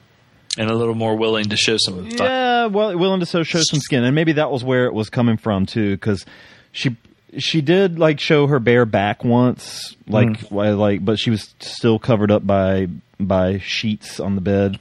And 0.59 0.69
a 0.71 0.75
little 0.75 0.95
more 0.97 1.15
willing 1.17 1.45
to 1.51 1.57
show 1.57 1.77
some. 1.79 2.11
fu- 2.11 2.17
Yeah, 2.23 2.67
well, 2.67 2.99
willing 2.99 3.21
to 3.21 3.27
so 3.27 3.45
show 3.45 3.61
some 3.63 3.79
skin, 3.81 4.03
and 4.05 4.15
maybe 4.15 4.33
that 4.33 4.51
was 4.51 4.65
where 4.65 4.87
it 4.87 4.93
was 4.93 5.09
coming 5.09 5.37
from 5.37 5.67
too, 5.67 5.93
because 5.97 6.27
she 6.73 6.97
she 7.39 7.61
did 7.61 7.99
like 7.99 8.19
show 8.19 8.47
her 8.49 8.59
bare 8.59 8.85
back 8.85 9.23
once, 9.25 9.95
like 10.09 10.41
why- 10.49 10.71
like, 10.71 11.05
but 11.05 11.19
she 11.19 11.31
was 11.31 11.55
still 11.61 11.99
covered 12.01 12.31
up 12.33 12.45
by 12.47 12.89
by 13.21 13.59
sheets 13.59 14.19
on 14.19 14.35
the 14.35 14.41
bed. 14.41 14.81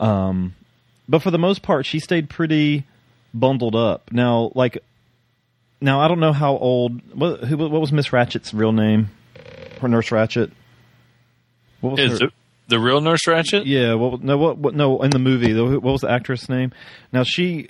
Um, 0.00 0.54
but 1.08 1.22
for 1.22 1.30
the 1.30 1.38
most 1.38 1.62
part, 1.62 1.86
she 1.86 2.00
stayed 2.00 2.28
pretty 2.28 2.84
bundled 3.32 3.76
up. 3.76 4.10
Now, 4.12 4.50
like, 4.56 4.78
now 5.80 6.00
I 6.00 6.08
don't 6.08 6.20
know 6.20 6.32
how 6.32 6.56
old. 6.56 7.00
What 7.16 7.44
who, 7.44 7.56
what 7.56 7.80
was 7.80 7.92
Miss 7.92 8.12
Ratched's 8.12 8.52
real 8.52 8.72
name? 8.72 9.10
Her 9.80 9.86
Nurse 9.88 10.08
Ratched. 10.10 10.50
What 11.80 11.92
was 11.92 12.00
Is 12.14 12.20
her? 12.20 12.26
it 12.26 12.32
the 12.68 12.78
real 12.78 13.00
Nurse 13.00 13.24
Ratched? 13.26 13.62
Yeah, 13.66 13.94
well, 13.94 14.18
no, 14.22 14.36
what, 14.36 14.58
what, 14.58 14.74
no, 14.74 15.02
in 15.02 15.10
the 15.10 15.18
movie, 15.18 15.54
what 15.54 15.82
was 15.82 16.00
the 16.02 16.10
actress' 16.10 16.48
name? 16.48 16.72
Now 17.12 17.22
she, 17.22 17.68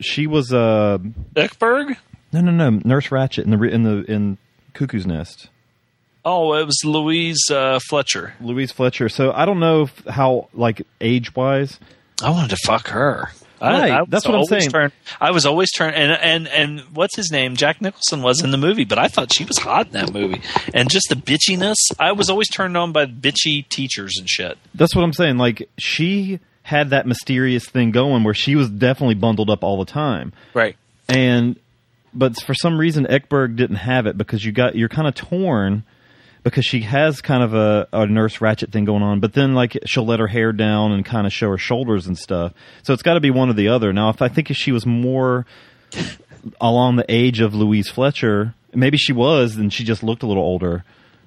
she 0.00 0.26
was 0.26 0.52
uh, 0.52 0.98
Ekberg? 1.34 1.96
no, 2.32 2.40
no, 2.40 2.50
no, 2.50 2.80
Nurse 2.84 3.08
Ratched 3.08 3.42
in 3.42 3.50
the 3.50 3.62
in 3.62 3.82
the 3.82 4.04
in 4.10 4.38
Cuckoo's 4.74 5.06
Nest, 5.06 5.48
Oh, 6.24 6.52
it 6.54 6.66
was 6.66 6.84
Louise 6.84 7.38
uh, 7.50 7.78
Fletcher. 7.88 8.34
Louise 8.40 8.70
Fletcher. 8.70 9.08
So 9.08 9.32
I 9.32 9.46
don't 9.46 9.60
know 9.60 9.82
if, 9.82 10.04
how 10.06 10.48
like 10.52 10.82
age 11.00 11.34
wise. 11.34 11.78
I 12.22 12.30
wanted 12.30 12.50
to 12.50 12.58
fuck 12.66 12.88
her. 12.88 13.30
Right, 13.60 13.90
I, 13.90 13.98
I 13.98 14.00
was 14.02 14.10
that's 14.10 14.24
what 14.24 14.34
I'm 14.34 14.40
always 14.40 14.70
saying. 14.70 14.92
I 15.20 15.30
was 15.30 15.46
always 15.46 15.70
turned, 15.72 15.96
and 15.96 16.12
and 16.12 16.48
and 16.48 16.80
what's 16.94 17.16
his 17.16 17.30
name? 17.30 17.56
Jack 17.56 17.80
Nicholson 17.80 18.22
was 18.22 18.42
in 18.42 18.50
the 18.50 18.56
movie, 18.56 18.84
but 18.84 18.98
I 18.98 19.08
thought 19.08 19.32
she 19.32 19.44
was 19.44 19.58
hot 19.58 19.86
in 19.86 19.92
that 19.92 20.12
movie, 20.12 20.40
and 20.72 20.88
just 20.90 21.08
the 21.08 21.16
bitchiness. 21.16 21.76
I 21.98 22.12
was 22.12 22.30
always 22.30 22.48
turned 22.48 22.76
on 22.76 22.92
by 22.92 23.06
bitchy 23.06 23.68
teachers 23.68 24.16
and 24.18 24.28
shit. 24.28 24.58
That's 24.74 24.94
what 24.94 25.02
I'm 25.02 25.12
saying. 25.12 25.38
Like 25.38 25.68
she 25.78 26.40
had 26.62 26.90
that 26.90 27.06
mysterious 27.06 27.66
thing 27.66 27.90
going 27.90 28.24
where 28.24 28.34
she 28.34 28.54
was 28.54 28.68
definitely 28.68 29.14
bundled 29.14 29.48
up 29.48 29.64
all 29.64 29.78
the 29.78 29.90
time. 29.90 30.32
Right. 30.52 30.76
And 31.08 31.58
but 32.12 32.40
for 32.42 32.54
some 32.54 32.78
reason 32.78 33.06
Ekberg 33.06 33.56
didn't 33.56 33.76
have 33.76 34.06
it 34.06 34.18
because 34.18 34.44
you 34.44 34.52
got 34.52 34.76
you're 34.76 34.88
kind 34.88 35.08
of 35.08 35.14
torn 35.14 35.84
because 36.42 36.64
she 36.64 36.80
has 36.80 37.20
kind 37.20 37.42
of 37.42 37.54
a, 37.54 37.88
a 37.92 38.06
nurse 38.06 38.38
ratched 38.38 38.70
thing 38.72 38.84
going 38.84 39.02
on, 39.02 39.20
but 39.20 39.32
then 39.34 39.54
like 39.54 39.76
she'll 39.86 40.06
let 40.06 40.20
her 40.20 40.26
hair 40.26 40.52
down 40.52 40.92
and 40.92 41.04
kind 41.04 41.26
of 41.26 41.32
show 41.32 41.48
her 41.50 41.58
shoulders 41.58 42.06
and 42.06 42.16
stuff. 42.16 42.52
So 42.82 42.92
it's 42.92 43.02
got 43.02 43.14
to 43.14 43.20
be 43.20 43.30
one 43.30 43.50
or 43.50 43.54
the 43.54 43.68
other. 43.68 43.92
Now, 43.92 44.10
if 44.10 44.22
I 44.22 44.28
think 44.28 44.50
if 44.50 44.56
she 44.56 44.72
was 44.72 44.86
more 44.86 45.46
along 46.60 46.96
the 46.96 47.06
age 47.08 47.40
of 47.40 47.54
Louise 47.54 47.90
Fletcher, 47.90 48.54
maybe 48.74 48.96
she 48.96 49.12
was, 49.12 49.56
and 49.56 49.72
she 49.72 49.84
just 49.84 50.02
looked 50.02 50.22
a 50.22 50.26
little 50.26 50.42
older. 50.42 50.84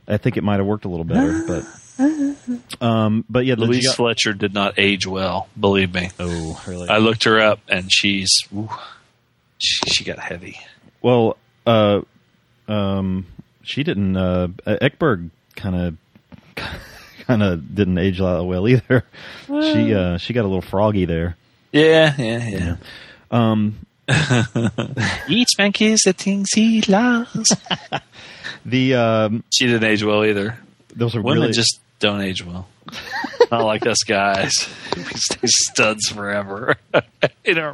I 0.07 0.17
think 0.17 0.37
it 0.37 0.43
might 0.43 0.57
have 0.57 0.65
worked 0.65 0.85
a 0.85 0.89
little 0.89 1.05
better, 1.05 1.45
but 1.47 2.81
um, 2.81 3.23
but 3.29 3.45
yeah, 3.45 3.55
Louise 3.57 3.89
Gi- 3.89 3.95
Fletcher 3.95 4.33
did 4.33 4.53
not 4.53 4.77
age 4.77 5.05
well. 5.05 5.47
Believe 5.59 5.93
me. 5.93 6.09
Oh, 6.19 6.61
really? 6.67 6.89
I 6.89 6.97
looked 6.97 7.23
her 7.25 7.39
up, 7.39 7.59
and 7.67 7.91
she's 7.91 8.31
ooh, 8.53 8.69
she, 9.57 9.89
she 9.89 10.03
got 10.03 10.19
heavy. 10.19 10.59
Well, 11.01 11.37
uh, 11.65 12.01
um, 12.67 13.25
she 13.63 13.83
didn't. 13.83 14.15
Uh, 14.15 14.47
Ekberg 14.65 15.29
kind 15.55 15.75
of, 15.75 15.97
kind 17.27 17.43
of 17.43 17.75
didn't 17.75 17.97
age 17.97 18.19
that 18.19 18.43
well 18.43 18.67
either. 18.67 19.03
She, 19.47 19.93
uh, 19.93 20.17
she 20.17 20.33
got 20.33 20.41
a 20.41 20.47
little 20.47 20.61
froggy 20.61 21.05
there. 21.05 21.35
Yeah, 21.71 22.13
yeah, 22.17 22.47
yeah. 22.47 22.75
Um, 23.31 23.85
Each 25.29 25.49
man 25.57 25.71
kills 25.71 26.01
the 26.05 26.13
things 26.13 26.49
he 26.53 26.81
loves. 26.81 27.55
the 28.65 28.95
um, 28.95 29.43
She 29.51 29.67
didn't 29.67 29.85
age 29.85 30.03
well 30.03 30.25
either. 30.25 30.57
those 30.95 31.15
are 31.15 31.21
Women 31.21 31.43
really 31.43 31.53
just 31.53 31.79
don't 31.99 32.21
age 32.21 32.45
well. 32.45 32.67
Not 33.51 33.63
like 33.63 33.85
us 33.85 34.03
guys. 34.03 34.53
We 34.93 35.03
stay 35.05 35.47
studs 35.47 36.09
forever 36.09 36.75
in 37.45 37.57
our 37.57 37.73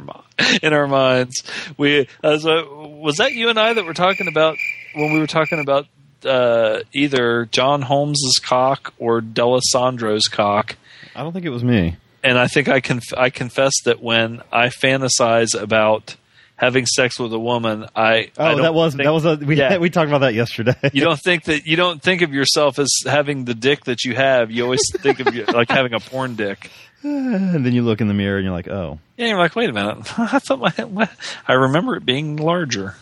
in 0.62 0.72
our 0.72 0.86
minds. 0.86 1.42
We 1.76 2.06
as 2.22 2.44
a, 2.44 2.64
was 2.64 3.16
that 3.16 3.32
you 3.32 3.48
and 3.48 3.58
I 3.58 3.72
that 3.72 3.84
were 3.84 3.92
talking 3.92 4.28
about 4.28 4.56
when 4.94 5.12
we 5.12 5.18
were 5.18 5.26
talking 5.26 5.58
about 5.58 5.88
uh, 6.24 6.80
either 6.92 7.46
John 7.46 7.82
Holmes's 7.82 8.38
cock 8.38 8.94
or 8.98 9.20
Dallesandro's 9.20 10.28
cock. 10.28 10.76
I 11.16 11.24
don't 11.24 11.32
think 11.32 11.44
it 11.44 11.50
was 11.50 11.64
me. 11.64 11.96
And 12.22 12.38
I 12.38 12.46
think 12.46 12.68
I 12.68 12.78
conf- 12.80 13.14
I 13.16 13.30
confess 13.30 13.72
that 13.84 14.00
when 14.00 14.42
I 14.52 14.68
fantasize 14.68 15.60
about 15.60 16.14
having 16.58 16.84
sex 16.84 17.18
with 17.18 17.32
a 17.32 17.38
woman, 17.38 17.86
I 17.96 18.02
I 18.02 18.30
Oh, 18.36 18.44
don't 18.52 18.62
that 18.62 18.74
was 18.74 18.94
think- 18.94 19.04
that 19.04 19.12
was 19.12 19.24
a 19.24 19.36
we 19.36 19.56
Yeah. 19.56 19.78
we 19.78 19.88
talked 19.88 20.08
about 20.08 20.18
that 20.20 20.34
yesterday. 20.34 20.74
you 20.92 21.02
don't 21.02 21.18
think 21.24 21.44
that 21.44 21.66
you 21.66 21.76
don't 21.76 22.02
think 22.02 22.20
of 22.22 22.34
yourself 22.34 22.78
as 22.78 22.88
having 23.06 23.46
the 23.46 23.54
dick 23.54 23.84
that 23.84 24.04
you 24.04 24.14
have. 24.14 24.50
You 24.50 24.64
always 24.64 24.82
think 24.98 25.20
of 25.20 25.34
you 25.34 25.44
like 25.46 25.70
having 25.70 25.94
a 25.94 26.00
porn 26.00 26.34
dick. 26.36 26.70
and 27.02 27.64
then 27.64 27.72
you 27.72 27.82
look 27.82 28.00
in 28.00 28.08
the 28.08 28.14
mirror 28.14 28.36
and 28.38 28.44
you're 28.44 28.52
like, 28.52 28.66
oh, 28.68 28.98
Yeah, 29.16 29.28
you're 29.28 29.38
like, 29.38 29.54
wait 29.54 29.70
a 29.70 29.72
minute. 29.72 30.18
I 30.18 30.38
thought 30.40 30.58
my 30.58 30.70
what? 30.84 31.10
I 31.46 31.52
remember 31.54 31.94
it 31.96 32.04
being 32.04 32.36
larger. 32.36 32.94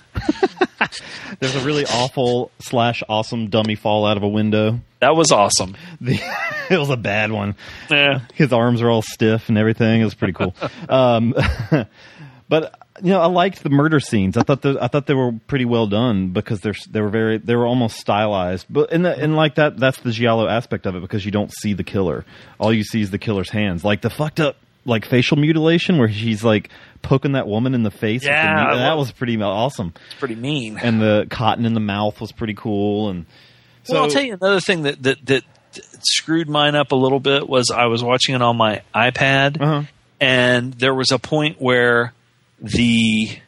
there's 1.41 1.55
a 1.57 1.61
really 1.61 1.85
awful 1.87 2.51
slash 2.61 3.03
awesome 3.09 3.49
dummy 3.49 3.75
fall 3.75 4.07
out 4.07 4.17
of 4.17 4.23
a 4.23 4.29
window. 4.29 4.81
That 5.01 5.17
was 5.17 5.31
awesome. 5.33 5.77
The, 6.01 6.19
it 6.71 6.79
was 6.79 6.91
a 6.91 6.97
bad 6.97 7.33
one. 7.33 7.55
Yeah, 7.91 8.21
his 8.35 8.53
arms 8.53 8.83
are 8.83 8.91
all 8.91 9.03
stiff 9.03 9.49
and 9.49 9.57
everything. 9.59 10.01
It 10.01 10.05
was 10.05 10.15
pretty 10.15 10.33
cool. 10.35 10.55
um, 10.89 11.35
but 12.49 12.79
you 13.03 13.11
know, 13.11 13.21
I 13.21 13.27
liked 13.27 13.63
the 13.63 13.71
murder 13.71 14.01
scenes. 14.01 14.37
I 14.37 14.43
thought 14.43 14.63
the, 14.63 14.79
I 14.81 14.89
thought 14.89 15.07
they 15.07 15.15
were 15.15 15.33
pretty 15.47 15.65
well 15.65 15.87
done 15.87 16.31
because 16.31 16.61
they're 16.61 16.75
they 16.91 17.01
were 17.01 17.09
very 17.11 17.39
they 17.39 17.55
were 17.57 17.67
almost 17.67 17.99
stylized. 17.99 18.67
But 18.71 18.93
in 18.93 19.03
the, 19.03 19.17
and 19.17 19.37
like 19.37 19.57
that 19.57 19.77
that's 19.79 19.99
the 20.01 20.13
giallo 20.13 20.49
aspect 20.49 20.87
of 20.87 20.95
it 20.97 21.01
because 21.03 21.25
you 21.25 21.31
don't 21.33 21.53
see 21.53 21.73
the 21.75 21.85
killer. 21.85 22.25
All 22.59 22.73
you 22.73 22.85
see 22.85 23.01
is 23.01 23.11
the 23.11 23.19
killer's 23.19 23.51
hands. 23.51 23.85
Like 23.85 24.03
the 24.03 24.11
fucked 24.11 24.41
up 24.41 24.57
like 24.85 25.05
facial 25.05 25.37
mutilation 25.37 25.99
where 25.99 26.07
he's 26.09 26.45
like 26.45 26.71
poking 27.03 27.33
that 27.33 27.49
woman 27.49 27.75
in 27.75 27.83
the 27.83 27.91
face. 27.91 28.23
with 28.23 28.29
the 28.29 28.29
Yeah, 28.31 28.75
that 28.77 28.97
was 28.97 29.11
pretty 29.13 29.41
awesome. 29.43 29.93
it's 30.07 30.15
pretty 30.19 30.37
mean. 30.37 30.79
And 30.79 31.01
the 31.03 31.27
cotton 31.29 31.67
in 31.67 31.75
the 31.75 31.81
mouth 31.81 32.21
was 32.21 32.31
pretty 32.33 32.55
cool. 32.55 33.11
And 33.11 33.27
so 33.83 33.95
well, 33.95 34.05
I'll 34.05 34.11
tell 34.11 34.23
you 34.23 34.35
another 34.35 34.61
thing 34.61 34.83
that, 34.83 35.03
that 35.03 35.27
that 35.27 35.43
screwed 36.03 36.49
mine 36.49 36.75
up 36.75 36.93
a 36.93 36.97
little 36.97 37.21
bit 37.21 37.49
was 37.49 37.71
I 37.71 37.87
was 37.87 38.03
watching 38.03 38.35
it 38.35 38.43
on 38.43 38.57
my 38.57 38.83
iPad, 38.95 39.61
Uh-huh. 39.61 39.83
and 40.21 40.73
there 40.75 40.95
was 40.95 41.11
a 41.13 41.19
point 41.19 41.61
where 41.61 42.13
the 42.61 43.39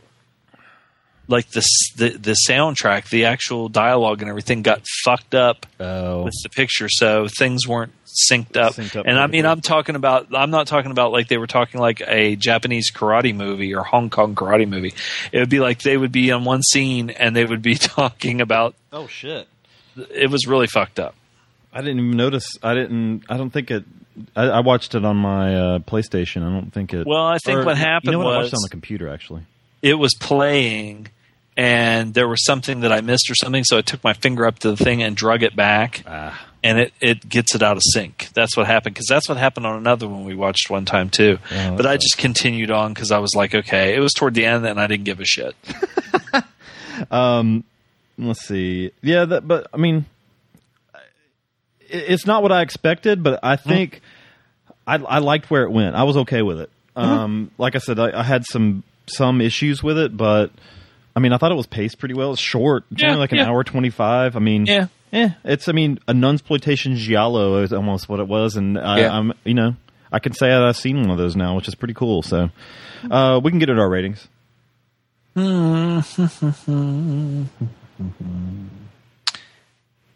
like 1.31 1.49
the, 1.51 1.63
the 1.97 2.09
the 2.11 2.37
soundtrack, 2.49 3.11
the 3.11 3.27
actual 3.27 3.69
dialogue 3.69 4.23
and 4.23 4.29
everything 4.31 4.63
got 4.63 4.83
fucked 5.05 5.35
up 5.35 5.67
Oh. 5.79 6.25
with 6.25 6.35
the 6.43 6.49
picture, 6.49 6.89
so 6.89 7.29
things 7.29 7.67
weren't 7.69 7.93
synced 8.31 8.57
up. 8.57 8.75
Synced 8.75 8.97
up 8.97 9.07
and 9.07 9.19
I 9.19 9.27
mean. 9.27 9.45
I'm 9.45 9.61
talking 9.61 9.95
about 9.95 10.29
I'm 10.35 10.51
not 10.51 10.67
talking 10.67 10.91
about 10.91 11.13
like 11.13 11.29
they 11.29 11.37
were 11.37 11.47
talking 11.47 11.81
like 11.81 12.01
a 12.07 12.35
Japanese 12.37 12.91
karate 12.91 13.35
movie 13.35 13.75
or 13.75 13.83
Hong 13.83 14.09
Kong 14.09 14.35
karate 14.35 14.67
movie. 14.69 14.95
It 15.31 15.39
would 15.39 15.51
be 15.51 15.61
like 15.61 15.83
they 15.83 15.97
would 15.99 16.13
be 16.13 16.33
on 16.33 16.45
one 16.45 16.63
scene 16.63 17.11
and 17.11 17.37
they 17.37 17.45
would 17.45 17.63
be 17.63 17.75
talking 17.77 18.41
about. 18.41 18.75
oh 18.93 19.07
shit. 19.07 19.47
It 19.97 20.31
was 20.31 20.47
really 20.47 20.67
fucked 20.69 20.99
up. 21.01 21.15
I 21.73 21.81
didn't 21.83 21.99
even 21.99 22.17
notice. 22.17 22.57
I 22.63 22.73
didn't. 22.75 23.25
I 23.29 23.37
don't 23.37 23.51
think 23.51 23.71
it. 23.71 23.85
I, 24.37 24.45
I 24.45 24.61
watched 24.61 24.95
it 24.95 25.05
on 25.05 25.17
my 25.17 25.55
uh, 25.55 25.79
PlayStation. 25.81 26.43
I 26.43 26.53
don't 26.53 26.73
think 26.73 26.93
it. 26.95 27.07
Well, 27.07 27.25
I 27.27 27.39
think 27.39 27.59
or- 27.61 27.65
what 27.65 27.77
happened 27.79 28.13
You 28.13 28.19
know 28.19 28.25
what? 28.25 28.35
I 28.35 28.37
watched 28.39 28.45
was- 28.47 28.53
it 28.53 28.57
on 28.57 28.63
the 28.65 28.71
computer 28.71 29.09
actually. 29.09 29.43
it 29.83 29.95
was 29.95 30.15
playing 30.15 31.09
and 31.57 32.15
there 32.15 32.29
was 32.29 32.45
something 32.45 32.81
that 32.81 32.93
I 32.93 33.01
missed 33.01 33.29
or 33.31 33.35
something, 33.35 33.65
so 33.65 33.79
I 33.79 33.83
took 33.83 34.05
my 34.05 34.13
finger 34.13 34.47
up 34.47 34.61
to 34.61 34.71
the 34.71 34.77
thing 34.77 35.03
and 35.03 35.17
drug 35.17 35.43
it 35.43 35.57
back, 35.57 36.05
Ah. 36.07 36.41
and 36.63 36.79
it, 36.79 36.93
it 37.01 37.29
gets 37.29 37.53
it 37.57 37.65
out 37.65 37.77
of 37.77 37.83
sync. 37.93 38.29
That's 38.33 38.57
what 38.57 38.67
happened 38.69 38.95
because 38.95 39.09
that's 39.09 39.29
what 39.29 39.39
happened 39.39 39.67
on 39.67 39.77
another 39.77 40.07
one 40.07 40.25
we 40.25 40.37
watched 40.37 40.71
one 40.71 40.85
time 40.85 41.11
too. 41.11 41.39
Oh, 41.51 41.77
but 41.77 41.85
I 41.85 41.97
just 41.97 42.17
continued 42.17 42.71
on 42.71 42.95
because 42.95 43.11
I 43.11 43.19
was 43.19 43.35
like, 43.35 43.57
okay, 43.57 43.97
it 43.97 43.99
was 43.99 44.13
toward 44.13 44.35
the 44.35 44.45
end 44.45 44.65
and 44.67 44.79
I 44.81 44.87
didn't 44.87 45.03
give 45.05 45.19
a 45.19 45.25
shit. 45.25 45.57
um, 47.11 47.65
Let's 48.21 48.47
see. 48.47 48.91
Yeah, 49.01 49.25
that, 49.27 49.47
but 49.47 49.69
I 49.73 49.77
mean, 49.77 50.05
it's 51.89 52.27
not 52.27 52.43
what 52.43 52.53
I 52.53 52.63
expected, 52.63 53.23
but 53.23 53.41
I 53.43 53.57
think 53.57 54.01
I, 54.87 54.97
I 54.97 55.19
liked 55.19 55.51
where 55.51 55.63
it 55.65 55.71
went. 55.71 55.97
I 55.97 56.05
was 56.05 56.17
okay 56.19 56.43
with 56.43 56.61
it. 56.61 56.71
Um, 56.97 57.51
like 57.59 57.75
I 57.77 57.79
said, 57.79 57.99
I, 57.99 58.21
I 58.21 58.23
had 58.23 58.45
some 58.45 58.83
some 59.07 59.41
issues 59.41 59.83
with 59.83 59.99
it, 59.99 60.17
but 60.17 60.51
I 61.17 61.21
mean, 61.21 61.33
I 61.33 61.37
thought 61.39 61.53
it 61.53 61.57
was 61.57 61.67
paced 61.67 61.99
pretty 61.99 62.15
well. 62.15 62.33
It's 62.33 62.41
short. 62.41 62.85
It's 62.91 63.03
Yeah, 63.03 63.09
only 63.11 63.21
like 63.21 63.33
an 63.33 63.39
yeah. 63.39 63.47
hour 63.49 63.63
twenty 63.65 63.91
five. 63.91 64.35
I 64.37 64.41
mean, 64.41 64.67
Yeah. 64.67 64.87
eh, 65.13 65.31
it's 65.45 65.69
I 65.69 65.73
mean, 65.73 65.99
a 66.09 66.13
nunsploitation 66.13 66.97
giallo 66.97 67.63
is 67.63 67.73
almost 67.73 68.09
what 68.09 68.19
it 68.21 68.27
was, 68.29 68.57
and 68.57 68.79
I, 68.79 69.01
Yeah. 69.01 69.17
I'm 69.17 69.33
you 69.45 69.55
know 69.55 69.77
I 70.11 70.19
can 70.19 70.33
say 70.33 70.49
that 70.49 70.63
I've 70.63 70.77
seen 70.77 71.01
one 71.01 71.11
of 71.11 71.19
those 71.19 71.37
now, 71.37 71.55
which 71.57 71.69
is 71.69 71.75
pretty 71.75 71.95
cool. 71.95 72.23
So 72.23 72.51
uh, 73.11 73.41
we 73.43 73.51
can 73.51 73.59
get 73.61 73.69
it 73.71 73.79
our 73.79 73.89
ratings. 73.89 74.27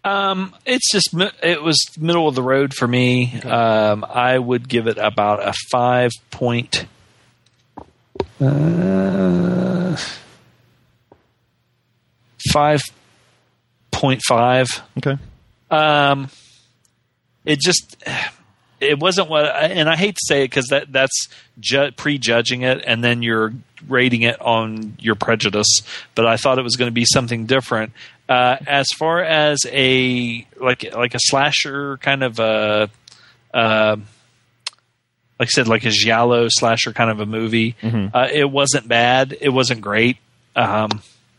Um, 0.04 0.54
it's 0.66 0.90
just 0.90 1.14
it 1.42 1.62
was 1.62 1.78
middle 1.98 2.26
of 2.26 2.34
the 2.34 2.42
road 2.42 2.74
for 2.74 2.88
me. 2.88 3.40
Um, 3.42 4.04
I 4.04 4.38
would 4.38 4.68
give 4.68 4.86
it 4.88 4.98
about 4.98 5.46
a 5.46 5.52
five 5.70 6.10
point. 6.30 6.86
Uh, 8.40 9.96
five 12.50 12.82
point 13.92 14.22
five. 14.26 14.68
Okay. 14.98 15.16
Um, 15.70 16.28
it 17.44 17.60
just 17.60 17.96
it 18.80 18.98
wasn't 18.98 19.28
what, 19.28 19.44
and 19.46 19.88
I 19.88 19.94
hate 19.94 20.16
to 20.16 20.26
say 20.26 20.42
it 20.42 20.50
because 20.50 20.66
that 20.68 20.92
that's 20.92 21.28
ju- 21.60 21.92
prejudging 21.92 22.62
it, 22.62 22.82
and 22.84 23.04
then 23.04 23.22
you're 23.22 23.52
rating 23.88 24.22
it 24.22 24.40
on 24.40 24.96
your 24.98 25.14
prejudice. 25.14 25.80
But 26.16 26.26
I 26.26 26.36
thought 26.36 26.58
it 26.58 26.62
was 26.62 26.76
going 26.76 26.88
to 26.88 26.94
be 26.94 27.04
something 27.04 27.46
different. 27.46 27.92
Uh, 28.28 28.56
as 28.66 28.86
far 28.96 29.22
as 29.22 29.58
a 29.66 30.46
like 30.60 30.94
like 30.94 31.14
a 31.14 31.18
slasher 31.20 31.96
kind 31.98 32.22
of 32.22 32.38
a. 32.38 32.88
Uh, 33.52 33.96
like 35.38 35.48
I 35.48 35.50
said, 35.50 35.66
like 35.66 35.84
a 35.84 35.90
giallo 35.90 36.46
slasher 36.48 36.92
kind 36.92 37.10
of 37.10 37.18
a 37.20 37.26
movie. 37.26 37.74
Uh, 37.82 38.28
it 38.32 38.48
wasn't 38.50 38.86
bad. 38.86 39.36
It 39.40 39.48
wasn't 39.48 39.80
great. 39.80 40.18
Um, 40.54 40.90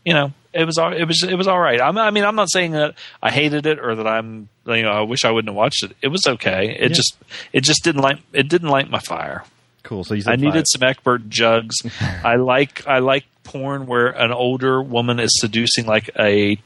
you 0.04 0.12
know, 0.12 0.32
it 0.52 0.64
was 0.66 0.76
all, 0.76 0.92
it 0.92 1.04
was 1.04 1.22
it 1.22 1.34
was 1.36 1.48
all 1.48 1.58
right. 1.58 1.80
I'm, 1.80 1.96
I 1.96 2.10
mean, 2.10 2.24
I'm 2.24 2.34
not 2.36 2.50
saying 2.50 2.72
that 2.72 2.96
I 3.22 3.30
hated 3.30 3.64
it 3.64 3.78
or 3.78 3.94
that 3.94 4.06
I'm 4.06 4.48
you 4.66 4.82
know 4.82 4.90
I 4.90 5.00
wish 5.02 5.24
I 5.24 5.30
wouldn't 5.30 5.48
have 5.48 5.56
watched 5.56 5.82
it. 5.84 5.96
It 6.02 6.08
was 6.08 6.20
okay. 6.26 6.76
It 6.78 6.90
Yeah. 6.90 6.96
just 6.96 7.16
it 7.54 7.60
just 7.64 7.82
didn't 7.82 8.02
light 8.02 8.18
it 8.34 8.48
didn't 8.48 8.68
light 8.68 8.90
my 8.90 8.98
fire. 8.98 9.44
Cool. 9.84 10.04
So 10.04 10.14
you 10.14 10.22
I 10.26 10.36
needed 10.36 10.52
five. 10.54 10.64
some 10.68 10.82
expert 10.82 11.28
jugs. 11.30 11.76
I 12.24 12.36
like 12.36 12.86
I 12.86 12.98
like 12.98 13.24
porn 13.42 13.86
where 13.86 14.08
an 14.08 14.32
older 14.32 14.82
woman 14.82 15.18
is 15.18 15.30
seducing 15.40 15.86
like 15.86 16.10
a 16.18 16.58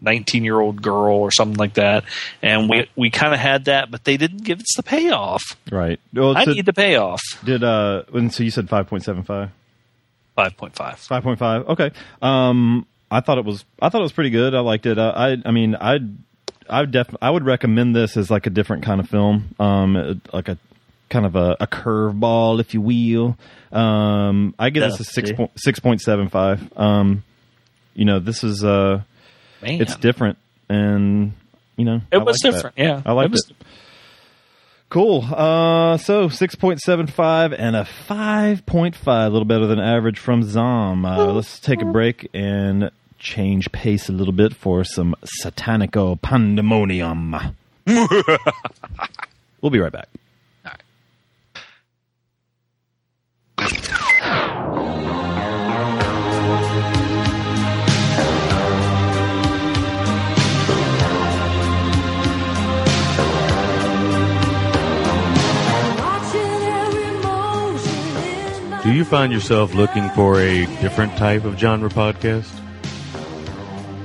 19 0.00 0.44
year 0.44 0.58
old 0.58 0.82
girl 0.82 1.16
or 1.16 1.30
something 1.30 1.56
like 1.58 1.74
that, 1.74 2.04
and 2.42 2.68
we 2.68 2.88
we 2.96 3.10
kind 3.10 3.34
of 3.34 3.40
had 3.40 3.66
that, 3.66 3.90
but 3.90 4.04
they 4.04 4.16
didn't 4.16 4.44
give 4.44 4.60
us 4.60 4.74
the 4.76 4.82
payoff. 4.82 5.42
right. 5.70 6.00
Well, 6.12 6.36
I 6.36 6.44
so 6.44 6.52
need 6.52 6.66
the 6.66 6.72
payoff. 6.72 7.22
did 7.44 7.62
uh, 7.64 8.02
and 8.12 8.32
so 8.32 8.42
you 8.42 8.50
said 8.50 8.68
five 8.68 8.86
point 8.86 9.04
seven 9.04 9.22
five. 9.22 9.50
Five 10.36 10.56
point 10.56 10.74
five. 10.74 10.98
Five 10.98 11.22
point 11.22 11.38
five. 11.38 11.68
Okay. 11.68 11.90
Um, 12.22 12.86
I 13.10 13.20
thought 13.20 13.38
it 13.38 13.44
was. 13.44 13.64
I 13.80 13.88
thought 13.88 14.00
it 14.00 14.04
was 14.04 14.12
pretty 14.12 14.30
good. 14.30 14.54
I 14.54 14.60
liked 14.60 14.86
it. 14.86 14.98
Uh, 14.98 15.12
I. 15.14 15.36
I 15.44 15.50
mean, 15.50 15.74
I. 15.74 15.98
I 16.68 16.84
def. 16.84 17.14
I 17.20 17.30
would 17.30 17.44
recommend 17.44 17.96
this 17.96 18.16
as 18.16 18.30
like 18.30 18.46
a 18.46 18.50
different 18.50 18.84
kind 18.84 19.00
of 19.00 19.08
film. 19.08 19.54
Um, 19.58 20.22
like 20.32 20.48
a 20.48 20.56
kind 21.10 21.26
of 21.26 21.36
a, 21.36 21.56
a 21.60 21.66
curveball, 21.66 22.60
if 22.60 22.72
you 22.72 22.80
will. 22.80 23.36
Um, 23.72 24.54
I 24.58 24.70
give 24.70 24.82
this 24.82 25.00
a 25.00 25.04
six 25.04 25.32
point 25.32 25.50
six 25.56 25.80
point 25.80 26.00
seven 26.00 26.28
five. 26.28 26.72
Um, 26.76 27.24
you 27.94 28.04
know, 28.04 28.20
this 28.20 28.42
is 28.42 28.64
uh, 28.64 29.02
Man. 29.62 29.80
it's 29.80 29.96
different, 29.96 30.38
and 30.68 31.32
you 31.76 31.84
know, 31.84 32.00
It 32.10 32.16
I 32.16 32.18
was 32.18 32.36
like 32.42 32.52
that. 32.52 32.56
different, 32.56 32.78
yeah. 32.78 33.02
I 33.04 33.12
like 33.12 33.30
It 33.32 33.38
it. 33.50 33.56
Cool. 34.88 35.24
Uh, 35.32 35.96
so 35.98 36.28
six 36.28 36.54
point 36.56 36.80
seven 36.80 37.06
five 37.06 37.52
and 37.52 37.76
a 37.76 37.84
five 37.84 38.66
point 38.66 38.96
five, 38.96 39.28
a 39.28 39.30
little 39.30 39.44
better 39.46 39.66
than 39.66 39.78
average 39.78 40.18
from 40.18 40.42
Zom. 40.42 41.04
Uh, 41.04 41.26
let's 41.26 41.60
take 41.60 41.80
a 41.80 41.84
break 41.84 42.28
and 42.34 42.90
change 43.18 43.70
pace 43.70 44.08
a 44.08 44.12
little 44.12 44.32
bit 44.32 44.54
for 44.54 44.82
some 44.82 45.14
satanico 45.44 46.20
pandemonium. 46.20 47.36
we'll 47.86 49.70
be 49.70 49.78
right 49.78 49.92
back. 49.92 50.08
Do 68.90 68.96
you 68.96 69.04
find 69.04 69.32
yourself 69.32 69.72
looking 69.72 70.08
for 70.10 70.40
a 70.40 70.66
different 70.80 71.16
type 71.16 71.44
of 71.44 71.56
genre 71.56 71.88
podcast? 71.88 72.50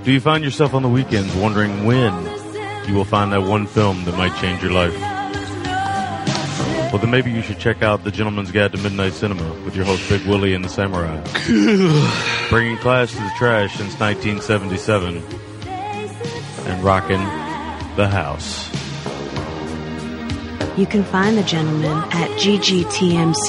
Do 0.03 0.11
you 0.11 0.19
find 0.19 0.43
yourself 0.43 0.75
on 0.75 0.83
the 0.83 0.89
weekends 0.89 1.33
wondering 1.37 1.85
when 1.85 2.13
you 2.87 2.93
will 2.93 3.03
find 3.03 3.33
that 3.33 3.41
one 3.41 3.65
film 3.65 4.05
that 4.05 4.15
might 4.15 4.39
change 4.39 4.61
your 4.61 4.73
life? 4.73 4.95
Well, 6.91 6.99
then 6.99 7.09
maybe 7.09 7.31
you 7.31 7.41
should 7.41 7.57
check 7.57 7.81
out 7.81 8.03
The 8.03 8.11
Gentleman's 8.11 8.51
Guide 8.51 8.73
to 8.73 8.77
Midnight 8.77 9.13
Cinema 9.13 9.51
with 9.63 9.75
your 9.75 9.85
host 9.85 10.07
Big 10.07 10.23
Willie 10.27 10.53
and 10.53 10.63
the 10.63 10.69
Samurai. 10.69 11.19
Bringing 12.51 12.77
class 12.77 13.09
to 13.09 13.17
the 13.17 13.31
trash 13.39 13.75
since 13.77 13.99
1977 13.99 15.17
and 16.67 16.83
rocking 16.83 17.23
the 17.95 18.07
house. 18.07 18.69
You 20.77 20.85
can 20.85 21.03
find 21.05 21.35
the 21.35 21.43
gentleman 21.43 21.97
at 22.11 22.29
ggtmc.com. 22.37 23.45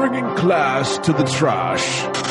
Bringing 0.00 0.34
class 0.34 0.96
to 1.00 1.12
the 1.12 1.24
trash. 1.24 2.29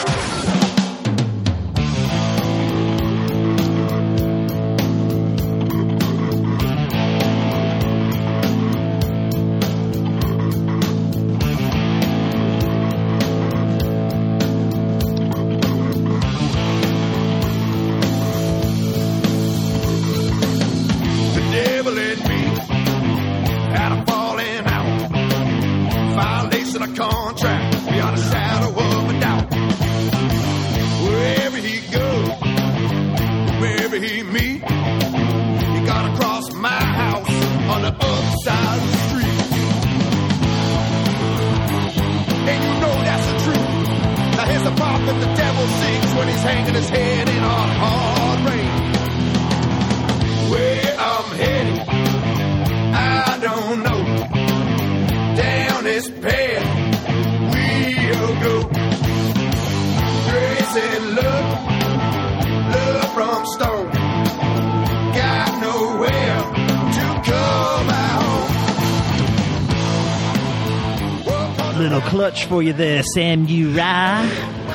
For 72.50 72.64
you 72.64 72.74
there, 72.74 73.04
Sam 73.04 73.46
Uri. 73.46 73.76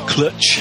Clutch. 0.07 0.61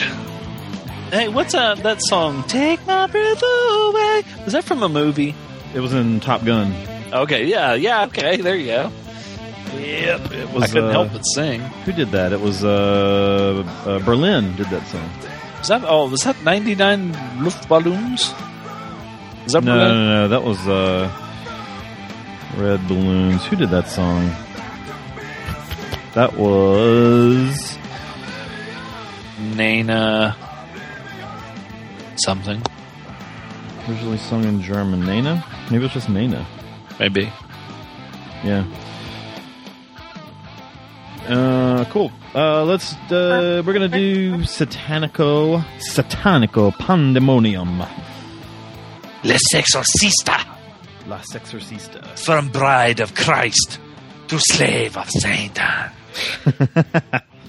Hey, 1.11 1.27
what's 1.27 1.53
uh, 1.53 1.75
that 1.75 2.01
song? 2.01 2.43
Take 2.47 2.85
my 2.87 3.05
breath 3.05 3.41
away. 3.43 4.23
Was 4.43 4.53
that 4.53 4.63
from 4.63 4.81
a 4.81 4.89
movie? 4.89 5.35
It 5.75 5.79
was 5.79 5.93
in 5.93 6.19
Top 6.19 6.43
Gun. 6.43 6.73
Okay, 7.13 7.45
yeah, 7.45 7.75
yeah, 7.75 8.05
okay, 8.05 8.37
there 8.37 8.55
you 8.55 8.65
go. 8.65 8.91
Yep, 9.77 10.31
it 10.31 10.49
was. 10.51 10.63
I 10.63 10.67
couldn't 10.67 10.89
uh, 10.89 10.91
help 10.91 11.11
but 11.13 11.21
sing. 11.21 11.61
Who 11.85 11.91
did 11.91 12.09
that? 12.11 12.33
It 12.33 12.41
was 12.41 12.63
uh, 12.63 13.63
uh, 13.85 13.99
Berlin 13.99 14.55
did 14.55 14.67
that 14.67 14.85
song. 14.87 15.09
Was 15.59 15.67
that 15.67 15.83
oh, 15.87 16.09
was 16.09 16.21
that 16.21 16.41
99 16.43 17.13
Luftballons? 17.39 18.33
Is 19.45 19.53
that 19.53 19.63
No, 19.63 19.73
Berlin? 19.75 19.95
no, 19.95 20.21
no, 20.21 20.27
that 20.29 20.43
was 20.43 20.59
uh, 20.67 21.11
Red 22.57 22.87
Balloons. 22.87 23.45
Who 23.45 23.55
did 23.55 23.69
that 23.69 23.87
song? 23.87 24.31
That 26.13 26.37
was 26.37 27.77
Nana 29.39 30.35
something. 32.23 32.61
originally 33.89 34.17
sung 34.17 34.43
in 34.45 34.61
German. 34.61 35.05
Nana? 35.05 35.43
Maybe 35.71 35.85
it's 35.85 35.93
just 35.95 36.09
Nana. 36.09 36.45
Maybe. 36.99 37.31
Yeah. 38.43 38.65
Uh, 41.27 41.85
cool. 41.85 42.11
Uh, 42.35 42.63
let's. 42.63 42.93
Uh, 43.09 43.63
we're 43.65 43.73
gonna 43.73 43.87
do 43.87 44.37
Satanico, 44.39 45.63
Satanico 45.79 46.77
Pandemonium. 46.77 47.83
Les 49.23 49.41
Exorcista. 49.55 50.45
Las 51.07 51.25
Exorcista. 51.33 52.19
From 52.19 52.49
bride 52.49 52.99
of 52.99 53.15
Christ 53.15 53.79
to 54.27 54.37
slave 54.39 54.97
of 54.97 55.09
Satan. 55.09 55.91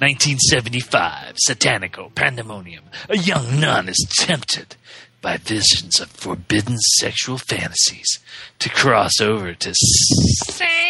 1975, 0.01 1.37
Satanico 1.49 2.15
Pandemonium. 2.15 2.85
A 3.09 3.17
young 3.17 3.61
nun 3.61 3.89
is 3.89 4.07
tempted 4.19 4.77
by 5.21 5.37
visions 5.39 6.01
of 6.01 6.11
forbidden 6.11 6.77
sexual 6.99 7.39
fantasies 7.39 8.19
to 8.59 8.69
cross 8.69 9.21
over 9.21 9.55
to 9.55 9.73
Satan. 9.75 10.83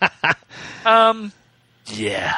um, 0.84 1.32
yeah. 1.86 2.36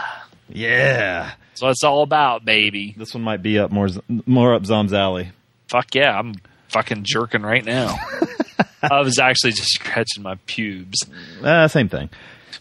Yeah. 0.49 1.33
So 1.55 1.69
it's 1.69 1.85
all 1.85 2.03
about, 2.03 2.45
baby. 2.45 2.95
This 2.97 3.13
one 3.15 3.23
might 3.23 3.43
be 3.43 3.59
up 3.59 3.71
more 3.71 3.89
more 4.27 4.55
up 4.55 4.65
Zom's 4.65 4.93
alley. 4.93 5.33
Fuck 5.69 5.95
yeah, 5.95 6.19
I'm 6.19 6.35
fucking 6.69 7.03
jerking 7.05 7.43
right 7.43 7.65
now. 7.65 7.97
I 8.83 9.01
was 9.01 9.19
actually 9.19 9.53
just 9.53 9.71
scratching 9.71 10.23
my 10.23 10.37
pubes. 10.47 11.05
Uh, 11.43 11.69
same 11.69 11.89
thing. 11.89 12.09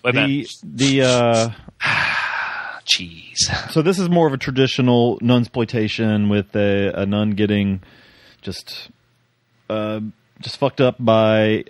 A 0.03 0.11
the 0.11 0.21
minute. 0.21 0.49
the 0.63 1.01
uh, 1.03 1.49
Jeez. 2.85 3.37
so 3.71 3.81
this 3.81 3.99
is 3.99 4.09
more 4.09 4.25
of 4.27 4.33
a 4.33 4.37
traditional 4.37 5.19
nun 5.21 5.41
exploitation 5.41 6.29
with 6.29 6.55
a, 6.55 7.01
a 7.01 7.05
nun 7.05 7.31
getting 7.31 7.81
just 8.41 8.89
uh, 9.69 9.99
just 10.41 10.57
fucked 10.57 10.81
up 10.81 10.95
by 10.99 11.65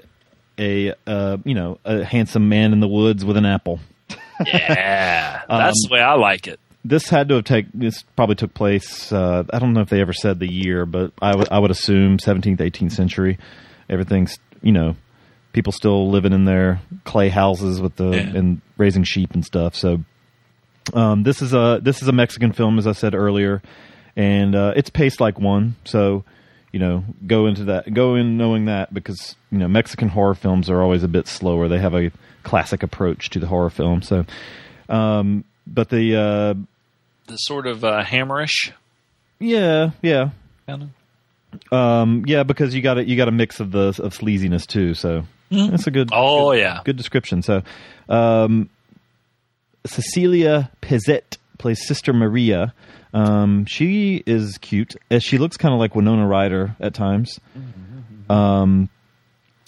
a 0.57 0.93
uh, 1.07 1.38
you 1.43 1.56
know 1.56 1.80
a 1.85 2.03
handsome 2.03 2.49
man 2.49 2.73
in 2.73 2.80
the 2.80 2.88
woods 2.88 3.26
with 3.26 3.38
an 3.38 3.45
apple. 3.45 3.80
Yeah, 4.45 5.41
that's 5.49 5.88
the 5.88 5.93
way 5.93 6.01
I 6.01 6.14
like 6.14 6.47
it. 6.47 6.60
This 6.85 7.10
had 7.10 7.27
to 7.30 7.35
have 7.35 7.43
taken. 7.43 7.72
this 7.73 8.03
probably 8.15 8.35
took 8.35 8.53
place. 8.53 9.11
Uh, 9.11 9.43
I 9.51 9.60
don't 9.60 9.73
know 9.73 9.81
if 9.81 9.89
they 9.89 9.99
ever 9.99 10.14
said 10.14 10.39
the 10.39 10.51
year, 10.51 10.85
but 10.85 11.11
I 11.22 11.35
would 11.35 11.49
I 11.51 11.60
would 11.60 11.72
assume 11.72 12.18
17th, 12.18 12.57
18th 12.57 12.93
century. 12.93 13.38
Everything's 13.89 14.38
you 14.61 14.72
know 14.72 14.95
people 15.53 15.71
still 15.71 16.09
living 16.09 16.34
in 16.34 16.45
their 16.45 16.81
clay 17.05 17.30
houses 17.30 17.81
with 17.81 17.95
the 17.95 18.09
Yeah. 18.11 18.38
and 18.38 18.61
raising 18.77 19.03
sheep 19.03 19.34
and 19.34 19.43
stuff. 19.45 19.76
So 19.76 20.03
um, 20.93 21.23
this 21.23 21.41
is 21.41 21.53
a 21.53 21.80
this 21.81 22.01
is 22.01 22.07
a 22.07 22.11
Mexican 22.11 22.51
film, 22.51 22.77
as 22.80 22.88
I 22.88 22.93
said 22.93 23.13
earlier, 23.15 23.61
and 24.15 24.55
uh, 24.55 24.73
it's 24.76 24.89
paced 24.89 25.19
like 25.21 25.39
one. 25.39 25.76
So 25.85 26.23
you 26.71 26.80
know, 26.80 27.03
go 27.26 27.47
into 27.47 27.63
that, 27.65 27.91
go 27.93 28.13
in 28.15 28.38
knowing 28.38 28.65
that 28.65 28.93
because 28.93 29.35
you 29.51 29.57
know 29.57 29.67
Mexican 29.67 30.09
horror 30.09 30.35
films 30.35 30.69
are 30.69 30.81
always 30.81 31.03
a 31.03 31.07
bit 31.07 31.27
slower. 31.27 31.67
They 31.67 31.80
have 31.80 31.95
a 31.95 32.11
classic 32.43 32.84
approach 32.84 33.30
to 33.31 33.39
the 33.39 33.47
horror 33.47 33.69
film. 33.71 34.01
So, 34.03 34.26
um, 34.88 35.43
but 35.67 35.89
the 35.89 36.15
uh, 36.15 36.53
the 37.27 37.38
sort 37.38 37.65
of 37.67 37.84
uh, 37.84 38.03
hammerish 38.03 38.71
Yeah, 39.39 39.91
yeah, 40.01 40.30
kind 40.67 40.91
of. 41.71 41.73
um, 41.73 42.23
yeah. 42.27 42.43
Because 42.43 42.73
you 42.76 42.81
got 42.84 42.97
a, 42.99 43.03
you 43.07 43.15
got 43.17 43.27
a 43.27 43.31
mix 43.31 43.59
of 43.59 43.71
the 43.71 43.88
of 44.03 44.15
sleaziness 44.17 44.65
too. 44.67 44.93
So. 44.93 45.23
That's 45.51 45.88
a 45.88 45.91
good. 45.91 46.09
Oh 46.13 46.51
good- 46.51 46.59
yeah, 46.59 46.81
good 46.85 46.97
description. 46.97 47.41
So, 47.41 47.63
um, 48.07 48.69
Cecilia 49.85 50.71
Pezet 50.81 51.38
plays 51.57 51.85
Sister 51.88 52.13
Maria. 52.13 52.73
Um, 53.13 53.65
she 53.65 54.23
is 54.26 54.57
cute. 54.59 54.95
Uh, 55.09 55.19
She 55.19 55.38
looks 55.38 55.57
kind 55.57 55.73
of 55.73 55.80
like 55.80 55.95
Winona 55.95 56.27
Ryder 56.27 56.76
at 56.80 56.93
times. 56.93 57.39
Um, 58.30 58.89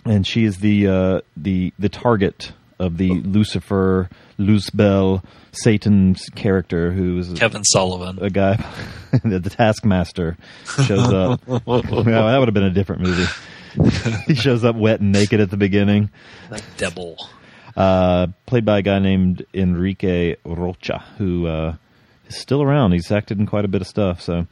and 0.05 0.25
she 0.27 0.45
is 0.45 0.57
the 0.59 0.87
uh, 0.87 1.21
the 1.37 1.73
the 1.79 1.89
target 1.89 2.53
of 2.79 2.97
the 2.97 3.09
Lucifer 3.21 4.09
Luzbel 4.39 5.23
Satan's 5.51 6.25
character, 6.35 6.91
who 6.91 7.17
is 7.19 7.33
Kevin 7.33 7.63
Sullivan. 7.63 8.19
a 8.21 8.29
guy, 8.29 8.55
the, 9.23 9.39
the 9.39 9.49
Taskmaster 9.49 10.37
shows 10.85 11.11
up. 11.13 11.47
well, 11.47 11.81
that 11.83 12.37
would 12.39 12.47
have 12.47 12.53
been 12.53 12.63
a 12.63 12.69
different 12.71 13.01
movie. 13.03 13.25
he 14.27 14.35
shows 14.35 14.63
up 14.63 14.75
wet 14.75 14.99
and 14.99 15.11
naked 15.11 15.39
at 15.39 15.49
the 15.49 15.57
beginning 15.57 16.09
Like 16.49 16.63
devil. 16.77 17.17
uh, 17.75 18.27
played 18.45 18.65
by 18.65 18.79
a 18.79 18.81
guy 18.81 18.99
named 18.99 19.45
Enrique 19.53 20.35
Rocha, 20.45 21.03
who 21.17 21.47
uh, 21.47 21.75
is 22.27 22.35
still 22.35 22.61
around. 22.61 22.91
He's 22.93 23.11
acted 23.11 23.39
in 23.39 23.45
quite 23.45 23.65
a 23.65 23.69
bit 23.69 23.81
of 23.81 23.87
stuff. 23.87 24.21
So 24.21 24.45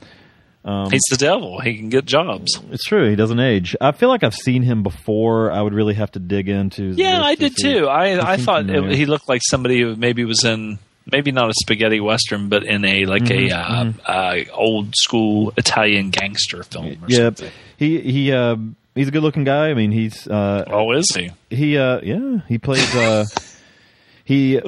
um, 0.65 0.91
He's 0.91 1.01
the 1.09 1.17
devil. 1.17 1.59
He 1.59 1.75
can 1.77 1.89
get 1.89 2.05
jobs. 2.05 2.59
it's 2.71 2.83
true. 2.83 3.09
He 3.09 3.15
doesn't 3.15 3.39
age. 3.39 3.75
I 3.81 3.91
feel 3.91 4.09
like 4.09 4.23
I've 4.23 4.35
seen 4.35 4.61
him 4.63 4.83
before. 4.83 5.51
I 5.51 5.61
would 5.61 5.73
really 5.73 5.93
have 5.95 6.11
to 6.11 6.19
dig 6.19 6.49
into. 6.49 6.91
Yeah, 6.95 7.21
I 7.21 7.35
did 7.35 7.55
too. 7.57 7.87
I 7.87 8.33
I 8.33 8.37
thought 8.37 8.69
it, 8.69 8.91
he 8.95 9.05
looked 9.05 9.27
like 9.29 9.41
somebody 9.43 9.81
who 9.81 9.95
maybe 9.95 10.25
was 10.25 10.43
in 10.43 10.77
maybe 11.11 11.31
not 11.31 11.49
a 11.49 11.53
spaghetti 11.61 11.99
western, 11.99 12.49
but 12.49 12.63
in 12.65 12.83
a 12.85 13.05
like 13.05 13.23
Mhm, 13.23 13.49
a 13.49 14.11
uh, 14.11 14.11
uh, 14.11 14.43
old 14.53 14.93
school 14.95 15.53
Italian 15.57 16.09
gangster 16.11 16.61
film. 16.63 16.87
Or 16.87 16.97
yeah, 17.07 17.17
something. 17.27 17.51
he 17.77 17.99
he 18.01 18.31
uh, 18.33 18.57
he's 18.99 19.07
a 19.07 19.11
good 19.11 19.23
looking 19.23 19.45
guy. 19.45 19.69
I 19.69 19.73
mean, 19.73 19.91
he's 19.91 20.27
uh, 20.27 20.65
Oh, 20.67 20.91
is 20.91 21.07
he? 21.15 21.31
he 21.49 21.77
uh, 21.77 21.99
yeah 22.03 22.39
he 22.47 22.57
plays 22.57 22.93
uh, 22.95 23.25
he. 24.25 24.59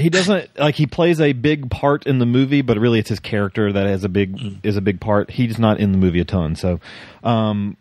He 0.00 0.10
doesn't 0.10 0.56
like 0.56 0.76
he 0.76 0.86
plays 0.86 1.20
a 1.20 1.32
big 1.32 1.70
part 1.72 2.06
in 2.06 2.20
the 2.20 2.26
movie, 2.26 2.62
but 2.62 2.78
really 2.78 3.00
it's 3.00 3.08
his 3.08 3.18
character 3.18 3.72
that 3.72 3.84
has 3.86 4.04
a 4.04 4.08
big 4.08 4.36
Mm. 4.38 4.58
is 4.62 4.76
a 4.76 4.80
big 4.80 5.00
part. 5.00 5.28
He's 5.28 5.58
not 5.58 5.80
in 5.80 5.90
the 5.90 5.98
movie 5.98 6.20
a 6.20 6.24
ton, 6.24 6.54
so 6.54 6.78
um, 7.24 7.76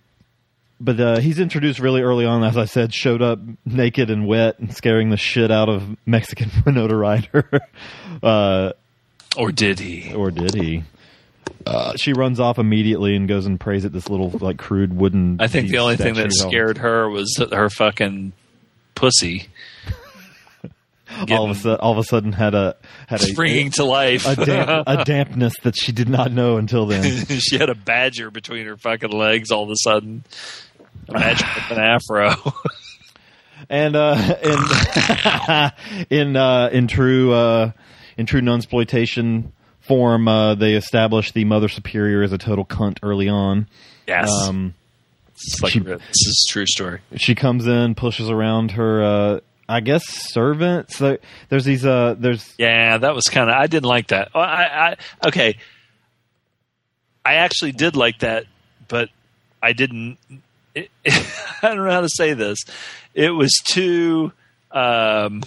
but 0.82 1.00
uh, 1.00 1.20
he's 1.20 1.38
introduced 1.40 1.80
really 1.80 2.02
early 2.02 2.26
on. 2.26 2.44
As 2.44 2.58
I 2.58 2.66
said, 2.66 2.92
showed 2.92 3.22
up 3.22 3.38
naked 3.68 4.10
and 4.10 4.26
wet 4.26 4.58
and 4.58 4.76
scaring 4.76 5.12
the 5.12 5.18
shit 5.18 5.52
out 5.52 5.70
of 5.70 5.96
Mexican 6.08 6.50
Winona 6.66 6.96
Ryder. 6.98 7.62
uh, 8.24 8.72
or 9.38 9.52
did 9.52 9.78
he? 9.80 10.12
Or 10.16 10.32
did 10.32 10.56
he? 10.56 10.84
Uh, 11.68 11.96
she 11.98 12.14
runs 12.14 12.40
off 12.40 12.58
immediately 12.58 13.16
and 13.16 13.28
goes 13.28 13.46
and 13.46 13.60
prays 13.60 13.86
at 13.86 13.92
this 13.94 14.10
little 14.10 14.30
like 14.30 14.58
crude 14.58 14.96
wooden. 14.96 15.38
I 15.40 15.48
think 15.48 15.70
the 15.70 15.80
only 15.80 15.98
thing 15.98 16.14
that 16.16 16.34
scared 16.34 16.78
her 16.80 17.10
was 17.10 17.36
her 17.52 17.70
fucking 17.70 18.34
pussy 18.96 19.48
all 21.30 21.46
of 21.46 21.52
a 21.52 21.56
sudden, 21.60 21.80
all 21.80 21.92
of 21.94 21.98
a 21.98 22.04
sudden 22.04 22.32
had 22.32 22.54
a 22.54 22.76
had 23.08 23.22
a 23.22 23.26
springing 23.26 23.72
to 23.72 23.84
life. 23.84 24.28
a, 24.28 24.36
damp, 24.36 24.84
a 24.88 25.04
dampness 25.06 25.54
that 25.64 25.76
she 25.76 25.92
did 25.92 26.10
not 26.10 26.32
know 26.32 26.58
until 26.58 26.86
then. 26.86 27.26
she 27.40 27.58
had 27.58 27.70
a 27.70 27.76
badger 27.76 28.30
between 28.32 28.66
her 28.66 28.78
fucking 28.78 29.12
legs 29.12 29.52
all 29.52 29.64
of 29.64 29.70
a 29.70 29.76
sudden. 29.78 30.24
A 31.10 31.14
badger 31.14 31.46
with 31.56 31.78
an 31.78 31.84
afro. 31.84 32.54
and 33.70 33.96
uh, 33.96 34.36
in 36.10 36.18
in 36.20 36.36
uh, 36.36 36.70
in 36.72 36.88
true 36.88 37.34
uh, 37.34 37.72
in 38.18 38.26
true 38.26 38.42
nunsploitation 38.42 39.52
form, 39.88 40.28
uh, 40.28 40.56
they 40.56 40.74
establish 40.74 41.32
the 41.32 41.46
mother 41.46 41.68
superior 41.70 42.22
as 42.24 42.32
a 42.34 42.38
total 42.38 42.66
cunt 42.66 42.98
early 43.04 43.30
on. 43.30 43.68
Yes. 44.08 44.30
Um, 44.48 44.74
It's 45.34 45.62
like 45.62 45.74
She- 45.74 45.80
this 45.80 46.02
is 46.02 46.48
a 46.50 46.52
true 46.52 46.66
story. 46.66 47.00
she 47.18 47.36
comes 47.36 47.68
in, 47.68 47.94
pushes 47.96 48.30
around 48.30 48.72
her, 48.72 49.04
uh, 49.04 49.40
I 49.70 49.82
guess, 49.82 50.04
servants. 50.32 50.98
So 50.98 51.18
there's 51.50 51.64
these, 51.66 51.86
uh, 51.86 52.16
there's 52.18 52.54
Yeah, 52.58 52.98
that 52.98 53.14
was 53.14 53.26
kind 53.26 53.50
of. 53.50 53.56
I 53.56 53.68
didn't 53.68 53.86
like 53.86 54.08
that. 54.08 54.30
Well, 54.34 54.44
I, 54.44 54.96
I 55.24 55.28
okay. 55.28 55.58
I 57.26 57.36
actually 57.36 57.74
did 57.74 57.96
like 57.96 58.20
that, 58.20 58.46
but 58.88 59.10
I 59.62 59.74
didn't. 59.74 60.18
It, 60.74 60.90
I 61.06 61.76
don't 61.76 61.78
know 61.86 61.92
how 61.92 62.02
to 62.02 62.10
say 62.10 62.34
this. 62.34 62.60
It 63.14 63.32
was 63.32 63.54
too. 63.70 64.32
Um, 64.72 65.44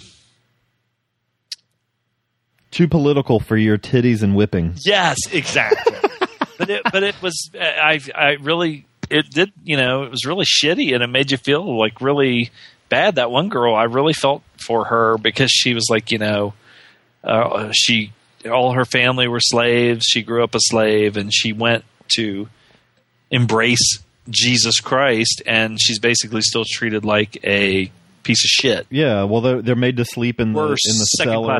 too 2.71 2.87
political 2.87 3.39
for 3.39 3.57
your 3.57 3.77
titties 3.77 4.23
and 4.23 4.35
whipping. 4.35 4.73
yes, 4.85 5.17
exactly. 5.31 5.95
but 6.57 6.69
it, 6.69 6.81
but 6.91 7.03
it 7.03 7.21
was. 7.21 7.51
I, 7.59 7.99
I 8.15 8.31
really. 8.41 8.85
It 9.09 9.29
did. 9.29 9.51
You 9.63 9.77
know, 9.77 10.03
it 10.03 10.11
was 10.11 10.25
really 10.25 10.45
shitty, 10.45 10.93
and 10.93 11.03
it 11.03 11.07
made 11.07 11.31
you 11.31 11.37
feel 11.37 11.77
like 11.77 12.01
really 12.01 12.51
bad. 12.89 13.15
That 13.15 13.29
one 13.29 13.49
girl, 13.49 13.75
I 13.75 13.83
really 13.83 14.13
felt 14.13 14.41
for 14.65 14.85
her 14.85 15.17
because 15.17 15.51
she 15.51 15.73
was 15.73 15.87
like, 15.89 16.11
you 16.11 16.17
know, 16.17 16.53
uh, 17.23 17.71
she 17.73 18.13
all 18.49 18.73
her 18.73 18.85
family 18.85 19.27
were 19.27 19.39
slaves. 19.39 20.05
She 20.05 20.21
grew 20.21 20.43
up 20.43 20.55
a 20.55 20.59
slave, 20.59 21.17
and 21.17 21.33
she 21.33 21.53
went 21.53 21.83
to 22.15 22.47
embrace 23.29 23.99
Jesus 24.29 24.79
Christ, 24.79 25.41
and 25.45 25.79
she's 25.79 25.99
basically 25.99 26.41
still 26.41 26.63
treated 26.65 27.05
like 27.05 27.37
a 27.43 27.91
piece 28.23 28.43
of 28.43 28.49
shit. 28.49 28.87
Yeah, 28.89 29.23
well, 29.23 29.41
they're, 29.41 29.61
they're 29.61 29.75
made 29.75 29.97
to 29.97 30.05
sleep 30.05 30.39
in 30.39 30.53
the 30.53 30.59
in 30.59 30.67
the 30.67 31.05
second 31.17 31.33
cellar. 31.33 31.59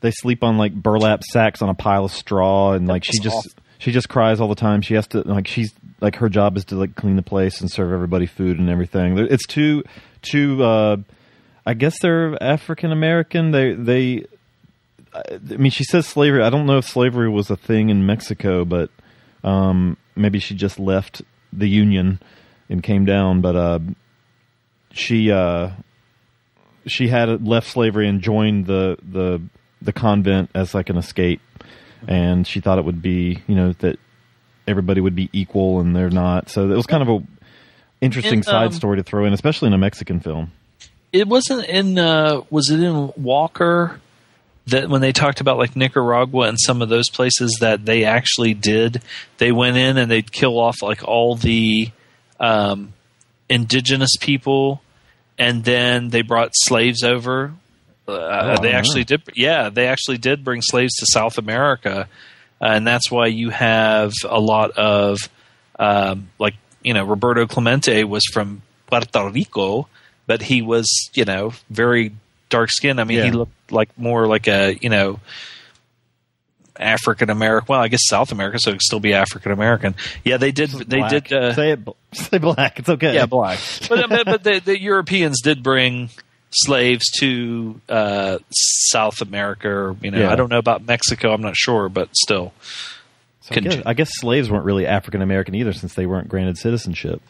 They 0.00 0.10
sleep 0.10 0.44
on 0.44 0.58
like 0.58 0.74
burlap 0.74 1.22
sacks 1.24 1.62
on 1.62 1.68
a 1.68 1.74
pile 1.74 2.04
of 2.04 2.12
straw, 2.12 2.72
and 2.72 2.86
like 2.86 3.04
she 3.04 3.18
just 3.20 3.48
she 3.78 3.92
just 3.92 4.08
cries 4.08 4.40
all 4.40 4.48
the 4.48 4.54
time. 4.54 4.82
She 4.82 4.94
has 4.94 5.06
to 5.08 5.22
like 5.22 5.46
she's 5.46 5.72
like 6.00 6.16
her 6.16 6.28
job 6.28 6.56
is 6.56 6.64
to 6.66 6.76
like 6.76 6.94
clean 6.94 7.16
the 7.16 7.22
place 7.22 7.60
and 7.60 7.70
serve 7.70 7.92
everybody 7.92 8.26
food 8.26 8.58
and 8.58 8.68
everything. 8.68 9.18
It's 9.18 9.46
too 9.46 9.82
too. 10.22 10.62
Uh, 10.62 10.96
I 11.66 11.74
guess 11.74 11.98
they're 12.00 12.40
African 12.42 12.92
American. 12.92 13.50
They 13.50 13.74
they. 13.74 14.26
I 15.14 15.38
mean, 15.38 15.70
she 15.70 15.84
says 15.84 16.06
slavery. 16.06 16.42
I 16.42 16.50
don't 16.50 16.66
know 16.66 16.78
if 16.78 16.86
slavery 16.86 17.28
was 17.28 17.50
a 17.50 17.56
thing 17.56 17.88
in 17.88 18.06
Mexico, 18.06 18.64
but 18.64 18.90
um, 19.42 19.96
maybe 20.14 20.38
she 20.38 20.54
just 20.54 20.78
left 20.78 21.22
the 21.52 21.68
Union 21.68 22.20
and 22.68 22.82
came 22.82 23.04
down. 23.04 23.40
But 23.40 23.56
uh, 23.56 23.78
she 24.90 25.30
uh, 25.32 25.70
she 26.86 27.08
had 27.08 27.46
left 27.46 27.68
slavery 27.68 28.08
and 28.08 28.20
joined 28.20 28.66
the 28.66 28.96
the 29.02 29.42
the 29.82 29.92
convent 29.92 30.50
as 30.54 30.74
like 30.74 30.90
an 30.90 30.96
escape, 30.96 31.40
and 32.06 32.46
she 32.46 32.60
thought 32.60 32.78
it 32.78 32.84
would 32.84 33.02
be 33.02 33.42
you 33.46 33.54
know 33.54 33.72
that 33.80 33.98
everybody 34.66 35.00
would 35.00 35.14
be 35.16 35.30
equal 35.32 35.80
and 35.80 35.96
they're 35.96 36.10
not. 36.10 36.50
So 36.50 36.70
it 36.70 36.76
was 36.76 36.86
kind 36.86 37.02
of 37.02 37.08
a 37.08 37.22
interesting 38.00 38.34
And, 38.34 38.44
side 38.44 38.66
um, 38.66 38.72
story 38.72 38.98
to 38.98 39.02
throw 39.02 39.24
in, 39.24 39.32
especially 39.32 39.68
in 39.68 39.74
a 39.74 39.78
Mexican 39.78 40.20
film. 40.20 40.52
It 41.12 41.26
wasn't 41.26 41.66
in. 41.66 41.98
Uh, 41.98 42.42
was 42.50 42.70
it 42.70 42.80
in 42.80 43.12
Walker? 43.16 44.00
That 44.66 44.90
when 44.90 45.00
they 45.00 45.12
talked 45.12 45.40
about 45.40 45.56
like 45.56 45.76
Nicaragua 45.76 46.46
and 46.46 46.58
some 46.60 46.82
of 46.82 46.90
those 46.90 47.08
places 47.08 47.56
that 47.60 47.86
they 47.86 48.04
actually 48.04 48.52
did, 48.52 49.00
they 49.38 49.50
went 49.50 49.78
in 49.78 49.96
and 49.96 50.10
they'd 50.10 50.30
kill 50.30 50.60
off 50.60 50.82
like 50.82 51.02
all 51.08 51.36
the 51.36 51.90
um, 52.38 52.92
indigenous 53.48 54.10
people, 54.20 54.82
and 55.38 55.64
then 55.64 56.10
they 56.10 56.20
brought 56.20 56.50
slaves 56.52 57.02
over. 57.02 57.54
Uh, 58.08 58.56
Oh, 58.58 58.62
they 58.62 58.72
actually 58.72 59.04
did. 59.04 59.22
Yeah, 59.34 59.68
they 59.68 59.86
actually 59.86 60.18
did 60.18 60.44
bring 60.44 60.62
slaves 60.62 60.94
to 60.96 61.06
South 61.12 61.38
America, 61.38 62.08
and 62.60 62.86
that's 62.86 63.10
why 63.10 63.26
you 63.26 63.50
have 63.50 64.12
a 64.28 64.40
lot 64.40 64.70
of 64.72 65.18
um, 65.78 66.30
like 66.38 66.54
you 66.82 66.94
know 66.94 67.04
Roberto 67.04 67.46
Clemente 67.46 68.04
was 68.04 68.24
from 68.32 68.62
Puerto 68.86 69.28
Rico, 69.30 69.88
but 70.26 70.42
he 70.42 70.62
was 70.62 70.86
you 71.14 71.24
know 71.24 71.52
very 71.70 72.12
dark 72.48 72.70
skinned. 72.70 73.00
I 73.00 73.04
mean, 73.04 73.22
he 73.24 73.30
looked 73.30 73.70
like 73.70 73.96
more 73.98 74.26
like 74.26 74.48
a 74.48 74.76
you 74.80 74.88
know 74.88 75.20
African 76.76 77.28
American. 77.30 77.66
Well, 77.68 77.80
I 77.80 77.88
guess 77.88 78.06
South 78.08 78.32
America, 78.32 78.58
so 78.60 78.70
it 78.70 78.74
could 78.74 78.82
still 78.82 79.00
be 79.00 79.12
African 79.14 79.52
American. 79.52 79.94
Yeah, 80.24 80.36
they 80.36 80.52
did. 80.52 80.70
They 80.70 80.98
Black. 80.98 81.10
did. 81.10 81.32
Uh, 81.32 81.54
say 81.54 81.72
it. 81.72 81.80
Say 82.12 82.38
black. 82.38 82.78
It's 82.78 82.88
okay. 82.88 83.14
yeah, 83.14 83.26
black. 83.26 83.58
but 83.88 84.08
but, 84.08 84.24
but 84.24 84.42
the, 84.44 84.60
the 84.64 84.80
Europeans 84.80 85.42
did 85.42 85.62
bring 85.62 86.08
slaves 86.50 87.04
to 87.20 87.80
uh, 87.88 88.38
South 88.50 89.20
America. 89.20 89.68
Or, 89.68 89.96
you 90.02 90.10
know, 90.10 90.20
Yeah. 90.20 90.32
I 90.32 90.36
don't 90.36 90.50
know 90.50 90.58
about 90.58 90.84
Mexico. 90.86 91.32
I'm 91.32 91.42
not 91.42 91.56
sure, 91.56 91.88
but 91.88 92.14
still. 92.16 92.52
So 93.40 93.54
I, 93.56 93.60
guess, 93.60 93.82
I 93.86 93.94
guess 93.94 94.10
slaves 94.12 94.50
weren't 94.50 94.64
really 94.64 94.86
African 94.86 95.22
American 95.22 95.54
either, 95.54 95.72
since 95.72 95.94
they 95.94 96.04
weren't 96.06 96.28
granted 96.28 96.58
citizenship. 96.58 97.22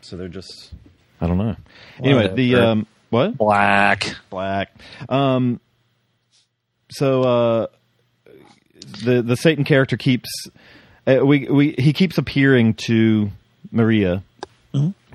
So 0.00 0.16
they're 0.16 0.28
just, 0.28 0.72
I 1.20 1.26
don't 1.26 1.38
know. 1.38 1.56
Anyway, 2.02 2.34
the 2.34 2.54
um, 2.56 2.86
what 3.10 3.36
black, 3.36 4.14
black. 4.30 4.72
Um, 5.08 5.60
so 6.90 7.22
uh, 7.22 7.66
the 9.04 9.22
the 9.22 9.36
Satan 9.36 9.64
character 9.64 9.96
keeps 9.96 10.28
uh, 11.06 11.24
we 11.24 11.48
we 11.48 11.74
he 11.78 11.92
keeps 11.92 12.18
appearing 12.18 12.74
to 12.86 13.30
Maria, 13.70 14.22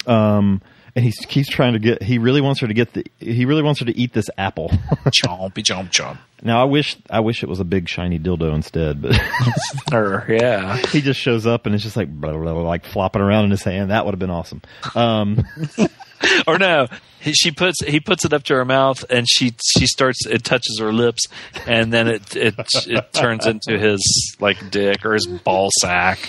um, 0.07 0.61
and 0.95 1.05
he 1.05 1.11
keeps 1.11 1.49
trying 1.49 1.73
to 1.73 1.79
get. 1.79 2.03
He 2.03 2.17
really 2.17 2.41
wants 2.41 2.61
her 2.61 2.67
to 2.67 2.73
get 2.73 2.93
the. 2.93 3.05
He 3.19 3.45
really 3.45 3.63
wants 3.63 3.79
her 3.79 3.85
to 3.85 3.97
eat 3.97 4.13
this 4.13 4.29
apple. 4.37 4.69
chompy 5.05 5.63
chomp 5.63 5.91
chomp. 5.91 6.17
Now 6.43 6.61
I 6.61 6.65
wish 6.65 6.97
I 7.09 7.19
wish 7.19 7.43
it 7.43 7.49
was 7.49 7.59
a 7.59 7.63
big 7.63 7.87
shiny 7.87 8.17
dildo 8.19 8.53
instead, 8.53 9.01
but 9.01 9.19
or 9.93 10.25
yeah, 10.27 10.77
he 10.77 11.01
just 11.01 11.19
shows 11.19 11.45
up 11.45 11.65
and 11.65 11.75
it's 11.75 11.83
just 11.83 11.95
like 11.95 12.09
blah, 12.09 12.31
blah, 12.31 12.53
blah, 12.53 12.61
like 12.61 12.85
flopping 12.85 13.21
around 13.21 13.45
in 13.45 13.51
his 13.51 13.63
hand. 13.63 13.91
That 13.91 14.05
would 14.05 14.13
have 14.13 14.19
been 14.19 14.31
awesome. 14.31 14.61
Um, 14.95 15.45
or 16.47 16.57
no, 16.57 16.87
he, 17.19 17.33
she 17.33 17.51
puts 17.51 17.83
he 17.85 17.99
puts 17.99 18.25
it 18.25 18.33
up 18.33 18.43
to 18.43 18.55
her 18.55 18.65
mouth 18.65 19.05
and 19.09 19.29
she 19.29 19.53
she 19.77 19.85
starts 19.85 20.25
it 20.25 20.43
touches 20.43 20.79
her 20.79 20.91
lips 20.91 21.27
and 21.67 21.93
then 21.93 22.07
it 22.07 22.35
it 22.35 22.55
it 22.87 23.13
turns 23.13 23.45
into 23.45 23.77
his 23.77 24.35
like 24.39 24.71
dick 24.71 25.05
or 25.05 25.13
his 25.13 25.27
ball 25.27 25.69
sack 25.79 26.19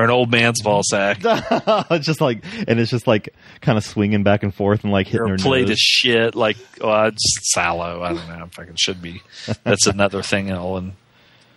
or 0.00 0.04
an 0.04 0.10
old 0.10 0.30
man's 0.30 0.62
ball 0.62 0.82
sack. 0.82 1.18
it's 1.24 2.06
just 2.06 2.20
like 2.20 2.42
and 2.66 2.80
it's 2.80 2.90
just 2.90 3.06
like 3.06 3.34
kind 3.60 3.76
of 3.78 3.84
swinging 3.84 4.22
back 4.22 4.42
and 4.42 4.54
forth 4.54 4.82
and 4.84 4.92
like 4.92 5.06
hitting 5.06 5.26
or 5.26 5.28
her 5.28 5.34
a 5.34 5.38
plate 5.38 5.60
nose. 5.62 5.70
of 5.72 5.76
shit 5.76 6.34
like 6.34 6.56
oh 6.80 7.04
it's 7.04 7.52
sallow. 7.52 8.02
I 8.02 8.14
don't 8.14 8.28
know. 8.28 8.44
I 8.44 8.48
fucking 8.48 8.76
should 8.80 9.02
be. 9.02 9.22
That's 9.64 9.86
another 9.86 10.22
thing, 10.22 10.50
Ellen. 10.50 10.94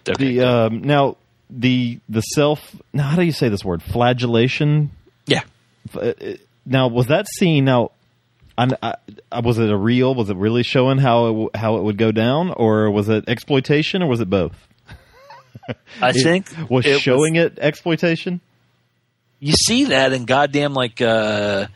Okay. 0.08 0.36
the 0.36 0.42
um, 0.46 0.82
now 0.82 1.18
the 1.50 2.00
the 2.10 2.22
self. 2.22 2.76
Now 2.92 3.04
how 3.04 3.16
do 3.16 3.24
you 3.24 3.32
say 3.32 3.50
this 3.50 3.64
word? 3.64 3.82
Flagellation. 3.82 4.92
Yeah. 5.26 5.44
Uh, 5.96 6.00
uh, 6.00 6.14
Now 6.66 6.88
was 6.88 7.08
that 7.08 7.26
scene 7.28 7.66
now? 7.66 7.92
I, 8.58 8.70
I- 9.32 9.40
was 9.40 9.58
it 9.58 9.70
a 9.70 9.78
real? 9.78 10.14
Was 10.14 10.30
it 10.30 10.38
really 10.38 10.62
showing 10.64 11.00
how 11.00 11.46
it, 11.48 11.56
how 11.58 11.78
it 11.78 11.84
would 11.84 11.98
go 11.98 12.12
down, 12.12 12.52
or 12.52 12.92
was 12.92 13.10
it 13.10 13.28
exploitation, 13.28 14.04
or 14.04 14.08
was 14.08 14.20
it 14.20 14.30
both? 14.30 14.56
I 16.02 16.10
It 16.10 16.14
think 16.24 16.48
was 16.70 16.86
it 16.86 17.00
showing 17.02 17.36
it 17.36 17.58
exploitation. 17.60 18.42
you 19.40 19.54
see 19.54 19.86
that 19.86 20.14
in 20.14 20.26
goddamn 20.26 20.74
like 20.74 21.02
uh 21.02 21.68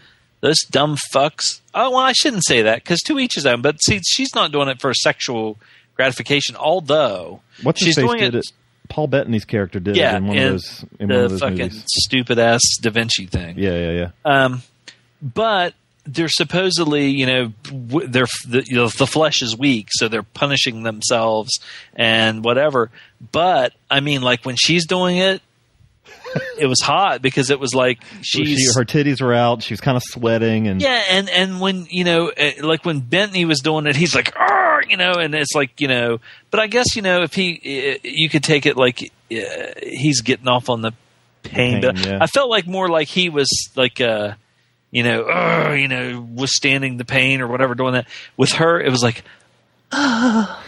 those 0.41 0.60
dumb 0.70 0.98
fucks. 1.14 1.62
Oh 1.74 1.91
well, 1.91 1.99
I 1.99 2.14
shouldn't 2.14 2.45
say 2.45 2.62
that 2.64 2.84
because 2.84 2.99
to 3.02 3.20
each 3.20 3.36
his 3.36 3.45
own. 3.45 3.62
But 3.62 3.82
see, 3.84 3.99
she's 4.06 4.34
not 4.36 4.52
doing 4.52 4.68
it 4.70 4.80
for 4.80 4.94
sexual 4.94 5.58
gratification. 5.95 6.56
Although 6.56 7.41
What's 7.64 7.82
she's 7.84 7.95
doing 7.95 8.22
it, 8.22 8.36
it? 8.36 8.45
Paul 8.90 9.08
Bettany's 9.08 9.45
character 9.45 9.80
did 9.80 9.95
yeah, 9.98 10.16
in 10.18 10.28
one 10.28 10.38
of 10.38 10.44
those 10.52 10.86
in 10.99 11.08
the 11.10 11.16
one 11.16 11.24
of 11.26 11.32
those 11.32 11.40
fucking 11.40 11.58
movies. 11.58 11.84
stupid 11.88 12.40
ass 12.40 12.62
Da 12.82 12.90
Vinci 12.91 13.26
thing. 13.26 13.58
Yeah, 13.58 13.72
yeah, 13.78 13.91
yeah. 13.91 14.10
Um, 14.24 14.62
but 15.22 15.74
they're 16.08 16.30
supposedly, 16.30 17.10
you 17.10 17.26
know, 17.26 17.54
they're 18.08 18.28
the, 18.48 18.64
you 18.66 18.76
know, 18.76 18.88
the 18.88 19.08
flesh 19.08 19.42
is 19.42 19.58
weak, 19.58 19.90
so 19.92 20.08
they're 20.08 20.24
punishing 20.24 20.84
themselves 20.84 21.60
and 21.96 22.44
whatever. 22.44 22.90
But 23.32 23.74
I 23.90 24.00
mean, 24.00 24.22
like 24.22 24.46
when 24.46 24.56
she's 24.56 24.86
doing 24.88 25.18
it, 25.18 25.42
it 26.58 26.68
was 26.68 26.82
hot 26.82 27.22
because 27.22 27.50
it 27.50 27.60
was 27.60 27.74
like 27.74 28.04
She, 28.22 28.44
her 28.76 28.86
titties 28.86 29.22
were 29.22 29.34
out. 29.34 29.64
She 29.64 29.74
was 29.74 29.82
kind 29.82 29.98
of 29.98 30.04
sweating, 30.04 30.68
and 30.68 30.82
yeah, 30.82 31.04
and 31.10 31.30
and 31.30 31.62
when 31.62 31.88
you 31.90 32.04
know, 32.04 32.32
eh, 32.36 32.54
like 32.62 32.86
when 32.86 33.00
Bentley 33.00 33.46
was 33.46 33.60
doing 33.60 33.86
it, 33.88 33.96
he's 33.96 34.16
like, 34.16 34.34
you 34.90 34.98
know, 34.98 35.14
and 35.14 35.34
it's 35.36 35.54
like 35.54 35.80
you 35.80 35.88
know. 35.88 36.20
But 36.52 36.60
I 36.60 36.68
guess 36.68 36.96
you 36.96 37.02
know, 37.02 37.24
if 37.24 37.34
he, 37.34 37.62
eh, 37.64 37.98
you 38.04 38.30
could 38.30 38.44
take 38.44 38.66
it 38.66 38.78
like 38.78 39.12
uh, 39.32 39.36
he's 39.84 40.22
getting 40.22 40.48
off 40.48 40.70
on 40.70 40.82
the 40.82 40.92
pain. 41.44 41.82
Pain, 41.82 41.82
but 41.82 42.06
yeah. 42.06 42.20
I 42.22 42.28
felt 42.28 42.50
like 42.50 42.68
more 42.68 42.90
like 42.90 43.08
he 43.08 43.30
was 43.30 43.50
like, 43.76 44.02
uh, 44.02 44.34
you 44.91 45.03
know, 45.03 45.26
"Arr!" 45.26 45.76
you 45.76 45.88
know, 45.88 46.22
withstanding 46.22 46.97
the 46.97 47.05
pain 47.05 47.41
or 47.41 47.47
whatever, 47.47 47.76
doing 47.76 47.93
that. 47.93 48.07
With 48.35 48.53
her, 48.53 48.80
it 48.80 48.89
was 48.89 49.03
like, 49.03 49.23
ah, 49.91 50.64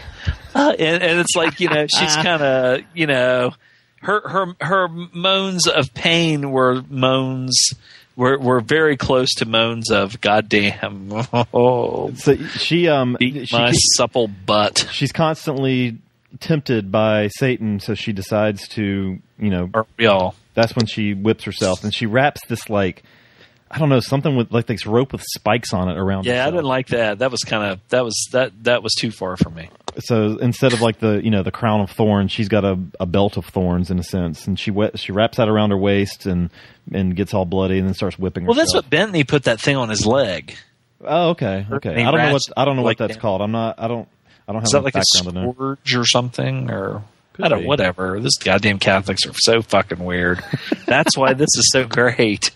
ah, 0.56 0.72
and, 0.72 1.04
and 1.04 1.20
it's 1.20 1.36
like 1.36 1.60
you 1.60 1.70
know, 1.70 1.86
she's 1.88 2.16
kind 2.16 2.42
of 2.42 2.82
you 2.94 3.08
know. 3.08 3.54
Her 4.02 4.22
her 4.30 4.46
her 4.62 4.88
moans 4.88 5.68
of 5.68 5.94
pain 5.94 6.52
were 6.52 6.82
moans 6.90 7.74
were 8.16 8.40
were 8.40 8.62
very 8.62 8.96
close 8.96 9.34
to 9.36 9.46
moans 9.46 9.92
of 9.92 10.22
goddamn 10.22 11.12
oh 11.54 12.14
so 12.16 12.38
she 12.38 12.88
um 12.88 13.18
beat 13.20 13.50
she, 13.50 13.58
my 13.58 13.74
supple 13.74 14.30
butt. 14.30 14.88
she's 14.90 15.12
constantly 15.12 15.98
tempted 16.40 16.92
by 16.92 17.28
Satan, 17.28 17.80
so 17.80 17.96
she 17.96 18.14
decides 18.14 18.68
to 18.70 19.20
you 19.40 19.50
know 19.50 19.70
y'all. 19.98 20.36
That's 20.54 20.76
when 20.76 20.86
she 20.86 21.14
whips 21.14 21.44
herself, 21.44 21.84
and 21.84 21.94
she 21.94 22.06
wraps 22.06 22.42
this 22.48 22.70
like 22.70 23.04
I 23.72 23.78
don't 23.78 23.90
know 23.90 24.00
something 24.00 24.36
with 24.36 24.52
like 24.52 24.66
this 24.66 24.86
rope 24.86 25.12
with 25.12 25.22
spikes 25.22 25.74
on 25.74 25.90
it 25.90 25.98
around. 25.98 26.26
Yeah, 26.26 26.46
I 26.46 26.50
didn't 26.50 26.66
like 26.66 26.88
that. 26.88 27.20
That 27.20 27.30
was 27.30 27.42
kind 27.42 27.72
of 27.72 27.80
that 27.90 28.04
was 28.04 28.28
that 28.32 28.64
that 28.64 28.82
was 28.82 28.94
too 28.96 29.12
far 29.12 29.38
for 29.38 29.50
me. 29.52 29.70
so 30.00 30.38
instead 30.38 30.74
of 30.74 30.82
like 30.82 31.00
the 31.00 31.22
you 31.24 31.30
know 31.30 31.44
the 31.44 31.52
crown 31.52 31.82
of 31.82 31.92
thorns, 31.92 32.32
she's 32.32 32.48
got 32.50 32.66
a, 32.66 32.80
a 33.00 33.06
belt 33.06 33.38
of 33.38 33.46
thorns 33.46 33.92
in 33.92 34.00
a 34.00 34.04
sense, 34.04 34.48
and 34.48 34.60
she 34.60 34.72
wet, 34.72 34.98
she 34.98 35.12
wraps 35.12 35.38
that 35.38 35.48
around 35.48 35.70
her 35.70 35.78
waist 35.78 36.26
and 36.26 36.50
and 36.92 37.16
gets 37.16 37.34
all 37.34 37.46
bloody, 37.46 37.78
and 37.78 37.88
then 37.88 37.94
starts 37.94 38.18
whipping 38.18 38.44
her. 38.44 38.48
Well, 38.48 38.56
herself. 38.56 38.68
that's 38.68 38.86
what 38.86 38.90
Bentley 38.90 39.24
put 39.24 39.44
that 39.44 39.60
thing 39.60 39.76
on 39.76 39.90
his 39.90 40.06
leg. 40.06 40.56
Oh, 41.02 41.30
okay, 41.30 41.66
okay. 41.72 42.04
I 42.04 42.12
don't 42.12 42.20
know 42.20 42.34
what 42.34 42.42
I 42.58 42.66
don't 42.66 42.76
know 42.76 42.82
what 42.82 42.98
that's 42.98 43.14
that. 43.14 43.22
called. 43.22 43.42
I'm 43.42 43.52
not. 43.52 43.80
I 43.80 43.88
don't. 43.88 44.08
I 44.48 44.52
don't 44.52 44.62
have 44.62 44.66
Is 44.66 44.72
that 44.72 44.84
like 44.84 44.96
a 44.96 45.04
background 45.14 45.36
to 45.36 45.42
know. 45.44 45.54
scourge 45.54 45.96
or 45.96 46.06
something 46.06 46.72
or? 46.72 47.04
I 47.42 47.48
don't. 47.48 47.66
Whatever. 47.66 48.20
This 48.20 48.36
goddamn 48.38 48.80
Catholics 48.80 49.26
are 49.26 49.34
so 49.34 49.62
fucking 49.62 50.04
weird. 50.04 50.44
That's 50.86 51.16
why 51.16 51.34
this 51.34 51.48
is 51.56 51.70
so 51.72 51.86
great. 51.86 52.52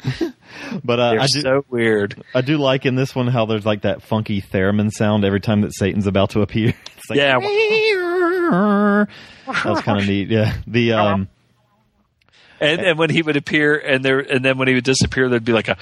But 0.84 0.99
uh, 0.99 1.18
I 1.22 1.27
do, 1.27 1.41
so 1.41 1.65
weird. 1.69 2.22
I 2.34 2.41
do 2.41 2.57
like 2.57 2.85
in 2.85 2.95
this 2.95 3.14
one 3.15 3.27
how 3.27 3.45
there's 3.45 3.65
like 3.65 3.81
that 3.81 4.02
funky 4.02 4.41
theremin 4.41 4.91
sound 4.91 5.23
every 5.26 5.40
time 5.40 5.61
that 5.61 5.73
Satan's 5.76 6.07
about 6.07 6.31
to 6.31 6.41
appear. 6.41 6.73
It's 6.98 7.10
like, 7.10 7.18
Yeah. 7.19 7.38
that 9.48 9.65
was 9.65 9.81
kind 9.81 9.99
of 10.02 10.07
neat. 10.07 10.30
Yeah, 10.30 10.56
the 10.68 10.94
um, 10.94 11.27
And, 12.60 12.80
and 12.81 12.98
when 12.99 13.10
he 13.10 13.22
would 13.22 13.35
appear, 13.35 13.77
and 13.77 14.03
there, 14.06 14.19
and 14.19 14.44
then 14.44 14.57
when 14.57 14.68
he 14.69 14.73
would 14.73 14.84
disappear, 14.85 15.27
there'd 15.30 15.44
be 15.45 15.52
like 15.53 15.68
a 15.68 15.77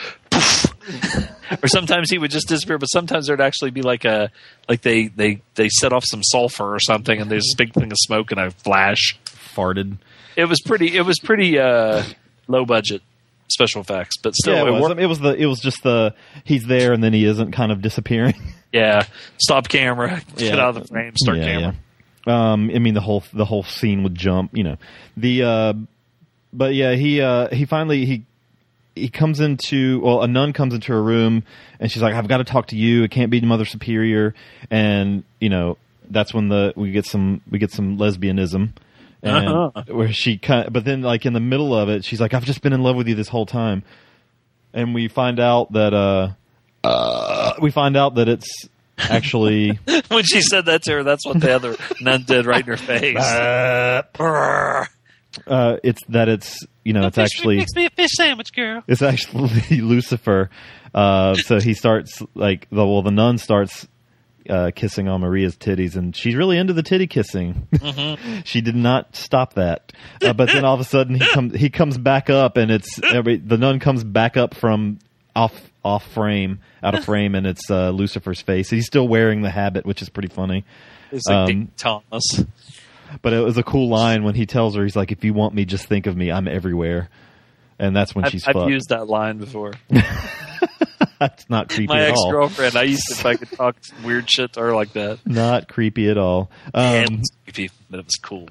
or 1.62 1.68
sometimes 1.68 2.10
he 2.10 2.18
would 2.18 2.32
just 2.32 2.48
disappear, 2.48 2.78
but 2.78 2.88
sometimes 2.88 3.28
there'd 3.28 3.42
actually 3.42 3.72
be 3.72 3.82
like 3.84 4.04
a 4.06 4.32
like 4.68 4.82
they 4.82 5.08
they 5.08 5.42
they 5.56 5.70
set 5.70 5.94
off 5.94 6.04
some 6.06 6.24
sulfur 6.24 6.74
or 6.74 6.80
something, 6.80 7.22
and 7.22 7.30
there's 7.30 7.44
this 7.44 7.56
big 7.56 7.74
thing 7.74 7.92
of 7.92 7.98
smoke 8.00 8.32
and 8.32 8.40
a 8.40 8.50
flash. 8.52 9.20
farted. 9.26 9.98
It 10.36 10.46
was 10.46 10.60
pretty. 10.66 10.96
It 10.98 11.06
was 11.06 11.20
pretty 11.20 11.60
uh, 11.60 12.04
low 12.48 12.66
budget 12.66 13.02
special 13.52 13.82
effects, 13.82 14.18
but 14.18 14.36
still, 14.36 14.54
yeah, 14.56 14.64
it 14.64 14.68
it 14.68 14.72
was. 14.82 14.92
I 14.92 14.94
mean, 14.96 15.00
it 15.04 15.08
was 15.08 15.20
the 15.20 15.34
it 15.36 15.46
was 15.46 15.60
just 15.60 15.84
the 15.84 16.14
he's 16.44 16.66
there 16.66 16.94
and 16.94 17.04
then 17.04 17.14
he 17.14 17.26
isn't 17.26 17.52
kind 17.52 17.72
of 17.72 17.82
disappearing. 17.82 18.36
Yeah, 18.74 19.04
stop 19.38 19.68
camera, 19.68 20.22
get 20.38 20.56
Yeah. 20.56 20.62
out 20.64 20.78
of 20.78 20.84
the 20.84 20.88
frame, 20.88 21.12
start 21.18 21.40
yeah, 21.40 21.44
camera. 21.44 21.76
yeah. 22.26 22.52
Um, 22.54 22.72
I 22.74 22.80
mean 22.80 22.94
the 22.94 23.02
whole 23.02 23.22
the 23.34 23.44
whole 23.44 23.64
scene 23.64 24.04
would 24.04 24.16
jump, 24.16 24.52
you 24.56 24.64
know. 24.64 24.78
The 25.18 25.44
uh, 25.44 25.74
but 26.54 26.74
yeah, 26.74 26.94
he 26.94 27.20
uh, 27.20 27.50
he 27.54 27.66
finally 27.66 28.06
he 28.06 28.24
he 28.96 29.10
comes 29.10 29.42
into 29.42 30.00
well, 30.00 30.22
a 30.22 30.28
nun 30.28 30.54
comes 30.54 30.74
into 30.74 30.94
her 30.94 31.04
room 31.04 31.44
and 31.82 31.92
she's 31.92 32.02
like, 32.02 32.14
"I've 32.16 32.30
got 32.30 32.38
to 32.38 32.46
talk 32.46 32.68
to 32.68 32.78
you. 32.78 33.04
It 33.04 33.12
can't 33.12 33.30
be 33.30 33.42
Mother 33.42 33.66
Superior." 33.66 34.34
And 34.70 35.26
you 35.42 35.50
know, 35.50 35.78
that's 36.10 36.34
when 36.34 36.48
the 36.48 36.72
we 36.78 36.92
get 36.94 37.06
some 37.06 37.42
we 37.52 37.60
get 37.60 37.72
some 37.72 37.98
lesbianism. 37.98 38.70
And 39.24 39.48
Uh-huh. 39.48 39.84
where 39.88 40.12
she 40.12 40.38
kind 40.38 40.68
of, 40.68 40.74
but 40.74 40.84
then 40.84 41.02
like 41.04 41.26
in 41.26 41.34
the 41.34 41.40
middle 41.40 41.76
of 41.76 41.90
it, 41.90 42.04
she's 42.04 42.20
like, 42.20 42.34
"I've 42.34 42.46
just 42.46 42.62
been 42.62 42.74
in 42.74 42.82
love 42.82 42.96
with 42.96 43.08
you 43.08 43.16
this 43.16 43.28
whole 43.28 43.46
time," 43.46 43.84
and 44.74 44.96
we 44.96 45.08
find 45.08 45.40
out 45.40 45.72
that 45.74 45.94
uh, 45.94 46.30
uh 46.84 47.54
we 47.62 47.70
find 47.70 47.96
out 47.96 48.16
that 48.16 48.28
it's 48.28 48.50
actually 48.98 49.78
when 50.10 50.24
she 50.24 50.42
said 50.42 50.66
that 50.66 50.82
to 50.84 50.92
her, 50.94 51.04
that's 51.04 51.26
what 51.26 51.40
the 51.40 51.54
other 51.54 51.76
nun 52.02 52.24
did 52.26 52.46
right 52.48 52.62
in 52.62 52.68
her 52.68 52.78
face. 52.78 53.18
uh, 55.48 55.78
it's 55.84 56.00
that 56.10 56.28
it's 56.28 56.58
you 56.84 56.94
know 56.94 57.06
it's 57.06 57.18
actually 57.18 57.60
Fix 57.60 57.76
me 57.76 57.86
a 57.86 57.90
fish 57.92 58.12
sandwich, 58.16 58.54
girl. 58.54 58.84
it's 58.88 59.02
actually 59.02 59.50
Lucifer. 59.82 60.50
Uh, 60.94 61.36
so 61.36 61.60
he 61.60 61.74
starts 61.74 62.22
like 62.36 62.68
the 62.70 62.86
well 62.86 63.02
the 63.02 63.12
nun 63.12 63.38
starts 63.38 63.88
uh, 64.50 64.72
kissing 64.76 65.08
on 65.08 65.22
Maria's 65.22 65.56
titties, 65.56 65.96
and 65.96 66.16
she's 66.16 66.36
really 66.36 66.58
into 66.58 66.74
the 66.74 66.84
titty 66.84 67.08
kissing. 67.08 67.68
she 68.46 68.62
did 68.62 68.76
not 68.76 69.16
stop 69.16 69.54
that, 69.54 69.94
uh, 70.24 70.34
but 70.34 70.48
then 70.48 70.66
all 70.66 70.74
of 70.76 70.80
a 70.80 70.84
sudden 70.86 71.16
he 71.16 71.26
comes 71.28 71.54
he 71.56 71.70
comes 71.70 71.98
back 71.98 72.30
up, 72.30 72.58
and 72.58 72.72
it's 72.72 73.00
every 73.04 73.38
the 73.38 73.58
nun 73.58 73.80
comes 73.80 74.04
back 74.04 74.38
up 74.38 74.54
from 74.54 75.00
off 75.36 75.54
off 75.84 76.06
frame 76.12 76.60
out 76.84 76.96
of 76.96 77.04
frame, 77.06 77.36
and 77.36 77.46
it's 77.48 77.70
uh, 77.72 77.90
Lucifer's 77.92 78.42
face. 78.42 78.70
He's 78.70 78.86
still 78.86 79.08
wearing 79.08 79.42
the 79.42 79.50
habit, 79.52 79.86
which 79.86 80.02
is 80.02 80.10
pretty 80.10 80.30
funny. 80.30 80.66
It's 81.12 81.26
like 81.28 81.50
Um, 81.52 81.72
Thomas. 81.78 82.44
But 83.22 83.34
it 83.34 83.40
was 83.40 83.58
a 83.58 83.64
cool 83.64 83.90
line 83.90 84.24
when 84.24 84.36
he 84.36 84.46
tells 84.46 84.76
her, 84.76 84.84
he's 84.84 84.96
like, 84.96 85.12
"If 85.12 85.24
you 85.26 85.34
want 85.34 85.54
me, 85.54 85.66
just 85.66 85.86
think 85.86 86.08
of 86.08 86.16
me. 86.16 86.32
I'm 86.32 86.48
everywhere." 86.48 87.10
And 87.78 87.94
that's 87.96 88.14
when 88.16 88.24
I've, 88.26 88.32
she's 88.32 88.48
I've 88.48 88.54
fucked. 88.54 88.70
used 88.70 88.90
that 88.90 89.08
line 89.08 89.38
before. 89.38 89.74
That's 91.22 91.48
not 91.52 91.70
creepy 91.70 91.86
My 91.94 92.02
at 92.02 92.10
ex-girlfriend, 92.10 92.76
I 92.76 92.82
used 92.82 93.04
to 93.10 93.38
could 93.38 93.52
talk 93.52 93.76
weird 94.04 94.28
shit 94.28 94.54
to 94.54 94.60
her 94.62 94.74
like 94.74 94.94
that. 94.94 95.20
Not 95.24 95.68
creepy 95.68 96.10
at 96.10 96.18
all. 96.18 96.50
Yeah, 96.74 97.04
it 97.04 97.10
Um, 97.12 97.20
was 97.20 97.32
creepy, 97.46 97.70
but 97.92 98.00
it 98.00 98.06
was 98.06 98.16
cool. 98.16 98.50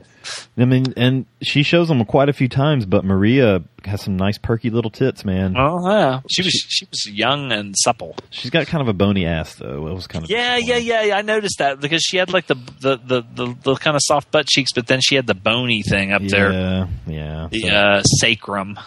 I 0.56 0.66
mean, 0.66 0.92
and 0.96 1.26
she 1.42 1.64
shows 1.64 1.88
them 1.88 2.04
quite 2.04 2.28
a 2.28 2.32
few 2.32 2.48
times, 2.48 2.86
but 2.86 3.04
Maria 3.04 3.64
has 3.84 4.02
some 4.02 4.16
nice 4.16 4.38
perky 4.38 4.70
little 4.70 4.90
tits, 4.90 5.24
man. 5.24 5.56
Oh 5.58 5.90
yeah, 5.90 6.20
she 6.30 6.42
was 6.42 6.52
she 6.52 6.84
was 6.84 7.06
young 7.10 7.50
and 7.50 7.74
supple. 7.82 8.14
She's 8.30 8.50
got 8.50 8.68
kind 8.68 8.82
of 8.82 8.88
a 8.88 8.92
bony 8.92 9.26
ass, 9.26 9.56
though. 9.56 9.88
It 9.88 9.94
was 9.94 10.06
kind 10.06 10.24
of 10.24 10.30
Yeah, 10.30 10.56
yeah, 10.58 10.76
yeah, 10.76 11.02
yeah. 11.02 11.16
I 11.16 11.22
noticed 11.22 11.58
that 11.58 11.80
because 11.80 12.02
she 12.02 12.18
had 12.18 12.32
like 12.32 12.46
the 12.46 12.54
the 12.54 12.96
the, 13.04 13.22
the, 13.34 13.56
the 13.62 13.74
kind 13.76 13.96
of 13.96 14.02
soft 14.04 14.30
butt 14.30 14.46
cheeks, 14.46 14.70
but 14.72 14.86
then 14.86 15.00
she 15.02 15.16
had 15.16 15.26
the 15.26 15.34
bony 15.34 15.82
thing 15.82 16.12
up 16.12 16.22
there, 16.22 16.52
yeah, 16.52 16.86
yeah. 17.08 17.48
the 17.50 17.70
uh, 17.70 18.02
sacrum. 18.02 18.78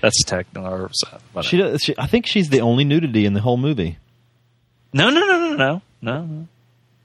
That's 0.00 0.22
techno. 0.24 0.62
Or 0.64 0.90
whatever. 1.32 1.48
she, 1.48 1.56
does, 1.56 1.82
she, 1.82 1.94
I 1.98 2.06
think 2.06 2.26
she's 2.26 2.48
the 2.48 2.60
only 2.60 2.84
nudity 2.84 3.26
in 3.26 3.32
the 3.34 3.40
whole 3.40 3.56
movie. 3.56 3.98
no, 4.92 5.10
no, 5.10 5.20
no, 5.20 5.54
no, 5.54 5.56
no, 5.56 5.82
no. 6.00 6.48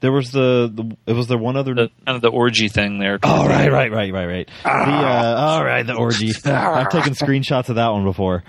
There 0.00 0.12
was 0.12 0.32
the, 0.32 0.70
the 0.72 0.96
it 1.06 1.12
was 1.12 1.26
there 1.28 1.36
one 1.36 1.56
other 1.56 1.74
The, 1.74 1.90
kind 2.06 2.16
of 2.16 2.22
the 2.22 2.30
orgy 2.30 2.68
thing 2.68 2.98
there. 2.98 3.18
Oh 3.22 3.46
right, 3.46 3.70
right, 3.70 3.92
right, 3.92 4.12
right, 4.12 4.26
right. 4.26 4.48
The 4.64 4.70
uh, 4.70 5.34
all 5.38 5.62
right, 5.62 5.86
the 5.86 5.94
orgy. 5.94 6.32
I've 6.46 6.88
taken 6.88 7.12
screenshots 7.12 7.68
of 7.68 7.74
that 7.76 7.88
one 7.88 8.04
before. 8.04 8.42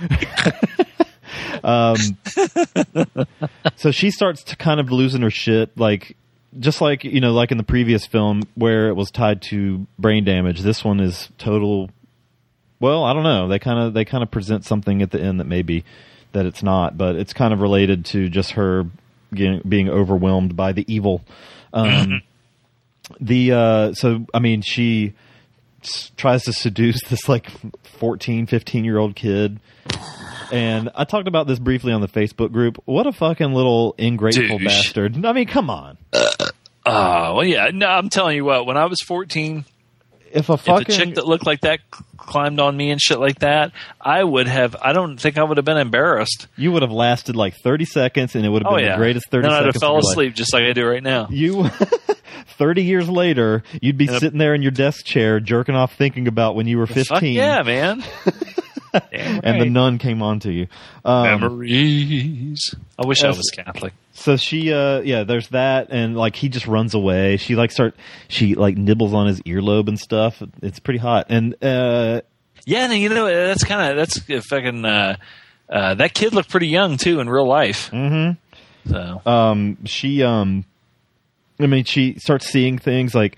um, 1.63 1.97
so 3.75 3.91
she 3.91 4.11
starts 4.11 4.43
to 4.45 4.55
kind 4.55 4.79
of 4.79 4.91
losing 4.91 5.23
her 5.23 5.29
shit, 5.29 5.77
like 5.77 6.15
just 6.57 6.79
like 6.79 7.03
you 7.03 7.19
know, 7.19 7.33
like 7.33 7.51
in 7.51 7.57
the 7.57 7.65
previous 7.65 8.05
film 8.05 8.43
where 8.55 8.87
it 8.87 8.95
was 8.95 9.11
tied 9.11 9.41
to 9.43 9.85
brain 9.99 10.23
damage. 10.23 10.61
This 10.61 10.85
one 10.85 11.01
is 11.01 11.29
total. 11.37 11.89
Well, 12.81 13.03
I 13.05 13.13
don't 13.13 13.23
know. 13.23 13.47
They 13.47 13.59
kind 13.59 13.79
of 13.79 13.93
they 13.93 14.03
kind 14.03 14.23
of 14.23 14.29
present 14.31 14.65
something 14.65 15.01
at 15.01 15.11
the 15.11 15.21
end 15.21 15.39
that 15.39 15.45
maybe 15.47 15.85
that 16.33 16.45
it's 16.45 16.61
not, 16.63 16.97
but 16.97 17.15
it's 17.15 17.31
kind 17.31 17.53
of 17.53 17.61
related 17.61 18.03
to 18.05 18.27
just 18.27 18.51
her 18.51 18.85
getting, 19.33 19.61
being 19.67 19.87
overwhelmed 19.89 20.55
by 20.57 20.71
the 20.73 20.83
evil. 20.93 21.23
Um, 21.73 22.21
the 23.19 23.51
uh, 23.53 23.93
so 23.93 24.25
I 24.33 24.39
mean 24.39 24.61
she 24.61 25.13
s- 25.83 26.11
tries 26.17 26.43
to 26.43 26.53
seduce 26.53 27.01
this 27.09 27.29
like 27.29 27.49
14 27.99 28.47
15 28.47 28.83
year 28.85 28.97
old 28.97 29.15
kid 29.15 29.59
and 30.51 30.89
I 30.95 31.03
talked 31.05 31.27
about 31.27 31.47
this 31.47 31.59
briefly 31.59 31.93
on 31.93 32.01
the 32.01 32.07
Facebook 32.07 32.51
group. 32.51 32.81
What 32.85 33.07
a 33.07 33.11
fucking 33.11 33.53
little 33.53 33.95
ingrateful 33.97 34.57
Douche. 34.57 34.65
bastard. 34.67 35.25
I 35.25 35.33
mean, 35.33 35.47
come 35.47 35.69
on. 35.69 35.97
Oh 36.13 37.35
well, 37.35 37.43
yeah. 37.45 37.69
No, 37.73 37.87
I'm 37.87 38.09
telling 38.09 38.35
you 38.35 38.43
what. 38.45 38.65
When 38.65 38.75
I 38.77 38.85
was 38.85 38.99
14, 39.01 39.65
If 40.33 40.49
a 40.49 40.57
fucking 40.57 40.81
if 40.81 41.01
a 41.01 41.05
chick 41.05 41.15
that 41.15 41.27
looked 41.27 41.45
like 41.45 41.61
that 41.61 41.79
climbed 42.17 42.59
on 42.59 42.75
me 42.77 42.91
and 42.91 43.01
shit 43.01 43.19
like 43.19 43.39
that, 43.39 43.71
I 43.99 44.23
would 44.23 44.47
have. 44.47 44.75
I 44.81 44.93
don't 44.93 45.17
think 45.17 45.37
I 45.37 45.43
would 45.43 45.57
have 45.57 45.65
been 45.65 45.77
embarrassed. 45.77 46.47
you 46.55 46.71
would 46.71 46.81
have 46.83 46.91
lasted 46.91 47.35
like 47.35 47.55
30 47.63 47.85
seconds 47.85 48.35
and 48.35 48.45
it 48.45 48.49
would 48.49 48.63
have 48.63 48.71
Oh 48.71 48.75
been 48.75 48.85
yeah, 48.85 48.91
the 48.93 48.97
greatest 48.97 49.29
30 49.29 49.47
then 49.47 49.51
I'd 49.53 49.65
have 49.65 49.75
fell 49.75 49.97
of 49.97 50.03
life. 50.03 50.11
asleep 50.13 50.33
just 50.35 50.53
like 50.53 50.63
I 50.63 50.73
do 50.73 50.85
right 50.87 51.03
now. 51.03 51.27
You 51.29 51.67
30 52.57 52.83
years 52.83 53.09
later, 53.09 53.63
you'd 53.81 53.97
be 53.97 54.07
And 54.07 54.15
a- 54.15 54.19
sitting 54.19 54.37
there 54.39 54.53
in 54.53 54.61
your 54.61 54.71
desk 54.71 55.05
chair 55.05 55.39
jerking 55.39 55.75
off 55.75 55.95
thinking 55.95 56.27
about 56.27 56.55
when 56.55 56.67
you 56.67 56.77
were 56.77 56.87
15 56.87 57.05
Fuck 57.05 57.23
yeah, 57.23 57.61
man. 57.63 58.03
Damn 58.93 59.41
and 59.43 59.61
the 59.61 59.69
nun 59.69 59.97
came 59.97 60.21
on 60.21 60.39
to 60.41 60.51
you. 60.51 60.67
Um, 61.05 61.23
Memories. 61.23 62.75
I 62.97 63.07
wish 63.07 63.23
I 63.23 63.29
was 63.29 63.49
Catholic. 63.53 63.93
So 64.13 64.37
she, 64.37 64.73
uh, 64.73 65.01
yeah, 65.01 65.23
there's 65.23 65.47
that, 65.49 65.87
and 65.89 66.15
like 66.15 66.35
he 66.35 66.49
just 66.49 66.67
runs 66.67 66.93
away. 66.93 67.37
She 67.37 67.55
like 67.55 67.71
start, 67.71 67.95
she 68.27 68.55
like 68.55 68.77
nibbles 68.77 69.13
on 69.13 69.27
his 69.27 69.41
earlobe 69.41 69.87
and 69.87 69.99
stuff. 69.99 70.43
It's 70.61 70.79
pretty 70.79 70.99
hot, 70.99 71.27
and 71.29 71.55
uh, 71.63 72.21
Yeah, 72.65 72.85
and 72.85 72.93
you 72.93 73.09
know 73.09 73.25
that's 73.25 73.63
kind 73.63 73.91
of 73.91 73.97
that's 73.97 74.19
fucking. 74.47 74.85
Uh, 74.85 75.17
uh, 75.69 75.93
that 75.95 76.13
kid 76.13 76.33
looked 76.33 76.49
pretty 76.49 76.67
young 76.67 76.97
too 76.97 77.21
in 77.21 77.29
real 77.29 77.47
life. 77.47 77.89
Mm-hmm. 77.91 78.91
So 78.91 79.21
um, 79.25 79.77
she, 79.85 80.21
um, 80.21 80.65
I 81.59 81.67
mean, 81.67 81.85
she 81.85 82.19
starts 82.19 82.47
seeing 82.47 82.77
things 82.77 83.15
like 83.15 83.37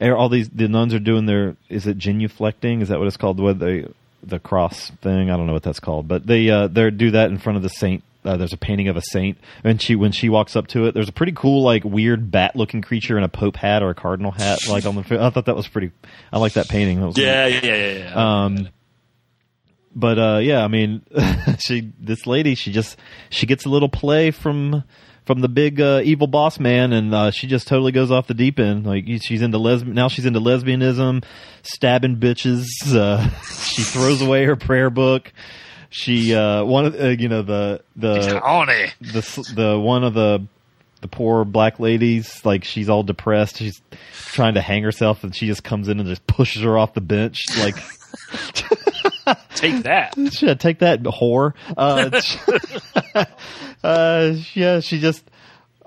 er, 0.00 0.16
all 0.16 0.28
these 0.28 0.48
the 0.48 0.68
nuns 0.68 0.94
are 0.94 0.98
doing 0.98 1.26
their 1.26 1.56
is 1.68 1.86
it 1.86 1.98
genuflecting? 1.98 2.80
Is 2.80 2.88
that 2.88 2.98
what 2.98 3.06
it's 3.06 3.16
called? 3.16 3.38
What 3.38 3.58
they 3.58 3.86
the 4.26 4.38
cross 4.38 4.90
thing? 5.02 5.30
I 5.30 5.36
don't 5.36 5.46
know 5.46 5.52
what 5.52 5.62
that's 5.62 5.80
called, 5.80 6.08
but 6.08 6.26
they 6.26 6.50
uh, 6.50 6.68
they 6.68 6.90
do 6.90 7.12
that 7.12 7.30
in 7.30 7.38
front 7.38 7.56
of 7.56 7.62
the 7.62 7.68
saint. 7.68 8.02
Uh, 8.24 8.38
there's 8.38 8.54
a 8.54 8.58
painting 8.58 8.88
of 8.88 8.96
a 8.96 9.02
saint, 9.02 9.36
and 9.62 9.80
she 9.80 9.96
when 9.96 10.12
she 10.12 10.28
walks 10.28 10.56
up 10.56 10.66
to 10.68 10.86
it, 10.86 10.94
there's 10.94 11.08
a 11.08 11.12
pretty 11.12 11.32
cool 11.32 11.62
like 11.62 11.84
weird 11.84 12.30
bat 12.30 12.56
looking 12.56 12.80
creature 12.80 13.18
in 13.18 13.24
a 13.24 13.28
pope 13.28 13.56
hat 13.56 13.82
or 13.82 13.90
a 13.90 13.94
cardinal 13.94 14.30
hat. 14.30 14.58
Like 14.68 14.86
on 14.86 14.96
the, 14.96 15.22
I 15.22 15.30
thought 15.30 15.44
that 15.44 15.56
was 15.56 15.68
pretty. 15.68 15.92
I 16.32 16.38
like 16.38 16.54
that 16.54 16.68
painting. 16.68 17.00
That 17.00 17.06
was 17.06 17.18
yeah, 17.18 17.46
yeah, 17.46 17.60
yeah, 17.62 17.74
yeah. 17.74 17.98
yeah. 17.98 18.44
um, 18.44 18.68
but 19.94 20.18
uh, 20.18 20.38
yeah, 20.38 20.64
I 20.64 20.68
mean, 20.68 21.02
she 21.58 21.92
this 22.00 22.26
lady, 22.26 22.54
she 22.54 22.72
just 22.72 22.96
she 23.30 23.46
gets 23.46 23.66
a 23.66 23.68
little 23.68 23.88
play 23.88 24.30
from 24.30 24.84
from 25.24 25.40
the 25.40 25.48
big 25.48 25.80
uh, 25.80 26.00
evil 26.04 26.26
boss 26.26 26.58
man, 26.58 26.92
and 26.92 27.14
uh, 27.14 27.30
she 27.30 27.46
just 27.46 27.66
totally 27.66 27.92
goes 27.92 28.10
off 28.10 28.26
the 28.26 28.34
deep 28.34 28.58
end. 28.58 28.86
Like 28.86 29.06
she's 29.20 29.42
into 29.42 29.58
lesbian 29.58 29.94
now, 29.94 30.08
she's 30.08 30.26
into 30.26 30.40
lesbianism, 30.40 31.24
stabbing 31.62 32.16
bitches. 32.16 32.66
Uh, 32.94 33.28
she 33.42 33.82
throws 33.82 34.22
away 34.22 34.44
her 34.44 34.56
prayer 34.56 34.90
book. 34.90 35.32
She 35.90 36.34
uh, 36.34 36.64
one 36.64 36.86
of 36.86 37.00
uh, 37.00 37.08
you 37.08 37.28
know 37.28 37.42
the 37.42 37.82
the 37.96 38.40
the 39.00 39.52
the 39.54 39.78
one 39.78 40.04
of 40.04 40.14
the 40.14 40.46
the 41.00 41.08
poor 41.08 41.44
black 41.44 41.78
ladies 41.78 42.42
like 42.46 42.64
she's 42.64 42.88
all 42.88 43.02
depressed 43.02 43.58
she's 43.58 43.82
trying 44.12 44.54
to 44.54 44.62
hang 44.62 44.82
herself 44.82 45.22
and 45.22 45.36
she 45.36 45.46
just 45.46 45.62
comes 45.62 45.88
in 45.88 46.00
and 46.00 46.08
just 46.08 46.26
pushes 46.26 46.62
her 46.62 46.78
off 46.78 46.94
the 46.94 47.02
bench 47.02 47.42
like 47.58 47.76
Take 49.54 49.82
that. 49.84 50.14
yeah, 50.16 50.54
take 50.54 50.78
that 50.80 51.02
whore 51.02 51.52
uh, 51.76 52.10
uh 53.84 54.34
yeah 54.54 54.80
she 54.80 54.98
just 55.00 55.22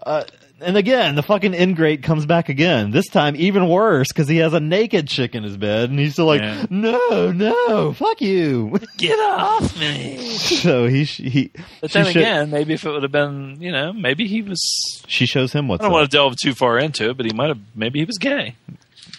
uh 0.03 0.23
and 0.59 0.75
again, 0.75 1.13
the 1.13 1.21
fucking 1.21 1.53
ingrate 1.53 2.01
comes 2.01 2.25
back 2.25 2.49
again. 2.49 2.89
This 2.89 3.05
time, 3.09 3.35
even 3.35 3.69
worse 3.69 4.07
because 4.07 4.27
he 4.27 4.37
has 4.37 4.53
a 4.55 4.59
naked 4.59 5.07
chick 5.07 5.35
in 5.35 5.43
his 5.43 5.55
bed, 5.55 5.91
and 5.91 5.99
he's 5.99 6.13
still 6.13 6.25
like, 6.25 6.41
Yeah. 6.41 6.65
"No, 6.71 7.31
no, 7.31 7.93
fuck 7.93 8.19
you." 8.21 8.75
Get 8.97 9.19
off 9.19 9.79
me. 9.79 10.17
so 10.17 10.87
he 10.87 11.03
he. 11.03 11.51
But 11.79 11.91
then 11.91 12.05
sho- 12.05 12.09
again, 12.19 12.49
maybe 12.49 12.73
if 12.73 12.83
it 12.85 12.89
would 12.89 13.03
have 13.03 13.11
been, 13.11 13.61
you 13.61 13.71
know, 13.71 13.93
maybe 13.93 14.25
he 14.25 14.41
was. 14.41 14.59
she 15.07 15.27
shows 15.27 15.53
him 15.53 15.67
what. 15.67 15.79
I 15.79 15.83
don't 15.83 15.91
up. 15.91 15.93
want 15.93 16.09
to 16.09 16.17
delve 16.17 16.35
too 16.41 16.55
far 16.55 16.79
into 16.79 17.11
it, 17.11 17.17
but 17.17 17.27
he 17.27 17.33
might 17.33 17.49
have. 17.49 17.59
Maybe 17.75 17.99
he 17.99 18.05
was 18.05 18.17
gay. 18.17 18.55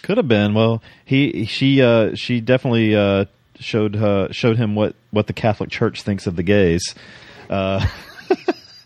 Could 0.01 0.17
have 0.17 0.27
been. 0.27 0.53
Well, 0.53 0.81
he 1.05 1.45
she 1.45 1.81
uh 1.81 2.15
she 2.15 2.41
definitely 2.41 2.97
uh 2.97 3.25
showed 3.61 3.95
uh 3.95 4.29
showed 4.33 4.57
him 4.57 4.75
what 4.75 4.93
what 5.11 5.27
the 5.27 5.33
Catholic 5.33 5.69
Church 5.69 6.01
thinks 6.03 6.27
of 6.27 6.35
the 6.35 6.43
gays. 6.43 6.83
Uh 7.49 7.87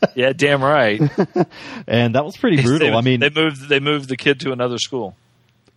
Yeah, 0.15 0.33
damn 0.33 0.63
right. 0.63 0.99
and 1.87 2.15
that 2.15 2.25
was 2.25 2.35
pretty 2.37 2.61
brutal. 2.61 2.89
They, 2.89 2.93
I 2.93 3.01
mean, 3.01 3.19
they 3.19 3.29
moved. 3.29 3.67
They 3.69 3.79
moved 3.79 4.09
the 4.09 4.17
kid 4.17 4.39
to 4.41 4.51
another 4.51 4.77
school. 4.77 5.15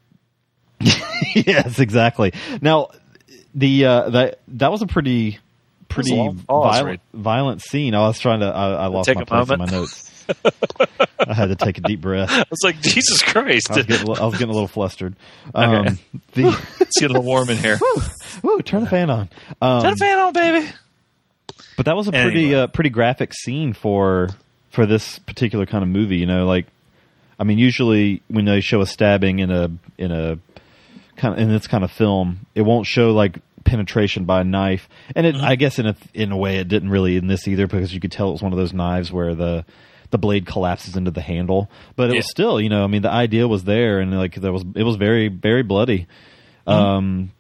yes, 1.35 1.79
exactly. 1.79 2.33
Now, 2.61 2.89
the 3.55 3.85
uh 3.87 4.11
that 4.11 4.41
that 4.49 4.71
was 4.71 4.83
a 4.83 4.87
pretty 4.87 5.39
pretty 5.89 6.11
pause, 6.17 6.35
violent, 6.49 6.87
right? 6.87 7.01
violent 7.15 7.63
scene. 7.63 7.95
I 7.95 8.01
was 8.01 8.19
trying 8.19 8.41
to 8.41 8.47
I, 8.47 8.71
I 8.73 8.87
lost 8.87 9.07
Take 9.07 9.17
my 9.17 9.25
place 9.25 9.51
in 9.51 9.59
my 9.59 9.65
notes. 9.67 10.13
I 11.21 11.33
had 11.35 11.47
to 11.51 11.57
take 11.57 11.79
a 11.79 11.83
deep 11.83 12.01
breath. 12.01 12.31
I 12.31 12.45
was 12.51 12.61
like, 12.65 12.81
Jesus 12.81 13.23
Christ! 13.23 13.71
I 13.71 13.77
was 13.77 13.87
getting, 13.87 14.09
I 14.11 14.25
was 14.27 14.33
getting 14.35 14.51
a 14.51 14.53
little 14.53 14.67
flustered. 14.69 15.15
Um, 15.55 15.75
Okay. 15.75 15.97
the, 16.33 16.67
it's 16.81 17.01
getting 17.01 17.17
a 17.17 17.21
little 17.21 17.23
warm 17.23 17.49
in 17.49 17.59
here. 17.59 17.79
woo, 18.43 18.61
turn 18.63 18.83
the 18.85 18.91
fan 18.91 19.09
on. 19.09 19.29
Um, 19.63 19.83
Turn 19.83 19.91
the 19.93 19.97
fan 19.97 20.19
on, 20.19 20.33
baby. 20.33 20.69
But 21.77 21.87
that 21.87 21.97
was 21.97 22.09
a 22.09 22.13
pretty 22.13 22.47
Anyway. 22.47 22.61
uh, 22.61 22.67
pretty 22.69 22.91
graphic 22.91 23.33
scene 23.35 23.73
for 23.73 24.31
for 24.71 24.87
this 24.87 25.19
particular 25.21 25.67
kind 25.67 25.83
of 25.83 25.89
movie. 25.91 26.17
You 26.17 26.27
know, 26.27 26.47
like 26.47 26.67
I 27.39 27.45
mean, 27.45 27.59
usually 27.59 28.23
when 28.29 28.45
they 28.47 28.61
show 28.61 28.81
a 28.81 28.87
stabbing 28.87 29.39
in 29.41 29.51
a 29.51 29.71
in 29.99 30.11
a 30.11 30.39
kind 31.17 31.35
of 31.35 31.41
in 31.41 31.49
this 31.51 31.67
kind 31.67 31.85
of 31.85 31.91
film, 31.91 32.47
it 32.55 32.63
won't 32.63 32.87
show 32.87 33.13
like 33.13 33.39
penetration 33.65 34.25
by 34.25 34.41
a 34.43 34.45
knife. 34.45 34.89
And 35.15 35.27
it, 35.27 35.37
I 35.37 35.57
guess 35.57 35.79
in 35.79 35.87
a 35.87 35.97
in 36.15 36.33
a 36.33 36.37
way, 36.37 36.59
it 36.59 36.69
didn't 36.69 36.91
really 36.91 37.17
in 37.17 37.27
this 37.27 37.47
either 37.49 37.67
because 37.67 37.93
you 37.93 38.01
could 38.01 38.13
tell 38.13 38.29
it 38.29 38.33
was 38.33 38.43
one 38.43 38.53
of 38.53 38.59
those 38.59 38.73
knives 38.73 39.13
where 39.13 39.35
the 39.35 39.65
the 40.11 40.19
blade 40.19 40.47
collapses 40.47 40.97
into 40.97 41.11
the 41.11 41.21
handle. 41.21 41.69
But 41.97 42.11
it 42.11 42.17
was 42.17 42.31
still, 42.31 42.61
you 42.61 42.69
know, 42.69 42.85
I 42.85 42.87
mean, 42.87 43.03
the 43.03 43.11
idea 43.11 43.49
was 43.49 43.65
there, 43.65 43.99
and 44.01 44.17
like 44.17 44.37
there 44.37 44.53
was 44.53 44.65
it 44.75 44.83
was 44.85 44.97
very 44.97 45.29
very 45.29 45.63
bloody. 45.63 46.07
Um, 46.67 47.33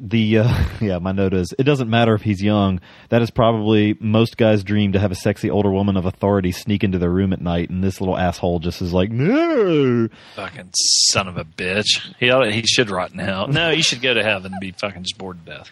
the 0.00 0.38
uh, 0.38 0.64
yeah, 0.80 0.98
my 0.98 1.12
note 1.12 1.34
is 1.34 1.54
it 1.58 1.64
doesn't 1.64 1.88
matter 1.88 2.14
if 2.14 2.22
he's 2.22 2.42
young. 2.42 2.80
That 3.08 3.22
is 3.22 3.30
probably 3.30 3.96
most 4.00 4.36
guys' 4.36 4.64
dream 4.64 4.92
to 4.92 4.98
have 4.98 5.12
a 5.12 5.16
sexy 5.16 5.50
older 5.50 5.70
woman 5.70 5.96
of 5.96 6.04
authority 6.04 6.52
sneak 6.52 6.84
into 6.84 6.98
their 6.98 7.10
room 7.10 7.32
at 7.32 7.40
night, 7.40 7.70
and 7.70 7.82
this 7.82 8.00
little 8.00 8.16
asshole 8.16 8.60
just 8.60 8.82
is 8.82 8.92
like, 8.92 9.10
no. 9.10 10.08
Fucking 10.36 10.70
son 10.74 11.28
of 11.28 11.36
a 11.36 11.44
bitch. 11.44 12.14
He 12.18 12.30
ought, 12.30 12.52
he 12.52 12.62
should 12.62 12.90
rot 12.90 13.12
in 13.12 13.18
hell. 13.18 13.48
No, 13.48 13.70
he 13.72 13.82
should 13.82 14.02
go 14.02 14.14
to 14.14 14.22
heaven 14.22 14.52
and 14.52 14.60
be 14.60 14.72
fucking 14.72 15.02
just 15.02 15.18
bored 15.18 15.44
to 15.44 15.52
death. 15.52 15.70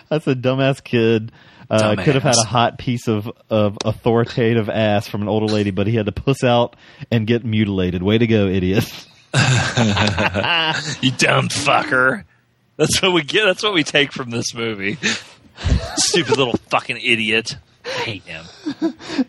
That's 0.08 0.26
a 0.26 0.34
dumbass 0.34 0.82
kid. 0.82 1.32
Uh, 1.70 1.94
Dumbass. 1.96 2.04
could 2.04 2.14
have 2.14 2.22
had 2.22 2.36
a 2.42 2.46
hot 2.46 2.78
piece 2.78 3.08
of, 3.08 3.30
of 3.50 3.76
authoritative 3.84 4.70
ass 4.70 5.06
from 5.06 5.20
an 5.20 5.28
older 5.28 5.52
lady, 5.52 5.70
but 5.70 5.86
he 5.86 5.96
had 5.96 6.06
to 6.06 6.12
puss 6.12 6.42
out 6.42 6.76
and 7.10 7.26
get 7.26 7.44
mutilated. 7.44 8.02
Way 8.02 8.16
to 8.16 8.26
go, 8.26 8.46
idiot! 8.46 8.90
you 9.34 11.10
dumb 11.12 11.48
fucker. 11.48 12.24
That's 12.78 13.02
what 13.02 13.12
we 13.12 13.22
get. 13.22 13.44
That's 13.44 13.62
what 13.62 13.74
we 13.74 13.82
take 13.82 14.12
from 14.12 14.30
this 14.30 14.54
movie. 14.54 14.96
Stupid 15.96 16.38
little 16.38 16.56
fucking 16.70 16.96
idiot. 16.96 17.56
I 17.84 17.88
hate 17.88 18.22
him. 18.22 18.44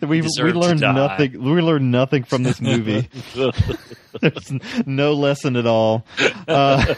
we 0.00 0.22
we 0.22 0.52
learned 0.52 0.80
nothing. 0.80 1.32
We 1.42 1.60
learned 1.60 1.90
nothing 1.90 2.22
from 2.24 2.44
this 2.44 2.60
movie. 2.60 3.08
There's 4.20 4.52
no 4.86 5.14
lesson 5.14 5.56
at 5.56 5.66
all. 5.66 6.04
Uh, 6.46 6.94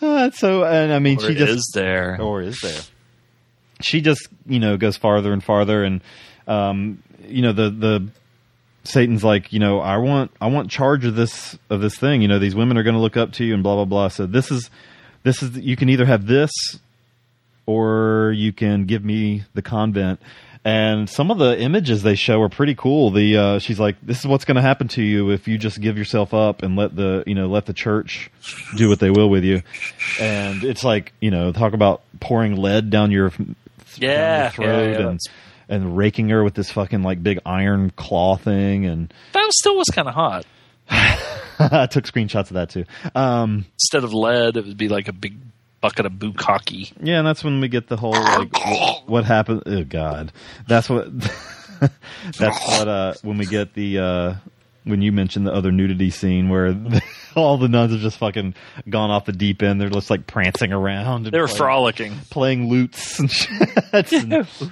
uh, 0.00 0.30
so, 0.30 0.64
and 0.64 0.92
I 0.92 0.98
mean, 0.98 1.18
Or 1.18 1.20
she 1.28 1.34
just 1.34 1.52
is 1.52 1.70
there? 1.74 2.20
or 2.20 2.40
is 2.40 2.58
there? 2.62 2.80
She 3.80 4.00
just 4.00 4.28
you 4.46 4.58
know 4.60 4.76
goes 4.78 4.96
farther 4.96 5.32
and 5.32 5.44
farther, 5.44 5.84
and 5.84 6.00
um, 6.46 7.02
you 7.26 7.42
know 7.42 7.52
the 7.52 7.68
the 7.68 8.08
Satan's 8.86 9.24
like 9.24 9.52
you 9.52 9.58
know 9.58 9.80
I 9.80 9.96
want 9.98 10.30
I 10.40 10.46
want 10.48 10.70
charge 10.70 11.04
of 11.04 11.14
this 11.14 11.58
of 11.70 11.80
this 11.80 11.96
thing. 11.98 12.22
You 12.22 12.28
know 12.28 12.38
these 12.38 12.54
women 12.54 12.76
are 12.78 12.82
going 12.82 12.94
to 12.96 13.00
look 13.00 13.16
up 13.16 13.32
to 13.32 13.44
you 13.44 13.54
and 13.54 13.62
blah 13.62 13.74
blah 13.76 13.84
blah. 13.84 14.08
So 14.08 14.26
this 14.26 14.50
is 14.50 14.70
this 15.22 15.42
is 15.42 15.56
you 15.58 15.76
can 15.76 15.88
either 15.88 16.06
have 16.06 16.26
this 16.26 16.50
or 17.66 18.32
you 18.36 18.52
can 18.52 18.84
give 18.86 19.04
me 19.04 19.44
the 19.54 19.62
convent. 19.62 20.20
and 20.64 21.08
some 21.10 21.30
of 21.30 21.38
the 21.38 21.58
images 21.60 22.02
they 22.02 22.14
show 22.14 22.40
are 22.42 22.48
pretty 22.48 22.74
cool. 22.74 23.10
The 23.10 23.36
uh, 23.36 23.58
she's 23.58 23.78
like, 23.80 23.96
"This 24.02 24.18
is 24.20 24.26
what's 24.26 24.44
going 24.44 24.56
to 24.56 24.62
happen 24.62 24.88
to 24.88 25.02
you 25.02 25.30
if 25.30 25.46
you 25.48 25.58
just 25.58 25.80
give 25.80 25.96
yourself 25.98 26.32
up 26.34 26.62
and 26.62 26.76
let 26.76 26.94
the 26.96 27.22
you 27.26 27.34
know 27.34 27.46
let 27.48 27.66
the 27.66 27.72
church 27.72 28.30
do 28.76 28.88
what 28.88 28.98
they 29.00 29.10
will 29.10 29.28
with 29.30 29.44
you." 29.44 29.62
And 30.20 30.62
it's 30.64 30.84
like 30.84 31.12
you 31.20 31.30
know, 31.30 31.52
talk 31.52 31.72
about 31.72 32.02
pouring 32.20 32.56
lead 32.56 32.90
down 32.90 33.10
your 33.10 33.32
Yeah, 33.98 34.50
throat 34.50 34.66
yeah, 34.66 34.98
yeah, 34.98 35.08
and 35.08 35.20
and 35.68 35.96
raking 35.96 36.28
her 36.28 36.42
with 36.44 36.54
this 36.54 36.70
fucking 36.70 37.02
like 37.02 37.22
big 37.22 37.40
iron 37.44 37.90
claw 37.90 38.36
thing 38.36 38.86
and 38.86 39.12
That 39.32 39.50
still 39.52 39.76
was 39.76 39.88
kind 39.88 40.08
of 40.08 40.14
hot. 40.14 40.46
I 40.90 41.86
took 41.90 42.04
screenshots 42.04 42.48
of 42.48 42.54
that 42.54 42.70
too. 42.70 42.84
Um, 43.14 43.66
Instead 43.74 44.04
of 44.04 44.12
lead, 44.14 44.56
it 44.56 44.64
would 44.66 44.76
be 44.76 44.88
like 44.88 45.08
a 45.08 45.12
big 45.12 45.38
bucket 45.80 46.06
of 46.06 46.12
bukkake. 46.12 46.92
yeah, 47.00 47.18
and 47.18 47.26
that's 47.26 47.42
when 47.44 47.60
we 47.60 47.68
get 47.68 47.88
the 47.88 47.96
whole 47.96 48.12
like 48.12 48.52
what, 48.52 49.02
what 49.08 49.24
happened. 49.24 49.62
Oh 49.66 49.84
God, 49.84 50.32
that's 50.68 50.88
what. 50.88 51.08
that's 52.38 52.68
what. 52.68 52.88
Uh, 52.88 53.14
when 53.22 53.38
we 53.38 53.46
get 53.46 53.74
the 53.74 53.98
uh, 53.98 54.34
when 54.86 55.02
you 55.02 55.12
mentioned 55.12 55.46
the 55.46 55.52
other 55.52 55.70
nudity 55.72 56.10
scene 56.10 56.48
where 56.48 56.74
all 57.36 57.58
the 57.58 57.68
nuns 57.68 57.92
have 57.92 58.00
just 58.00 58.16
fucking 58.18 58.54
gone 58.88 59.10
off 59.10 59.24
the 59.26 59.32
deep 59.32 59.62
end. 59.62 59.80
They're 59.80 59.90
just 59.90 60.08
like 60.10 60.26
prancing 60.26 60.72
around. 60.72 61.26
And 61.26 61.34
They're 61.34 61.46
playing- 61.46 61.56
frolicking. 61.58 62.14
playing 62.30 62.68
lutes 62.68 63.18
and 63.18 63.30
shit. 63.30 63.50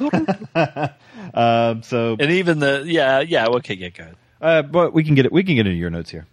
um, 1.34 1.82
so, 1.82 2.16
And 2.18 2.30
even 2.30 2.58
the 2.60 2.84
yeah 2.86 3.20
yeah 3.20 3.46
okay 3.46 3.74
yeah 3.74 3.88
go 3.90 4.02
ahead. 4.04 4.16
uh, 4.40 4.62
but 4.62 4.92
we 4.92 5.04
can 5.04 5.14
get 5.14 5.26
it. 5.26 5.32
We 5.32 5.42
can 5.42 5.54
get 5.56 5.66
into 5.66 5.78
your 5.78 5.90
notes 5.90 6.10
here. 6.10 6.26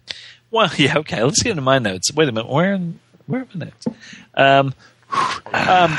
Well, 0.50 0.70
yeah, 0.76 0.98
okay. 0.98 1.22
Let's 1.22 1.42
get 1.42 1.50
into 1.50 1.62
my 1.62 1.78
notes. 1.78 2.12
Wait 2.14 2.28
a 2.28 2.32
minute. 2.32 2.50
Where 2.50 2.78
where 3.26 3.42
are 3.42 3.46
my 3.54 3.66
notes? 3.66 3.86
Um, 4.34 4.74
um, 5.52 5.98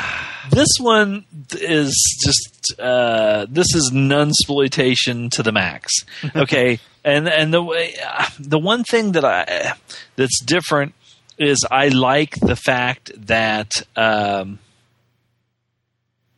this 0.50 0.68
one 0.80 1.24
is 1.52 1.92
just 2.24 2.78
uh, 2.80 3.46
this 3.48 3.74
is 3.74 3.90
nunsploitation 3.92 5.30
to 5.32 5.42
the 5.42 5.52
max. 5.52 5.92
Okay, 6.36 6.78
and 7.04 7.28
and 7.28 7.52
the 7.52 7.62
way 7.62 7.94
the 8.40 8.58
one 8.58 8.84
thing 8.84 9.12
that 9.12 9.24
I 9.24 9.74
that's 10.16 10.40
different 10.40 10.94
is 11.38 11.64
I 11.70 11.88
like 11.88 12.36
the 12.40 12.56
fact 12.56 13.10
that. 13.26 13.70
Um, 13.96 14.58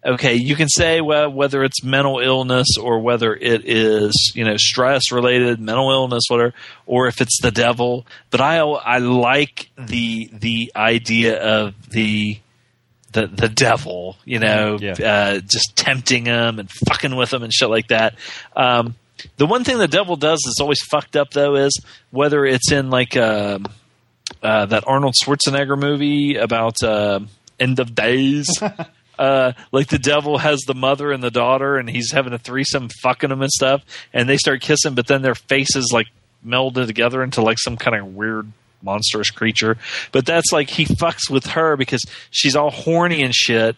okay, 0.05 0.35
you 0.35 0.55
can 0.55 0.69
say 0.69 1.01
well 1.01 1.31
whether 1.31 1.65
it's 1.65 1.83
mental 1.83 2.21
illness 2.21 2.67
or 2.81 3.01
whether 3.01 3.35
it 3.35 3.63
is 3.65 4.33
you 4.35 4.45
know 4.45 4.57
stress 4.57 5.11
related, 5.13 5.61
mental 5.61 5.91
illness, 5.91 6.25
whatever, 6.29 6.55
or 6.87 7.09
if 7.09 7.21
it's 7.21 7.41
the 7.43 7.51
devil. 7.51 8.07
But 8.31 8.41
I 8.41 8.59
I 8.59 8.99
like 8.99 9.69
the 9.77 10.31
the 10.33 10.73
idea 10.77 11.43
of 11.43 11.75
the 11.91 12.39
the 13.13 13.27
the 13.27 13.49
devil, 13.49 14.17
you 14.25 14.39
know, 14.39 14.79
Yeah. 14.81 14.93
uh, 15.03 15.39
just 15.41 15.75
tempting 15.77 16.27
him 16.27 16.59
and 16.59 16.71
fucking 16.89 17.15
with 17.17 17.33
him 17.33 17.43
and 17.43 17.53
shit 17.53 17.71
like 17.71 17.89
that. 17.89 18.15
Um, 18.55 18.95
the 19.37 19.47
one 19.47 19.65
thing 19.65 19.79
the 19.79 19.89
devil 19.89 20.17
does 20.17 20.41
that's 20.45 20.61
always 20.61 20.81
fucked 20.91 21.17
up 21.17 21.31
though 21.31 21.57
is 21.57 21.79
whether 22.11 22.45
it's 22.45 22.71
in 22.71 22.91
like 22.91 23.17
um, 23.17 23.67
uh, 24.43 24.67
that 24.67 24.85
Arnold 24.87 25.15
Schwarzenegger 25.23 25.79
movie 25.79 26.37
about 26.37 26.83
uh, 26.83 27.21
End 27.59 27.79
of 27.79 27.95
Days. 27.95 28.49
Uh, 29.19 29.53
like 29.73 29.89
the 29.89 29.99
devil 29.99 30.37
has 30.37 30.61
the 30.67 30.75
mother 30.75 31.11
and 31.11 31.23
the 31.23 31.31
daughter, 31.31 31.79
and 31.79 31.89
he's 31.89 32.13
having 32.13 32.35
a 32.35 32.39
threesome, 32.39 32.91
fucking 33.03 33.31
them 33.31 33.41
and 33.41 33.51
stuff, 33.51 33.83
and 34.13 34.29
they 34.29 34.37
start 34.37 34.61
kissing, 34.61 34.95
but 34.95 35.07
then 35.07 35.23
their 35.23 35.35
faces 35.35 35.91
like 35.91 36.07
melded 36.47 36.87
together 36.87 37.23
into 37.23 37.41
like 37.41 37.59
some 37.59 37.79
kind 37.79 37.97
of 37.97 38.15
weird 38.15 38.53
monstrous 38.83 39.31
creature. 39.31 39.79
But 40.13 40.27
that's 40.27 40.53
like 40.53 40.69
he 40.69 40.85
fucks 40.85 41.31
with 41.31 41.47
her 41.47 41.77
because 41.79 42.05
she's 42.31 42.57
all 42.57 42.71
horny 42.71 43.23
and 43.23 43.35
shit, 43.35 43.77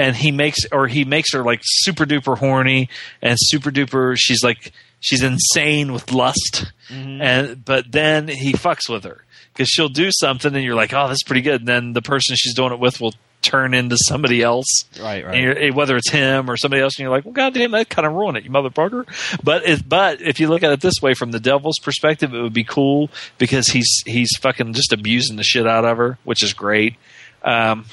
and 0.00 0.16
he 0.16 0.30
makes 0.30 0.58
or 0.72 0.86
he 0.88 1.04
makes 1.04 1.32
her 1.32 1.42
like 1.44 1.60
super 1.62 2.04
duper 2.06 2.36
horny 2.38 2.88
and 3.22 3.36
super 3.38 3.70
duper. 3.70 4.16
She's 4.18 4.42
like 4.42 4.72
she's 5.00 5.22
insane 5.22 5.92
with 5.92 6.12
lust, 6.12 6.72
and 6.90 7.64
but 7.64 7.90
then 7.92 8.28
he 8.28 8.52
fucks 8.52 8.88
with 8.88 9.04
her 9.04 9.24
because 9.52 9.68
she'll 9.68 9.88
do 9.88 10.10
something, 10.12 10.54
and 10.54 10.64
you're 10.64 10.74
like, 10.74 10.92
oh, 10.94 11.08
that's 11.08 11.22
pretty 11.22 11.42
good. 11.42 11.60
And 11.62 11.68
then 11.68 11.92
the 11.92 12.02
person 12.02 12.36
she's 12.36 12.54
doing 12.54 12.72
it 12.72 12.78
with 12.80 13.00
will 13.00 13.14
turn 13.42 13.72
into 13.72 13.96
somebody 14.06 14.42
else, 14.42 14.66
Right, 15.00 15.24
right. 15.24 15.34
And 15.34 15.42
you're- 15.42 15.68
eh, 15.68 15.70
whether 15.70 15.96
it's 15.96 16.10
him 16.10 16.50
or 16.50 16.58
somebody 16.58 16.82
else, 16.82 16.96
and 16.98 17.04
you're 17.04 17.10
like, 17.10 17.24
well, 17.24 17.32
goddamn, 17.32 17.70
that 17.70 17.88
kind 17.88 18.04
of 18.06 18.12
ruined 18.12 18.36
it, 18.36 18.44
you 18.44 18.50
motherfucker. 18.50 19.06
But 19.42 19.66
it, 19.66 19.88
but 19.88 20.20
if 20.20 20.40
you 20.40 20.48
look 20.48 20.62
at 20.62 20.72
it 20.72 20.82
this 20.82 21.00
way, 21.00 21.14
from 21.14 21.30
the 21.30 21.40
devil's 21.40 21.78
perspective, 21.78 22.34
it 22.34 22.42
would 22.42 22.52
be 22.52 22.64
cool 22.64 23.08
because 23.38 23.68
he's 23.68 24.02
he's 24.04 24.30
fucking 24.42 24.74
just 24.74 24.92
abusing 24.92 25.36
the 25.36 25.42
shit 25.42 25.66
out 25.66 25.86
of 25.86 25.96
her, 25.96 26.18
which 26.24 26.42
is 26.42 26.52
great. 26.52 26.96
Um, 27.42 27.86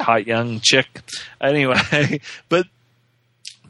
hot 0.00 0.26
young 0.26 0.60
chick. 0.60 0.86
Anyway, 1.40 2.20
but 2.48 2.66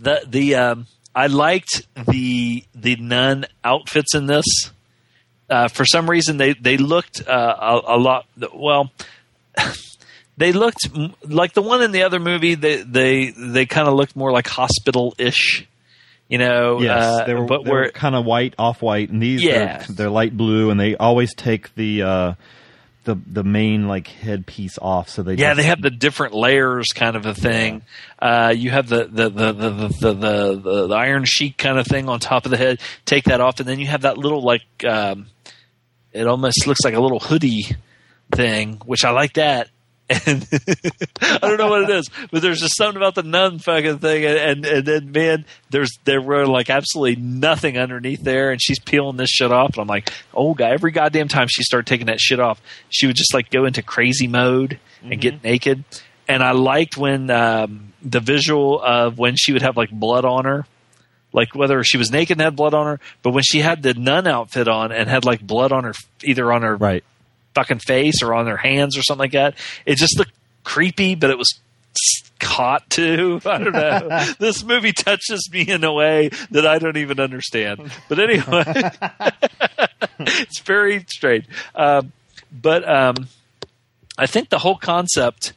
the 0.01 0.23
the 0.27 0.55
um, 0.55 0.86
I 1.15 1.27
liked 1.27 1.86
the 2.09 2.65
the 2.74 2.97
nun 2.97 3.47
outfits 3.65 4.15
in 4.15 4.27
this. 4.27 4.45
Uh, 5.51 5.69
for 5.69 5.85
some 5.85 6.09
reason, 6.09 6.36
they 6.36 6.53
they 6.53 6.77
looked 6.77 7.27
uh, 7.27 7.57
a, 7.86 7.97
a 7.97 7.99
lot 7.99 8.27
well. 8.55 8.90
They 10.36 10.53
looked 10.53 10.89
like 11.24 11.53
the 11.53 11.62
one 11.62 11.82
in 11.82 11.90
the 11.90 12.05
other 12.05 12.20
movie. 12.20 12.55
They 12.55 12.82
they 12.82 13.31
they 13.32 13.66
kind 13.66 13.89
of 13.89 13.95
looked 13.95 14.15
more 14.15 14.31
like 14.31 14.47
hospital 14.47 15.12
ish, 15.19 15.66
you 16.28 16.39
know. 16.39 16.81
Yes, 16.81 17.03
uh, 17.03 17.24
they 17.27 17.35
were, 17.35 17.45
but 17.45 17.65
they 17.65 17.70
were 17.73 17.90
kind 17.90 18.15
of 18.15 18.24
white, 18.24 18.55
off 18.57 18.81
white, 18.81 19.11
and 19.11 19.20
these 19.20 19.43
Yeah. 19.43 19.78
they're, 19.78 19.86
they're 19.97 20.11
light 20.11 20.36
blue, 20.36 20.70
and 20.70 20.78
they 20.78 20.95
always 20.95 21.35
take 21.35 21.74
the 21.74 22.03
uh, 22.03 22.35
the 23.09 23.16
the 23.26 23.43
main 23.43 23.89
like 23.89 24.06
headpiece 24.06 24.78
off, 24.80 25.09
so 25.09 25.22
they 25.22 25.35
yeah, 25.35 25.55
they 25.55 25.62
have 25.62 25.80
the 25.80 25.90
different 25.90 26.35
layers 26.35 26.89
kind 26.94 27.16
of 27.16 27.24
a 27.24 27.35
thing. 27.35 27.80
Uh, 28.18 28.52
you 28.55 28.70
have 28.70 28.86
the 28.86 29.05
the 29.06 29.30
the, 29.30 29.52
the, 29.52 29.70
the, 29.70 29.89
the, 29.89 30.12
the 30.12 30.86
the 30.89 30.94
iron 30.94 31.24
sheet 31.24 31.56
kind 31.56 31.78
of 31.78 31.86
thing 31.86 32.06
on 32.10 32.20
top 32.20 32.44
of 32.44 32.51
the 32.51 32.59
head. 32.59 32.80
Take 33.06 33.24
that 33.24 33.40
off, 33.40 33.60
and 33.60 33.68
then 33.68 33.78
you 33.78 33.86
have 33.86 34.02
that 34.02 34.18
little 34.18 34.43
like 34.43 34.62
um, 34.86 35.28
it 36.12 36.26
almost 36.26 36.66
looks 36.66 36.80
like 36.85 36.93
a 36.93 37.01
little 37.01 37.18
hoodie 37.18 37.74
thing, 38.30 38.82
which 38.85 39.06
I 39.06 39.10
like 39.10 39.32
that. 39.35 39.70
And 40.10 40.47
I 41.20 41.39
don't 41.39 41.59
know 41.59 41.68
what 41.68 41.82
it 41.82 41.90
is, 41.90 42.09
but 42.30 42.40
there's 42.40 42.60
just 42.60 42.76
something 42.76 42.97
about 42.97 43.14
the 43.14 43.22
nun 43.22 43.59
fucking 43.59 43.98
thing, 43.98 44.24
and 44.24 44.39
and, 44.39 44.66
and 44.66 44.86
then 44.86 45.12
man, 45.12 45.44
there's 45.70 45.98
there 46.05 46.22
were 46.22 46.47
like 46.47 46.70
absolutely 46.70 47.16
nothing 47.22 47.76
underneath 47.76 48.22
there, 48.22 48.51
and 48.51 48.60
she's 48.60 48.78
peeling 48.78 49.16
this 49.16 49.28
shit 49.28 49.52
off, 49.52 49.74
and 49.74 49.78
I'm 49.82 49.86
like, 49.86 50.10
oh 50.32 50.55
god, 50.55 50.72
every 50.72 50.93
goddamn 50.93 51.28
time 51.28 51.48
she 51.51 51.62
started 51.62 51.86
taking 51.86 52.06
that 52.06 52.20
shit 52.20 52.40
off, 52.40 52.60
she 52.89 53.06
would 53.06 53.16
just 53.16 53.35
like 53.35 53.51
go 53.51 53.66
into 53.66 53.82
crazy 53.82 54.26
mode 54.28 54.80
and 55.02 55.20
get 55.20 55.44
naked, 55.44 55.85
and 56.26 56.43
I 56.43 56.52
liked 56.52 56.97
when 56.97 57.30
um, 57.30 57.93
the 58.02 58.20
visual 58.20 58.80
of 58.80 59.18
when 59.18 59.36
she 59.36 59.52
would 59.52 59.62
have 59.62 59.76
like 59.76 59.90
blood 59.90 60.24
on 60.24 60.47
her, 60.47 60.64
like 61.35 61.55
whether 61.55 61.85
she 61.85 61.98
was 61.98 62.10
naked 62.10 62.39
and 62.39 62.40
had 62.40 62.56
blood 62.56 62.72
on 62.72 62.86
her, 62.86 63.01
but 63.22 63.32
when 63.32 63.43
she 63.43 63.60
had 63.60 63.82
the 63.82 63.93
nun 63.93 64.26
outfit 64.26 64.68
on 64.68 64.90
and 64.90 65.09
had 65.09 65.26
like 65.26 65.40
blood 65.47 65.70
on 65.70 65.85
her, 65.85 65.93
either 66.24 66.51
on 66.51 66.62
her 66.62 66.76
right 66.76 67.05
fucking 67.59 67.80
face 67.80 68.22
or 68.22 68.35
on 68.35 68.44
their 68.44 68.56
hands 68.56 68.97
or 68.97 69.02
something 69.02 69.24
like 69.24 69.32
that, 69.32 69.55
it 69.85 69.97
just 69.97 70.16
looked 70.16 70.32
creepy, 70.62 71.16
but 71.16 71.30
it 71.30 71.39
was 71.39 71.59
hot 72.40 72.89
too. 72.89 73.40
I 73.47 73.59
don't 73.59 73.72
know. 73.72 74.24
this 74.39 74.62
movie 74.62 74.93
touches 74.93 75.48
me 75.52 75.68
in 75.68 75.82
a 75.82 75.93
way 75.93 76.30
that 76.52 76.66
I 76.66 76.78
don't 76.78 76.97
even 76.97 77.18
understand. 77.18 77.90
But 78.09 78.20
anyway, 78.20 78.64
it's 80.20 80.60
very 80.60 81.05
strange. 81.09 81.47
Um, 81.74 82.12
but 82.52 82.89
um, 82.89 83.28
I 84.16 84.26
think 84.26 84.51
the 84.51 84.59
whole 84.59 84.76
concept 84.76 85.52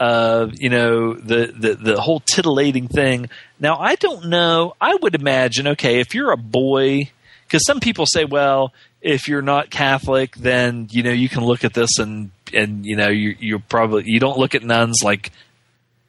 of 0.00 0.60
you 0.60 0.70
know 0.70 1.14
the, 1.14 1.54
the 1.56 1.74
the 1.74 2.00
whole 2.00 2.20
titillating 2.20 2.88
thing. 2.88 3.30
Now 3.60 3.76
I 3.76 3.94
don't 3.94 4.26
know. 4.26 4.74
I 4.80 4.96
would 5.02 5.14
imagine 5.14 5.68
okay 5.68 6.00
if 6.00 6.14
you're 6.14 6.32
a 6.32 6.36
boy, 6.36 7.10
because 7.46 7.64
some 7.64 7.78
people 7.78 8.04
say, 8.06 8.24
well, 8.24 8.72
if 9.04 9.28
you're 9.28 9.42
not 9.42 9.68
Catholic, 9.68 10.34
then 10.34 10.88
you 10.90 11.02
know 11.02 11.12
you 11.12 11.28
can 11.28 11.44
look 11.44 11.62
at 11.62 11.74
this 11.74 11.98
and 11.98 12.30
and 12.52 12.84
you 12.84 12.96
know 12.96 13.08
you 13.08 13.36
you 13.38 13.58
probably 13.58 14.04
you 14.06 14.18
don't 14.18 14.38
look 14.38 14.54
at 14.54 14.64
nuns 14.64 15.02
like 15.04 15.30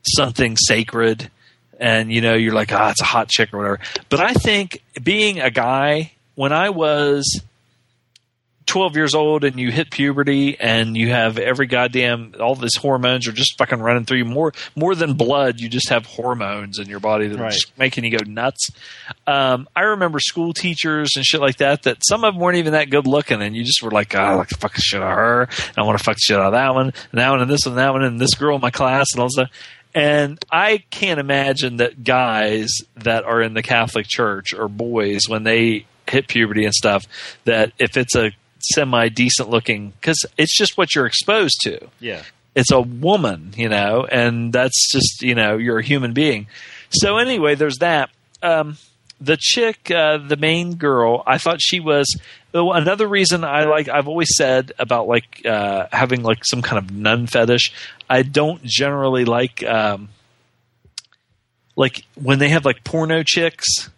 something 0.07 0.55
sacred 0.55 1.30
and 1.77 2.11
you 2.11 2.22
know 2.22 2.34
you're 2.34 2.53
like 2.53 2.72
ah 2.72 2.91
it's 2.91 3.01
a 3.01 3.05
hot 3.05 3.27
chick 3.27 3.53
or 3.53 3.57
whatever. 3.57 3.80
But 4.09 4.22
i 4.22 4.34
think 4.34 4.81
being 5.03 5.41
a 5.41 5.51
guy 5.51 6.13
when 6.35 6.53
i 6.53 6.69
was 6.69 7.41
12 8.66 8.96
years 8.96 9.14
old 9.14 9.44
and 9.44 9.60
you 9.60 9.72
hit 9.72 9.92
puberty 9.92 10.60
and 10.60 10.98
you 10.98 11.10
have 11.12 11.38
every 11.38 11.68
goddamn 11.68 12.34
all 12.40 12.56
these 12.56 12.76
hormones 12.76 13.28
are 13.28 13.32
just 13.32 13.58
fucking 13.58 13.80
running 13.80 14.06
through 14.06 14.18
you. 14.20 14.26
More 14.26 14.54
more 14.76 14.96
than 14.96 15.14
blood 15.14 15.60
you 15.60 15.70
just 15.70 15.90
have 15.90 16.06
hormones 16.06 16.80
in 16.80 16.88
your 16.90 17.00
body 17.00 17.28
that 17.28 17.40
are 17.40 17.44
Right. 17.44 17.52
just 17.52 17.78
making 17.78 18.04
you 18.06 18.18
go 18.18 18.24
nuts. 18.26 18.70
Um, 19.28 19.68
i 19.76 19.82
remember 19.82 20.20
school 20.20 20.54
teachers 20.54 21.12
and 21.16 21.24
shit 21.24 21.42
like 21.42 21.58
that 21.58 21.84
that 21.84 21.98
some 22.08 22.24
of 22.24 22.34
them 22.34 22.42
weren't 22.42 22.58
even 22.58 22.74
that 22.74 22.90
good 22.90 23.06
looking 23.08 23.42
and 23.42 23.56
you 23.56 23.64
just 23.64 23.82
were 23.84 23.92
like 23.92 24.16
oh, 24.16 24.20
i 24.20 24.34
like 24.34 24.48
to 24.50 24.56
fuck 24.58 24.74
the 24.74 24.82
shit 24.82 25.02
out 25.02 25.12
of 25.12 25.18
her. 25.18 25.42
And 25.44 25.78
i 25.78 25.82
want 25.84 25.98
to 25.98 26.04
fuck 26.04 26.16
the 26.16 26.22
shit 26.22 26.38
out 26.38 26.48
of 26.48 26.52
that 26.54 26.74
one 26.74 26.86
and 27.12 27.20
that 27.20 27.30
one 27.30 27.42
and 27.42 27.50
this 27.52 27.62
one 27.66 27.74
and 27.74 27.80
that 27.80 27.94
one 27.94 28.04
and 28.04 28.20
this 28.20 28.34
girl 28.36 28.56
in 28.56 28.62
my 28.62 28.72
class 28.72 29.08
and 29.14 29.22
all 29.22 29.30
stuff. 29.30 29.50
And 29.94 30.44
I 30.52 30.80
can't 30.90 31.22
imagine 31.22 31.78
that 31.78 32.04
guys 32.04 32.70
that 32.98 33.24
are 33.24 33.42
in 33.42 33.54
the 33.54 33.64
Catholic 33.64 34.08
Church 34.08 34.54
or 34.54 34.68
boys 34.68 35.22
when 35.30 35.44
they 35.44 35.86
hit 36.08 36.28
puberty 36.28 36.66
and 36.66 36.74
stuff 36.74 37.06
that 37.46 37.72
if 37.80 37.96
it's 37.96 38.16
a 38.16 38.32
semi 38.74 39.10
decent 39.10 39.50
looking 39.50 39.94
because 40.00 40.18
it's 40.38 40.58
just 40.58 40.78
what 40.78 40.96
you're 40.96 41.06
exposed 41.06 41.60
to. 41.64 41.88
yeah. 42.00 42.24
It's 42.56 42.72
a 42.72 42.80
woman, 42.80 43.54
you 43.58 43.68
know, 43.68 44.08
and 44.10 44.54
that's 44.54 44.90
just 44.90 45.22
you 45.22 45.36
know 45.36 45.58
you're 45.58 45.80
a 45.80 45.84
human 45.84 46.14
being. 46.14 46.48
So 46.90 47.18
anyway, 47.18 47.56
there's 47.56 47.80
that. 47.80 48.10
um, 48.42 48.78
the 49.20 49.38
chick, 49.40 49.90
uh, 49.92 50.18
the 50.18 50.36
main 50.38 50.76
girl, 50.76 51.24
I 51.26 51.38
thought 51.38 51.60
she 51.62 51.80
was 51.80 52.06
oh, 52.54 52.72
another 52.72 53.08
reason 53.08 53.44
I 53.44 53.64
like. 53.66 53.88
I've 53.90 54.08
always 54.08 54.30
said 54.36 54.72
about 54.78 55.08
like 55.08 55.46
uh, 55.46 55.88
having 55.92 56.22
like 56.24 56.40
some 56.44 56.62
kind 56.62 56.78
of 56.78 56.92
nun 56.96 57.28
fetish. 57.28 57.74
I 58.10 58.22
don't 58.24 58.62
generally 58.64 59.26
like 59.26 59.64
um, 59.64 60.10
like 61.76 62.04
when 62.16 62.40
they 62.40 62.50
have 62.50 62.66
like 62.66 62.84
porno 62.84 63.24
chicks 63.24 63.90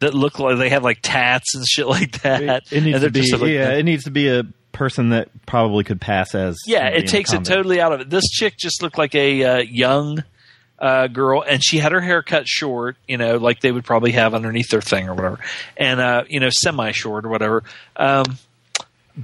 that 0.00 0.14
look 0.14 0.38
like 0.38 0.58
they 0.58 0.68
have 0.68 0.84
like 0.84 0.98
tats 1.02 1.54
and 1.54 1.66
shit 1.66 1.86
like 1.86 2.22
that. 2.22 2.64
It 2.70 2.82
needs 2.82 3.00
to 3.00 3.10
be 3.10 3.32
like, 3.32 3.50
yeah. 3.50 3.72
It 3.72 3.84
needs 3.84 4.04
to 4.04 4.10
be 4.10 4.28
a 4.28 4.44
person 4.72 5.08
that 5.10 5.28
probably 5.44 5.82
could 5.82 6.00
pass 6.00 6.34
as 6.34 6.56
yeah, 6.66 6.86
it 6.88 7.08
takes 7.08 7.32
it 7.32 7.44
totally 7.44 7.80
out 7.80 7.92
of 7.92 8.00
it. 8.00 8.10
This 8.10 8.28
chick 8.28 8.56
just 8.56 8.82
looked 8.82 8.96
like 8.96 9.14
a 9.14 9.44
uh, 9.44 9.56
young 9.58 10.22
uh, 10.78 11.08
girl, 11.08 11.42
and 11.42 11.62
she 11.62 11.78
had 11.78 11.92
her 11.92 12.00
hair 12.00 12.22
cut 12.22 12.46
short, 12.46 12.96
you 13.08 13.16
know, 13.16 13.36
like 13.38 13.60
they 13.60 13.72
would 13.72 13.84
probably 13.84 14.12
have 14.12 14.34
underneath 14.34 14.70
their 14.70 14.80
thing 14.80 15.08
or 15.08 15.14
whatever, 15.14 15.40
and 15.76 16.00
uh, 16.00 16.24
you 16.28 16.38
know, 16.38 16.50
semi 16.50 16.92
short 16.92 17.24
or 17.24 17.28
whatever. 17.28 17.64
Um, 17.96 18.24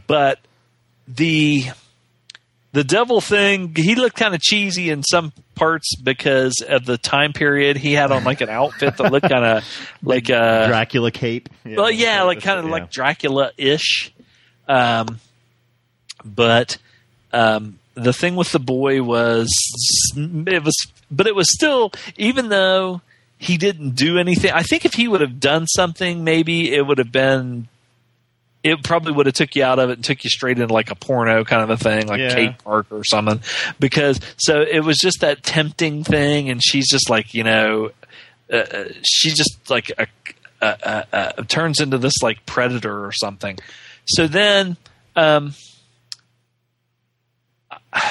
but 0.09 0.41
the 1.07 1.67
the 2.75 2.83
devil 2.83 3.21
thing, 3.21 3.73
he 3.77 3.95
looked 3.95 4.17
kind 4.17 4.35
of 4.35 4.41
cheesy 4.41 4.91
in 4.91 5.05
some 5.05 5.33
parts 5.55 5.95
because 5.95 6.55
of 6.69 6.85
the 6.85 6.99
time 6.99 7.33
period. 7.33 7.77
He 7.77 7.93
had 7.93 8.11
on 8.11 8.25
like 8.25 8.41
an 8.41 8.49
outfit 8.49 8.97
that 8.97 9.13
looked 9.13 9.29
kind 9.29 9.45
of 9.45 9.65
like 10.03 10.29
a 10.29 10.67
Dracula 10.67 11.13
cape. 11.13 11.49
well, 11.65 11.89
yeah, 11.89 12.25
like 12.25 12.43
kind 12.43 12.59
of 12.59 12.65
like 12.65 12.91
Dracula 12.91 13.53
ish. 13.57 14.13
Um, 14.67 15.21
but 16.25 16.79
um, 17.33 17.79
the 17.95 18.13
thing 18.13 18.35
with 18.35 18.51
the 18.51 18.59
boy 18.59 19.05
was 19.05 19.49
it 20.17 20.65
was, 20.65 20.75
but 21.13 21.29
it 21.29 21.37
was 21.37 21.47
still 21.55 21.93
even 22.17 22.49
though 22.49 23.03
he 23.39 23.57
didn't 23.57 23.91
do 23.91 24.19
anything. 24.19 24.51
I 24.51 24.65
think 24.65 24.85
if 24.85 24.95
he 24.95 25.07
would 25.07 25.21
have 25.21 25.39
done 25.39 25.69
something, 25.69 26.25
maybe 26.25 26.75
it 26.75 26.85
would 26.85 26.99
have 26.99 27.13
been. 27.13 27.69
It 28.65 28.83
probably 28.83 29.13
would 29.13 29.27
have 29.27 29.35
took 29.35 29.55
you 29.55 29.63
out 29.63 29.79
of 29.79 29.91
it 29.91 29.93
and 29.95 30.05
took 30.05 30.25
you 30.25 30.31
straight 30.31 30.59
into 30.59 30.73
like 30.73 30.91
a 30.91 30.95
porno 30.95 31.45
kind 31.45 31.63
of 31.63 31.69
a 31.71 31.77
thing, 31.77 32.09
like 32.09 32.19
Yeah. 32.19 32.35
Kate 32.35 32.59
Parker 32.65 32.97
or 32.97 33.05
something. 33.05 33.41
Because 33.79 34.19
so 34.39 34.63
it 34.63 34.81
was 34.81 34.97
just 34.99 35.21
that 35.21 35.43
tempting 35.43 36.03
thing, 36.03 36.49
and 36.49 36.63
she's 36.65 36.91
just 36.91 37.11
like 37.11 37.35
you 37.35 37.45
know, 37.45 37.91
uh, 38.51 38.57
uh, 38.57 38.85
she 39.03 39.29
just 39.31 39.59
like 39.69 39.93
a, 39.99 40.07
uh, 40.63 41.03
uh, 41.13 41.33
turns 41.45 41.81
into 41.81 41.99
this 41.99 42.15
like 42.23 42.45
predator 42.47 43.05
or 43.05 43.13
something. 43.13 43.59
So 44.07 44.27
then, 44.27 44.79
um, 45.15 45.55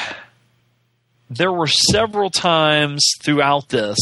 there 1.29 1.51
were 1.51 1.67
several 1.67 2.29
times 2.29 3.03
throughout 3.23 3.69
this 3.69 3.97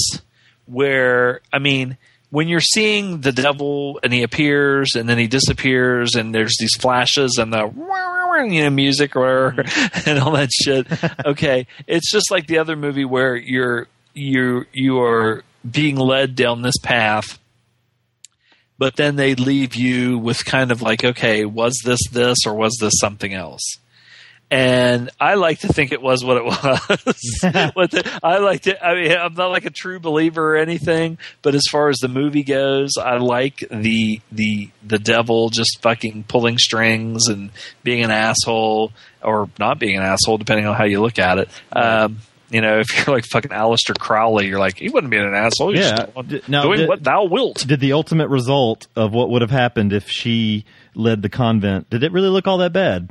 where, 0.66 1.42
I 1.52 1.60
mean, 1.60 1.98
when 2.32 2.48
you're 2.48 2.60
seeing 2.60 3.22
the 3.22 3.32
devil 3.32 4.00
and 4.02 4.12
he 4.12 4.24
appears 4.24 4.96
and 4.96 5.08
then 5.08 5.18
he 5.18 5.28
disappears 5.28 6.16
and 6.16 6.34
there's 6.34 6.56
these 6.60 6.76
flashes 6.76 7.38
and 7.38 7.54
the 7.54 7.66
you 8.50 8.64
know 8.64 8.70
music 8.70 9.16
or 9.16 9.22
whatever 9.22 9.64
mm-hmm. 9.64 10.10
and 10.10 10.20
all 10.20 10.32
that 10.32 10.52
shit. 10.52 10.88
Okay, 11.26 11.68
it's 11.88 12.12
just 12.12 12.32
like 12.32 12.48
the 12.48 12.58
other 12.58 12.76
movie 12.76 13.06
where 13.06 13.36
you're 13.36 13.88
you 14.14 14.66
you 14.74 15.00
are 15.02 15.44
being 15.70 15.96
led 15.96 16.36
down 16.36 16.62
this 16.64 16.78
path 16.82 17.38
but 18.82 18.96
then 18.96 19.16
they 19.16 19.36
leave 19.36 19.76
you 19.76 20.18
with 20.18 20.44
kind 20.44 20.72
of 20.72 20.82
like, 20.82 21.04
okay, 21.06 21.46
was 21.46 21.80
this 21.86 22.00
this 22.12 22.48
or 22.48 22.56
was 22.56 22.76
this 22.82 22.94
something 23.00 23.32
else? 23.32 23.62
And 24.52 25.10
I 25.18 25.36
like 25.36 25.60
to 25.60 25.70
think 25.70 25.94
it 25.94 26.02
was 26.02 26.26
what 26.26 26.36
it 26.38 26.44
was. 26.46 27.40
What 27.74 27.92
the- 27.92 28.20
I 28.22 28.40
like 28.40 28.64
to. 28.64 28.86
I 28.86 28.96
mean, 28.96 29.12
I'm 29.18 29.34
not 29.34 29.48
like 29.50 29.64
a 29.66 29.70
true 29.70 30.00
believer 30.00 30.56
or 30.56 30.58
anything, 30.58 31.18
but 31.42 31.56
as 31.56 31.64
far 31.72 31.88
as 31.88 31.98
the 32.00 32.10
movie 32.10 32.44
goes, 32.44 32.92
I 33.02 33.16
like 33.18 33.64
the 33.72 34.20
the 34.32 34.70
the 34.86 35.00
devil 35.00 35.50
just 35.50 35.82
fucking 35.82 36.26
pulling 36.28 36.58
strings 36.58 37.28
and 37.30 37.50
being 37.84 38.04
an 38.04 38.12
asshole 38.12 38.92
or 39.24 39.50
not 39.58 39.80
being 39.80 39.96
an 39.96 40.04
asshole, 40.04 40.38
depending 40.38 40.66
on 40.68 40.76
how 40.76 40.84
you 40.84 41.00
look 41.00 41.18
at 41.18 41.38
it. 41.38 41.50
Um, 41.72 42.20
you 42.50 42.60
know, 42.60 42.80
if 42.80 42.88
you're 43.08 43.16
like 43.16 43.24
fucking 43.26 43.52
Aleister 43.52 43.98
Crowley, 43.98 44.48
you're 44.48 44.60
like 44.60 44.78
he 44.80 44.90
wouldn't 44.90 45.12
be 45.12 45.18
an 45.18 45.34
asshole. 45.34 45.72
He's 45.72 45.86
Yeah. 45.86 46.08
just 46.14 46.28
D- 46.28 46.42
now, 46.50 46.64
doing 46.64 46.80
did- 46.80 46.90
what 46.90 47.02
thou 47.04 47.24
wilt. 47.24 47.66
Did 47.66 47.80
the 47.80 47.94
ultimate 47.94 48.28
result 48.28 48.88
of 48.98 49.14
what 49.14 49.30
would 49.30 49.42
have 49.44 49.52
happened 49.52 49.94
if 49.94 50.10
she 50.10 50.66
led 50.94 51.22
the 51.22 51.30
convent? 51.30 51.90
Did 51.90 52.04
it 52.04 52.12
really 52.12 52.28
look 52.28 52.48
all 52.48 52.58
that 52.58 52.74
bad? 52.74 53.10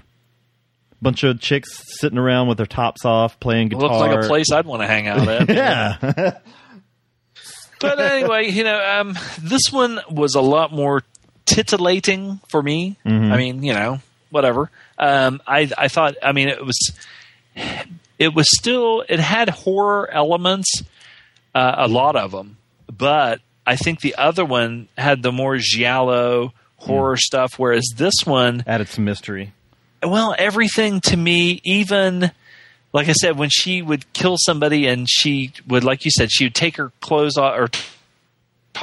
Bunch 1.02 1.22
of 1.24 1.40
chicks 1.40 1.82
sitting 1.98 2.18
around 2.18 2.48
with 2.48 2.58
their 2.58 2.66
tops 2.66 3.04
off, 3.06 3.40
playing 3.40 3.68
guitar. 3.70 3.88
Looks 3.88 4.00
like 4.00 4.24
a 4.24 4.28
place 4.28 4.52
I'd 4.52 4.66
want 4.66 4.82
to 4.82 4.86
hang 4.86 5.08
out 5.08 5.26
at. 5.26 5.48
yeah. 5.54 5.96
but 7.80 7.98
anyway, 7.98 8.50
you 8.50 8.64
know, 8.64 8.78
um, 8.78 9.18
this 9.40 9.72
one 9.72 10.00
was 10.10 10.34
a 10.34 10.40
lot 10.42 10.72
more 10.72 11.02
titillating 11.46 12.40
for 12.48 12.62
me. 12.62 12.96
Mhm. 13.06 13.32
I 13.32 13.36
mean, 13.36 13.62
you 13.62 13.72
know, 13.72 14.00
whatever. 14.30 14.70
Um, 14.98 15.40
I 15.46 15.70
I 15.76 15.88
thought, 15.88 16.16
I 16.22 16.32
mean, 16.32 16.48
it 16.48 16.64
was 16.64 16.78
it 18.18 18.34
was 18.34 18.46
still 18.58 19.02
it 19.08 19.20
had 19.20 19.48
horror 19.48 20.08
elements, 20.10 20.82
uh, 21.54 21.74
a 21.78 21.88
lot 21.88 22.16
of 22.16 22.30
them, 22.32 22.58
but 22.94 23.40
I 23.66 23.76
think 23.76 24.00
the 24.00 24.16
other 24.16 24.44
one 24.44 24.88
had 24.98 25.22
the 25.22 25.32
more 25.32 25.56
giallo 25.56 26.52
horror 26.76 27.16
stuff, 27.16 27.58
whereas 27.58 27.84
this 27.96 28.14
one 28.24 28.62
added 28.66 28.88
some 28.88 29.04
mystery. 29.04 29.52
Well, 30.02 30.34
everything 30.38 31.00
to 31.02 31.16
me, 31.16 31.60
even 31.64 32.30
like 32.92 33.08
I 33.08 33.12
said, 33.12 33.38
when 33.38 33.50
she 33.50 33.82
would 33.82 34.12
kill 34.12 34.36
somebody 34.38 34.86
and 34.86 35.08
she 35.08 35.52
would, 35.66 35.84
like 35.84 36.04
you 36.04 36.10
said, 36.10 36.30
she 36.30 36.44
would 36.44 36.54
take 36.54 36.76
her 36.76 36.92
clothes 37.00 37.36
off 37.36 37.56
or 37.56 37.68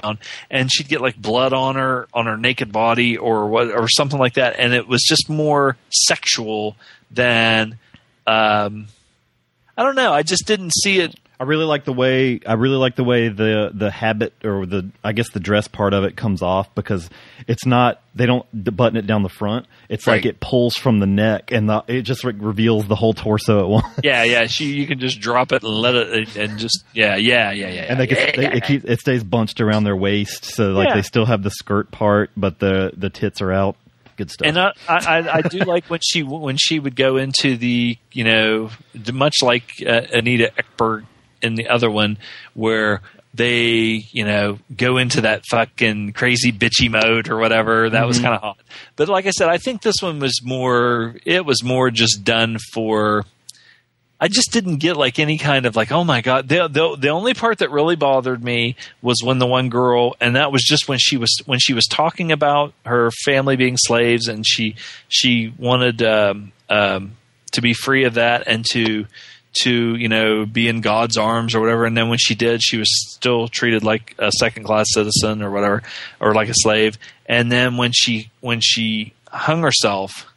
down 0.01 0.19
and 0.49 0.71
she'd 0.71 0.87
get 0.87 1.01
like 1.01 1.15
blood 1.15 1.53
on 1.53 1.75
her 1.75 2.07
on 2.13 2.25
her 2.25 2.37
naked 2.37 2.71
body 2.71 3.17
or 3.17 3.47
what 3.47 3.71
or 3.71 3.87
something 3.87 4.19
like 4.19 4.35
that, 4.35 4.55
and 4.59 4.73
it 4.73 4.87
was 4.87 5.01
just 5.03 5.29
more 5.29 5.77
sexual 5.89 6.75
than 7.11 7.77
um, 8.25 8.87
I 9.77 9.83
don't 9.83 9.95
know. 9.95 10.11
I 10.11 10.23
just 10.23 10.45
didn't 10.45 10.73
see 10.73 10.99
it. 10.99 11.15
I 11.39 11.43
really 11.43 11.65
like 11.65 11.85
the 11.85 11.93
way 11.93 12.39
I 12.47 12.53
really 12.53 12.77
like 12.77 12.95
the 12.95 13.03
way 13.03 13.29
the 13.29 13.69
the 13.73 13.91
habit 13.91 14.33
or 14.43 14.65
the 14.65 14.89
I 15.03 15.11
guess 15.13 15.29
the 15.29 15.39
dress 15.39 15.67
part 15.67 15.93
of 15.93 16.03
it 16.03 16.15
comes 16.17 16.41
off 16.41 16.73
because 16.73 17.09
it's 17.47 17.65
not 17.65 18.01
they 18.15 18.25
don't 18.25 18.45
button 18.75 18.97
it 18.97 19.05
down 19.05 19.21
the 19.21 19.29
front. 19.29 19.67
It's 19.87 20.07
like 20.07 20.25
it 20.25 20.39
pulls 20.39 20.75
from 20.75 20.99
the 20.99 21.05
neck 21.05 21.51
and 21.51 21.69
the, 21.69 21.83
it 21.87 22.01
just 22.01 22.23
like 22.23 22.35
reveals 22.39 22.87
the 22.87 22.95
whole 22.95 23.13
torso 23.13 23.59
at 23.59 23.67
once. 23.69 23.99
Yeah, 24.03 24.23
yeah. 24.23 24.47
She 24.47 24.65
you 24.73 24.87
can 24.87 24.99
just 24.99 25.19
drop 25.19 25.51
it 25.51 25.61
and 25.63 25.71
let 25.71 25.93
it 25.93 26.35
and 26.35 26.57
just 26.57 26.83
yeah, 26.93 27.15
yeah, 27.17 27.51
yeah, 27.51 27.69
yeah. 27.69 27.81
and 27.83 27.99
they, 27.99 28.07
get, 28.07 28.35
they 28.35 28.53
it, 28.53 28.63
keep, 28.63 28.85
it 28.85 28.99
stays 28.99 29.23
bunched 29.23 29.61
around 29.61 29.83
their 29.83 29.95
waist, 29.95 30.43
so 30.43 30.71
like 30.71 30.89
Yeah. 30.89 30.95
they 30.95 31.01
still 31.03 31.25
have 31.27 31.43
the 31.43 31.51
skirt 31.51 31.91
part, 31.91 32.31
but 32.35 32.57
the 32.57 32.91
the 32.97 33.11
tits 33.11 33.41
are 33.41 33.51
out. 33.51 33.75
Good 34.15 34.31
stuff. 34.31 34.47
And 34.47 34.57
I, 34.57 34.71
I, 34.89 34.95
I- 34.97 35.33
I 35.35 35.41
do 35.41 35.59
like 35.59 35.85
when 35.85 35.99
she 36.03 36.23
when 36.23 36.57
she 36.57 36.79
would 36.79 36.95
go 36.95 37.17
into 37.17 37.55
the 37.57 37.95
you 38.11 38.23
know 38.23 38.71
much 39.13 39.35
like 39.43 39.65
uh, 39.85 40.01
Anita 40.11 40.51
Ekberg 40.57 41.05
in 41.41 41.55
the 41.55 41.67
other 41.67 41.89
one 41.89 42.17
where 42.53 43.01
they 43.33 44.05
you 44.11 44.25
know 44.25 44.57
go 44.75 44.97
into 44.97 45.21
that 45.21 45.43
fucking 45.49 46.13
crazy 46.13 46.51
bitchy 46.51 46.89
mode 46.89 47.29
or 47.29 47.37
whatever 47.37 47.89
that 47.89 48.07
was 48.07 48.17
Mhm. 48.19 48.23
kind 48.23 48.35
of 48.35 48.41
hot. 48.41 48.57
But 48.95 49.09
like 49.09 49.27
I 49.27 49.31
said, 49.31 49.47
I 49.49 49.57
think 49.57 49.81
this 49.83 49.97
one 50.01 50.19
was 50.19 50.41
more 50.43 51.15
it 51.25 51.45
was 51.45 51.63
more 51.63 51.91
just 51.91 52.23
done 52.23 52.57
for. 52.73 53.25
I 54.19 54.27
just 54.29 54.51
didn't 54.51 54.77
get 54.77 54.97
like 54.97 55.19
any 55.19 55.37
kind 55.37 55.67
of 55.67 55.75
like 55.75 55.91
oh 55.91 56.03
my 56.03 56.21
god 56.21 56.47
the, 56.49 56.67
the 56.67 56.95
the 56.97 57.09
only 57.09 57.35
part 57.35 57.59
that 57.59 57.69
really 57.69 57.95
bothered 57.95 58.43
me 58.43 58.75
was 59.03 59.21
when 59.23 59.37
the 59.37 59.45
one 59.45 59.69
girl 59.69 60.15
and 60.19 60.35
that 60.35 60.51
was 60.51 60.63
just 60.63 60.87
when 60.87 60.97
she 60.97 61.17
was 61.17 61.29
when 61.45 61.59
she 61.59 61.75
was 61.75 61.85
talking 61.85 62.31
about 62.31 62.73
her 62.87 63.11
family 63.25 63.55
being 63.55 63.77
slaves 63.77 64.27
and 64.27 64.43
she 64.47 64.73
she 65.07 65.53
wanted 65.59 66.01
um, 66.01 66.51
um, 66.67 67.11
to 67.51 67.61
be 67.61 67.73
free 67.75 68.05
of 68.05 68.15
that 68.15 68.47
and 68.47 68.65
to 68.71 69.05
to 69.61 69.95
you 69.95 70.07
know 70.07 70.45
be 70.45 70.67
in 70.67 70.81
God's 70.81 71.17
arms 71.17 71.55
or 71.55 71.59
whatever. 71.59 71.85
And 71.85 71.97
then 71.97 72.09
when 72.09 72.19
she 72.19 72.35
did 72.35 72.61
she 72.63 72.77
was 72.77 72.89
still 73.11 73.47
treated 73.47 73.83
like 73.83 74.15
a 74.19 74.31
second 74.31 74.63
class 74.63 74.87
citizen 74.89 75.41
or 75.41 75.51
whatever 75.51 75.83
or 76.19 76.33
like 76.33 76.49
a 76.49 76.53
slave. 76.55 76.97
And 77.25 77.51
then 77.51 77.77
when 77.77 77.91
she 77.93 78.29
when 78.41 78.59
she 78.61 79.13
hung 79.29 79.61
herself 79.61 80.31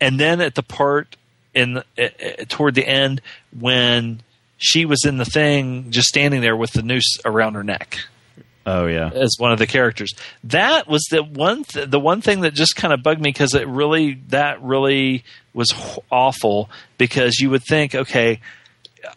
and 0.00 0.18
then 0.20 0.40
at 0.40 0.54
the 0.54 0.62
part 0.62 1.16
in 1.54 1.78
uh, 1.78 2.08
toward 2.48 2.74
the 2.74 2.86
end 2.86 3.20
when 3.58 4.20
she 4.58 4.84
was 4.84 5.04
in 5.04 5.16
the 5.16 5.24
thing 5.24 5.90
just 5.90 6.08
standing 6.08 6.40
there 6.40 6.56
with 6.56 6.72
the 6.72 6.82
noose 6.82 7.18
around 7.24 7.54
her 7.54 7.64
neck 7.64 8.00
oh 8.68 8.86
yeah, 8.86 9.10
as 9.14 9.36
one 9.38 9.52
of 9.52 9.58
the 9.58 9.66
characters. 9.66 10.12
That 10.44 10.88
was 10.88 11.04
the 11.10 11.22
one 11.22 11.64
th- 11.64 11.90
the 11.90 12.00
one 12.00 12.20
thing 12.20 12.42
that 12.42 12.54
just 12.54 12.76
kind 12.76 12.92
of 12.92 13.02
bugged 13.02 13.20
me 13.20 13.30
because 13.30 13.54
it 13.54 13.66
really 13.66 14.20
that 14.28 14.62
really 14.62 15.24
was 15.54 15.72
awful 16.10 16.70
because 16.98 17.38
you 17.40 17.50
would 17.50 17.64
think 17.64 17.94
okay 17.94 18.40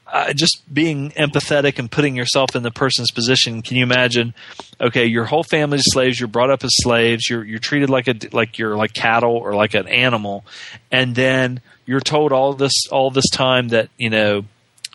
uh, 0.07 0.33
just 0.33 0.61
being 0.71 1.11
empathetic 1.11 1.77
and 1.79 1.91
putting 1.91 2.15
yourself 2.15 2.55
in 2.55 2.63
the 2.63 2.71
person's 2.71 3.11
position 3.11 3.61
can 3.61 3.77
you 3.77 3.83
imagine 3.83 4.33
okay 4.79 5.05
your 5.05 5.25
whole 5.25 5.43
family's 5.43 5.83
slaves 5.85 6.19
you're 6.19 6.27
brought 6.27 6.49
up 6.49 6.63
as 6.63 6.71
slaves 6.73 7.29
you're 7.29 7.43
you're 7.43 7.59
treated 7.59 7.89
like 7.89 8.07
a 8.07 8.15
like 8.31 8.57
you're 8.57 8.75
like 8.75 8.93
cattle 8.93 9.35
or 9.35 9.53
like 9.53 9.73
an 9.73 9.87
animal 9.87 10.45
and 10.91 11.13
then 11.15 11.61
you're 11.85 11.99
told 11.99 12.31
all 12.31 12.53
this 12.53 12.87
all 12.91 13.11
this 13.11 13.29
time 13.29 13.67
that 13.69 13.89
you 13.97 14.09
know 14.09 14.43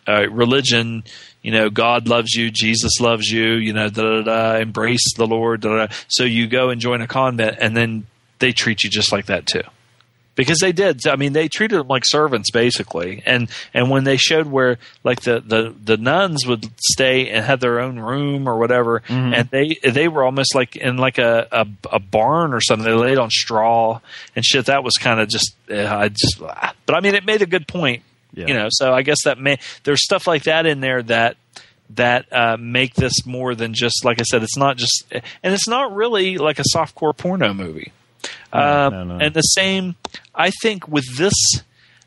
uh, 0.08 0.28
religion, 0.30 1.04
you 1.46 1.52
know, 1.52 1.70
God 1.70 2.08
loves 2.08 2.32
you, 2.34 2.50
Jesus 2.50 2.98
loves 3.00 3.28
you, 3.30 3.52
you 3.52 3.72
know, 3.72 3.88
da 3.88 4.02
da 4.02 4.22
da, 4.22 4.58
embrace 4.58 5.14
the 5.16 5.26
Lord, 5.28 5.60
da 5.60 5.86
da. 5.86 5.94
So 6.08 6.24
you 6.24 6.48
go 6.48 6.70
and 6.70 6.80
join 6.80 7.00
a 7.02 7.06
convent, 7.06 7.58
and 7.60 7.76
then 7.76 8.06
they 8.40 8.50
treat 8.52 8.82
you 8.82 8.90
just 8.90 9.12
like 9.12 9.26
that 9.26 9.46
too 9.46 9.62
because 10.34 10.58
they 10.58 10.72
did. 10.72 11.06
I 11.06 11.16
mean, 11.16 11.32
they 11.32 11.48
treated 11.48 11.78
them 11.78 11.88
like 11.88 12.02
servants 12.04 12.50
basically, 12.50 13.22
and 13.24 13.48
and 13.72 13.88
when 13.90 14.04
they 14.04 14.16
showed 14.18 14.46
where 14.48 14.76
like 15.04 15.20
the 15.22 15.40
the 15.40 15.72
the 15.82 15.96
nuns 15.96 16.44
would 16.46 16.68
stay 16.80 17.30
and 17.30 17.44
had 17.44 17.60
their 17.60 17.78
own 17.80 17.98
room 17.98 18.48
or 18.48 18.58
whatever, 18.58 19.00
Mhm. 19.08 19.32
and 19.34 19.48
they 19.50 19.78
they 19.88 20.08
were 20.08 20.24
almost 20.24 20.54
like 20.54 20.74
in 20.76 20.96
like 20.98 21.18
a 21.18 21.46
a, 21.52 21.66
a 21.92 21.98
barn 22.00 22.52
or 22.52 22.60
something. 22.60 22.84
They 22.84 22.92
laid 22.92 23.18
on 23.18 23.30
straw 23.30 24.00
and 24.34 24.44
shit. 24.44 24.66
That 24.66 24.84
was 24.84 24.94
kind 24.98 25.20
of 25.20 25.28
just 25.28 25.54
uh, 25.70 25.86
I 25.86 26.08
just. 26.08 26.38
But 26.38 26.94
I 26.96 27.00
mean, 27.00 27.14
it 27.14 27.24
made 27.24 27.40
a 27.40 27.46
good 27.46 27.66
point. 27.68 28.02
Yeah. 28.34 28.46
You 28.48 28.54
know, 28.54 28.68
so 28.70 28.92
I 28.92 29.02
guess 29.02 29.18
that 29.24 29.38
may 29.38 29.58
there's 29.84 30.04
stuff 30.04 30.26
like 30.26 30.44
that 30.44 30.66
in 30.66 30.80
there 30.80 31.02
that 31.04 31.36
that 31.90 32.26
uh, 32.32 32.56
make 32.58 32.94
this 32.94 33.24
more 33.24 33.54
than 33.54 33.72
just 33.72 34.04
like 34.04 34.20
I 34.20 34.24
said. 34.24 34.42
It's 34.42 34.56
not 34.56 34.76
just, 34.76 35.04
and 35.10 35.54
it's 35.54 35.68
not 35.68 35.94
really 35.94 36.38
like 36.38 36.58
a 36.58 36.64
softcore 36.74 37.16
porno 37.16 37.54
movie. 37.54 37.92
Um, 38.52 38.92
no, 38.92 39.04
no. 39.04 39.18
And 39.18 39.34
the 39.34 39.42
same, 39.42 39.96
I 40.34 40.50
think, 40.62 40.88
with 40.88 41.16
this. 41.16 41.34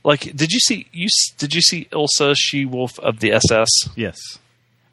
Like, 0.03 0.21
did 0.35 0.51
you 0.51 0.59
see 0.59 0.87
you 0.91 1.07
did 1.37 1.53
you 1.53 1.61
see 1.61 1.87
Ilsa 1.91 2.33
She 2.37 2.65
Wolf 2.65 2.97
of 2.99 3.19
the 3.19 3.33
SS? 3.33 3.69
Yes. 3.95 4.17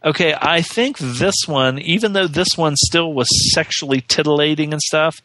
Okay, 0.05 0.37
I 0.41 0.63
think 0.63 0.99
this 0.99 1.35
one, 1.47 1.79
even 1.79 2.13
though 2.13 2.27
this 2.27 2.49
one 2.57 2.75
still 2.77 3.13
was 3.13 3.27
sexually 3.53 4.01
titillating 4.01 4.73
and 4.73 4.81
stuff, 4.81 5.17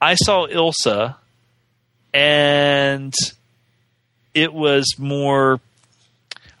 I 0.00 0.14
saw 0.14 0.46
Ilsa, 0.46 1.16
and 2.12 3.14
it 4.34 4.52
was 4.52 4.96
more. 4.98 5.60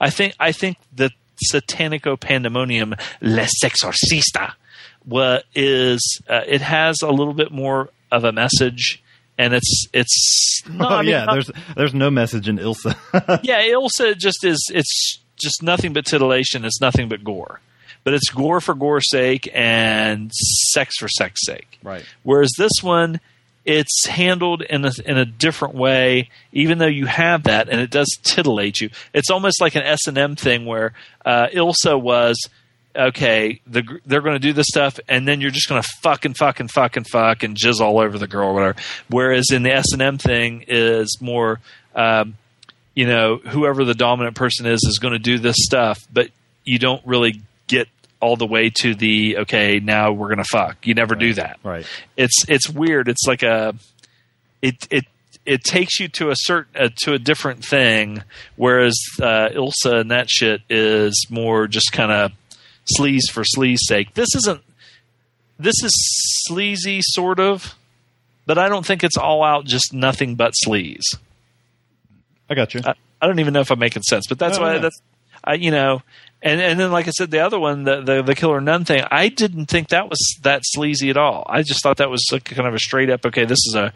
I 0.00 0.10
think 0.10 0.34
I 0.38 0.52
think 0.52 0.78
the 0.94 1.10
Satanico 1.52 2.18
Pandemonium 2.18 2.94
La 3.20 3.46
Sexorcista 3.62 4.52
wa 5.06 5.38
is 5.54 6.20
uh, 6.28 6.42
it 6.46 6.60
has 6.60 7.02
a 7.02 7.10
little 7.10 7.34
bit 7.34 7.50
more 7.50 7.90
of 8.10 8.24
a 8.24 8.32
message, 8.32 9.02
and 9.36 9.54
it's 9.54 9.86
it's 9.92 10.62
no, 10.68 10.86
oh 10.88 10.94
I 10.96 11.00
mean, 11.02 11.10
yeah, 11.10 11.24
not- 11.24 11.32
there's 11.34 11.50
there's 11.76 11.94
no 11.94 12.10
message 12.10 12.48
in 12.48 12.58
Ilsa. 12.58 12.96
yeah, 13.42 13.62
Ilsa 13.62 14.16
just 14.16 14.44
is. 14.44 14.64
It's 14.72 15.18
just 15.36 15.62
nothing 15.62 15.92
but 15.92 16.04
titillation. 16.04 16.64
It's 16.64 16.80
nothing 16.80 17.08
but 17.08 17.22
gore. 17.24 17.60
But 18.04 18.14
it's 18.14 18.30
gore 18.30 18.60
for 18.60 18.74
gore's 18.74 19.10
sake 19.10 19.50
and 19.52 20.32
sex 20.32 20.96
for 20.98 21.08
sex 21.08 21.40
sake. 21.44 21.78
Right. 21.82 22.04
Whereas 22.22 22.50
this 22.56 22.72
one, 22.80 23.20
it's 23.68 24.06
handled 24.06 24.62
in 24.62 24.86
a 24.86 24.92
in 25.04 25.18
a 25.18 25.26
different 25.26 25.74
way. 25.74 26.30
Even 26.52 26.78
though 26.78 26.86
you 26.86 27.04
have 27.04 27.42
that, 27.42 27.68
and 27.68 27.80
it 27.80 27.90
does 27.90 28.08
titillate 28.22 28.80
you. 28.80 28.88
It's 29.12 29.30
almost 29.30 29.60
like 29.60 29.74
an 29.74 29.82
S 29.82 30.06
and 30.06 30.16
M 30.16 30.36
thing 30.36 30.64
where 30.64 30.94
uh, 31.24 31.48
Ilsa 31.52 32.00
was. 32.00 32.36
Okay, 32.96 33.60
the, 33.66 34.00
they're 34.06 34.22
going 34.22 34.34
to 34.34 34.40
do 34.40 34.54
this 34.54 34.66
stuff, 34.68 34.98
and 35.06 35.28
then 35.28 35.40
you're 35.40 35.52
just 35.52 35.68
going 35.68 35.80
to 35.80 35.88
fuck 36.02 36.24
and 36.24 36.36
fuck 36.36 36.58
and 36.58 36.70
fuck 36.70 36.96
and 36.96 37.06
fuck 37.06 37.42
and 37.42 37.56
jizz 37.56 37.78
all 37.80 38.00
over 38.00 38.18
the 38.18 38.26
girl 38.26 38.48
or 38.48 38.54
whatever. 38.54 38.78
Whereas 39.08 39.52
in 39.52 39.62
the 39.62 39.72
S 39.72 39.92
and 39.92 40.00
M 40.02 40.18
thing 40.18 40.64
is 40.66 41.18
more, 41.20 41.60
um, 41.94 42.36
you 42.94 43.06
know, 43.06 43.36
whoever 43.36 43.84
the 43.84 43.94
dominant 43.94 44.34
person 44.34 44.66
is 44.66 44.82
is 44.88 44.98
going 44.98 45.12
to 45.12 45.20
do 45.20 45.38
this 45.38 45.56
stuff, 45.58 45.98
but 46.12 46.30
you 46.64 46.78
don't 46.78 47.06
really 47.06 47.42
get 47.68 47.88
all 48.20 48.36
the 48.36 48.46
way 48.46 48.70
to 48.70 48.94
the 48.94 49.38
okay, 49.38 49.80
now 49.80 50.12
we're 50.12 50.28
to 50.38 50.44
fuck. 50.44 50.86
You 50.86 50.94
never 50.94 51.14
do 51.14 51.34
that. 51.34 51.58
Right. 51.62 51.86
It's 52.16 52.44
it's 52.48 52.68
weird. 52.68 53.08
It's 53.08 53.26
like 53.26 53.42
a 53.42 53.74
it 54.62 54.86
it 54.90 55.04
it 55.46 55.64
takes 55.64 55.98
you 56.00 56.08
to 56.08 56.30
a 56.30 56.34
certain 56.36 56.82
uh, 56.82 56.88
to 57.04 57.14
a 57.14 57.18
different 57.18 57.64
thing, 57.64 58.22
whereas 58.56 58.94
uh, 59.20 59.48
Ilsa 59.50 60.00
and 60.00 60.10
that 60.10 60.28
shit 60.28 60.62
is 60.68 61.26
more 61.30 61.66
just 61.66 61.92
kind 61.92 62.12
of 62.12 62.32
sleaze 62.98 63.30
for 63.32 63.44
sleaze 63.44 63.78
sake. 63.80 64.14
This 64.14 64.34
isn't. 64.34 64.62
This 65.60 65.74
is 65.82 65.90
sleazy, 66.46 67.00
sort 67.02 67.40
of, 67.40 67.74
but 68.46 68.58
I 68.58 68.68
don't 68.68 68.86
think 68.86 69.02
it's 69.02 69.16
all 69.16 69.42
out 69.42 69.64
just 69.64 69.92
nothing 69.92 70.36
but 70.36 70.54
sleaze. 70.64 71.02
I 72.48 72.54
got 72.54 72.74
you. 72.74 72.80
I, 72.84 72.94
I 73.20 73.26
don't 73.26 73.40
even 73.40 73.52
know 73.54 73.60
if 73.60 73.70
I'm 73.72 73.78
making 73.80 74.02
sense, 74.04 74.26
but 74.28 74.38
that's 74.38 74.56
No, 74.58 74.62
why 74.64 74.72
no. 74.74 74.78
that's 74.80 75.00
I 75.42 75.54
you 75.54 75.70
know, 75.72 76.02
and 76.42 76.60
and 76.60 76.78
then 76.78 76.92
like 76.92 77.08
I 77.08 77.10
said, 77.10 77.30
the 77.30 77.40
other 77.40 77.58
one, 77.58 77.84
the 77.84 78.00
the, 78.00 78.22
the 78.22 78.34
killer 78.34 78.60
nun 78.60 78.84
thing, 78.84 79.04
I 79.10 79.28
didn't 79.28 79.66
think 79.66 79.88
that 79.88 80.08
was 80.08 80.18
that 80.42 80.62
sleazy 80.64 81.10
at 81.10 81.16
all. 81.16 81.44
I 81.48 81.62
just 81.62 81.82
thought 81.82 81.98
that 81.98 82.10
was 82.10 82.24
like 82.32 82.44
kind 82.44 82.68
of 82.68 82.74
a 82.74 82.78
straight 82.78 83.10
up, 83.10 83.26
okay, 83.26 83.44
this 83.44 83.58
is 83.66 83.74
a 83.74 83.92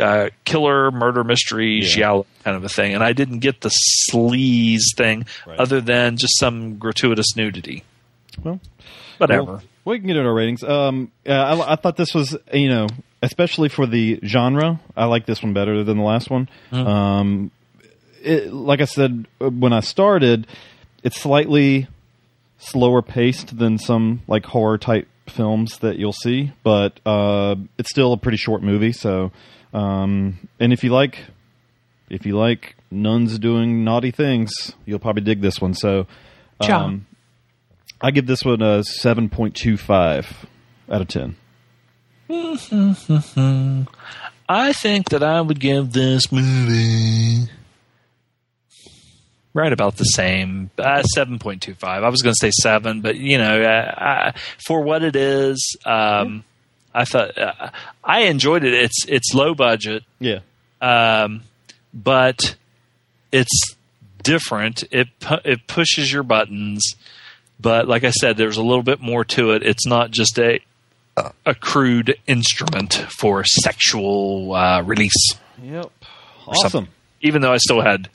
uh, 0.00 0.30
killer 0.44 0.90
murder 0.90 1.24
mystery 1.24 1.80
yeah. 1.82 2.22
kind 2.44 2.56
of 2.56 2.64
a 2.64 2.68
thing, 2.68 2.94
and 2.94 3.02
I 3.02 3.12
didn't 3.12 3.40
get 3.40 3.60
the 3.60 3.72
sleaze 4.10 4.94
thing 4.96 5.26
other 5.46 5.80
than 5.80 6.16
just 6.16 6.38
some 6.38 6.78
gratuitous 6.78 7.36
nudity. 7.36 7.84
Well, 8.42 8.60
whatever. 9.18 9.44
Well, 9.44 9.62
we 9.84 9.98
can 9.98 10.06
get 10.06 10.16
into 10.16 10.28
our 10.28 10.34
ratings. 10.34 10.62
Um, 10.62 11.10
yeah, 11.24 11.42
I, 11.42 11.72
I 11.72 11.76
thought 11.76 11.96
this 11.96 12.14
was, 12.14 12.36
you 12.52 12.68
know, 12.68 12.86
especially 13.22 13.68
for 13.68 13.86
the 13.86 14.20
genre, 14.24 14.80
I 14.96 15.06
like 15.06 15.26
this 15.26 15.42
one 15.42 15.52
better 15.52 15.84
than 15.84 15.98
the 15.98 16.04
last 16.04 16.30
one. 16.30 16.48
Mhm. 16.72 16.86
Um, 16.86 17.50
it, 18.22 18.52
like 18.52 18.80
I 18.80 18.84
said 18.84 19.26
uh, 19.40 19.50
when 19.50 19.72
I 19.72 19.80
started, 19.80 20.46
it's 21.02 21.20
slightly 21.20 21.88
slower 22.58 23.02
paced 23.02 23.58
than 23.58 23.78
some 23.78 24.22
like 24.26 24.46
horror 24.46 24.78
type 24.78 25.08
films 25.28 25.78
that 25.78 25.98
you'll 25.98 26.12
see, 26.12 26.52
but 26.62 27.00
uh, 27.04 27.56
it's 27.78 27.90
still 27.90 28.12
a 28.12 28.16
pretty 28.16 28.36
short 28.36 28.62
movie. 28.62 28.92
So, 28.92 29.32
um, 29.72 30.48
and 30.60 30.72
if 30.72 30.84
you 30.84 30.90
like, 30.90 31.18
if 32.08 32.26
you 32.26 32.36
like 32.36 32.76
nuns 32.90 33.38
doing 33.38 33.84
naughty 33.84 34.10
things, 34.10 34.52
you'll 34.84 34.98
probably 34.98 35.22
dig 35.22 35.40
this 35.40 35.60
one. 35.60 35.74
So, 35.74 36.06
um, 36.60 37.06
I 38.00 38.10
give 38.10 38.26
this 38.26 38.44
one 38.44 38.62
a 38.62 38.82
seven 38.84 39.28
point 39.28 39.54
two 39.54 39.76
five 39.76 40.46
out 40.90 41.00
of 41.00 41.08
ten. 41.08 41.36
I 44.48 44.72
think 44.72 45.10
that 45.10 45.22
I 45.22 45.40
would 45.40 45.60
give 45.60 45.92
this 45.92 46.30
movie 46.32 47.48
right 49.54 49.72
about 49.72 49.96
the 49.96 50.04
same, 50.04 50.70
uh, 50.78 51.02
seven 51.02 51.38
point 51.38 51.62
two 51.62 51.74
five. 51.74 52.02
I 52.02 52.08
was 52.08 52.22
going 52.22 52.34
to 52.34 52.38
say 52.40 52.50
seven, 52.62 53.00
but 53.00 53.16
you 53.16 53.38
know, 53.38 53.62
uh, 53.62 53.94
I, 54.34 54.38
for 54.66 54.80
what 54.82 55.02
it 55.02 55.16
is, 55.16 55.76
um, 55.84 56.44
I 56.94 57.04
thought 57.04 57.36
uh, 57.38 57.70
I 58.04 58.22
enjoyed 58.22 58.64
it. 58.64 58.74
It's 58.74 59.04
it's 59.08 59.34
low 59.34 59.54
budget, 59.54 60.04
Yeah. 60.20 60.40
um, 60.80 61.42
but 61.94 62.56
it's 63.30 63.74
different. 64.22 64.84
It 64.90 65.08
pu- 65.20 65.40
it 65.44 65.66
pushes 65.66 66.12
your 66.12 66.22
buttons, 66.22 66.94
but 67.60 67.88
like 67.88 68.04
I 68.04 68.10
said, 68.10 68.36
there's 68.36 68.56
a 68.58 68.62
little 68.62 68.82
bit 68.82 69.00
more 69.00 69.24
to 69.24 69.52
it. 69.52 69.62
It's 69.62 69.86
not 69.86 70.10
just 70.10 70.38
a 70.38 70.60
a 71.44 71.54
crude 71.54 72.16
instrument 72.26 72.94
for 73.18 73.44
sexual 73.44 74.54
uh, 74.54 74.80
release. 74.82 75.34
Yep. 75.62 75.90
Awesome. 76.46 76.88
Even 77.20 77.42
though 77.42 77.52
I 77.52 77.58
still 77.58 77.82
had 77.82 78.08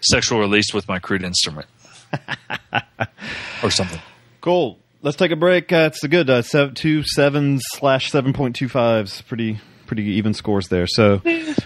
sexual 0.00 0.38
release 0.40 0.72
with 0.72 0.88
my 0.88 0.98
crude 0.98 1.22
instrument 1.22 1.66
or 3.62 3.70
something. 3.70 4.00
Cool. 4.40 4.78
Let's 5.02 5.16
take 5.16 5.30
a 5.32 5.36
break. 5.36 5.72
Uh, 5.72 5.90
it's 5.92 6.02
a 6.02 6.08
good 6.08 6.30
uh, 6.30 6.42
seven, 6.42 6.74
two 6.74 7.02
sevens 7.02 7.62
slash 7.72 8.10
seven 8.10 8.32
point 8.32 8.56
two 8.56 8.68
fives. 8.68 9.20
Pretty 9.22 9.60
pretty 9.86 10.04
even 10.04 10.32
scores 10.34 10.68
there. 10.68 10.86
So 10.86 11.20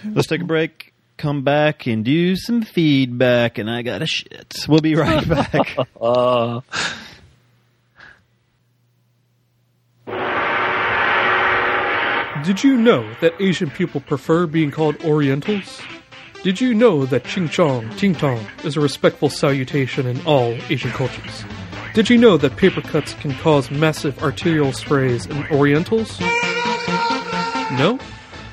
let's 0.05 0.27
take 0.27 0.41
a 0.41 0.45
break. 0.45 0.93
Come 1.17 1.43
back 1.43 1.87
and 1.87 2.05
do 2.05 2.37
some 2.37 2.63
feedback. 2.63 3.59
And 3.59 3.71
I 3.71 3.83
got 3.83 4.03
a 4.03 4.07
shit. 4.07 4.55
We'll 4.69 4.81
be 4.81 4.95
right 4.95 5.29
back. 5.53 5.77
Uh, 6.01 6.61
Did 12.45 12.63
you 12.63 12.77
know 12.77 13.13
that 13.21 13.35
Asian 13.41 13.69
people 13.71 14.01
prefer 14.01 14.47
being 14.47 14.71
called 14.71 14.97
Orientals? 15.05 15.83
Did 16.45 16.61
you 16.61 16.73
know 16.73 17.05
that 17.07 17.25
Ching 17.25 17.49
Chong, 17.49 17.91
Ting 17.97 18.15
Tong 18.15 18.47
is 18.63 18.77
a 18.77 18.81
respectful 18.81 19.29
salutation 19.29 20.07
in 20.07 20.25
all 20.25 20.57
Asian 20.71 20.93
cultures? 20.93 21.45
Did 21.95 22.09
you 22.09 22.17
know 22.17 22.37
that 22.37 22.57
paper 22.57 22.81
cuts 22.81 23.13
can 23.15 23.35
cause 23.35 23.73
massive 23.73 24.23
arterial 24.23 24.73
sprays 24.73 25.27
in 25.27 25.45
Orientals? 25.51 26.21
No? 26.21 27.99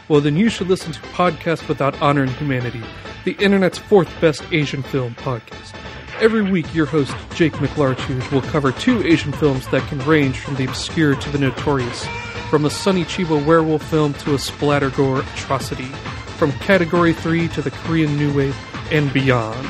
Well, 0.08 0.20
then 0.20 0.36
you 0.36 0.50
should 0.50 0.68
listen 0.68 0.94
to 0.94 1.00
Podcast 1.00 1.68
Without 1.68 2.02
Honor 2.02 2.24
and 2.24 2.32
Humanity, 2.32 2.82
the 3.24 3.34
internet's 3.34 3.78
fourth 3.78 4.10
best 4.20 4.44
Asian 4.52 4.82
film 4.82 5.14
podcast. 5.14 5.76
Every 6.20 6.42
week, 6.42 6.74
your 6.74 6.88
host, 6.88 7.16
Jake 7.36 7.54
McLartuge, 7.54 8.32
will 8.32 8.42
cover 8.42 8.72
two 8.72 9.04
Asian 9.04 9.32
films 9.32 9.68
that 9.68 9.88
can 9.90 10.00
range 10.00 10.40
from 10.40 10.56
the 10.56 10.66
obscure 10.66 11.16
to 11.16 11.30
the 11.30 11.38
notorious, 11.38 12.04
from 12.50 12.66
a 12.66 12.70
Sonny 12.72 13.04
Chiba 13.04 13.46
werewolf 13.46 13.84
film 13.84 14.14
to 14.16 14.34
a 14.34 14.38
splattergore 14.38 15.22
atrocity, 15.36 15.92
from 16.36 16.52
Category 16.54 17.14
3 17.14 17.48
to 17.50 17.62
the 17.62 17.70
Korean 17.72 18.16
New 18.18 18.34
Wave, 18.36 18.56
and 18.92 19.12
beyond. 19.12 19.68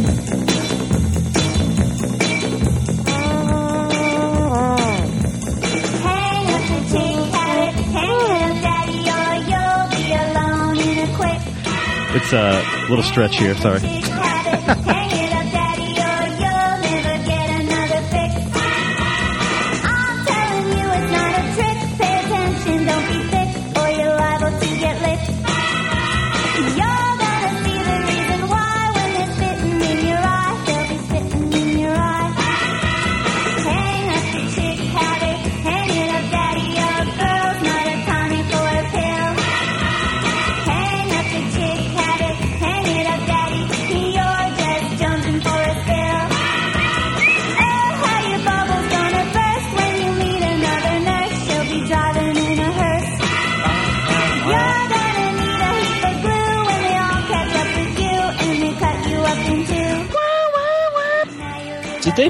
It's 12.22 12.34
a 12.34 12.62
little 12.90 13.04
stretch 13.04 13.38
here. 13.38 13.56
Sorry. 13.56 13.80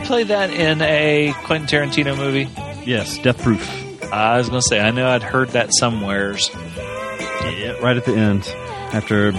play 0.10 0.24
that 0.24 0.50
in 0.50 0.82
a 0.82 1.32
Quentin 1.44 1.68
Tarantino 1.68 2.18
movie? 2.18 2.48
Yes, 2.84 3.20
Death 3.20 3.44
Proof. 3.44 3.62
I 4.12 4.38
was 4.40 4.50
going 4.50 4.60
to 4.60 4.68
say, 4.68 4.80
I 4.80 4.90
know 4.90 5.08
I'd 5.08 5.22
heard 5.22 5.50
that 5.50 5.70
somewheres. 5.72 6.50
Yeah, 6.56 7.74
right 7.80 7.96
at 7.96 8.06
the 8.06 8.16
end. 8.16 8.48
After. 8.92 9.32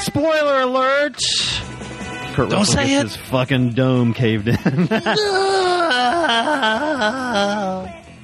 Spoiler 0.00 0.62
alert! 0.62 1.16
Kurt 2.34 2.48
Don't 2.50 2.58
Russell 2.58 2.74
say 2.74 2.88
gets 2.88 3.14
it. 3.14 3.18
his 3.20 3.28
fucking 3.28 3.74
dome 3.74 4.12
caved 4.12 4.48
in. 4.48 4.56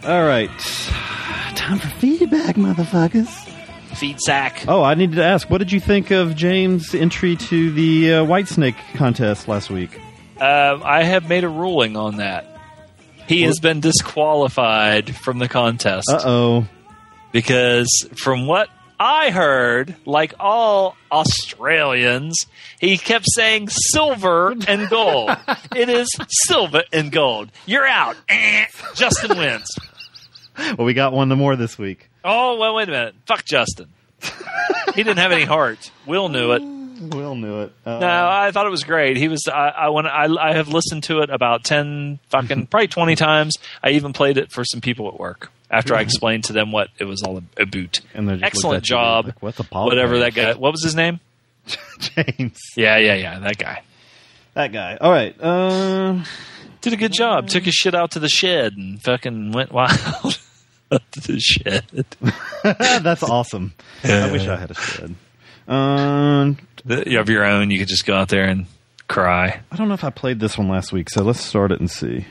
All 0.02 0.24
right. 0.24 0.50
Time 1.54 1.78
for 1.78 1.88
feedback, 2.00 2.56
motherfuckers. 2.56 3.28
Feed 3.96 4.18
sack. 4.22 4.64
Oh, 4.66 4.82
I 4.82 4.94
needed 4.94 5.14
to 5.16 5.24
ask, 5.24 5.48
what 5.48 5.58
did 5.58 5.70
you 5.70 5.78
think 5.78 6.10
of 6.10 6.34
James' 6.34 6.96
entry 6.96 7.36
to 7.36 7.70
the 7.70 8.14
uh, 8.14 8.24
Whitesnake 8.24 8.74
contest 8.96 9.46
last 9.46 9.70
week? 9.70 10.00
Um, 10.40 10.82
I 10.84 11.02
have 11.02 11.28
made 11.28 11.44
a 11.44 11.48
ruling 11.48 11.96
on 11.96 12.16
that. 12.16 12.46
He 13.26 13.42
has 13.42 13.58
been 13.58 13.80
disqualified 13.80 15.16
from 15.16 15.38
the 15.38 15.48
contest. 15.48 16.08
Uh 16.10 16.20
oh. 16.24 16.68
Because 17.32 17.88
from 18.14 18.46
what 18.46 18.68
I 18.98 19.30
heard, 19.30 19.96
like 20.06 20.34
all 20.38 20.96
Australians, 21.10 22.46
he 22.80 22.98
kept 22.98 23.26
saying 23.28 23.68
silver 23.68 24.54
and 24.66 24.88
gold. 24.88 25.30
it 25.76 25.88
is 25.88 26.08
silver 26.28 26.84
and 26.92 27.10
gold. 27.10 27.50
You're 27.66 27.86
out. 27.86 28.16
Eh. 28.28 28.66
Justin 28.94 29.36
wins. 29.36 29.68
Well, 30.58 30.86
we 30.86 30.94
got 30.94 31.12
one 31.12 31.28
more 31.30 31.56
this 31.56 31.76
week. 31.76 32.08
Oh, 32.24 32.58
well, 32.58 32.74
wait 32.74 32.88
a 32.88 32.92
minute. 32.92 33.14
Fuck 33.26 33.44
Justin. 33.44 33.88
he 34.94 35.02
didn't 35.02 35.18
have 35.18 35.32
any 35.32 35.44
heart. 35.44 35.90
Will 36.06 36.28
knew 36.28 36.52
it. 36.52 36.75
Will 37.00 37.34
knew 37.34 37.62
it. 37.62 37.72
Uh, 37.84 37.98
No, 37.98 38.28
I 38.28 38.50
thought 38.52 38.66
it 38.66 38.70
was 38.70 38.84
great. 38.84 39.16
He 39.16 39.28
was. 39.28 39.46
I, 39.48 39.68
I 39.68 39.88
when 39.90 40.06
I, 40.06 40.26
I 40.40 40.54
have 40.54 40.68
listened 40.68 41.04
to 41.04 41.20
it 41.20 41.30
about 41.30 41.64
ten, 41.64 42.18
fucking 42.30 42.66
probably 42.70 42.88
twenty 42.88 43.16
times. 43.16 43.54
I 43.82 43.90
even 43.90 44.12
played 44.12 44.38
it 44.38 44.50
for 44.50 44.64
some 44.64 44.80
people 44.80 45.08
at 45.08 45.18
work 45.18 45.50
after 45.70 45.94
I 45.94 46.00
explained 46.00 46.44
to 46.44 46.52
them 46.52 46.72
what 46.72 46.88
it 46.98 47.04
was 47.04 47.22
all 47.22 47.36
about. 47.38 48.00
And 48.14 48.28
they 48.28 48.34
just 48.34 48.44
Excellent 48.44 48.84
job. 48.84 49.26
like, 49.26 49.42
What's 49.42 49.60
a 49.60 49.64
Whatever 49.64 50.18
that 50.20 50.34
guy. 50.34 50.54
What 50.54 50.72
was 50.72 50.82
his 50.82 50.94
name? 50.94 51.20
James. 51.98 52.58
Yeah, 52.76 52.98
yeah, 52.98 53.14
yeah. 53.14 53.38
That 53.40 53.58
guy 53.58 53.82
That 54.54 54.72
guy. 54.72 54.96
All 55.00 55.10
right. 55.10 55.34
Uh, 55.40 56.22
did 56.80 56.92
a 56.92 56.96
good 56.96 57.12
job. 57.12 57.48
Took 57.48 57.64
his 57.64 57.74
shit 57.74 57.94
out 57.94 58.12
to 58.12 58.20
the 58.20 58.28
shed 58.28 58.74
and 58.76 59.02
fucking 59.02 59.52
went 59.52 59.72
wild. 59.72 60.40
Up 60.90 61.02
to 61.10 61.20
the 61.32 61.40
shed. 61.40 61.84
that's 62.62 63.24
awesome. 63.24 63.74
I 64.04 64.30
wish 64.30 64.46
I 64.46 64.56
had 64.56 64.70
a 64.70 64.74
shed. 64.74 65.16
Um, 65.66 66.58
You 66.88 67.18
have 67.18 67.28
your 67.28 67.44
own. 67.44 67.70
You 67.70 67.78
could 67.78 67.88
just 67.88 68.06
go 68.06 68.14
out 68.14 68.28
there 68.28 68.44
and 68.44 68.66
cry. 69.08 69.60
I 69.70 69.76
don't 69.76 69.88
know 69.88 69.94
if 69.94 70.04
I 70.04 70.10
played 70.10 70.38
this 70.38 70.56
one 70.56 70.68
last 70.68 70.92
week, 70.92 71.10
so 71.10 71.22
let's 71.22 71.40
start 71.40 71.72
it 71.72 71.80
and 71.80 71.90
see. 71.90 72.26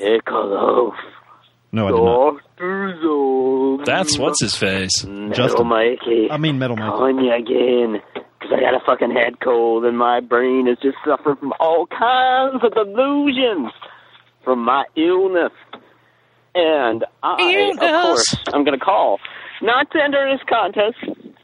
Hickaloof. 0.00 0.94
No, 1.70 1.86
I 1.86 1.90
did 1.90 2.02
not. 2.02 3.86
That's 3.86 4.18
what's 4.18 4.40
his 4.40 4.56
face. 4.56 5.04
Metal 5.04 5.34
Justin. 5.34 5.66
Mikey. 5.66 6.28
I 6.30 6.36
mean, 6.36 6.58
Metal 6.58 6.76
Mikey. 6.76 6.90
Calling 6.90 7.18
you 7.18 7.32
again. 7.32 8.02
Because 8.14 8.52
I 8.56 8.60
got 8.60 8.74
a 8.74 8.80
fucking 8.84 9.10
head 9.10 9.40
cold 9.40 9.84
and 9.84 9.96
my 9.96 10.20
brain 10.20 10.68
is 10.68 10.78
just 10.82 10.96
suffering 11.04 11.36
from 11.36 11.52
all 11.60 11.86
kinds 11.86 12.62
of 12.62 12.74
delusions 12.74 13.72
from 14.44 14.64
my 14.64 14.84
illness. 14.96 15.52
And 16.54 17.04
I, 17.22 17.72
of 17.72 17.78
course, 17.78 18.36
I'm 18.48 18.64
going 18.64 18.78
to 18.78 18.84
call. 18.84 19.18
Not 19.62 19.90
to 19.92 20.02
enter 20.02 20.30
this 20.30 20.42
contest, 20.48 20.96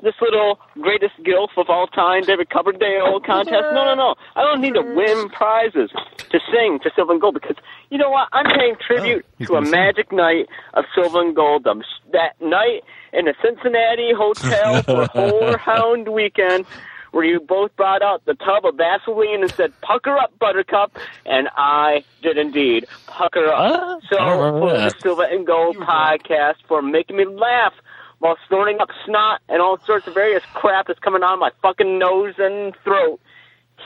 this 0.02 0.14
little 0.20 0.58
greatest 0.74 1.14
gilf 1.22 1.50
of 1.56 1.68
all 1.68 1.86
time, 1.86 2.22
David 2.22 2.50
Coverdale 2.50 3.20
contest. 3.20 3.66
No, 3.72 3.84
no, 3.84 3.94
no. 3.94 4.14
I 4.36 4.42
don't 4.42 4.60
need 4.60 4.74
to 4.74 4.82
win 4.82 5.28
prizes 5.30 5.90
to 6.30 6.40
sing 6.52 6.78
to 6.82 6.90
Silver 6.94 7.12
and 7.12 7.20
Gold 7.20 7.34
because, 7.34 7.56
you 7.90 7.98
know 7.98 8.10
what? 8.10 8.28
I'm 8.32 8.46
paying 8.56 8.76
tribute 8.84 9.24
he's 9.38 9.48
to 9.48 9.56
a 9.56 9.62
sing. 9.62 9.70
magic 9.70 10.12
night 10.12 10.48
of 10.74 10.84
Silver 10.94 11.20
and 11.20 11.34
Gold. 11.34 11.66
Um, 11.66 11.82
that 12.12 12.40
night 12.40 12.82
in 13.12 13.26
the 13.26 13.34
Cincinnati 13.42 14.12
Hotel 14.16 14.82
for 14.82 15.06
Whorehound 15.08 16.12
Weekend 16.12 16.66
where 17.12 17.24
you 17.24 17.40
both 17.40 17.74
brought 17.76 18.02
out 18.02 18.24
the 18.24 18.34
tub 18.34 18.64
of 18.64 18.76
Vaseline 18.76 19.42
and 19.42 19.50
said, 19.52 19.72
pucker 19.80 20.16
up, 20.16 20.32
Buttercup, 20.38 20.96
and 21.26 21.48
I 21.56 22.04
did 22.22 22.38
indeed 22.38 22.86
pucker 23.06 23.46
up. 23.46 24.00
So, 24.08 24.18
I 24.18 24.36
for 24.36 24.72
the. 24.72 24.94
Silver 25.00 25.24
and 25.24 25.46
Gold 25.46 25.76
podcast, 25.76 26.56
for 26.68 26.82
making 26.82 27.16
me 27.16 27.24
laugh 27.24 27.72
while 28.20 28.36
snorting 28.46 28.78
up 28.80 28.88
snot 29.04 29.40
and 29.48 29.60
all 29.60 29.78
sorts 29.84 30.06
of 30.06 30.14
various 30.14 30.42
crap 30.54 30.86
that's 30.86 31.00
coming 31.00 31.22
out 31.22 31.34
of 31.34 31.40
my 31.40 31.50
fucking 31.62 31.98
nose 31.98 32.34
and 32.38 32.74
throat. 32.84 33.20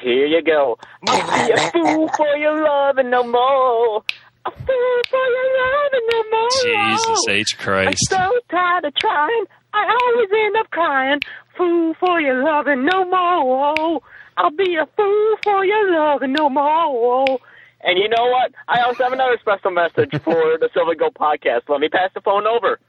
Here 0.02 0.26
you 0.26 0.42
go. 0.42 0.76
Be 1.06 1.12
a 1.12 1.70
fool 1.70 2.08
for 2.16 2.36
your 2.36 2.62
love 2.62 2.98
and 2.98 3.10
no 3.10 3.22
more. 3.22 4.02
A 4.46 4.50
fool 4.50 5.00
for 5.08 5.26
your 5.26 5.48
love 5.56 5.92
and 5.92 6.02
no 6.10 6.24
more. 6.30 6.48
Jesus 6.96 7.28
H 7.28 7.58
Christ. 7.58 8.12
I'm 8.12 8.18
so 8.18 8.40
tired 8.50 8.84
of 8.84 8.94
trying. 8.96 9.44
I 9.72 9.98
always 10.02 10.28
end 10.32 10.56
up 10.56 10.70
crying. 10.70 11.20
Fool 11.56 11.94
for 12.00 12.20
your 12.20 12.42
love 12.44 12.66
and 12.66 12.84
no 12.84 13.04
more. 13.04 14.00
I'll 14.36 14.50
be 14.50 14.74
a 14.74 14.86
fool 14.96 15.36
for 15.44 15.64
your 15.64 15.92
love 15.92 16.22
and 16.22 16.32
no 16.32 16.50
more. 16.50 17.38
And 17.82 17.98
you 17.98 18.08
know 18.08 18.26
what? 18.26 18.52
I 18.66 18.80
also 18.80 19.04
have 19.04 19.12
another 19.12 19.38
special 19.40 19.70
message 19.70 20.10
for 20.22 20.58
the 20.58 20.68
Silver 20.74 20.94
Gold 20.96 21.14
podcast. 21.14 21.68
Let 21.68 21.80
me 21.80 21.88
pass 21.88 22.10
the 22.14 22.20
phone 22.20 22.46
over. 22.46 22.80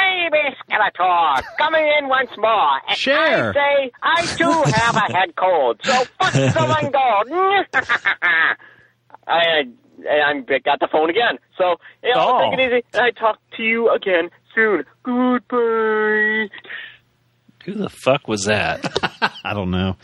Baby 0.00 0.56
Skeletor, 0.68 1.42
coming 1.58 1.86
in 1.98 2.08
once 2.08 2.30
more. 2.38 2.80
And 2.88 2.96
Share. 2.96 3.50
I 3.50 3.52
say 3.52 3.90
I 4.02 4.26
too 4.36 4.62
have 4.74 4.96
a 4.96 5.12
head 5.12 5.34
cold, 5.36 5.80
so 5.82 6.04
fuck 6.18 6.32
Silver 6.32 6.90
Gold. 6.90 7.66
I, 9.26 9.64
I 10.08 10.20
I'm 10.26 10.44
got 10.44 10.80
the 10.80 10.88
phone 10.90 11.10
again. 11.10 11.38
So 11.58 11.76
yeah, 12.02 12.12
Oh. 12.16 12.50
take 12.50 12.58
it 12.60 12.66
easy, 12.66 12.84
and 12.94 13.02
I 13.02 13.10
talk 13.10 13.38
to 13.56 13.62
you 13.62 13.90
again 13.94 14.30
soon. 14.54 14.84
Goodbye. 15.02 16.48
Who 17.64 17.74
the 17.74 17.90
fuck 17.90 18.26
was 18.26 18.44
that? 18.44 18.86
I 19.44 19.52
don't 19.52 19.70
know. 19.70 19.96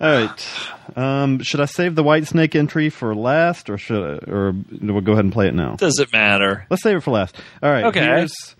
All 0.00 0.08
right. 0.14 0.48
Um, 0.96 1.40
should 1.42 1.60
I 1.60 1.66
save 1.66 1.94
the 1.96 2.04
Whitesnake 2.04 2.54
entry 2.54 2.88
for 2.90 3.14
last, 3.14 3.68
or 3.68 3.76
should 3.76 4.02
I, 4.02 4.30
or 4.30 4.54
we'll 4.80 5.00
go 5.02 5.12
ahead 5.12 5.24
and 5.24 5.32
play 5.32 5.48
it 5.48 5.54
now? 5.54 5.74
Does 5.76 5.98
it 5.98 6.12
matter? 6.12 6.66
Let's 6.70 6.82
save 6.82 6.96
it 6.96 7.00
for 7.02 7.10
last. 7.10 7.36
All 7.62 7.70
right. 7.70 7.84
Okay. 7.86 8.00
Here's 8.00 8.56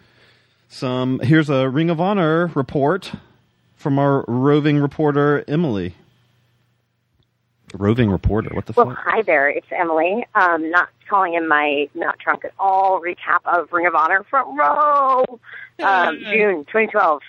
some. 0.77 1.20
Here's 1.20 1.51
a 1.51 1.69
Ring 1.69 1.90
of 1.90 2.01
Honor 2.01 2.51
report 2.55 3.12
from 3.77 3.99
our 3.99 4.24
roving 4.27 4.78
reporter 4.78 5.44
Emily. 5.47 5.94
Roving 7.74 8.11
reporter. 8.11 8.51
What 8.55 8.66
the 8.66 8.74
Well, 8.77 8.86
fuck? 8.90 8.99
hi 8.99 9.23
there. 9.23 9.49
It's 9.49 9.66
Emily. 9.70 10.27
Um, 10.35 10.70
not 10.70 10.89
calling 11.09 11.35
in 11.35 11.49
my 11.49 11.89
not 11.94 12.19
drunk 12.19 12.44
at 12.44 12.53
all 12.59 13.01
recap 13.01 13.39
of 13.47 13.73
Ring 13.73 13.86
of 13.86 13.94
Honor 13.94 14.24
front 14.24 14.59
row, 14.59 15.24
um, 15.82 16.19
June 16.31 16.65
2012. 16.66 17.23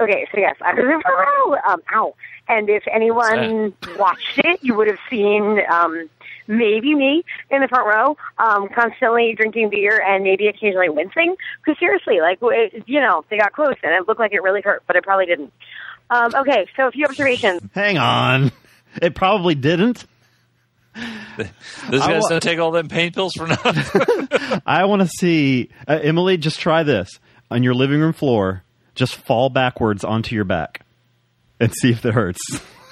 Okay, 0.00 0.26
so 0.32 0.40
yes, 0.40 0.56
I 0.62 0.72
was 0.72 0.84
in 0.84 1.00
front 1.02 1.04
row. 1.28 1.56
Um, 1.66 1.82
ow. 1.92 2.14
And 2.48 2.68
if 2.70 2.82
anyone 2.90 3.74
watched 3.98 4.38
it, 4.38 4.60
you 4.62 4.74
would 4.74 4.88
have 4.88 4.98
seen 5.10 5.60
um, 5.70 6.08
maybe 6.50 6.94
me 6.94 7.22
in 7.50 7.60
the 7.60 7.68
front 7.68 7.86
row, 7.86 8.16
um, 8.38 8.68
constantly 8.68 9.34
drinking 9.36 9.70
beer 9.70 10.02
and 10.04 10.24
maybe 10.24 10.48
occasionally 10.48 10.88
wincing. 10.88 11.36
Because 11.64 11.78
seriously, 11.78 12.20
like 12.20 12.38
it, 12.42 12.84
you 12.86 13.00
know, 13.00 13.24
they 13.30 13.38
got 13.38 13.52
close 13.52 13.76
and 13.82 13.92
it 13.94 14.06
looked 14.08 14.20
like 14.20 14.32
it 14.32 14.42
really 14.42 14.60
hurt, 14.60 14.82
but 14.86 14.96
it 14.96 15.04
probably 15.04 15.26
didn't. 15.26 15.52
Um, 16.10 16.34
okay, 16.34 16.66
so 16.76 16.88
a 16.88 16.90
few 16.90 17.06
observations. 17.06 17.62
Hang 17.72 17.96
on. 17.96 18.50
It 19.00 19.14
probably 19.14 19.54
didn't. 19.54 20.04
Those 20.98 21.46
guys 22.00 22.22
wa- 22.22 22.28
don't 22.28 22.42
take 22.42 22.58
all 22.58 22.72
them 22.72 22.88
pain 22.88 23.12
pills 23.12 23.32
for 23.34 23.46
nothing. 23.46 24.60
I 24.66 24.84
want 24.86 25.02
to 25.02 25.08
see 25.08 25.70
uh, 25.86 26.00
Emily. 26.02 26.36
Just 26.36 26.58
try 26.58 26.82
this 26.82 27.08
on 27.50 27.62
your 27.62 27.74
living 27.74 28.00
room 28.00 28.12
floor. 28.12 28.64
Just 28.96 29.14
fall 29.14 29.48
backwards 29.48 30.02
onto 30.04 30.34
your 30.34 30.44
back 30.44 30.84
and 31.60 31.72
see 31.72 31.90
if 31.92 32.04
it 32.04 32.12
hurts. 32.12 32.40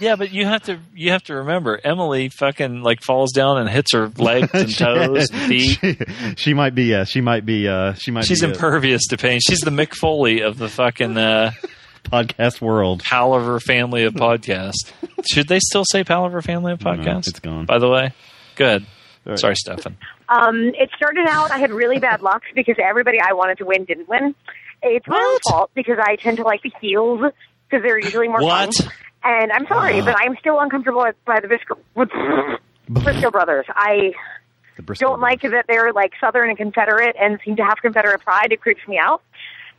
Yeah, 0.00 0.16
but 0.16 0.30
you 0.32 0.44
have 0.46 0.62
to 0.64 0.78
you 0.94 1.10
have 1.10 1.22
to 1.24 1.34
remember 1.36 1.80
Emily 1.82 2.28
fucking 2.28 2.82
like 2.82 3.02
falls 3.02 3.32
down 3.32 3.58
and 3.58 3.68
hits 3.68 3.92
her 3.92 4.08
legs 4.16 4.50
and 4.54 4.74
toes 4.76 5.30
and 5.30 5.40
feet. 5.48 5.78
she, 5.80 5.96
she 6.36 6.54
might 6.54 6.74
be. 6.74 6.94
Uh, 6.94 7.04
she 7.04 7.20
might 7.20 7.44
be. 7.44 7.66
Uh, 7.68 7.94
she 7.94 8.10
might. 8.10 8.24
She's 8.24 8.40
be, 8.40 8.46
uh, 8.46 8.50
impervious 8.50 9.06
to 9.08 9.16
pain. 9.16 9.40
She's 9.46 9.60
the 9.60 9.70
Mick 9.70 9.94
Foley 9.94 10.40
of 10.42 10.58
the 10.58 10.68
fucking 10.68 11.16
uh, 11.16 11.50
podcast 12.04 12.60
world. 12.60 13.02
Palavr 13.02 13.60
family 13.62 14.04
of 14.04 14.14
podcast. 14.14 14.92
Should 15.30 15.48
they 15.48 15.58
still 15.60 15.84
say 15.84 16.04
Palavr 16.04 16.42
family 16.44 16.72
of 16.72 16.78
podcast? 16.78 17.28
it's 17.28 17.40
gone. 17.40 17.66
By 17.66 17.78
the 17.78 17.88
way, 17.88 18.12
good. 18.54 18.86
right. 19.24 19.38
Sorry, 19.38 19.56
Stefan. 19.56 19.96
Um, 20.28 20.72
it 20.78 20.90
started 20.94 21.26
out, 21.28 21.50
I 21.50 21.58
had 21.58 21.70
really 21.70 21.98
bad 21.98 22.20
luck 22.22 22.42
because 22.54 22.76
everybody 22.82 23.18
I 23.20 23.32
wanted 23.32 23.58
to 23.58 23.64
win 23.64 23.84
didn't 23.84 24.08
win. 24.08 24.34
It's 24.82 25.08
my 25.08 25.18
own 25.18 25.38
fault 25.50 25.70
because 25.74 25.98
I 26.00 26.16
tend 26.16 26.36
to 26.36 26.42
like 26.44 26.62
the 26.62 26.70
heels 26.80 27.20
because 27.68 27.82
they're 27.82 27.98
usually 27.98 28.28
more 28.28 28.42
What? 28.42 28.74
fun. 28.74 28.92
And 29.24 29.52
I'm 29.52 29.66
sorry, 29.66 30.00
but 30.00 30.14
I'm 30.18 30.36
still 30.38 30.60
uncomfortable 30.60 31.02
with, 31.02 31.16
by 31.24 31.40
the 31.40 31.48
Briscoe, 31.48 31.78
with 31.94 32.08
Briscoe 32.88 33.30
brothers. 33.30 33.66
I 33.70 34.12
don't 34.98 35.20
like 35.20 35.42
that 35.42 35.64
they're 35.68 35.92
like 35.92 36.12
Southern 36.20 36.48
and 36.48 36.56
Confederate 36.56 37.16
and 37.20 37.38
seem 37.44 37.56
to 37.56 37.64
have 37.64 37.78
Confederate 37.82 38.20
pride. 38.22 38.52
It 38.52 38.60
creeps 38.60 38.86
me 38.86 38.98
out. 38.98 39.22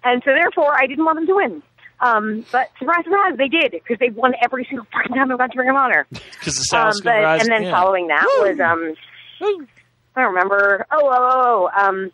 And 0.04 0.22
so 0.26 0.32
therefore, 0.32 0.76
I 0.76 0.88
didn't 0.88 1.06
want 1.06 1.18
them 1.18 1.28
to 1.28 1.36
win. 1.36 1.64
Um, 2.02 2.46
but 2.52 2.70
surprise, 2.80 3.04
surprise, 3.04 3.36
they 3.38 3.48
did 3.50 3.72
because 3.72 3.98
they 4.00 4.10
won 4.10 4.34
every 4.42 4.66
single 4.66 4.88
fucking 4.94 5.16
time 5.16 5.28
they 5.30 5.36
went 5.36 5.52
to 5.54 5.60
Ring 5.60 5.70
of 5.70 5.76
Honor. 5.76 6.06
Because 6.12 6.56
the 6.56 6.78
Um, 6.78 6.92
South's 6.94 7.02
but 7.02 7.12
rise 7.12 7.42
and 7.42 7.52
then 7.52 7.72
following 7.72 8.08
that 8.08 8.24
was 8.42 8.60
um, 8.60 8.94
I 10.16 10.22
don't 10.22 10.34
remember. 10.34 10.86
Oh, 10.92 11.00
oh, 11.02 11.10
oh, 11.12 11.70
oh, 11.76 11.86
um, 11.88 12.12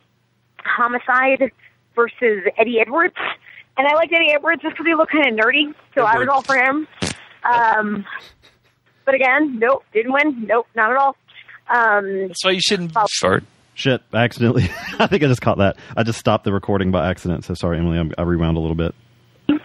Homicide 0.64 1.52
versus 1.96 2.44
Eddie 2.58 2.80
Edwards, 2.80 3.16
and 3.78 3.88
I 3.88 3.94
liked 3.94 4.12
Eddie 4.12 4.32
Edwards 4.34 4.62
just 4.64 4.74
because 4.74 4.86
he 4.88 4.96
looked 4.96 5.12
kind 5.12 5.28
of 5.28 5.46
nerdy, 5.46 5.74
so 5.94 6.04
I 6.04 6.18
was 6.18 6.28
all 6.28 6.42
for 6.42 6.56
him. 6.56 6.88
Um, 7.46 8.06
but 9.06 9.14
again, 9.16 9.60
nope, 9.60 9.84
didn't 9.94 10.12
win. 10.14 10.46
Nope, 10.48 10.68
not 10.76 10.92
at 10.92 10.98
all. 10.98 11.16
Um, 11.70 12.28
That's 12.28 12.44
why 12.44 12.52
you 12.52 12.62
shouldn't 12.62 12.92
fart. 12.92 13.44
Shit! 13.74 14.02
I 14.14 14.24
accidentally. 14.24 14.64
I 15.00 15.08
think 15.08 15.24
I 15.24 15.28
just 15.28 15.42
caught 15.42 15.58
that. 15.58 15.78
I 15.98 16.04
just 16.04 16.20
stopped 16.20 16.44
the 16.46 16.54
recording 16.54 16.92
by 16.92 17.10
accident. 17.10 17.44
So 17.44 17.54
sorry, 17.54 17.78
Emily. 17.78 17.98
I'm, 18.00 18.14
I 18.18 18.22
rewound 18.22 18.58
a 18.58 18.60
little 18.62 18.76
bit. 18.76 18.96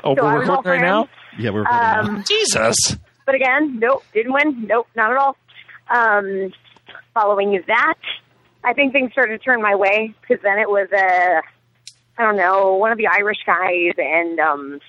Oh, 0.04 0.16
So 0.16 0.24
we're 0.24 0.40
recording 0.40 0.72
right 0.72 0.80
now. 0.80 1.08
Yeah, 1.38 1.50
we're 1.50 1.60
recording 1.60 1.86
now. 1.86 2.00
Um, 2.00 2.24
Jesus. 2.26 2.96
But 3.24 3.34
again, 3.36 3.78
nope, 3.78 4.02
didn't 4.12 4.32
win. 4.32 4.66
Nope, 4.66 4.88
not 4.96 5.12
at 5.12 5.16
all. 5.16 5.36
Um, 5.88 6.52
following 7.14 7.62
that, 7.68 7.94
I 8.64 8.72
think 8.72 8.92
things 8.92 9.12
started 9.12 9.38
to 9.38 9.44
turn 9.44 9.62
my 9.62 9.74
way 9.76 10.12
because 10.20 10.42
then 10.42 10.58
it 10.58 10.68
was 10.68 10.88
a, 10.92 11.40
I 12.18 12.22
don't 12.24 12.36
know, 12.36 12.74
one 12.74 12.90
of 12.90 12.98
the 12.98 13.06
Irish 13.06 13.38
guys 13.46 13.92
and 13.96 14.40
um, 14.40 14.80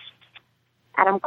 Adam 0.98 1.20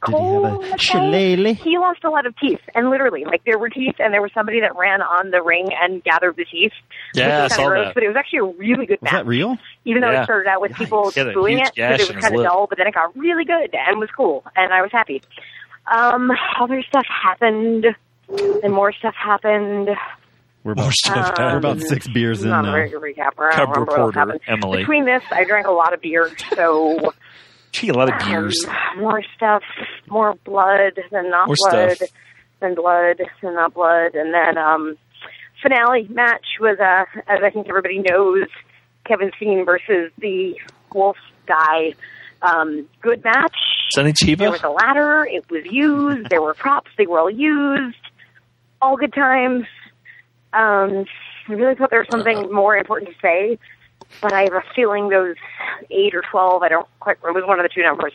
Cole. 0.00 0.40
Cole, 0.62 0.76
shillelagh? 0.78 1.54
he 1.54 1.76
lost 1.78 2.04
a 2.04 2.10
lot 2.10 2.24
of 2.26 2.34
teeth, 2.38 2.60
and 2.74 2.88
literally, 2.90 3.24
like 3.24 3.44
there 3.44 3.58
were 3.58 3.68
teeth, 3.68 3.96
and 3.98 4.12
there 4.14 4.22
was 4.22 4.30
somebody 4.32 4.60
that 4.60 4.74
ran 4.76 5.02
on 5.02 5.30
the 5.30 5.42
ring 5.42 5.68
and 5.78 6.02
gathered 6.02 6.36
the 6.36 6.44
teeth. 6.46 6.72
Yeah, 7.14 7.42
which 7.44 7.52
I 7.52 7.56
saw 7.56 7.68
gross, 7.68 7.86
that. 7.88 7.94
But 7.94 8.02
it 8.04 8.08
was 8.08 8.16
actually 8.16 8.38
a 8.38 8.44
really 8.44 8.86
good 8.86 8.98
Was 9.02 9.12
match 9.12 9.12
that 9.12 9.26
real? 9.26 9.58
even 9.84 10.00
though 10.02 10.10
Yeah. 10.10 10.22
it 10.22 10.24
started 10.24 10.48
out 10.48 10.60
with 10.60 10.74
people 10.74 11.10
He 11.10 11.22
booing 11.32 11.58
it 11.58 11.72
because 11.74 12.00
it 12.08 12.14
was 12.14 12.22
kind 12.24 12.34
of 12.36 12.42
dull, 12.44 12.66
but 12.66 12.78
then 12.78 12.86
it 12.86 12.94
got 12.94 13.16
really 13.16 13.44
good 13.44 13.74
and 13.74 13.98
was 14.00 14.08
cool, 14.16 14.44
and 14.56 14.72
I 14.72 14.80
was 14.82 14.90
happy. 14.92 15.22
Um, 15.86 16.30
other 16.60 16.82
stuff 16.82 17.04
happened, 17.06 17.86
and 18.62 18.72
more 18.72 18.92
stuff 18.92 19.14
happened. 19.14 19.90
We're 20.62 20.72
about, 20.72 20.92
stuff 20.92 21.34
we're 21.38 21.56
about 21.56 21.76
happened. 21.78 21.82
six 21.88 22.06
beers 22.08 22.42
in 22.42 22.50
Not 22.50 22.64
a 22.64 22.68
now. 22.68 22.72
very 22.72 22.90
recap. 22.90 23.34
Cub 23.36 23.38
remember 23.70 23.84
what 23.84 23.98
else 23.98 24.14
reporter. 24.14 24.40
Emily. 24.46 24.78
Between 24.78 25.04
this, 25.06 25.22
I 25.30 25.44
drank 25.44 25.66
a 25.66 25.72
lot 25.72 25.94
of 25.94 26.00
beer, 26.02 26.30
so 26.54 27.14
She 27.72 27.88
a 27.88 27.94
lot 27.94 28.12
of 28.12 28.18
beers. 28.26 28.64
um, 28.68 29.00
more 29.00 29.22
stuff, 29.36 29.62
more 30.08 30.34
blood 30.44 30.98
than 31.10 31.30
not 31.30 31.46
More 31.46 31.56
blood, 31.70 31.96
stuff. 31.96 32.08
than 32.60 32.74
blood 32.74 33.20
than 33.42 33.54
not 33.54 33.74
blood, 33.74 34.14
and 34.14 34.34
then 34.34 34.58
um, 34.58 34.96
finale 35.62 36.06
match 36.10 36.44
was 36.60 36.78
uh, 36.80 37.04
as 37.26 37.40
I 37.44 37.50
think 37.50 37.68
everybody 37.68 37.98
knows, 38.00 38.48
Kevin 39.06 39.30
Steen 39.36 39.64
versus 39.64 40.10
the 40.18 40.56
Wolf 40.92 41.16
guy. 41.46 41.94
Um, 42.42 42.88
good 43.02 43.22
match. 43.24 43.56
Sonny 43.90 44.12
Chiba. 44.12 44.38
There 44.38 44.50
was 44.50 44.62
a 44.62 44.68
ladder. 44.70 45.24
It 45.30 45.48
was 45.50 45.64
used. 45.66 46.28
There 46.30 46.40
were 46.42 46.54
props. 46.54 46.90
They 46.96 47.06
were 47.06 47.18
all 47.18 47.30
used. 47.30 47.96
All 48.82 48.96
good 48.96 49.12
times. 49.12 49.66
Um, 50.52 51.04
I 51.48 51.52
really 51.52 51.74
thought 51.74 51.90
there 51.90 52.00
was 52.00 52.08
something 52.10 52.52
more 52.52 52.76
important 52.76 53.10
to 53.10 53.16
say, 53.20 53.58
but 54.20 54.32
I 54.32 54.42
have 54.42 54.52
a 54.54 54.62
feeling 54.74 55.08
those 55.08 55.36
eight 55.90 56.14
or 56.14 56.22
twelve, 56.30 56.62
I 56.62 56.68
don't 56.68 56.86
quite 57.00 57.16
remember, 57.22 57.38
it 57.38 57.42
was 57.42 57.48
one 57.48 57.60
of 57.60 57.64
the 57.64 57.70
two 57.74 57.82
numbers, 57.82 58.12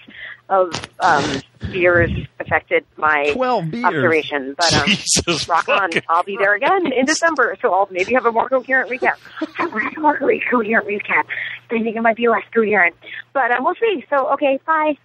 of 0.50 0.74
um, 1.00 1.42
beers 1.72 2.12
affected 2.40 2.86
my 2.98 3.32
12 3.34 3.72
beers. 3.72 3.84
observation. 3.86 4.56
But 4.58 4.74
um, 4.74 4.88
Jesus 4.88 5.48
rock 5.50 5.68
on. 5.68 5.90
I'll 6.08 6.24
be 6.24 6.38
there 6.38 6.54
again 6.54 6.92
in 6.94 7.06
December, 7.06 7.58
so 7.62 7.74
I'll 7.74 7.88
maybe 7.90 8.14
have 8.14 8.26
a 8.26 8.32
more 8.32 8.48
coherent 8.50 8.90
recap. 8.92 9.18
Have 9.56 9.74
a 9.74 10.00
more 10.00 10.18
coherent 10.18 10.88
recap. 10.88 11.26
I 11.26 11.68
think 11.70 11.96
it 11.96 12.02
might 12.02 12.16
be 12.18 12.28
less 12.28 12.44
coherent. 12.54 12.96
But 13.34 13.52
um, 13.52 13.64
we'll 13.64 13.76
see. 13.76 14.06
So, 14.10 14.34
okay, 14.34 14.60
bye. 14.66 14.98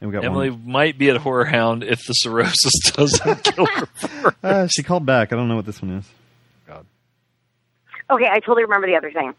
And 0.00 0.10
we 0.10 0.14
got 0.14 0.24
Emily 0.24 0.50
one. 0.50 0.70
might 0.70 0.98
be 0.98 1.10
at 1.10 1.16
Horror 1.18 1.44
Hound 1.46 1.82
if 1.82 2.06
the 2.06 2.12
cirrhosis 2.12 2.72
doesn't 2.94 3.44
kill 3.44 3.66
her. 3.66 3.88
Uh, 4.42 4.66
she 4.68 4.82
called 4.82 5.04
back. 5.04 5.32
I 5.32 5.36
don't 5.36 5.48
know 5.48 5.56
what 5.56 5.66
this 5.66 5.82
one 5.82 5.90
is. 5.92 6.04
Okay, 8.10 8.28
I 8.30 8.38
totally 8.40 8.62
remember 8.62 8.86
the 8.86 8.96
other 8.96 9.10
thing. 9.10 9.34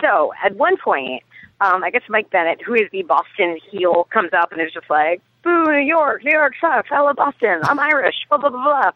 So 0.00 0.32
at 0.44 0.54
one 0.56 0.76
point, 0.76 1.22
um, 1.60 1.82
I 1.82 1.90
guess 1.90 2.02
Mike 2.08 2.30
Bennett, 2.30 2.60
who 2.62 2.74
is 2.74 2.88
the 2.92 3.02
Boston 3.02 3.58
heel, 3.70 4.04
comes 4.12 4.30
up 4.32 4.52
and 4.52 4.60
is 4.60 4.72
just 4.72 4.88
like, 4.88 5.20
"Boo, 5.42 5.64
New 5.64 5.78
York! 5.78 6.24
New 6.24 6.32
York 6.32 6.54
sucks! 6.60 6.90
I 6.92 7.00
love 7.00 7.16
Boston! 7.16 7.60
I'm 7.64 7.78
Irish!" 7.78 8.16
Blah 8.28 8.38
blah 8.38 8.50
blah 8.50 8.62
blah. 8.62 8.90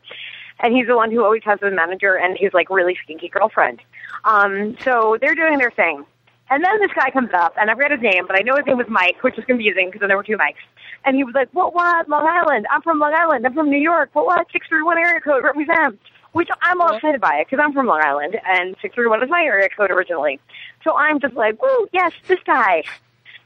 And 0.61 0.75
he's 0.75 0.87
the 0.87 0.97
one 0.97 1.11
who 1.11 1.23
always 1.23 1.43
has 1.45 1.61
his 1.61 1.75
manager 1.75 2.15
and 2.17 2.37
his 2.39 2.55
like 2.55 2.71
really 2.71 2.97
skinky 3.07 3.31
girlfriend. 3.31 3.81
Um, 4.25 4.77
so 4.81 5.19
they're 5.21 5.35
doing 5.35 5.59
their 5.59 5.71
thing. 5.71 6.05
And 6.49 6.65
then 6.65 6.81
this 6.81 6.93
guy 6.95 7.11
comes 7.11 7.31
up, 7.35 7.55
and 7.59 7.69
I 7.71 7.75
forget 7.75 7.91
his 7.91 8.01
name, 8.01 8.25
but 8.27 8.39
I 8.39 8.43
know 8.43 8.55
his 8.55 8.65
name 8.67 8.79
was 8.79 8.87
Mike, 8.89 9.23
which 9.23 9.37
is 9.37 9.45
confusing 9.45 9.89
because 9.89 10.01
then 10.01 10.09
there 10.09 10.17
were 10.17 10.23
two 10.23 10.37
Mikes. 10.37 10.61
And 11.05 11.17
he 11.17 11.25
was 11.25 11.35
like, 11.35 11.49
"What? 11.53 11.75
What? 11.75 12.09
Long 12.09 12.27
Island? 12.27 12.67
I'm 12.71 12.83
from 12.83 13.01
Long 13.01 13.13
Island. 13.13 13.45
I'm 13.45 13.55
from 13.55 13.69
New 13.71 13.81
York. 13.81 14.11
What? 14.13 14.27
What? 14.27 14.47
Six 14.53 14.67
three 14.69 14.83
one 14.83 14.99
area 14.99 15.21
code 15.21 15.43
represent." 15.45 15.99
Which 16.37 16.51
I'm 16.61 16.83
all 16.83 16.95
excited 16.95 17.19
by 17.19 17.37
it 17.37 17.47
because 17.49 17.65
I'm 17.65 17.73
from 17.73 17.87
Long 17.87 18.03
Island, 18.05 18.39
and 18.47 18.77
six 18.83 18.95
three 18.95 19.07
one 19.07 19.23
is 19.23 19.31
my 19.31 19.41
area 19.43 19.71
code 19.75 19.91
originally. 19.91 20.39
So 20.85 20.95
I'm 20.95 21.19
just 21.19 21.33
like, 21.33 21.61
"Woo, 21.63 21.89
yes, 21.95 22.13
this 22.29 22.41
guy." 22.45 22.83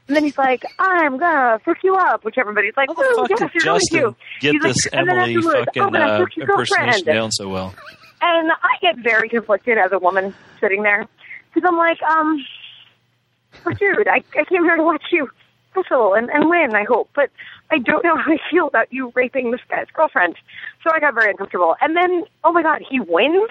And 0.07 0.17
then 0.17 0.25
he's 0.25 0.37
like, 0.37 0.65
"I'm 0.77 1.17
gonna 1.17 1.59
fuck 1.63 1.77
you 1.83 1.95
up," 1.95 2.25
which 2.25 2.37
everybody's 2.37 2.75
like, 2.75 2.89
"Woo, 2.89 3.25
yes, 3.29 3.39
you're 3.39 3.63
going 3.63 3.79
Justin 3.79 4.01
to." 4.01 4.15
get 4.41 4.51
He's 4.51 4.63
like, 4.63 4.73
this 4.73 4.87
"And 4.87 5.07
then 5.07 5.19
Emily 5.19 5.41
fucking 5.41 5.83
gonna 5.83 5.99
uh, 5.99 6.25
impersonation 6.35 7.05
down 7.05 7.31
so 7.31 7.47
well? 7.47 7.73
And 8.21 8.51
I 8.51 8.75
get 8.81 8.97
very 8.97 9.29
conflicted 9.29 9.77
as 9.77 9.93
a 9.93 9.99
woman 9.99 10.35
sitting 10.59 10.83
there 10.83 11.07
because 11.53 11.65
I'm 11.65 11.77
like, 11.77 12.01
um, 12.03 12.45
but 13.63 13.79
dude, 13.79 14.07
I, 14.09 14.21
I 14.37 14.43
came 14.43 14.65
here 14.65 14.75
to 14.75 14.83
watch 14.83 15.03
you 15.11 15.29
wrestle 15.75 16.13
and, 16.13 16.29
and 16.29 16.49
win, 16.49 16.75
I 16.75 16.83
hope, 16.83 17.09
but 17.15 17.29
I 17.69 17.79
don't 17.79 18.03
know 18.03 18.17
how 18.25 18.31
I 18.31 18.37
feel 18.49 18.67
about 18.67 18.91
you 18.91 19.11
raping 19.15 19.51
this 19.51 19.61
guy's 19.69 19.87
girlfriend. 19.93 20.35
So 20.83 20.91
I 20.93 20.99
got 20.99 21.13
very 21.13 21.31
uncomfortable. 21.31 21.75
And 21.81 21.95
then, 21.95 22.23
oh 22.43 22.51
my 22.51 22.63
god, 22.63 22.81
he 22.87 22.99
wins? 22.99 23.49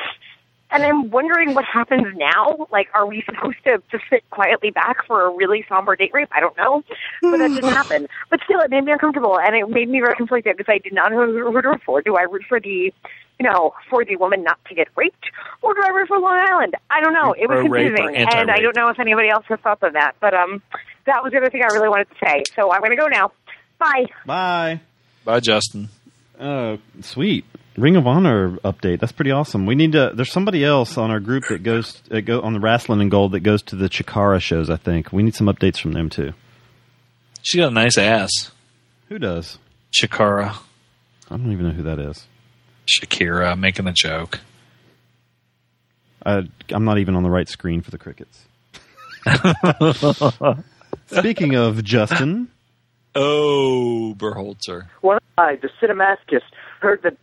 And 0.73 0.85
I'm 0.85 1.11
wondering 1.11 1.55
what 1.55 1.65
happens 1.65 2.07
now. 2.17 2.69
Like, 2.71 2.89
are 2.95 3.05
we 3.05 3.25
supposed 3.27 3.57
to 3.65 3.83
just 3.91 4.05
sit 4.09 4.29
quietly 4.31 4.71
back 4.71 5.05
for 5.07 5.27
a 5.27 5.35
really 5.35 5.65
somber 5.69 5.97
date 5.97 6.13
rape? 6.15 6.29
I 6.31 6.39
don't 6.39 6.57
know. 6.57 6.85
But 7.23 7.39
that 7.39 7.49
didn't 7.49 7.65
happen. 7.73 8.07
But 8.31 8.41
still, 8.45 8.61
it 8.61 8.71
made 8.71 8.85
me 8.85 8.93
uncomfortable, 8.93 9.39
and 9.39 9.57
it 9.57 9.69
made 9.69 9.89
me 9.89 10.01
very 10.01 10.15
conflicted 10.15 10.57
because 10.57 10.73
I 10.73 10.79
did 10.79 10.93
not 10.93 11.11
know 11.11 11.27
who 11.27 11.33
to 11.39 11.69
root 11.69 11.83
for. 11.85 12.03
Do 12.03 12.17
I 12.17 12.23
root 12.23 12.45
for 12.49 12.61
the, 12.61 12.69
you 12.69 12.93
know, 13.41 13.75
for 13.89 14.05
the 14.05 14.15
woman 14.15 14.45
not 14.45 14.59
to 14.69 14.75
get 14.77 14.87
raped, 14.95 15.31
or 15.63 15.75
do 15.75 15.81
I 15.85 15.89
root 15.89 16.07
for 16.07 16.21
Long 16.21 16.39
Island? 16.49 16.77
I 16.89 17.01
don't 17.01 17.15
know. 17.15 17.33
It 17.33 17.49
was 17.49 17.67
Pro-rape 17.67 17.97
confusing, 17.97 18.17
and 18.17 18.51
I 18.51 18.59
don't 18.61 18.77
know 18.77 18.89
if 18.91 19.01
anybody 19.01 19.29
else 19.29 19.47
has 19.49 19.59
thoughts 19.61 19.83
of 19.83 19.95
that. 19.95 20.13
But 20.21 20.35
um, 20.35 20.63
that 21.11 21.25
was 21.25 21.33
the 21.33 21.39
other 21.39 21.51
thing 21.51 21.63
I 21.63 21.73
really 21.75 21.89
wanted 21.89 22.09
to 22.11 22.17
say. 22.25 22.45
So 22.55 22.73
I'm 22.73 22.81
going 22.81 22.93
to 22.93 22.97
go 22.97 23.09
now. 23.09 23.33
Bye. 23.79 24.07
Bye. 24.25 24.81
Bye, 25.25 25.41
Justin. 25.41 25.89
Oh, 26.39 26.79
sweet. 27.03 27.45
Ring 27.77 27.97
of 27.97 28.07
Honor 28.07 28.57
update. 28.59 29.01
That's 29.01 29.13
pretty 29.13 29.31
awesome. 29.31 29.67
We 29.67 29.75
need 29.75 29.93
to. 29.93 30.13
There's 30.15 30.33
somebody 30.33 30.65
else 30.65 30.97
on 30.97 31.11
our 31.11 31.21
group 31.21 31.45
that 31.49 31.63
goes 31.63 32.01
that 32.09 32.23
go 32.23 32.41
on 32.41 32.53
the 32.53 32.61
Wrestling 32.61 33.01
and 33.01 33.11
Gold 33.11 33.33
that 33.33 33.41
goes 33.41 33.63
to 33.65 33.77
the 33.77 33.89
Chikara 33.89 34.41
shows. 34.41 34.71
I 34.71 34.77
think 34.77 35.13
we 35.13 35.23
need 35.23 35.35
some 35.35 35.47
updates 35.47 35.79
from 35.79 35.93
them 35.93 36.11
too. 36.11 36.33
She 37.43 37.59
got 37.59 37.71
a 37.71 37.75
nice 37.75 37.97
ass. 37.97 38.51
Who 39.09 39.19
does? 39.19 39.59
Shakara. 39.93 40.57
I 41.31 41.37
don't 41.37 41.53
even 41.53 41.67
know 41.67 41.73
who 41.73 41.83
that 41.85 41.99
is. 41.99 42.27
Shakira 42.87 43.59
making 43.59 43.87
a 43.87 43.93
joke. 43.93 44.41
Uh, 46.25 46.43
I'm 46.71 46.85
not 46.85 46.99
even 46.99 47.15
on 47.15 47.23
the 47.23 47.31
right 47.31 47.49
screen 47.49 47.81
for 47.81 47.91
the 47.91 47.99
crickets. 47.99 48.45
Speaking 51.19 51.55
of 51.57 51.83
Justin, 51.85 52.49
Oh, 53.15 54.15
Berholzer. 54.17 54.87
When 55.01 55.19
I, 55.37 55.57
the 55.57 55.69
cinematicist, 55.83 56.43
heard 56.81 57.03
that 57.03 57.17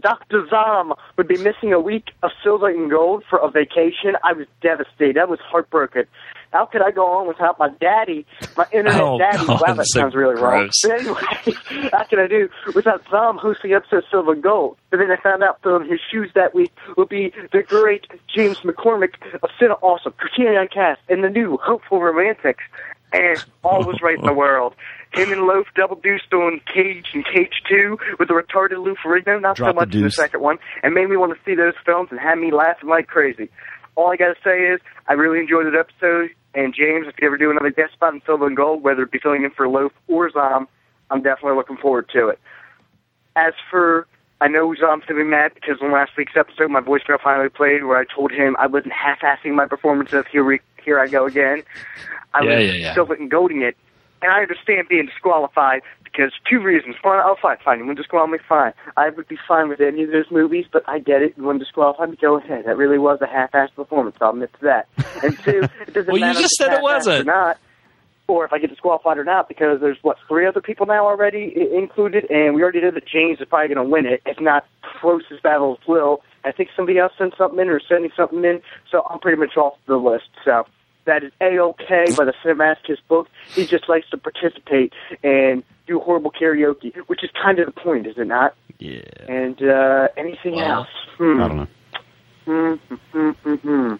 Dr. 0.00 0.46
Zom 0.48 0.92
would 1.16 1.28
be 1.28 1.36
missing 1.38 1.72
a 1.72 1.78
week 1.80 2.10
of 2.24 2.30
silver 2.42 2.68
and 2.68 2.90
gold 2.90 3.22
for 3.30 3.38
a 3.38 3.48
vacation, 3.48 4.16
I 4.24 4.32
was 4.32 4.46
devastated. 4.60 5.16
I 5.18 5.24
was 5.24 5.38
heartbroken. 5.40 6.04
How 6.52 6.64
could 6.66 6.82
I 6.82 6.90
go 6.90 7.06
on 7.06 7.28
without 7.28 7.58
my 7.58 7.68
daddy, 7.80 8.26
my 8.56 8.66
internet 8.72 9.00
Oh, 9.00 9.18
daddy? 9.18 9.46
God, 9.46 9.60
wow, 9.60 9.74
that 9.74 9.86
so 9.86 10.00
sounds 10.00 10.14
really 10.16 10.34
wrong. 10.40 10.70
But 10.82 10.90
anyway, 11.00 11.20
how 11.92 12.04
could 12.04 12.18
I 12.18 12.26
do 12.26 12.48
without 12.74 13.02
Zom 13.10 13.36
hosting 13.38 13.72
episode 13.74 14.02
Silver 14.10 14.32
and 14.32 14.42
Gold? 14.42 14.76
But 14.90 14.96
then 14.96 15.10
I 15.12 15.16
found 15.22 15.42
out 15.44 15.60
filling 15.62 15.88
his 15.88 16.00
shoes 16.10 16.30
that 16.34 16.54
week 16.54 16.72
would 16.96 17.08
be 17.10 17.32
the 17.52 17.62
great 17.62 18.06
James 18.34 18.58
McCormick 18.60 19.14
of 19.42 19.50
Cine 19.60 19.78
Awesome, 19.82 20.14
Criterion 20.16 20.68
Cast, 20.72 21.00
and 21.08 21.22
the 21.22 21.30
new 21.30 21.58
Hopeful 21.62 22.00
Romantics. 22.02 22.64
And 23.12 23.42
all 23.64 23.84
was 23.84 24.00
right 24.02 24.18
in 24.18 24.26
the 24.26 24.34
world. 24.34 24.74
Him 25.12 25.32
and 25.32 25.46
Loaf 25.46 25.66
double 25.74 25.96
deuced 25.96 26.32
on 26.34 26.60
Cage 26.72 27.06
and 27.14 27.24
Cage 27.24 27.62
2 27.68 27.98
with 28.18 28.28
the 28.28 28.34
retarded 28.34 28.84
Lou 28.84 28.94
Ferrigno, 28.96 29.40
not 29.40 29.56
Drop 29.56 29.68
so 29.68 29.72
the 29.72 29.74
much 29.74 29.94
in 29.94 30.02
the 30.02 30.10
second 30.10 30.40
one, 30.42 30.58
and 30.82 30.92
made 30.92 31.08
me 31.08 31.16
want 31.16 31.32
to 31.32 31.38
see 31.44 31.54
those 31.54 31.72
films 31.86 32.08
and 32.10 32.20
had 32.20 32.38
me 32.38 32.52
laughing 32.52 32.90
like 32.90 33.06
crazy. 33.06 33.48
All 33.94 34.12
I 34.12 34.16
gotta 34.16 34.36
say 34.44 34.60
is, 34.60 34.80
I 35.06 35.14
really 35.14 35.40
enjoyed 35.40 35.66
that 35.66 35.74
episode, 35.74 36.30
and 36.54 36.74
James, 36.74 37.06
if 37.08 37.14
you 37.20 37.26
ever 37.26 37.38
do 37.38 37.50
another 37.50 37.70
guest 37.70 37.94
spot 37.94 38.12
in 38.12 38.20
Silver 38.26 38.46
and 38.46 38.56
Gold, 38.56 38.82
whether 38.82 39.02
it 39.02 39.10
be 39.10 39.18
filling 39.18 39.44
in 39.44 39.50
for 39.50 39.68
Loaf 39.68 39.92
or 40.06 40.30
Zom, 40.30 40.68
I'm 41.10 41.22
definitely 41.22 41.56
looking 41.56 41.78
forward 41.78 42.10
to 42.12 42.28
it. 42.28 42.38
As 43.34 43.54
for, 43.70 44.06
I 44.40 44.48
know 44.48 44.74
Zom's 44.74 45.04
gonna 45.06 45.20
be 45.22 45.28
mad 45.28 45.52
because 45.54 45.80
on 45.82 45.90
last 45.92 46.12
week's 46.16 46.36
episode, 46.36 46.70
my 46.70 46.80
voicemail 46.80 47.20
finally 47.22 47.48
played 47.48 47.84
where 47.84 47.98
I 47.98 48.04
told 48.04 48.30
him 48.30 48.56
I 48.58 48.66
wasn't 48.66 48.92
half-assing 48.92 49.54
my 49.54 49.66
performance 49.66 50.12
of 50.12 50.26
Here, 50.28 50.44
we, 50.44 50.60
Here 50.84 51.00
I 51.00 51.08
Go 51.08 51.26
Again. 51.26 51.62
I 52.34 52.42
Yeah, 52.44 52.56
was 52.56 52.64
yeah, 52.66 52.72
yeah. 52.72 52.94
silver 52.94 53.14
and 53.14 53.30
golding 53.30 53.62
it, 53.62 53.76
and 54.22 54.30
I 54.30 54.42
understand 54.42 54.86
being 54.88 55.06
disqualified 55.06 55.82
because 56.04 56.32
two 56.48 56.60
reasons. 56.60 56.94
One, 57.02 57.18
oh, 57.24 57.36
fine, 57.42 57.56
fine, 57.64 57.78
you 57.80 57.84
want 57.86 57.96
to 57.96 58.02
disqualify 58.02 58.32
me, 58.32 58.38
fine. 58.48 58.72
I 58.96 59.10
would 59.10 59.26
be 59.28 59.38
fine 59.48 59.68
with 59.68 59.80
any 59.80 60.04
of 60.04 60.10
those 60.12 60.30
movies, 60.30 60.66
but 60.72 60.82
I 60.88 61.00
get 61.00 61.20
it. 61.22 61.34
You 61.36 61.42
want 61.44 61.58
to 61.58 61.64
disqualify 61.64 62.06
me, 62.06 62.16
go 62.20 62.36
ahead. 62.38 62.64
That 62.66 62.76
really 62.76 62.98
was 62.98 63.20
a 63.20 63.26
half-assed 63.26 63.74
performance. 63.74 64.16
I'll 64.20 64.30
admit 64.30 64.52
to 64.54 64.60
that. 64.66 64.88
And 65.22 65.38
two, 65.40 65.68
it 65.86 65.94
doesn't 65.94 66.12
Well, 66.12 66.16
you 66.20 66.32
just 66.40 66.54
said 66.54 66.72
it 66.72 66.82
wasn't. 66.82 67.22
or 67.22 67.24
not, 67.24 67.58
or 68.28 68.44
if 68.44 68.52
I 68.52 68.58
get 68.58 68.70
disqualified 68.70 69.16
or 69.18 69.24
not, 69.24 69.48
because 69.48 69.80
there's 69.80 69.96
what 70.02 70.18
three 70.28 70.46
other 70.46 70.60
people 70.60 70.86
now 70.86 71.06
already 71.06 71.52
I- 71.56 71.76
included, 71.76 72.30
and 72.30 72.54
we 72.54 72.62
already 72.62 72.80
know 72.82 72.90
that 72.90 73.06
James 73.06 73.40
is 73.40 73.48
probably 73.48 73.74
going 73.74 73.84
to 73.84 73.90
win 73.90 74.06
it, 74.06 74.22
if 74.26 74.38
not 74.38 74.66
closest 75.00 75.42
battle 75.42 75.72
of 75.72 75.78
will. 75.88 76.22
I 76.44 76.52
think 76.52 76.68
somebody 76.76 76.98
else 76.98 77.12
sent 77.18 77.34
something 77.36 77.58
in 77.58 77.68
or 77.68 77.80
sending 77.80 78.12
something 78.14 78.44
in, 78.44 78.60
so 78.90 79.04
I'm 79.10 79.18
pretty 79.18 79.38
much 79.38 79.56
off 79.56 79.74
the 79.86 79.96
list. 79.96 80.28
So 80.44 80.66
that 81.06 81.24
is 81.24 81.32
a-okay 81.40 82.04
by 82.16 82.26
the 82.26 82.34
Cinematicist 82.44 83.00
book. 83.08 83.28
He 83.54 83.66
just 83.66 83.88
likes 83.88 84.08
to 84.10 84.18
participate 84.18 84.92
and 85.24 85.64
do 85.86 85.98
horrible 85.98 86.30
karaoke, 86.30 86.94
which 87.06 87.24
is 87.24 87.30
kind 87.42 87.58
of 87.58 87.66
the 87.66 87.72
point, 87.72 88.06
is 88.06 88.18
it 88.18 88.26
not? 88.26 88.54
Yeah. 88.78 89.00
And 89.26 89.60
uh, 89.62 90.08
anything 90.18 90.60
else? 90.60 90.88
Hmm. 91.16 91.40
I 91.40 91.48
don't 91.48 91.56
know. 91.56 91.66
Mm, 92.46 92.78
mm, 93.14 93.98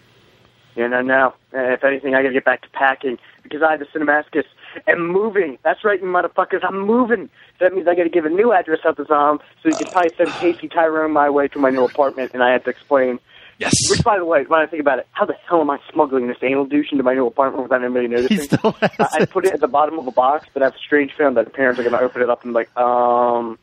mm, 0.75 0.77
know, 0.77 0.85
mm. 0.85 0.91
Yeah, 0.91 1.01
no, 1.01 1.01
no. 1.01 1.27
Uh, 1.53 1.73
if 1.73 1.83
anything, 1.83 2.15
I 2.15 2.21
gotta 2.21 2.33
get 2.33 2.45
back 2.45 2.61
to 2.61 2.69
packing 2.69 3.17
because 3.43 3.61
I, 3.61 3.71
have 3.71 3.79
the 3.79 3.85
cinematicist, 3.85 4.45
am 4.87 5.07
moving. 5.07 5.57
That's 5.63 5.83
right, 5.83 5.99
you 5.99 6.07
motherfuckers. 6.07 6.63
I'm 6.63 6.79
moving. 6.79 7.29
That 7.59 7.73
means 7.73 7.87
I 7.87 7.95
gotta 7.95 8.09
give 8.09 8.25
a 8.25 8.29
new 8.29 8.53
address 8.53 8.79
out 8.85 8.97
to 8.97 9.05
Zom 9.05 9.39
so 9.61 9.69
you 9.69 9.75
can 9.75 9.87
probably 9.87 10.11
send 10.15 10.29
Casey 10.31 10.67
Tyrone 10.67 11.11
my 11.11 11.29
way 11.29 11.47
to 11.49 11.59
my 11.59 11.69
new 11.69 11.85
apartment, 11.85 12.31
and 12.33 12.43
I 12.43 12.51
have 12.51 12.63
to 12.65 12.69
explain. 12.69 13.19
Yes. 13.57 13.73
Which, 13.89 14.03
by 14.05 14.17
the 14.17 14.23
way, 14.23 14.45
when 14.45 14.61
I 14.61 14.67
think 14.67 14.79
about 14.79 14.99
it, 14.99 15.07
how 15.11 15.25
the 15.25 15.35
hell 15.45 15.59
am 15.59 15.69
I 15.69 15.79
smuggling 15.91 16.27
this 16.27 16.37
anal 16.41 16.63
douche 16.65 16.93
into 16.93 17.03
my 17.03 17.13
new 17.13 17.27
apartment 17.27 17.63
without 17.63 17.83
anybody 17.83 18.07
noticing? 18.07 18.57
I, 18.63 18.89
I 19.21 19.25
put 19.25 19.45
it 19.45 19.53
at 19.53 19.59
the 19.59 19.67
bottom 19.67 19.99
of 19.99 20.07
a 20.07 20.11
box, 20.11 20.47
but 20.53 20.63
I 20.63 20.67
have 20.67 20.75
a 20.75 20.79
strange 20.79 21.11
feeling 21.17 21.33
that 21.33 21.43
the 21.43 21.51
parents 21.51 21.77
are 21.77 21.83
gonna 21.83 21.99
open 21.99 22.21
it 22.21 22.29
up 22.29 22.43
and 22.45 22.53
be 22.53 22.55
like, 22.55 22.77
um. 22.77 23.59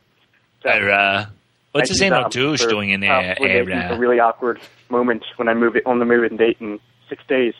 so- 0.61 0.69
Uh, 0.69 1.25
what's 1.71 1.89
Thank 1.89 1.97
his 1.97 2.01
anal 2.03 2.29
douche 2.29 2.65
doing 2.67 2.91
in 2.91 2.99
there? 2.99 3.35
Uh, 3.39 3.95
a 3.95 3.97
really 3.97 4.19
awkward 4.19 4.59
moment 4.89 5.23
when 5.37 5.47
I 5.47 5.55
move 5.55 5.75
it 5.75 5.83
on 5.87 5.97
the 5.97 6.05
move 6.05 6.23
and 6.25 6.37
date 6.37 6.57
in 6.59 6.79
six 7.09 7.23
days. 7.27 7.53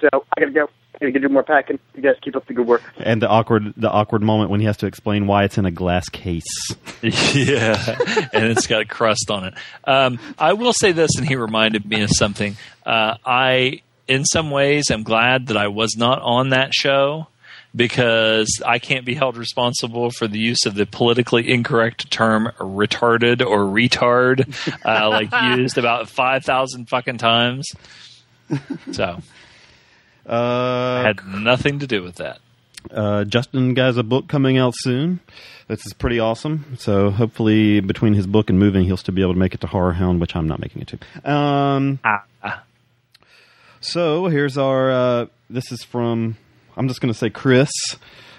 So 0.00 0.08
I 0.12 0.40
gotta 0.40 0.52
go. 0.52 0.68
I 0.94 1.06
gotta 1.06 1.20
do 1.20 1.28
more 1.28 1.42
packing. 1.42 1.78
You 1.94 2.02
guys 2.02 2.16
keep 2.20 2.36
up 2.36 2.46
the 2.46 2.52
good 2.52 2.66
work. 2.66 2.82
And 2.98 3.22
the 3.22 3.28
awkward, 3.28 3.72
the 3.76 3.90
awkward 3.90 4.22
moment 4.22 4.50
when 4.50 4.60
he 4.60 4.66
has 4.66 4.76
to 4.78 4.86
explain 4.86 5.26
why 5.26 5.44
it's 5.44 5.56
in 5.56 5.64
a 5.64 5.70
glass 5.70 6.08
case. 6.08 6.44
yeah, 7.02 7.98
and 8.32 8.44
it's 8.44 8.66
got 8.66 8.82
a 8.82 8.84
crust 8.84 9.30
on 9.30 9.44
it. 9.44 9.54
Um, 9.84 10.18
I 10.38 10.52
will 10.54 10.72
say 10.72 10.92
this, 10.92 11.10
and 11.16 11.26
he 11.26 11.36
reminded 11.36 11.86
me 11.86 12.02
of 12.02 12.10
something. 12.12 12.56
Uh, 12.84 13.16
I, 13.24 13.82
in 14.08 14.24
some 14.24 14.50
ways, 14.50 14.90
am 14.90 15.02
glad 15.02 15.46
that 15.46 15.56
I 15.56 15.68
was 15.68 15.96
not 15.96 16.20
on 16.22 16.50
that 16.50 16.74
show 16.74 17.28
because 17.74 18.60
I 18.66 18.78
can't 18.78 19.04
be 19.04 19.14
held 19.14 19.36
responsible 19.36 20.10
for 20.10 20.26
the 20.26 20.38
use 20.38 20.66
of 20.66 20.74
the 20.74 20.86
politically 20.86 21.50
incorrect 21.50 22.10
term 22.10 22.50
retarded 22.58 23.40
or 23.40 23.60
retard, 23.60 24.84
uh, 24.84 25.08
like 25.08 25.30
used 25.58 25.78
about 25.78 26.08
five 26.08 26.44
thousand 26.44 26.88
fucking 26.88 27.18
times. 27.18 27.68
So, 28.92 29.18
Uh, 30.26 31.02
had 31.02 31.26
nothing 31.26 31.78
to 31.80 31.86
do 31.86 32.02
with 32.02 32.16
that. 32.16 32.38
Uh, 32.90 33.24
Justin 33.24 33.74
got 33.74 33.96
a 33.98 34.02
book 34.02 34.26
coming 34.28 34.56
out 34.58 34.74
soon. 34.76 35.20
This 35.68 35.84
is 35.86 35.92
pretty 35.92 36.18
awesome. 36.18 36.76
So 36.78 37.10
hopefully, 37.10 37.80
between 37.80 38.14
his 38.14 38.26
book 38.26 38.48
and 38.50 38.58
moving, 38.58 38.84
he'll 38.84 38.96
still 38.96 39.14
be 39.14 39.22
able 39.22 39.34
to 39.34 39.38
make 39.38 39.54
it 39.54 39.60
to 39.60 39.66
Horror 39.66 39.92
Hound, 39.92 40.20
which 40.20 40.34
I'm 40.34 40.48
not 40.48 40.60
making 40.60 40.82
it 40.82 40.88
to. 41.24 41.30
Um, 41.32 41.98
So 43.80 44.26
here's 44.26 44.58
our. 44.58 44.90
Uh, 44.90 45.26
this 45.48 45.72
is 45.72 45.82
from. 45.82 46.36
I'm 46.76 46.88
just 46.88 47.00
going 47.00 47.12
to 47.12 47.18
say 47.18 47.30
Chris. 47.30 47.70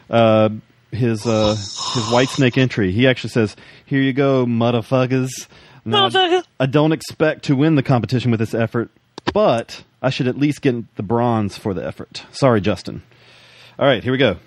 Uh, 0.10 0.50
his 0.92 1.26
uh, 1.26 1.56
his 1.56 2.04
Whitesnake 2.12 2.58
entry. 2.58 2.92
He 2.92 3.08
actually 3.08 3.32
says, 3.32 3.56
"Here 3.86 4.02
you 4.02 4.14
go, 4.14 4.46
motherfuckers." 4.46 5.30
Now. 5.84 6.10
I 6.60 6.66
don't 6.68 6.92
expect 6.92 7.46
to 7.46 7.56
win 7.56 7.76
the 7.76 7.82
competition 7.84 8.30
with 8.30 8.40
this 8.40 8.54
effort, 8.54 8.92
but 9.34 9.84
I 10.02 10.10
should 10.10 10.28
at 10.28 10.38
least 10.38 10.62
get 10.62 10.96
the 10.96 11.04
bronze 11.04 11.58
for 11.58 11.74
the 11.74 11.86
effort. 11.86 12.24
Sorry, 12.32 12.62
Justin. 12.62 13.04
All 13.80 13.86
right, 13.86 14.04
here 14.04 14.12
we 14.12 14.18
go. 14.18 14.38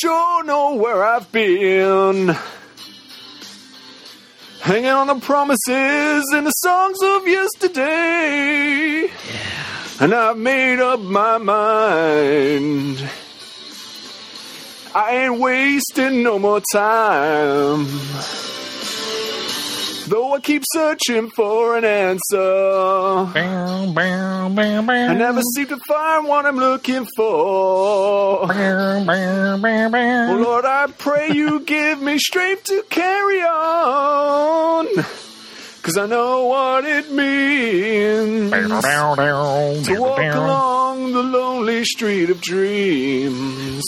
Sure 0.00 0.44
know 0.44 0.76
where 0.76 1.04
I've 1.04 1.30
been. 1.30 2.34
Hanging 4.60 4.90
on 4.90 5.06
the 5.08 5.16
promises 5.16 6.24
and 6.32 6.46
the 6.46 6.50
songs 6.50 6.98
of 7.02 7.28
yesterday. 7.28 9.10
And 10.00 10.14
I've 10.14 10.38
made 10.38 10.80
up 10.80 11.00
my 11.00 11.36
mind. 11.38 13.10
I 14.94 15.16
ain't 15.16 15.38
wasting 15.38 16.22
no 16.22 16.38
more 16.38 16.62
time. 16.72 17.86
Though 20.10 20.32
I 20.34 20.40
keep 20.40 20.64
searching 20.72 21.30
for 21.30 21.78
an 21.78 21.84
answer, 21.84 22.42
I 25.08 25.14
never 25.14 25.40
seem 25.54 25.68
to 25.68 25.78
find 25.86 26.26
what 26.26 26.46
I'm 26.46 26.56
looking 26.56 27.06
for. 27.16 28.48
Oh 30.30 30.36
Lord, 30.36 30.64
I 30.64 30.88
pray 30.98 31.30
you 31.30 31.60
give 31.64 32.02
me 32.02 32.18
strength 32.18 32.64
to 32.64 32.82
carry 32.90 33.40
on. 33.42 34.88
Cause 35.82 35.96
I 35.96 36.06
know 36.06 36.46
what 36.46 36.84
it 36.84 37.12
means 37.12 38.50
to 39.84 39.92
walk 40.00 40.18
along 40.44 41.12
the 41.12 41.22
lonely 41.22 41.84
street 41.84 42.30
of 42.30 42.40
dreams. 42.40 43.84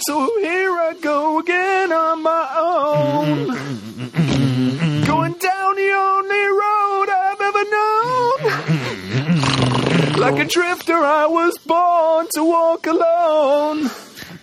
So 0.00 0.38
here 0.40 0.72
I 0.72 0.94
go 1.00 1.38
again 1.38 1.92
on 1.92 2.22
my 2.24 2.56
own. 2.58 4.28
Mm-hmm. 4.72 5.04
Going 5.04 5.32
down 5.34 5.76
the 5.76 5.90
only 5.90 6.44
road 6.62 7.08
I've 7.10 7.40
ever 7.40 7.64
known. 7.70 8.38
Mm-hmm. 8.72 10.20
Like 10.20 10.38
a 10.38 10.48
drifter, 10.48 10.94
I 10.94 11.26
was 11.26 11.58
born 11.58 12.26
to 12.34 12.44
walk 12.44 12.86
alone. 12.86 13.90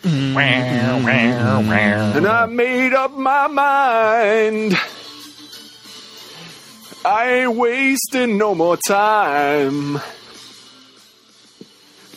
Mm-hmm. 0.03 0.37
And 2.17 2.27
I 2.27 2.45
made 2.45 2.93
up 2.93 3.11
my 3.17 3.47
mind. 3.47 4.77
I 7.03 7.31
ain't 7.31 7.55
wasting 7.55 8.37
no 8.37 8.53
more 8.53 8.77
time. 8.77 9.99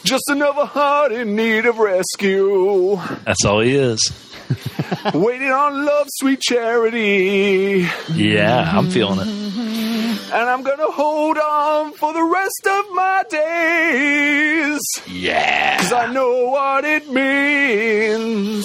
Just 0.04 0.24
another 0.28 0.66
heart 0.66 1.12
in 1.12 1.34
need 1.34 1.64
of 1.64 1.78
rescue. 1.78 2.96
That's 3.24 3.44
all 3.44 3.60
he 3.60 3.74
is. 3.74 4.00
Waiting 5.14 5.50
on 5.50 5.84
love, 5.84 6.06
sweet 6.10 6.40
charity. 6.40 7.86
Yeah, 8.12 8.70
I'm 8.76 8.90
feeling 8.90 9.20
it. 9.20 9.28
And 9.28 10.48
I'm 10.50 10.62
gonna 10.62 10.90
hold 10.90 11.38
on 11.38 11.92
for 11.92 12.12
the 12.12 12.22
rest 12.22 12.66
of 12.66 12.94
my 12.94 13.24
days. 13.28 14.80
Yeah. 15.06 15.78
Cause 15.78 15.92
I 15.92 16.12
know 16.12 16.46
what 16.48 16.84
it 16.84 17.08
means 17.10 18.64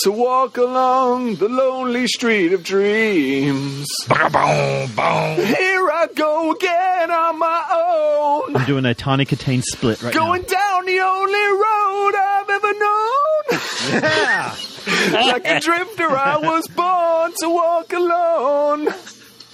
to 0.00 0.10
walk 0.12 0.56
along 0.56 1.36
the 1.36 1.48
lonely 1.48 2.06
street 2.06 2.52
of 2.52 2.62
dreams. 2.62 3.86
Boom, 4.08 4.30
boom. 4.32 5.46
Here 5.46 5.90
I 5.90 6.08
go 6.14 6.52
again 6.52 7.10
on 7.10 7.38
my 7.38 7.64
own. 7.72 8.56
I'm 8.56 8.64
doing 8.66 8.84
a 8.84 8.94
Tawny 8.94 9.24
Kitaen 9.26 9.62
split 9.62 10.02
right 10.02 10.14
now. 10.14 10.20
Going 10.20 10.42
down 10.42 10.86
the 10.86 11.00
only 11.00 11.48
road 11.64 12.14
I've 12.14 12.50
ever 12.50 12.72
known. 12.78 14.02
Yeah. 14.02 14.56
Like 14.86 15.46
a 15.46 15.60
drifter, 15.60 16.08
I 16.10 16.38
was 16.38 16.68
born 16.68 17.32
to 17.40 17.48
walk 17.48 17.92
alone. 17.92 18.88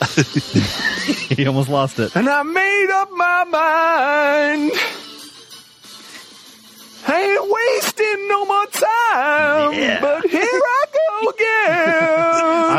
he 1.36 1.46
almost 1.46 1.68
lost 1.68 1.98
it. 1.98 2.14
And 2.16 2.28
I 2.28 2.42
made 2.42 2.90
up 2.92 3.10
my 3.12 3.44
mind. 3.44 4.72
I 7.04 7.20
ain't 7.20 7.50
wasting 7.50 8.28
no 8.28 8.44
more 8.44 8.66
time. 8.66 9.72
Yeah. 9.74 10.00
But 10.00 10.30
here 10.30 10.42
I 10.44 10.84
go 10.92 11.28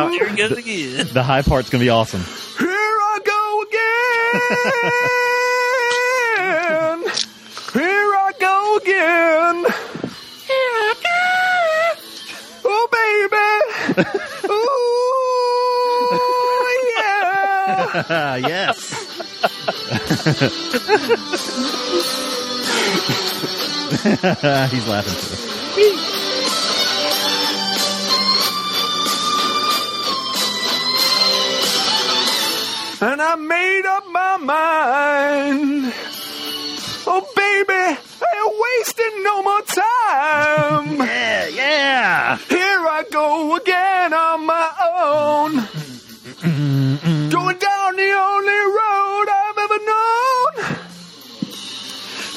again. 0.10 0.14
Here 0.14 0.30
he 0.30 0.36
goes 0.36 0.58
again. 0.58 1.08
The 1.14 1.24
high 1.24 1.42
part's 1.42 1.70
gonna 1.70 1.84
be 1.84 1.90
awesome. 1.90 2.22
Here 2.22 2.70
I 2.70 3.20
go 3.26 3.62
again. 7.04 7.14
Here 7.74 8.14
I 8.16 8.32
go 8.40 8.78
again. 8.78 9.66
Ooh, 13.98 14.02
yeah. 16.98 18.36
yes. 18.38 18.94
He's 24.72 24.88
laughing 24.88 25.20
too. 25.20 25.38
and 33.06 33.22
I 33.22 33.36
made 33.36 33.86
up 33.86 34.08
my 34.08 34.38
mind. 34.38 35.94
Oh, 37.06 37.28
baby, 37.36 38.00
I 38.24 38.30
ain't 38.40 38.56
wasting 38.66 39.16
no 39.24 39.36
more 39.44 39.62
time. 39.62 41.02
Yeah, 41.14 41.48
yeah. 41.48 42.38
Here 42.38 42.88
I 42.88 43.04
go 43.12 43.56
again 43.56 44.14
on 44.14 44.46
my 44.46 44.70
own. 45.02 45.56
Going 47.30 47.58
down 47.58 47.96
the 47.96 48.12
only 48.32 48.62
road 48.80 49.28
I've 49.42 49.58
ever 49.66 49.80
known. 49.92 50.52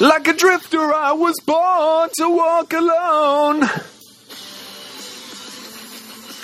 Like 0.09 0.27
a 0.27 0.33
drifter, 0.33 0.93
I 0.93 1.11
was 1.13 1.35
born 1.45 2.09
to 2.17 2.29
walk 2.29 2.73
alone. 2.73 3.61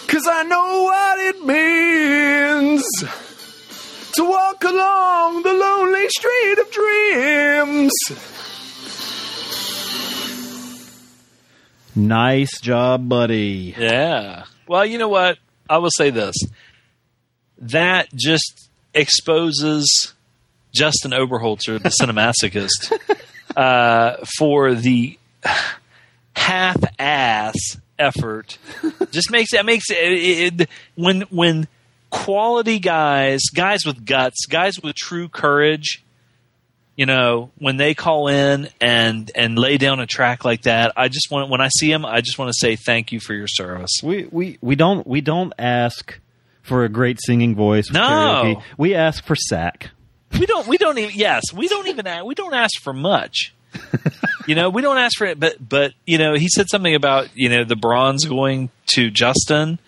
Cause 0.07 0.28
I 0.28 0.44
know 0.44 0.84
what 0.84 1.20
it 1.20 1.45
means 1.45 2.84
to 4.14 4.24
walk 4.24 4.64
along 4.64 5.44
the 5.44 5.53
lonely 5.53 6.07
street 6.10 6.60
of 6.60 6.70
dreams. 6.72 7.91
Nice 11.95 12.60
job, 12.60 13.07
buddy. 13.07 13.76
Yeah. 13.78 14.45
Well, 14.68 14.86
you 14.86 14.98
know 14.98 15.10
what? 15.10 15.38
I 15.70 15.78
will 15.78 15.91
say 15.91 16.10
this. 16.10 16.36
That 17.57 18.10
just 18.14 18.70
exposes 18.94 20.14
Justin 20.74 21.11
Oberholzer, 21.11 21.82
the 21.82 21.90
cinemasochist, 21.90 22.91
uh, 23.56 24.26
for 24.38 24.74
the 24.74 25.18
half-ass 26.36 27.78
effort. 27.99 28.57
Just 29.11 29.32
makes 29.32 29.52
that 29.52 29.65
makes 29.65 29.90
it, 29.90 29.98
it, 29.98 30.61
it 30.61 30.70
when 30.95 31.22
when 31.30 31.68
quality 32.10 32.80
guys, 32.80 33.41
guys 33.53 33.86
with 33.86 34.06
guts, 34.06 34.45
guys 34.48 34.80
with 34.82 34.95
true 34.95 35.30
courage, 35.30 36.03
you 36.95 37.06
know, 37.06 37.52
when 37.57 37.78
they 37.78 37.94
call 37.95 38.28
in 38.28 38.70
and 38.80 39.32
and 39.36 39.57
lay 39.57 39.78
down 39.78 39.99
a 39.99 40.06
track 40.06 40.45
like 40.45 40.64
that, 40.64 40.94
I 40.95 41.07
just 41.07 41.32
want 41.32 41.49
when 41.49 41.61
I 41.61 41.70
see 41.70 41.90
them, 41.91 42.06
I 42.06 42.22
just 42.22 42.38
want 42.38 42.49
to 42.49 42.57
say 42.57 42.76
thank 42.76 43.11
you 43.11 43.20
for 43.20 43.34
your 43.34 43.48
service. 43.48 43.91
We 44.03 44.28
we 44.32 44.57
we 44.61 44.76
don't 44.76 45.06
we 45.07 45.22
don't 45.22 45.53
ask 45.57 46.20
for 46.61 46.84
a 46.86 46.90
great 46.90 47.20
singing 47.22 47.56
voice. 47.56 47.91
No. 47.91 47.99
karaoke. 48.02 48.64
we 48.78 48.95
ask 48.95 49.26
for 49.26 49.36
sack. 49.36 49.90
We 50.40 50.45
don't. 50.45 50.68
We 50.68 50.78
don't 50.78 50.98
even. 50.98 51.11
Yes, 51.15 51.44
we 51.53 51.68
don't 51.68 51.88
even. 51.88 52.07
a- 52.07 52.26
We 52.26 52.36
don't 52.36 52.53
ask 52.53 52.82
for 52.82 52.94
much. 52.94 53.53
you 54.48 54.56
know, 54.56 54.70
we 54.70 54.82
don't 54.82 54.98
ask 54.98 55.18
for 55.18 55.26
it. 55.26 55.40
But 55.40 55.57
but 55.68 55.94
you 56.06 56.18
know, 56.18 56.36
he 56.36 56.48
said 56.48 56.70
something 56.70 56.94
about 56.95 57.30
you 57.36 57.49
know 57.49 57.64
the 57.64 57.76
bronze 57.76 58.26
going 58.26 58.70
to 58.95 59.10
Justin. 59.10 59.80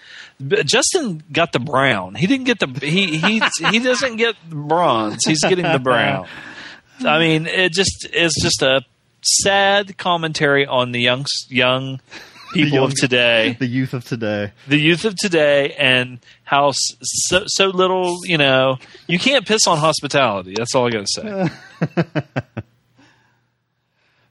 Justin 0.65 1.23
got 1.31 1.51
the 1.53 1.59
brown. 1.59 2.15
He 2.15 2.27
didn't 2.27 2.45
get 2.45 2.59
the. 2.59 2.67
He 2.85 3.17
he 3.17 3.41
he 3.71 3.79
doesn't 3.79 4.17
get 4.17 4.35
the 4.49 4.55
bronze. 4.55 5.23
He's 5.25 5.41
getting 5.43 5.71
the 5.71 5.79
brown. 5.79 6.27
I 7.03 7.19
mean, 7.19 7.45
it 7.47 7.73
just 7.73 8.07
is 8.13 8.33
just 8.41 8.61
a 8.61 8.81
sad 9.21 9.97
commentary 9.97 10.65
on 10.67 10.91
the 10.91 10.99
young 11.01 11.25
young 11.49 11.99
people 12.53 12.75
young- 12.75 12.83
of 12.85 12.93
today 12.95 13.55
The 13.59 13.65
youth 13.67 13.93
of 13.93 14.05
today. 14.05 14.53
the 14.67 14.77
youth 14.79 15.03
of 15.03 15.15
today 15.15 15.73
and 15.73 16.19
how 16.43 16.71
so, 16.73 17.43
so 17.47 17.67
little 17.67 18.19
you 18.25 18.37
know 18.37 18.77
you 19.07 19.17
can't 19.19 19.45
piss 19.47 19.65
on 19.67 19.77
hospitality 19.79 20.53
that's 20.55 20.73
all 20.75 20.85
i 20.87 20.89
gotta 20.91 21.07
say 21.07 21.49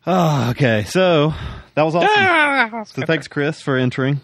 Oh, 0.07 0.51
okay. 0.51 0.85
So 0.85 1.33
that 1.75 1.83
was 1.83 1.95
awesome. 1.95 2.09
Ah! 2.15 2.85
so 2.87 3.03
thanks, 3.07 3.27
Chris, 3.29 3.61
for 3.61 3.77
entering. 3.77 4.21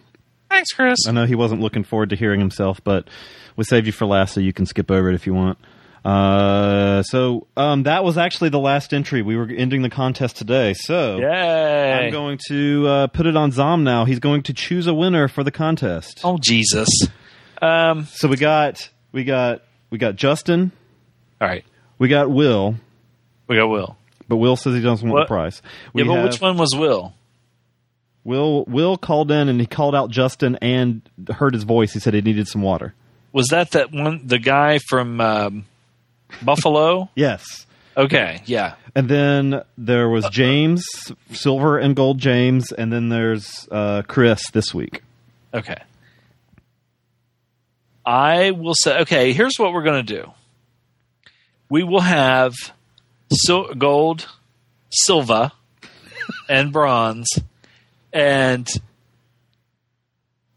thanks 0.48 0.70
chris 0.72 0.98
I 1.08 1.12
know 1.12 1.26
he 1.26 1.34
wasn't 1.34 1.60
looking 1.60 1.84
forward 1.84 2.10
to 2.10 2.16
hearing 2.16 2.40
himself, 2.40 2.80
but 2.84 3.08
we 3.56 3.64
saved 3.64 3.86
you 3.86 3.92
for 3.92 4.06
last, 4.06 4.34
so 4.34 4.40
you 4.40 4.52
can 4.52 4.66
skip 4.66 4.90
over 4.90 5.08
it 5.10 5.14
if 5.14 5.26
you 5.26 5.34
want. 5.34 5.58
Uh, 6.04 7.02
so 7.02 7.46
um, 7.56 7.82
that 7.84 8.04
was 8.04 8.16
actually 8.16 8.48
the 8.48 8.58
last 8.58 8.94
entry. 8.94 9.20
We 9.22 9.36
were 9.36 9.46
ending 9.48 9.82
the 9.82 9.90
contest 9.90 10.36
today, 10.36 10.72
so 10.74 11.18
Yay. 11.18 11.92
I'm 11.92 12.10
going 12.10 12.38
to 12.48 12.86
uh, 12.88 13.06
put 13.08 13.26
it 13.26 13.36
on 13.36 13.52
Zom 13.52 13.84
now. 13.84 14.04
He's 14.06 14.18
going 14.18 14.42
to 14.44 14.54
choose 14.54 14.86
a 14.86 14.94
winner 14.94 15.28
for 15.28 15.44
the 15.44 15.50
contest. 15.50 16.20
oh 16.24 16.38
jesus 16.40 16.88
um 17.60 18.06
So 18.06 18.28
we 18.28 18.36
got 18.36 18.88
we 19.12 19.24
got 19.24 19.62
we 19.90 19.98
got 19.98 20.16
Justin, 20.16 20.72
all 21.40 21.48
right 21.48 21.64
we 21.98 22.08
got 22.08 22.30
Will, 22.30 22.76
we 23.46 23.56
got 23.56 23.66
will 23.68 23.96
but 24.26 24.36
Will 24.36 24.56
says 24.56 24.74
he 24.74 24.80
doesn't 24.80 25.06
want 25.06 25.18
What? 25.20 25.24
the 25.24 25.34
prize. 25.34 25.60
We 25.92 26.02
yeah 26.02 26.08
but 26.08 26.14
have- 26.14 26.24
which 26.24 26.40
one 26.40 26.56
was 26.56 26.74
will 26.74 27.12
Will 28.24 28.64
Will 28.66 28.96
called 28.96 29.30
in 29.30 29.48
and 29.48 29.60
he 29.60 29.66
called 29.66 29.94
out 29.94 30.10
Justin 30.10 30.56
and 30.62 31.02
heard 31.30 31.52
his 31.54 31.64
voice. 31.64 31.92
He 31.92 32.00
said 32.00 32.14
he 32.14 32.20
needed 32.20 32.48
some 32.48 32.62
water. 32.62 32.94
was 33.32 33.46
that 33.48 33.70
that 33.72 33.92
one 33.92 34.26
the 34.26 34.38
guy 34.38 34.78
from 34.78 35.20
um, 35.20 35.64
buffalo? 36.42 37.08
Yes. 37.14 37.44
okay 37.96 38.42
yeah. 38.46 38.74
And 38.94 39.08
then 39.08 39.62
there 39.78 40.08
was 40.08 40.28
James, 40.30 40.84
silver 41.32 41.78
and 41.78 41.94
gold 41.94 42.18
James, 42.18 42.72
and 42.72 42.92
then 42.92 43.08
there's 43.08 43.68
uh, 43.70 44.02
Chris 44.08 44.42
this 44.50 44.74
week. 44.74 45.02
okay. 45.54 45.82
I 48.04 48.50
will 48.52 48.74
say 48.74 49.00
okay 49.00 49.32
here's 49.32 49.58
what 49.58 49.72
we're 49.72 49.82
gonna 49.84 50.02
do. 50.02 50.32
We 51.68 51.82
will 51.84 52.00
have 52.00 52.54
sil- 53.30 53.74
gold 53.78 54.26
silver 54.90 55.52
and 56.48 56.72
bronze 56.72 57.28
and 58.12 58.66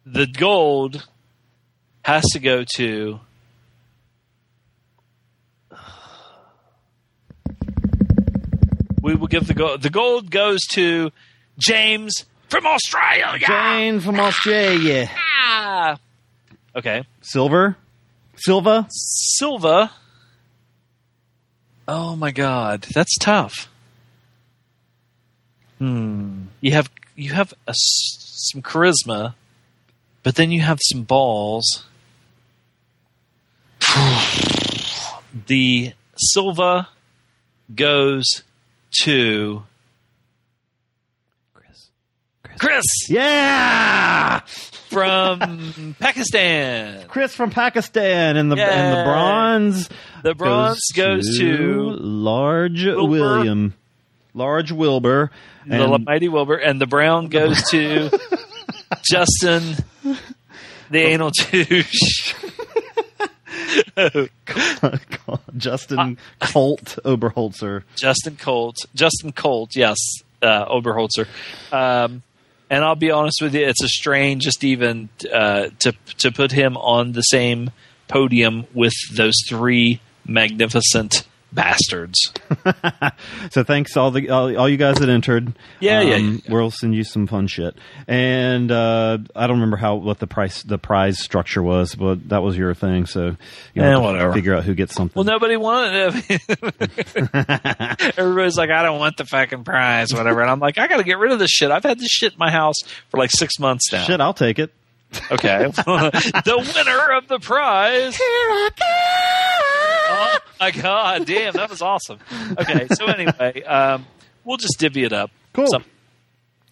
the 0.06 0.26
gold 0.26 1.08
has 2.04 2.24
to 2.34 2.40
go 2.40 2.64
to 2.78 3.20
we 9.04 9.14
will 9.14 9.28
give 9.28 9.46
the 9.46 9.54
gold 9.54 9.82
the 9.84 9.90
gold 9.90 10.32
goes 10.32 10.62
to 10.72 11.12
james 11.60 12.26
from 12.50 12.66
australia 12.66 13.38
James 13.40 14.04
from 14.06 14.20
Australia. 14.20 15.10
Ah. 15.46 15.98
okay 16.76 17.04
Silver? 17.22 17.78
Silva? 18.36 18.88
silva 18.90 19.92
oh 21.88 22.16
my 22.16 22.32
god 22.32 22.88
that's 22.96 23.16
tough 23.20 23.68
hmm 25.80 26.44
you 26.62 26.72
have 26.72 26.90
you 27.16 27.34
have 27.34 27.54
a 27.68 27.74
some 27.76 28.62
charisma 28.62 29.36
but 30.24 30.36
then 30.36 30.52
you 30.52 30.62
have 30.62 30.80
some 30.90 31.04
balls 31.04 31.84
the 35.48 35.94
Silva 36.16 36.90
goes 37.76 38.44
to 39.02 39.64
Chris. 41.54 41.90
Chris, 42.60 42.86
yeah, 43.10 44.40
from 44.94 45.96
Pakistan. 46.00 47.08
Chris 47.08 47.36
from 47.36 47.50
Pakistan, 47.52 48.38
and 48.38 48.52
the 48.52 48.56
and 48.56 48.98
the 48.98 49.04
bronze. 49.04 49.90
The 50.24 50.36
bronze 50.36 50.80
goes 50.96 51.38
to 51.38 51.90
large 52.00 52.86
William, 52.86 53.74
large 54.34 54.72
Wilbur, 54.72 55.32
the 55.66 56.00
mighty 56.00 56.30
Wilbur, 56.30 56.56
and 56.56 56.80
the 56.80 56.88
brown 56.88 57.28
goes 57.28 57.62
to 57.72 58.10
Justin, 59.12 59.76
the 60.90 61.00
anal 61.00 61.32
douche. 61.32 62.34
Justin 65.58 66.18
Colt 66.40 67.00
Oberholzer. 67.06 67.84
Justin 67.96 68.36
Colt, 68.38 68.78
Justin 68.96 69.32
Colt, 69.32 69.76
yes, 69.76 69.98
uh, 70.42 70.66
Oberholzer. 70.66 71.28
Um, 71.72 72.24
and 72.70 72.84
I'll 72.84 72.96
be 72.96 73.12
honest 73.12 73.42
with 73.42 73.54
you, 73.54 73.66
it's 73.66 73.84
a 73.84 73.88
strain 73.88 74.40
just 74.40 74.64
even 74.64 75.10
uh, 75.32 75.70
to 75.80 75.94
to 76.18 76.32
put 76.32 76.52
him 76.52 76.76
on 76.78 77.12
the 77.12 77.22
same 77.22 77.72
podium 78.08 78.66
with 78.74 78.94
those 79.16 79.36
three 79.48 80.02
magnificent 80.26 81.28
bastards. 81.54 82.34
So 83.52 83.64
thanks 83.64 83.96
all 83.98 84.10
the 84.12 84.30
all, 84.30 84.56
all 84.58 84.68
you 84.70 84.78
guys 84.78 84.98
that 84.98 85.10
entered. 85.10 85.54
Yeah, 85.80 86.02
yeah, 86.02 86.16
Um, 86.16 86.42
We'll 86.50 86.72
send 86.72 86.96
you 86.96 87.04
some 87.04 87.28
fun 87.28 87.48
shit. 87.48 87.76
And 88.08 88.72
uh, 88.72 89.20
I 89.36 89.48
don't 89.48 89.58
remember 89.58 89.78
how 89.78 89.96
what 89.96 90.20
the 90.20 90.28
price 90.28 90.64
the 90.64 90.78
prize 90.78 91.20
structure 91.20 91.62
was, 91.62 91.94
but 91.96 92.30
that 92.30 92.42
was 92.42 92.58
your 92.58 92.74
thing. 92.74 93.06
So 93.06 93.36
you 93.74 93.82
Eh, 93.84 93.86
have 93.86 93.98
to 93.98 94.02
whatever. 94.02 94.34
Figure 94.34 94.56
out 94.56 94.64
who 94.64 94.74
gets 94.74 94.94
something. 94.96 95.14
Well, 95.16 95.26
nobody 95.26 95.58
wanted 95.58 96.24
it. 96.30 98.14
Everybody's 98.18 98.58
like, 98.58 98.70
I 98.70 98.84
don't 98.84 99.00
want 99.00 99.18
the 99.18 99.26
fucking 99.26 99.64
prize, 99.64 100.14
whatever. 100.14 100.42
And 100.42 100.50
I'm 100.50 100.60
like, 100.60 100.78
I 100.78 100.88
got 100.88 100.98
to 100.98 101.04
get 101.04 101.18
rid 101.20 101.32
of 101.32 101.40
this 101.40 101.52
shit. 101.52 101.70
I've 101.72 101.84
had 101.84 102.00
this 102.00 102.10
shit 102.10 102.34
in 102.34 102.40
my 102.40 102.52
house 102.52 102.78
for 103.10 103.18
like 103.18 103.32
six 103.32 103.60
months 103.60 103.92
now. 103.92 104.04
Shit, 104.04 104.22
I'll 104.22 104.34
take 104.34 104.60
it. 104.60 104.72
Okay. 105.32 105.66
the 105.76 106.74
winner 106.76 107.12
of 107.18 107.28
the 107.28 107.40
prize. 107.40 108.16
Here 108.16 108.26
I 108.26 108.70
Oh 110.10 110.38
my 110.60 110.72
god, 110.72 111.26
damn, 111.26 111.54
that 111.54 111.70
was 111.70 111.82
awesome. 111.82 112.20
Okay, 112.60 112.88
so 112.94 113.06
anyway, 113.06 113.64
um, 113.64 114.06
we'll 114.44 114.58
just 114.58 114.78
divvy 114.80 115.04
it 115.04 115.14
up. 115.14 115.32
Cool. 115.54 115.68
Some- 115.68 115.86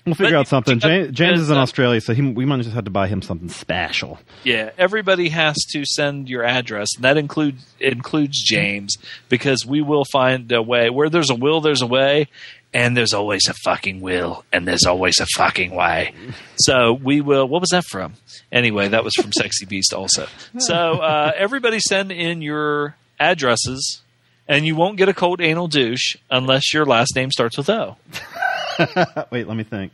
We'll 0.06 0.16
figure 0.16 0.32
But- 0.32 0.40
out 0.40 0.48
something. 0.48 0.80
James, 0.80 1.12
James 1.12 1.40
is 1.42 1.50
in 1.52 1.58
uh, 1.58 1.62
Australia, 1.62 2.02
so 2.02 2.14
he, 2.14 2.22
we 2.24 2.46
might 2.46 2.58
just 2.62 2.72
have 2.72 2.86
to 2.86 2.92
buy 2.92 3.08
him 3.08 3.22
something 3.22 3.50
special. 3.50 4.20
Yeah, 4.44 4.72
everybody 4.78 5.30
has 5.30 5.56
to 5.74 5.86
send 5.86 6.28
your 6.28 6.44
address, 6.44 6.90
and 6.96 7.04
that 7.04 7.18
includes 7.18 7.64
includes 7.80 8.42
James 8.44 8.98
because 9.30 9.66
we 9.66 9.82
will 9.82 10.06
find 10.12 10.52
a 10.52 10.62
way. 10.62 10.90
Where 10.90 11.10
there's 11.10 11.30
a 11.30 11.36
will, 11.36 11.62
there's 11.62 11.82
a 11.84 11.88
way, 11.88 12.30
and 12.74 12.98
there's 12.98 13.14
always 13.14 13.44
a 13.48 13.54
fucking 13.64 14.02
will, 14.02 14.44
and 14.52 14.68
there's 14.68 14.86
always 14.86 15.20
a 15.20 15.26
fucking 15.36 15.72
way. 15.76 16.14
So 16.58 16.94
we 16.94 17.22
will. 17.22 17.48
What 17.48 17.60
was 17.62 17.70
that 17.72 17.86
from? 17.86 18.14
Anyway, 18.52 18.88
that 18.90 19.04
was 19.04 19.16
from 19.16 19.32
Sexy 19.34 19.66
Beast 19.66 19.94
also. 19.96 20.28
So 20.60 20.76
uh, 20.76 21.32
everybody 21.36 21.80
send 21.80 22.12
in 22.12 22.42
your 22.44 22.96
addresses, 23.20 24.02
and 24.48 24.64
you 24.66 24.76
won't 24.76 24.98
get 24.98 25.10
a 25.10 25.14
cold 25.14 25.42
anal 25.42 25.68
douche 25.68 26.18
unless 26.30 26.72
your 26.72 26.86
last 26.86 27.16
name 27.16 27.32
starts 27.32 27.58
with 27.58 27.68
O. 27.70 27.98
Wait, 29.32 29.48
let 29.48 29.58
me 29.58 29.64
think. 29.64 29.92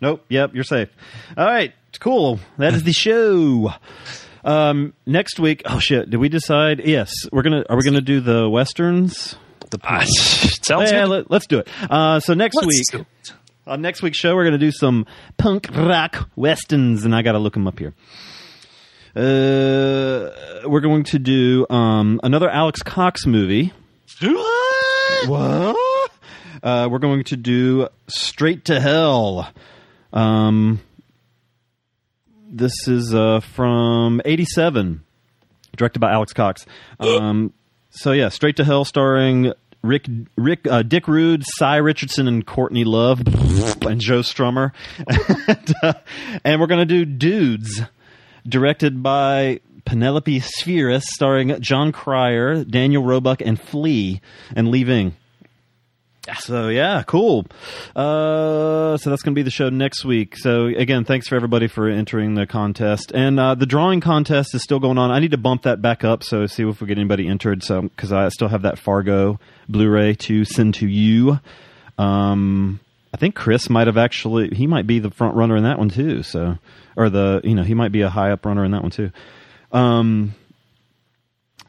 Nope. 0.00 0.24
Yep, 0.28 0.54
you're 0.54 0.64
safe. 0.64 0.88
All 1.36 1.46
right, 1.46 1.72
cool. 2.00 2.38
That 2.58 2.74
is 2.74 2.82
the 2.82 2.92
show. 2.92 3.72
Um, 4.44 4.92
next 5.06 5.40
week. 5.40 5.62
Oh 5.64 5.78
shit! 5.78 6.10
Did 6.10 6.18
we 6.18 6.28
decide? 6.28 6.82
Yes, 6.84 7.10
we're 7.32 7.42
gonna. 7.42 7.64
Are 7.68 7.76
we 7.76 7.82
gonna 7.82 8.00
do 8.00 8.20
the 8.20 8.48
westerns? 8.48 9.36
The 9.70 9.78
sounds 10.62 10.92
yeah, 10.92 11.06
good. 11.06 11.26
Let, 11.30 11.42
us 11.42 11.46
do 11.46 11.58
it. 11.60 11.68
Uh, 11.90 12.20
so 12.20 12.34
next 12.34 12.56
Let's 12.56 12.66
week, 12.92 13.06
on 13.66 13.80
next 13.80 14.02
week's 14.02 14.18
show, 14.18 14.34
we're 14.34 14.44
gonna 14.44 14.58
do 14.58 14.72
some 14.72 15.06
punk 15.38 15.68
rock 15.74 16.28
westerns, 16.36 17.04
and 17.04 17.14
I 17.14 17.22
gotta 17.22 17.38
look 17.38 17.54
them 17.54 17.66
up 17.66 17.78
here. 17.78 17.94
Uh, 19.16 20.30
we're 20.66 20.80
going 20.80 21.04
to 21.04 21.18
do 21.18 21.66
um, 21.70 22.20
another 22.22 22.50
Alex 22.50 22.82
Cox 22.82 23.26
movie. 23.26 23.72
What? 25.26 25.76
Uh, 26.64 26.88
we're 26.90 26.98
going 26.98 27.22
to 27.24 27.36
do 27.36 27.88
Straight 28.08 28.64
to 28.64 28.80
Hell. 28.80 29.52
Um, 30.14 30.80
this 32.50 32.72
is 32.88 33.14
uh, 33.14 33.40
from 33.40 34.22
'87, 34.24 35.04
directed 35.76 35.98
by 35.98 36.12
Alex 36.12 36.32
Cox. 36.32 36.64
Um, 36.98 37.52
so 37.90 38.12
yeah, 38.12 38.30
Straight 38.30 38.56
to 38.56 38.64
Hell, 38.64 38.86
starring 38.86 39.52
Rick, 39.82 40.06
Rick, 40.36 40.66
uh, 40.66 40.82
Dick 40.82 41.06
Rude, 41.06 41.42
Sy 41.56 41.76
Richardson, 41.76 42.26
and 42.26 42.46
Courtney 42.46 42.84
Love, 42.84 43.18
and 43.82 44.00
Joe 44.00 44.20
Strummer. 44.20 44.72
and, 45.48 45.74
uh, 45.82 45.92
and 46.44 46.62
we're 46.62 46.66
gonna 46.66 46.86
do 46.86 47.04
Dudes, 47.04 47.82
directed 48.48 49.02
by 49.02 49.60
Penelope 49.84 50.40
Spheeris, 50.40 51.02
starring 51.02 51.60
Jon 51.60 51.92
Cryer, 51.92 52.64
Daniel 52.64 53.04
Roebuck, 53.04 53.42
and 53.42 53.60
Flea, 53.60 54.22
and 54.56 54.68
Lee 54.68 54.84
Ving. 54.84 55.14
So 56.38 56.68
yeah, 56.68 57.02
cool. 57.06 57.46
Uh, 57.94 58.96
so 58.96 59.10
that's 59.10 59.22
going 59.22 59.34
to 59.34 59.38
be 59.38 59.42
the 59.42 59.50
show 59.50 59.68
next 59.68 60.04
week. 60.04 60.36
So 60.36 60.66
again, 60.66 61.04
thanks 61.04 61.28
for 61.28 61.36
everybody 61.36 61.68
for 61.68 61.88
entering 61.88 62.34
the 62.34 62.46
contest, 62.46 63.12
and 63.14 63.38
uh, 63.38 63.54
the 63.54 63.66
drawing 63.66 64.00
contest 64.00 64.54
is 64.54 64.62
still 64.62 64.80
going 64.80 64.98
on. 64.98 65.10
I 65.10 65.18
need 65.18 65.32
to 65.32 65.38
bump 65.38 65.62
that 65.62 65.82
back 65.82 66.04
up 66.04 66.22
so 66.22 66.46
see 66.46 66.66
if 66.66 66.80
we 66.80 66.86
get 66.86 66.98
anybody 66.98 67.28
entered. 67.28 67.62
So 67.62 67.82
because 67.82 68.12
I 68.12 68.28
still 68.28 68.48
have 68.48 68.62
that 68.62 68.78
Fargo 68.78 69.38
Blu-ray 69.68 70.14
to 70.14 70.44
send 70.44 70.74
to 70.74 70.88
you. 70.88 71.40
Um, 71.98 72.80
I 73.12 73.16
think 73.16 73.34
Chris 73.34 73.70
might 73.70 73.86
have 73.86 73.96
actually 73.96 74.48
he 74.48 74.66
might 74.66 74.86
be 74.86 74.98
the 74.98 75.10
front 75.10 75.36
runner 75.36 75.56
in 75.56 75.64
that 75.64 75.78
one 75.78 75.88
too. 75.88 76.22
So 76.22 76.58
or 76.96 77.10
the 77.10 77.40
you 77.44 77.54
know 77.54 77.62
he 77.62 77.74
might 77.74 77.92
be 77.92 78.00
a 78.00 78.10
high 78.10 78.32
up 78.32 78.44
runner 78.44 78.64
in 78.64 78.72
that 78.72 78.82
one 78.82 78.90
too. 78.90 79.10
Um, 79.72 80.34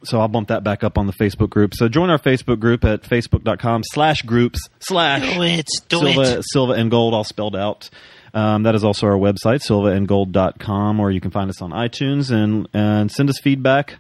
so 0.05 0.19
I'll 0.19 0.27
bump 0.27 0.47
that 0.49 0.63
back 0.63 0.83
up 0.83 0.97
on 0.97 1.07
the 1.07 1.13
Facebook 1.13 1.49
group. 1.49 1.73
So 1.73 1.87
join 1.87 2.09
our 2.09 2.19
Facebook 2.19 2.59
group 2.59 2.83
at 2.85 3.03
facebook.com 3.03 3.83
slash 3.85 4.21
groups 4.23 4.59
slash 4.79 5.33
Do 5.35 5.41
it, 5.41 5.67
do 5.89 5.99
Silva, 5.99 6.39
it. 6.39 6.43
Silva 6.51 6.73
and 6.73 6.89
Gold 6.91 7.13
all 7.13 7.23
spelled 7.23 7.55
out. 7.55 7.89
Um, 8.33 8.63
that 8.63 8.75
is 8.75 8.83
also 8.83 9.07
our 9.07 9.17
website, 9.17 9.65
silvaandgold.com, 9.65 10.99
or 10.99 11.09
you 11.09 11.21
can 11.21 11.31
find 11.31 11.49
us 11.49 11.61
on 11.61 11.71
iTunes 11.71 12.31
and, 12.31 12.67
and 12.73 13.09
send 13.09 13.29
us 13.29 13.39
feedback. 13.39 13.97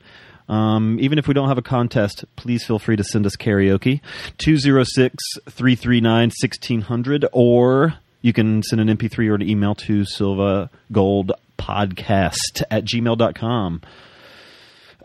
Um, 0.49 0.97
even 0.99 1.17
if 1.17 1.27
we 1.27 1.33
don't 1.33 1.47
have 1.47 1.57
a 1.57 1.63
contest, 1.63 2.25
please 2.35 2.63
feel 2.65 2.77
free 2.77 2.97
to 2.97 3.03
send 3.03 3.25
us 3.25 3.35
karaoke. 3.35 4.01
206 4.37 5.23
339 5.49 6.27
1600, 6.27 7.25
or 7.31 7.95
you 8.21 8.33
can 8.33 8.61
send 8.61 8.81
an 8.81 8.95
MP3 8.97 9.29
or 9.29 9.35
an 9.35 9.41
email 9.41 9.73
to 9.75 10.03
Silva 10.05 10.69
Gold 10.91 11.31
Podcast 11.57 12.61
at 12.69 12.83
gmail.com. 12.85 13.81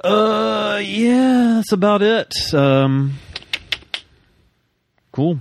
Uh, 0.03 0.81
yeah, 0.83 1.55
that's 1.57 1.73
about 1.73 2.03
it. 2.03 2.33
Um, 2.55 3.15
cool. 5.13 5.41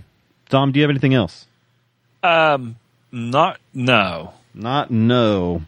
Dom, 0.49 0.71
do 0.71 0.79
you 0.79 0.83
have 0.83 0.89
anything 0.89 1.13
else? 1.13 1.45
Um, 2.23 2.75
not 3.11 3.59
no. 3.73 4.33
Not 4.53 4.91
no. 4.91 5.61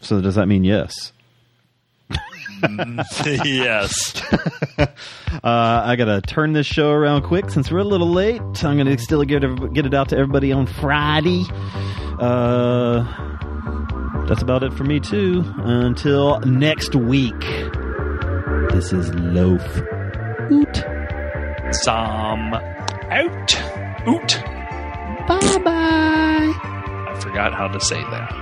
So 0.00 0.20
does 0.20 0.34
that 0.34 0.46
mean 0.46 0.64
yes? 0.64 1.12
yes. 3.24 4.22
uh, 4.78 4.86
I 5.42 5.96
gotta 5.96 6.20
turn 6.20 6.52
this 6.52 6.66
show 6.66 6.90
around 6.90 7.22
quick 7.22 7.50
since 7.50 7.70
we're 7.70 7.78
a 7.78 7.84
little 7.84 8.10
late. 8.10 8.42
I'm 8.64 8.76
gonna 8.76 8.98
still 8.98 9.22
get 9.24 9.44
it, 9.44 9.72
get 9.72 9.86
it 9.86 9.94
out 9.94 10.10
to 10.10 10.16
everybody 10.16 10.52
on 10.52 10.66
Friday. 10.66 11.44
Uh, 12.18 13.04
that's 14.26 14.42
about 14.42 14.62
it 14.62 14.72
for 14.74 14.84
me 14.84 15.00
too. 15.00 15.42
Until 15.56 16.40
next 16.40 16.94
week. 16.94 17.42
This 18.72 18.92
is 18.92 19.12
Loaf. 19.14 19.62
Oot. 20.50 20.84
Some 21.82 22.54
out. 22.54 23.54
Oot. 24.08 24.42
Bye 25.28 25.58
bye. 25.64 26.52
I 27.10 27.20
forgot 27.20 27.54
how 27.54 27.68
to 27.68 27.80
say 27.80 28.02
that. 28.10 28.34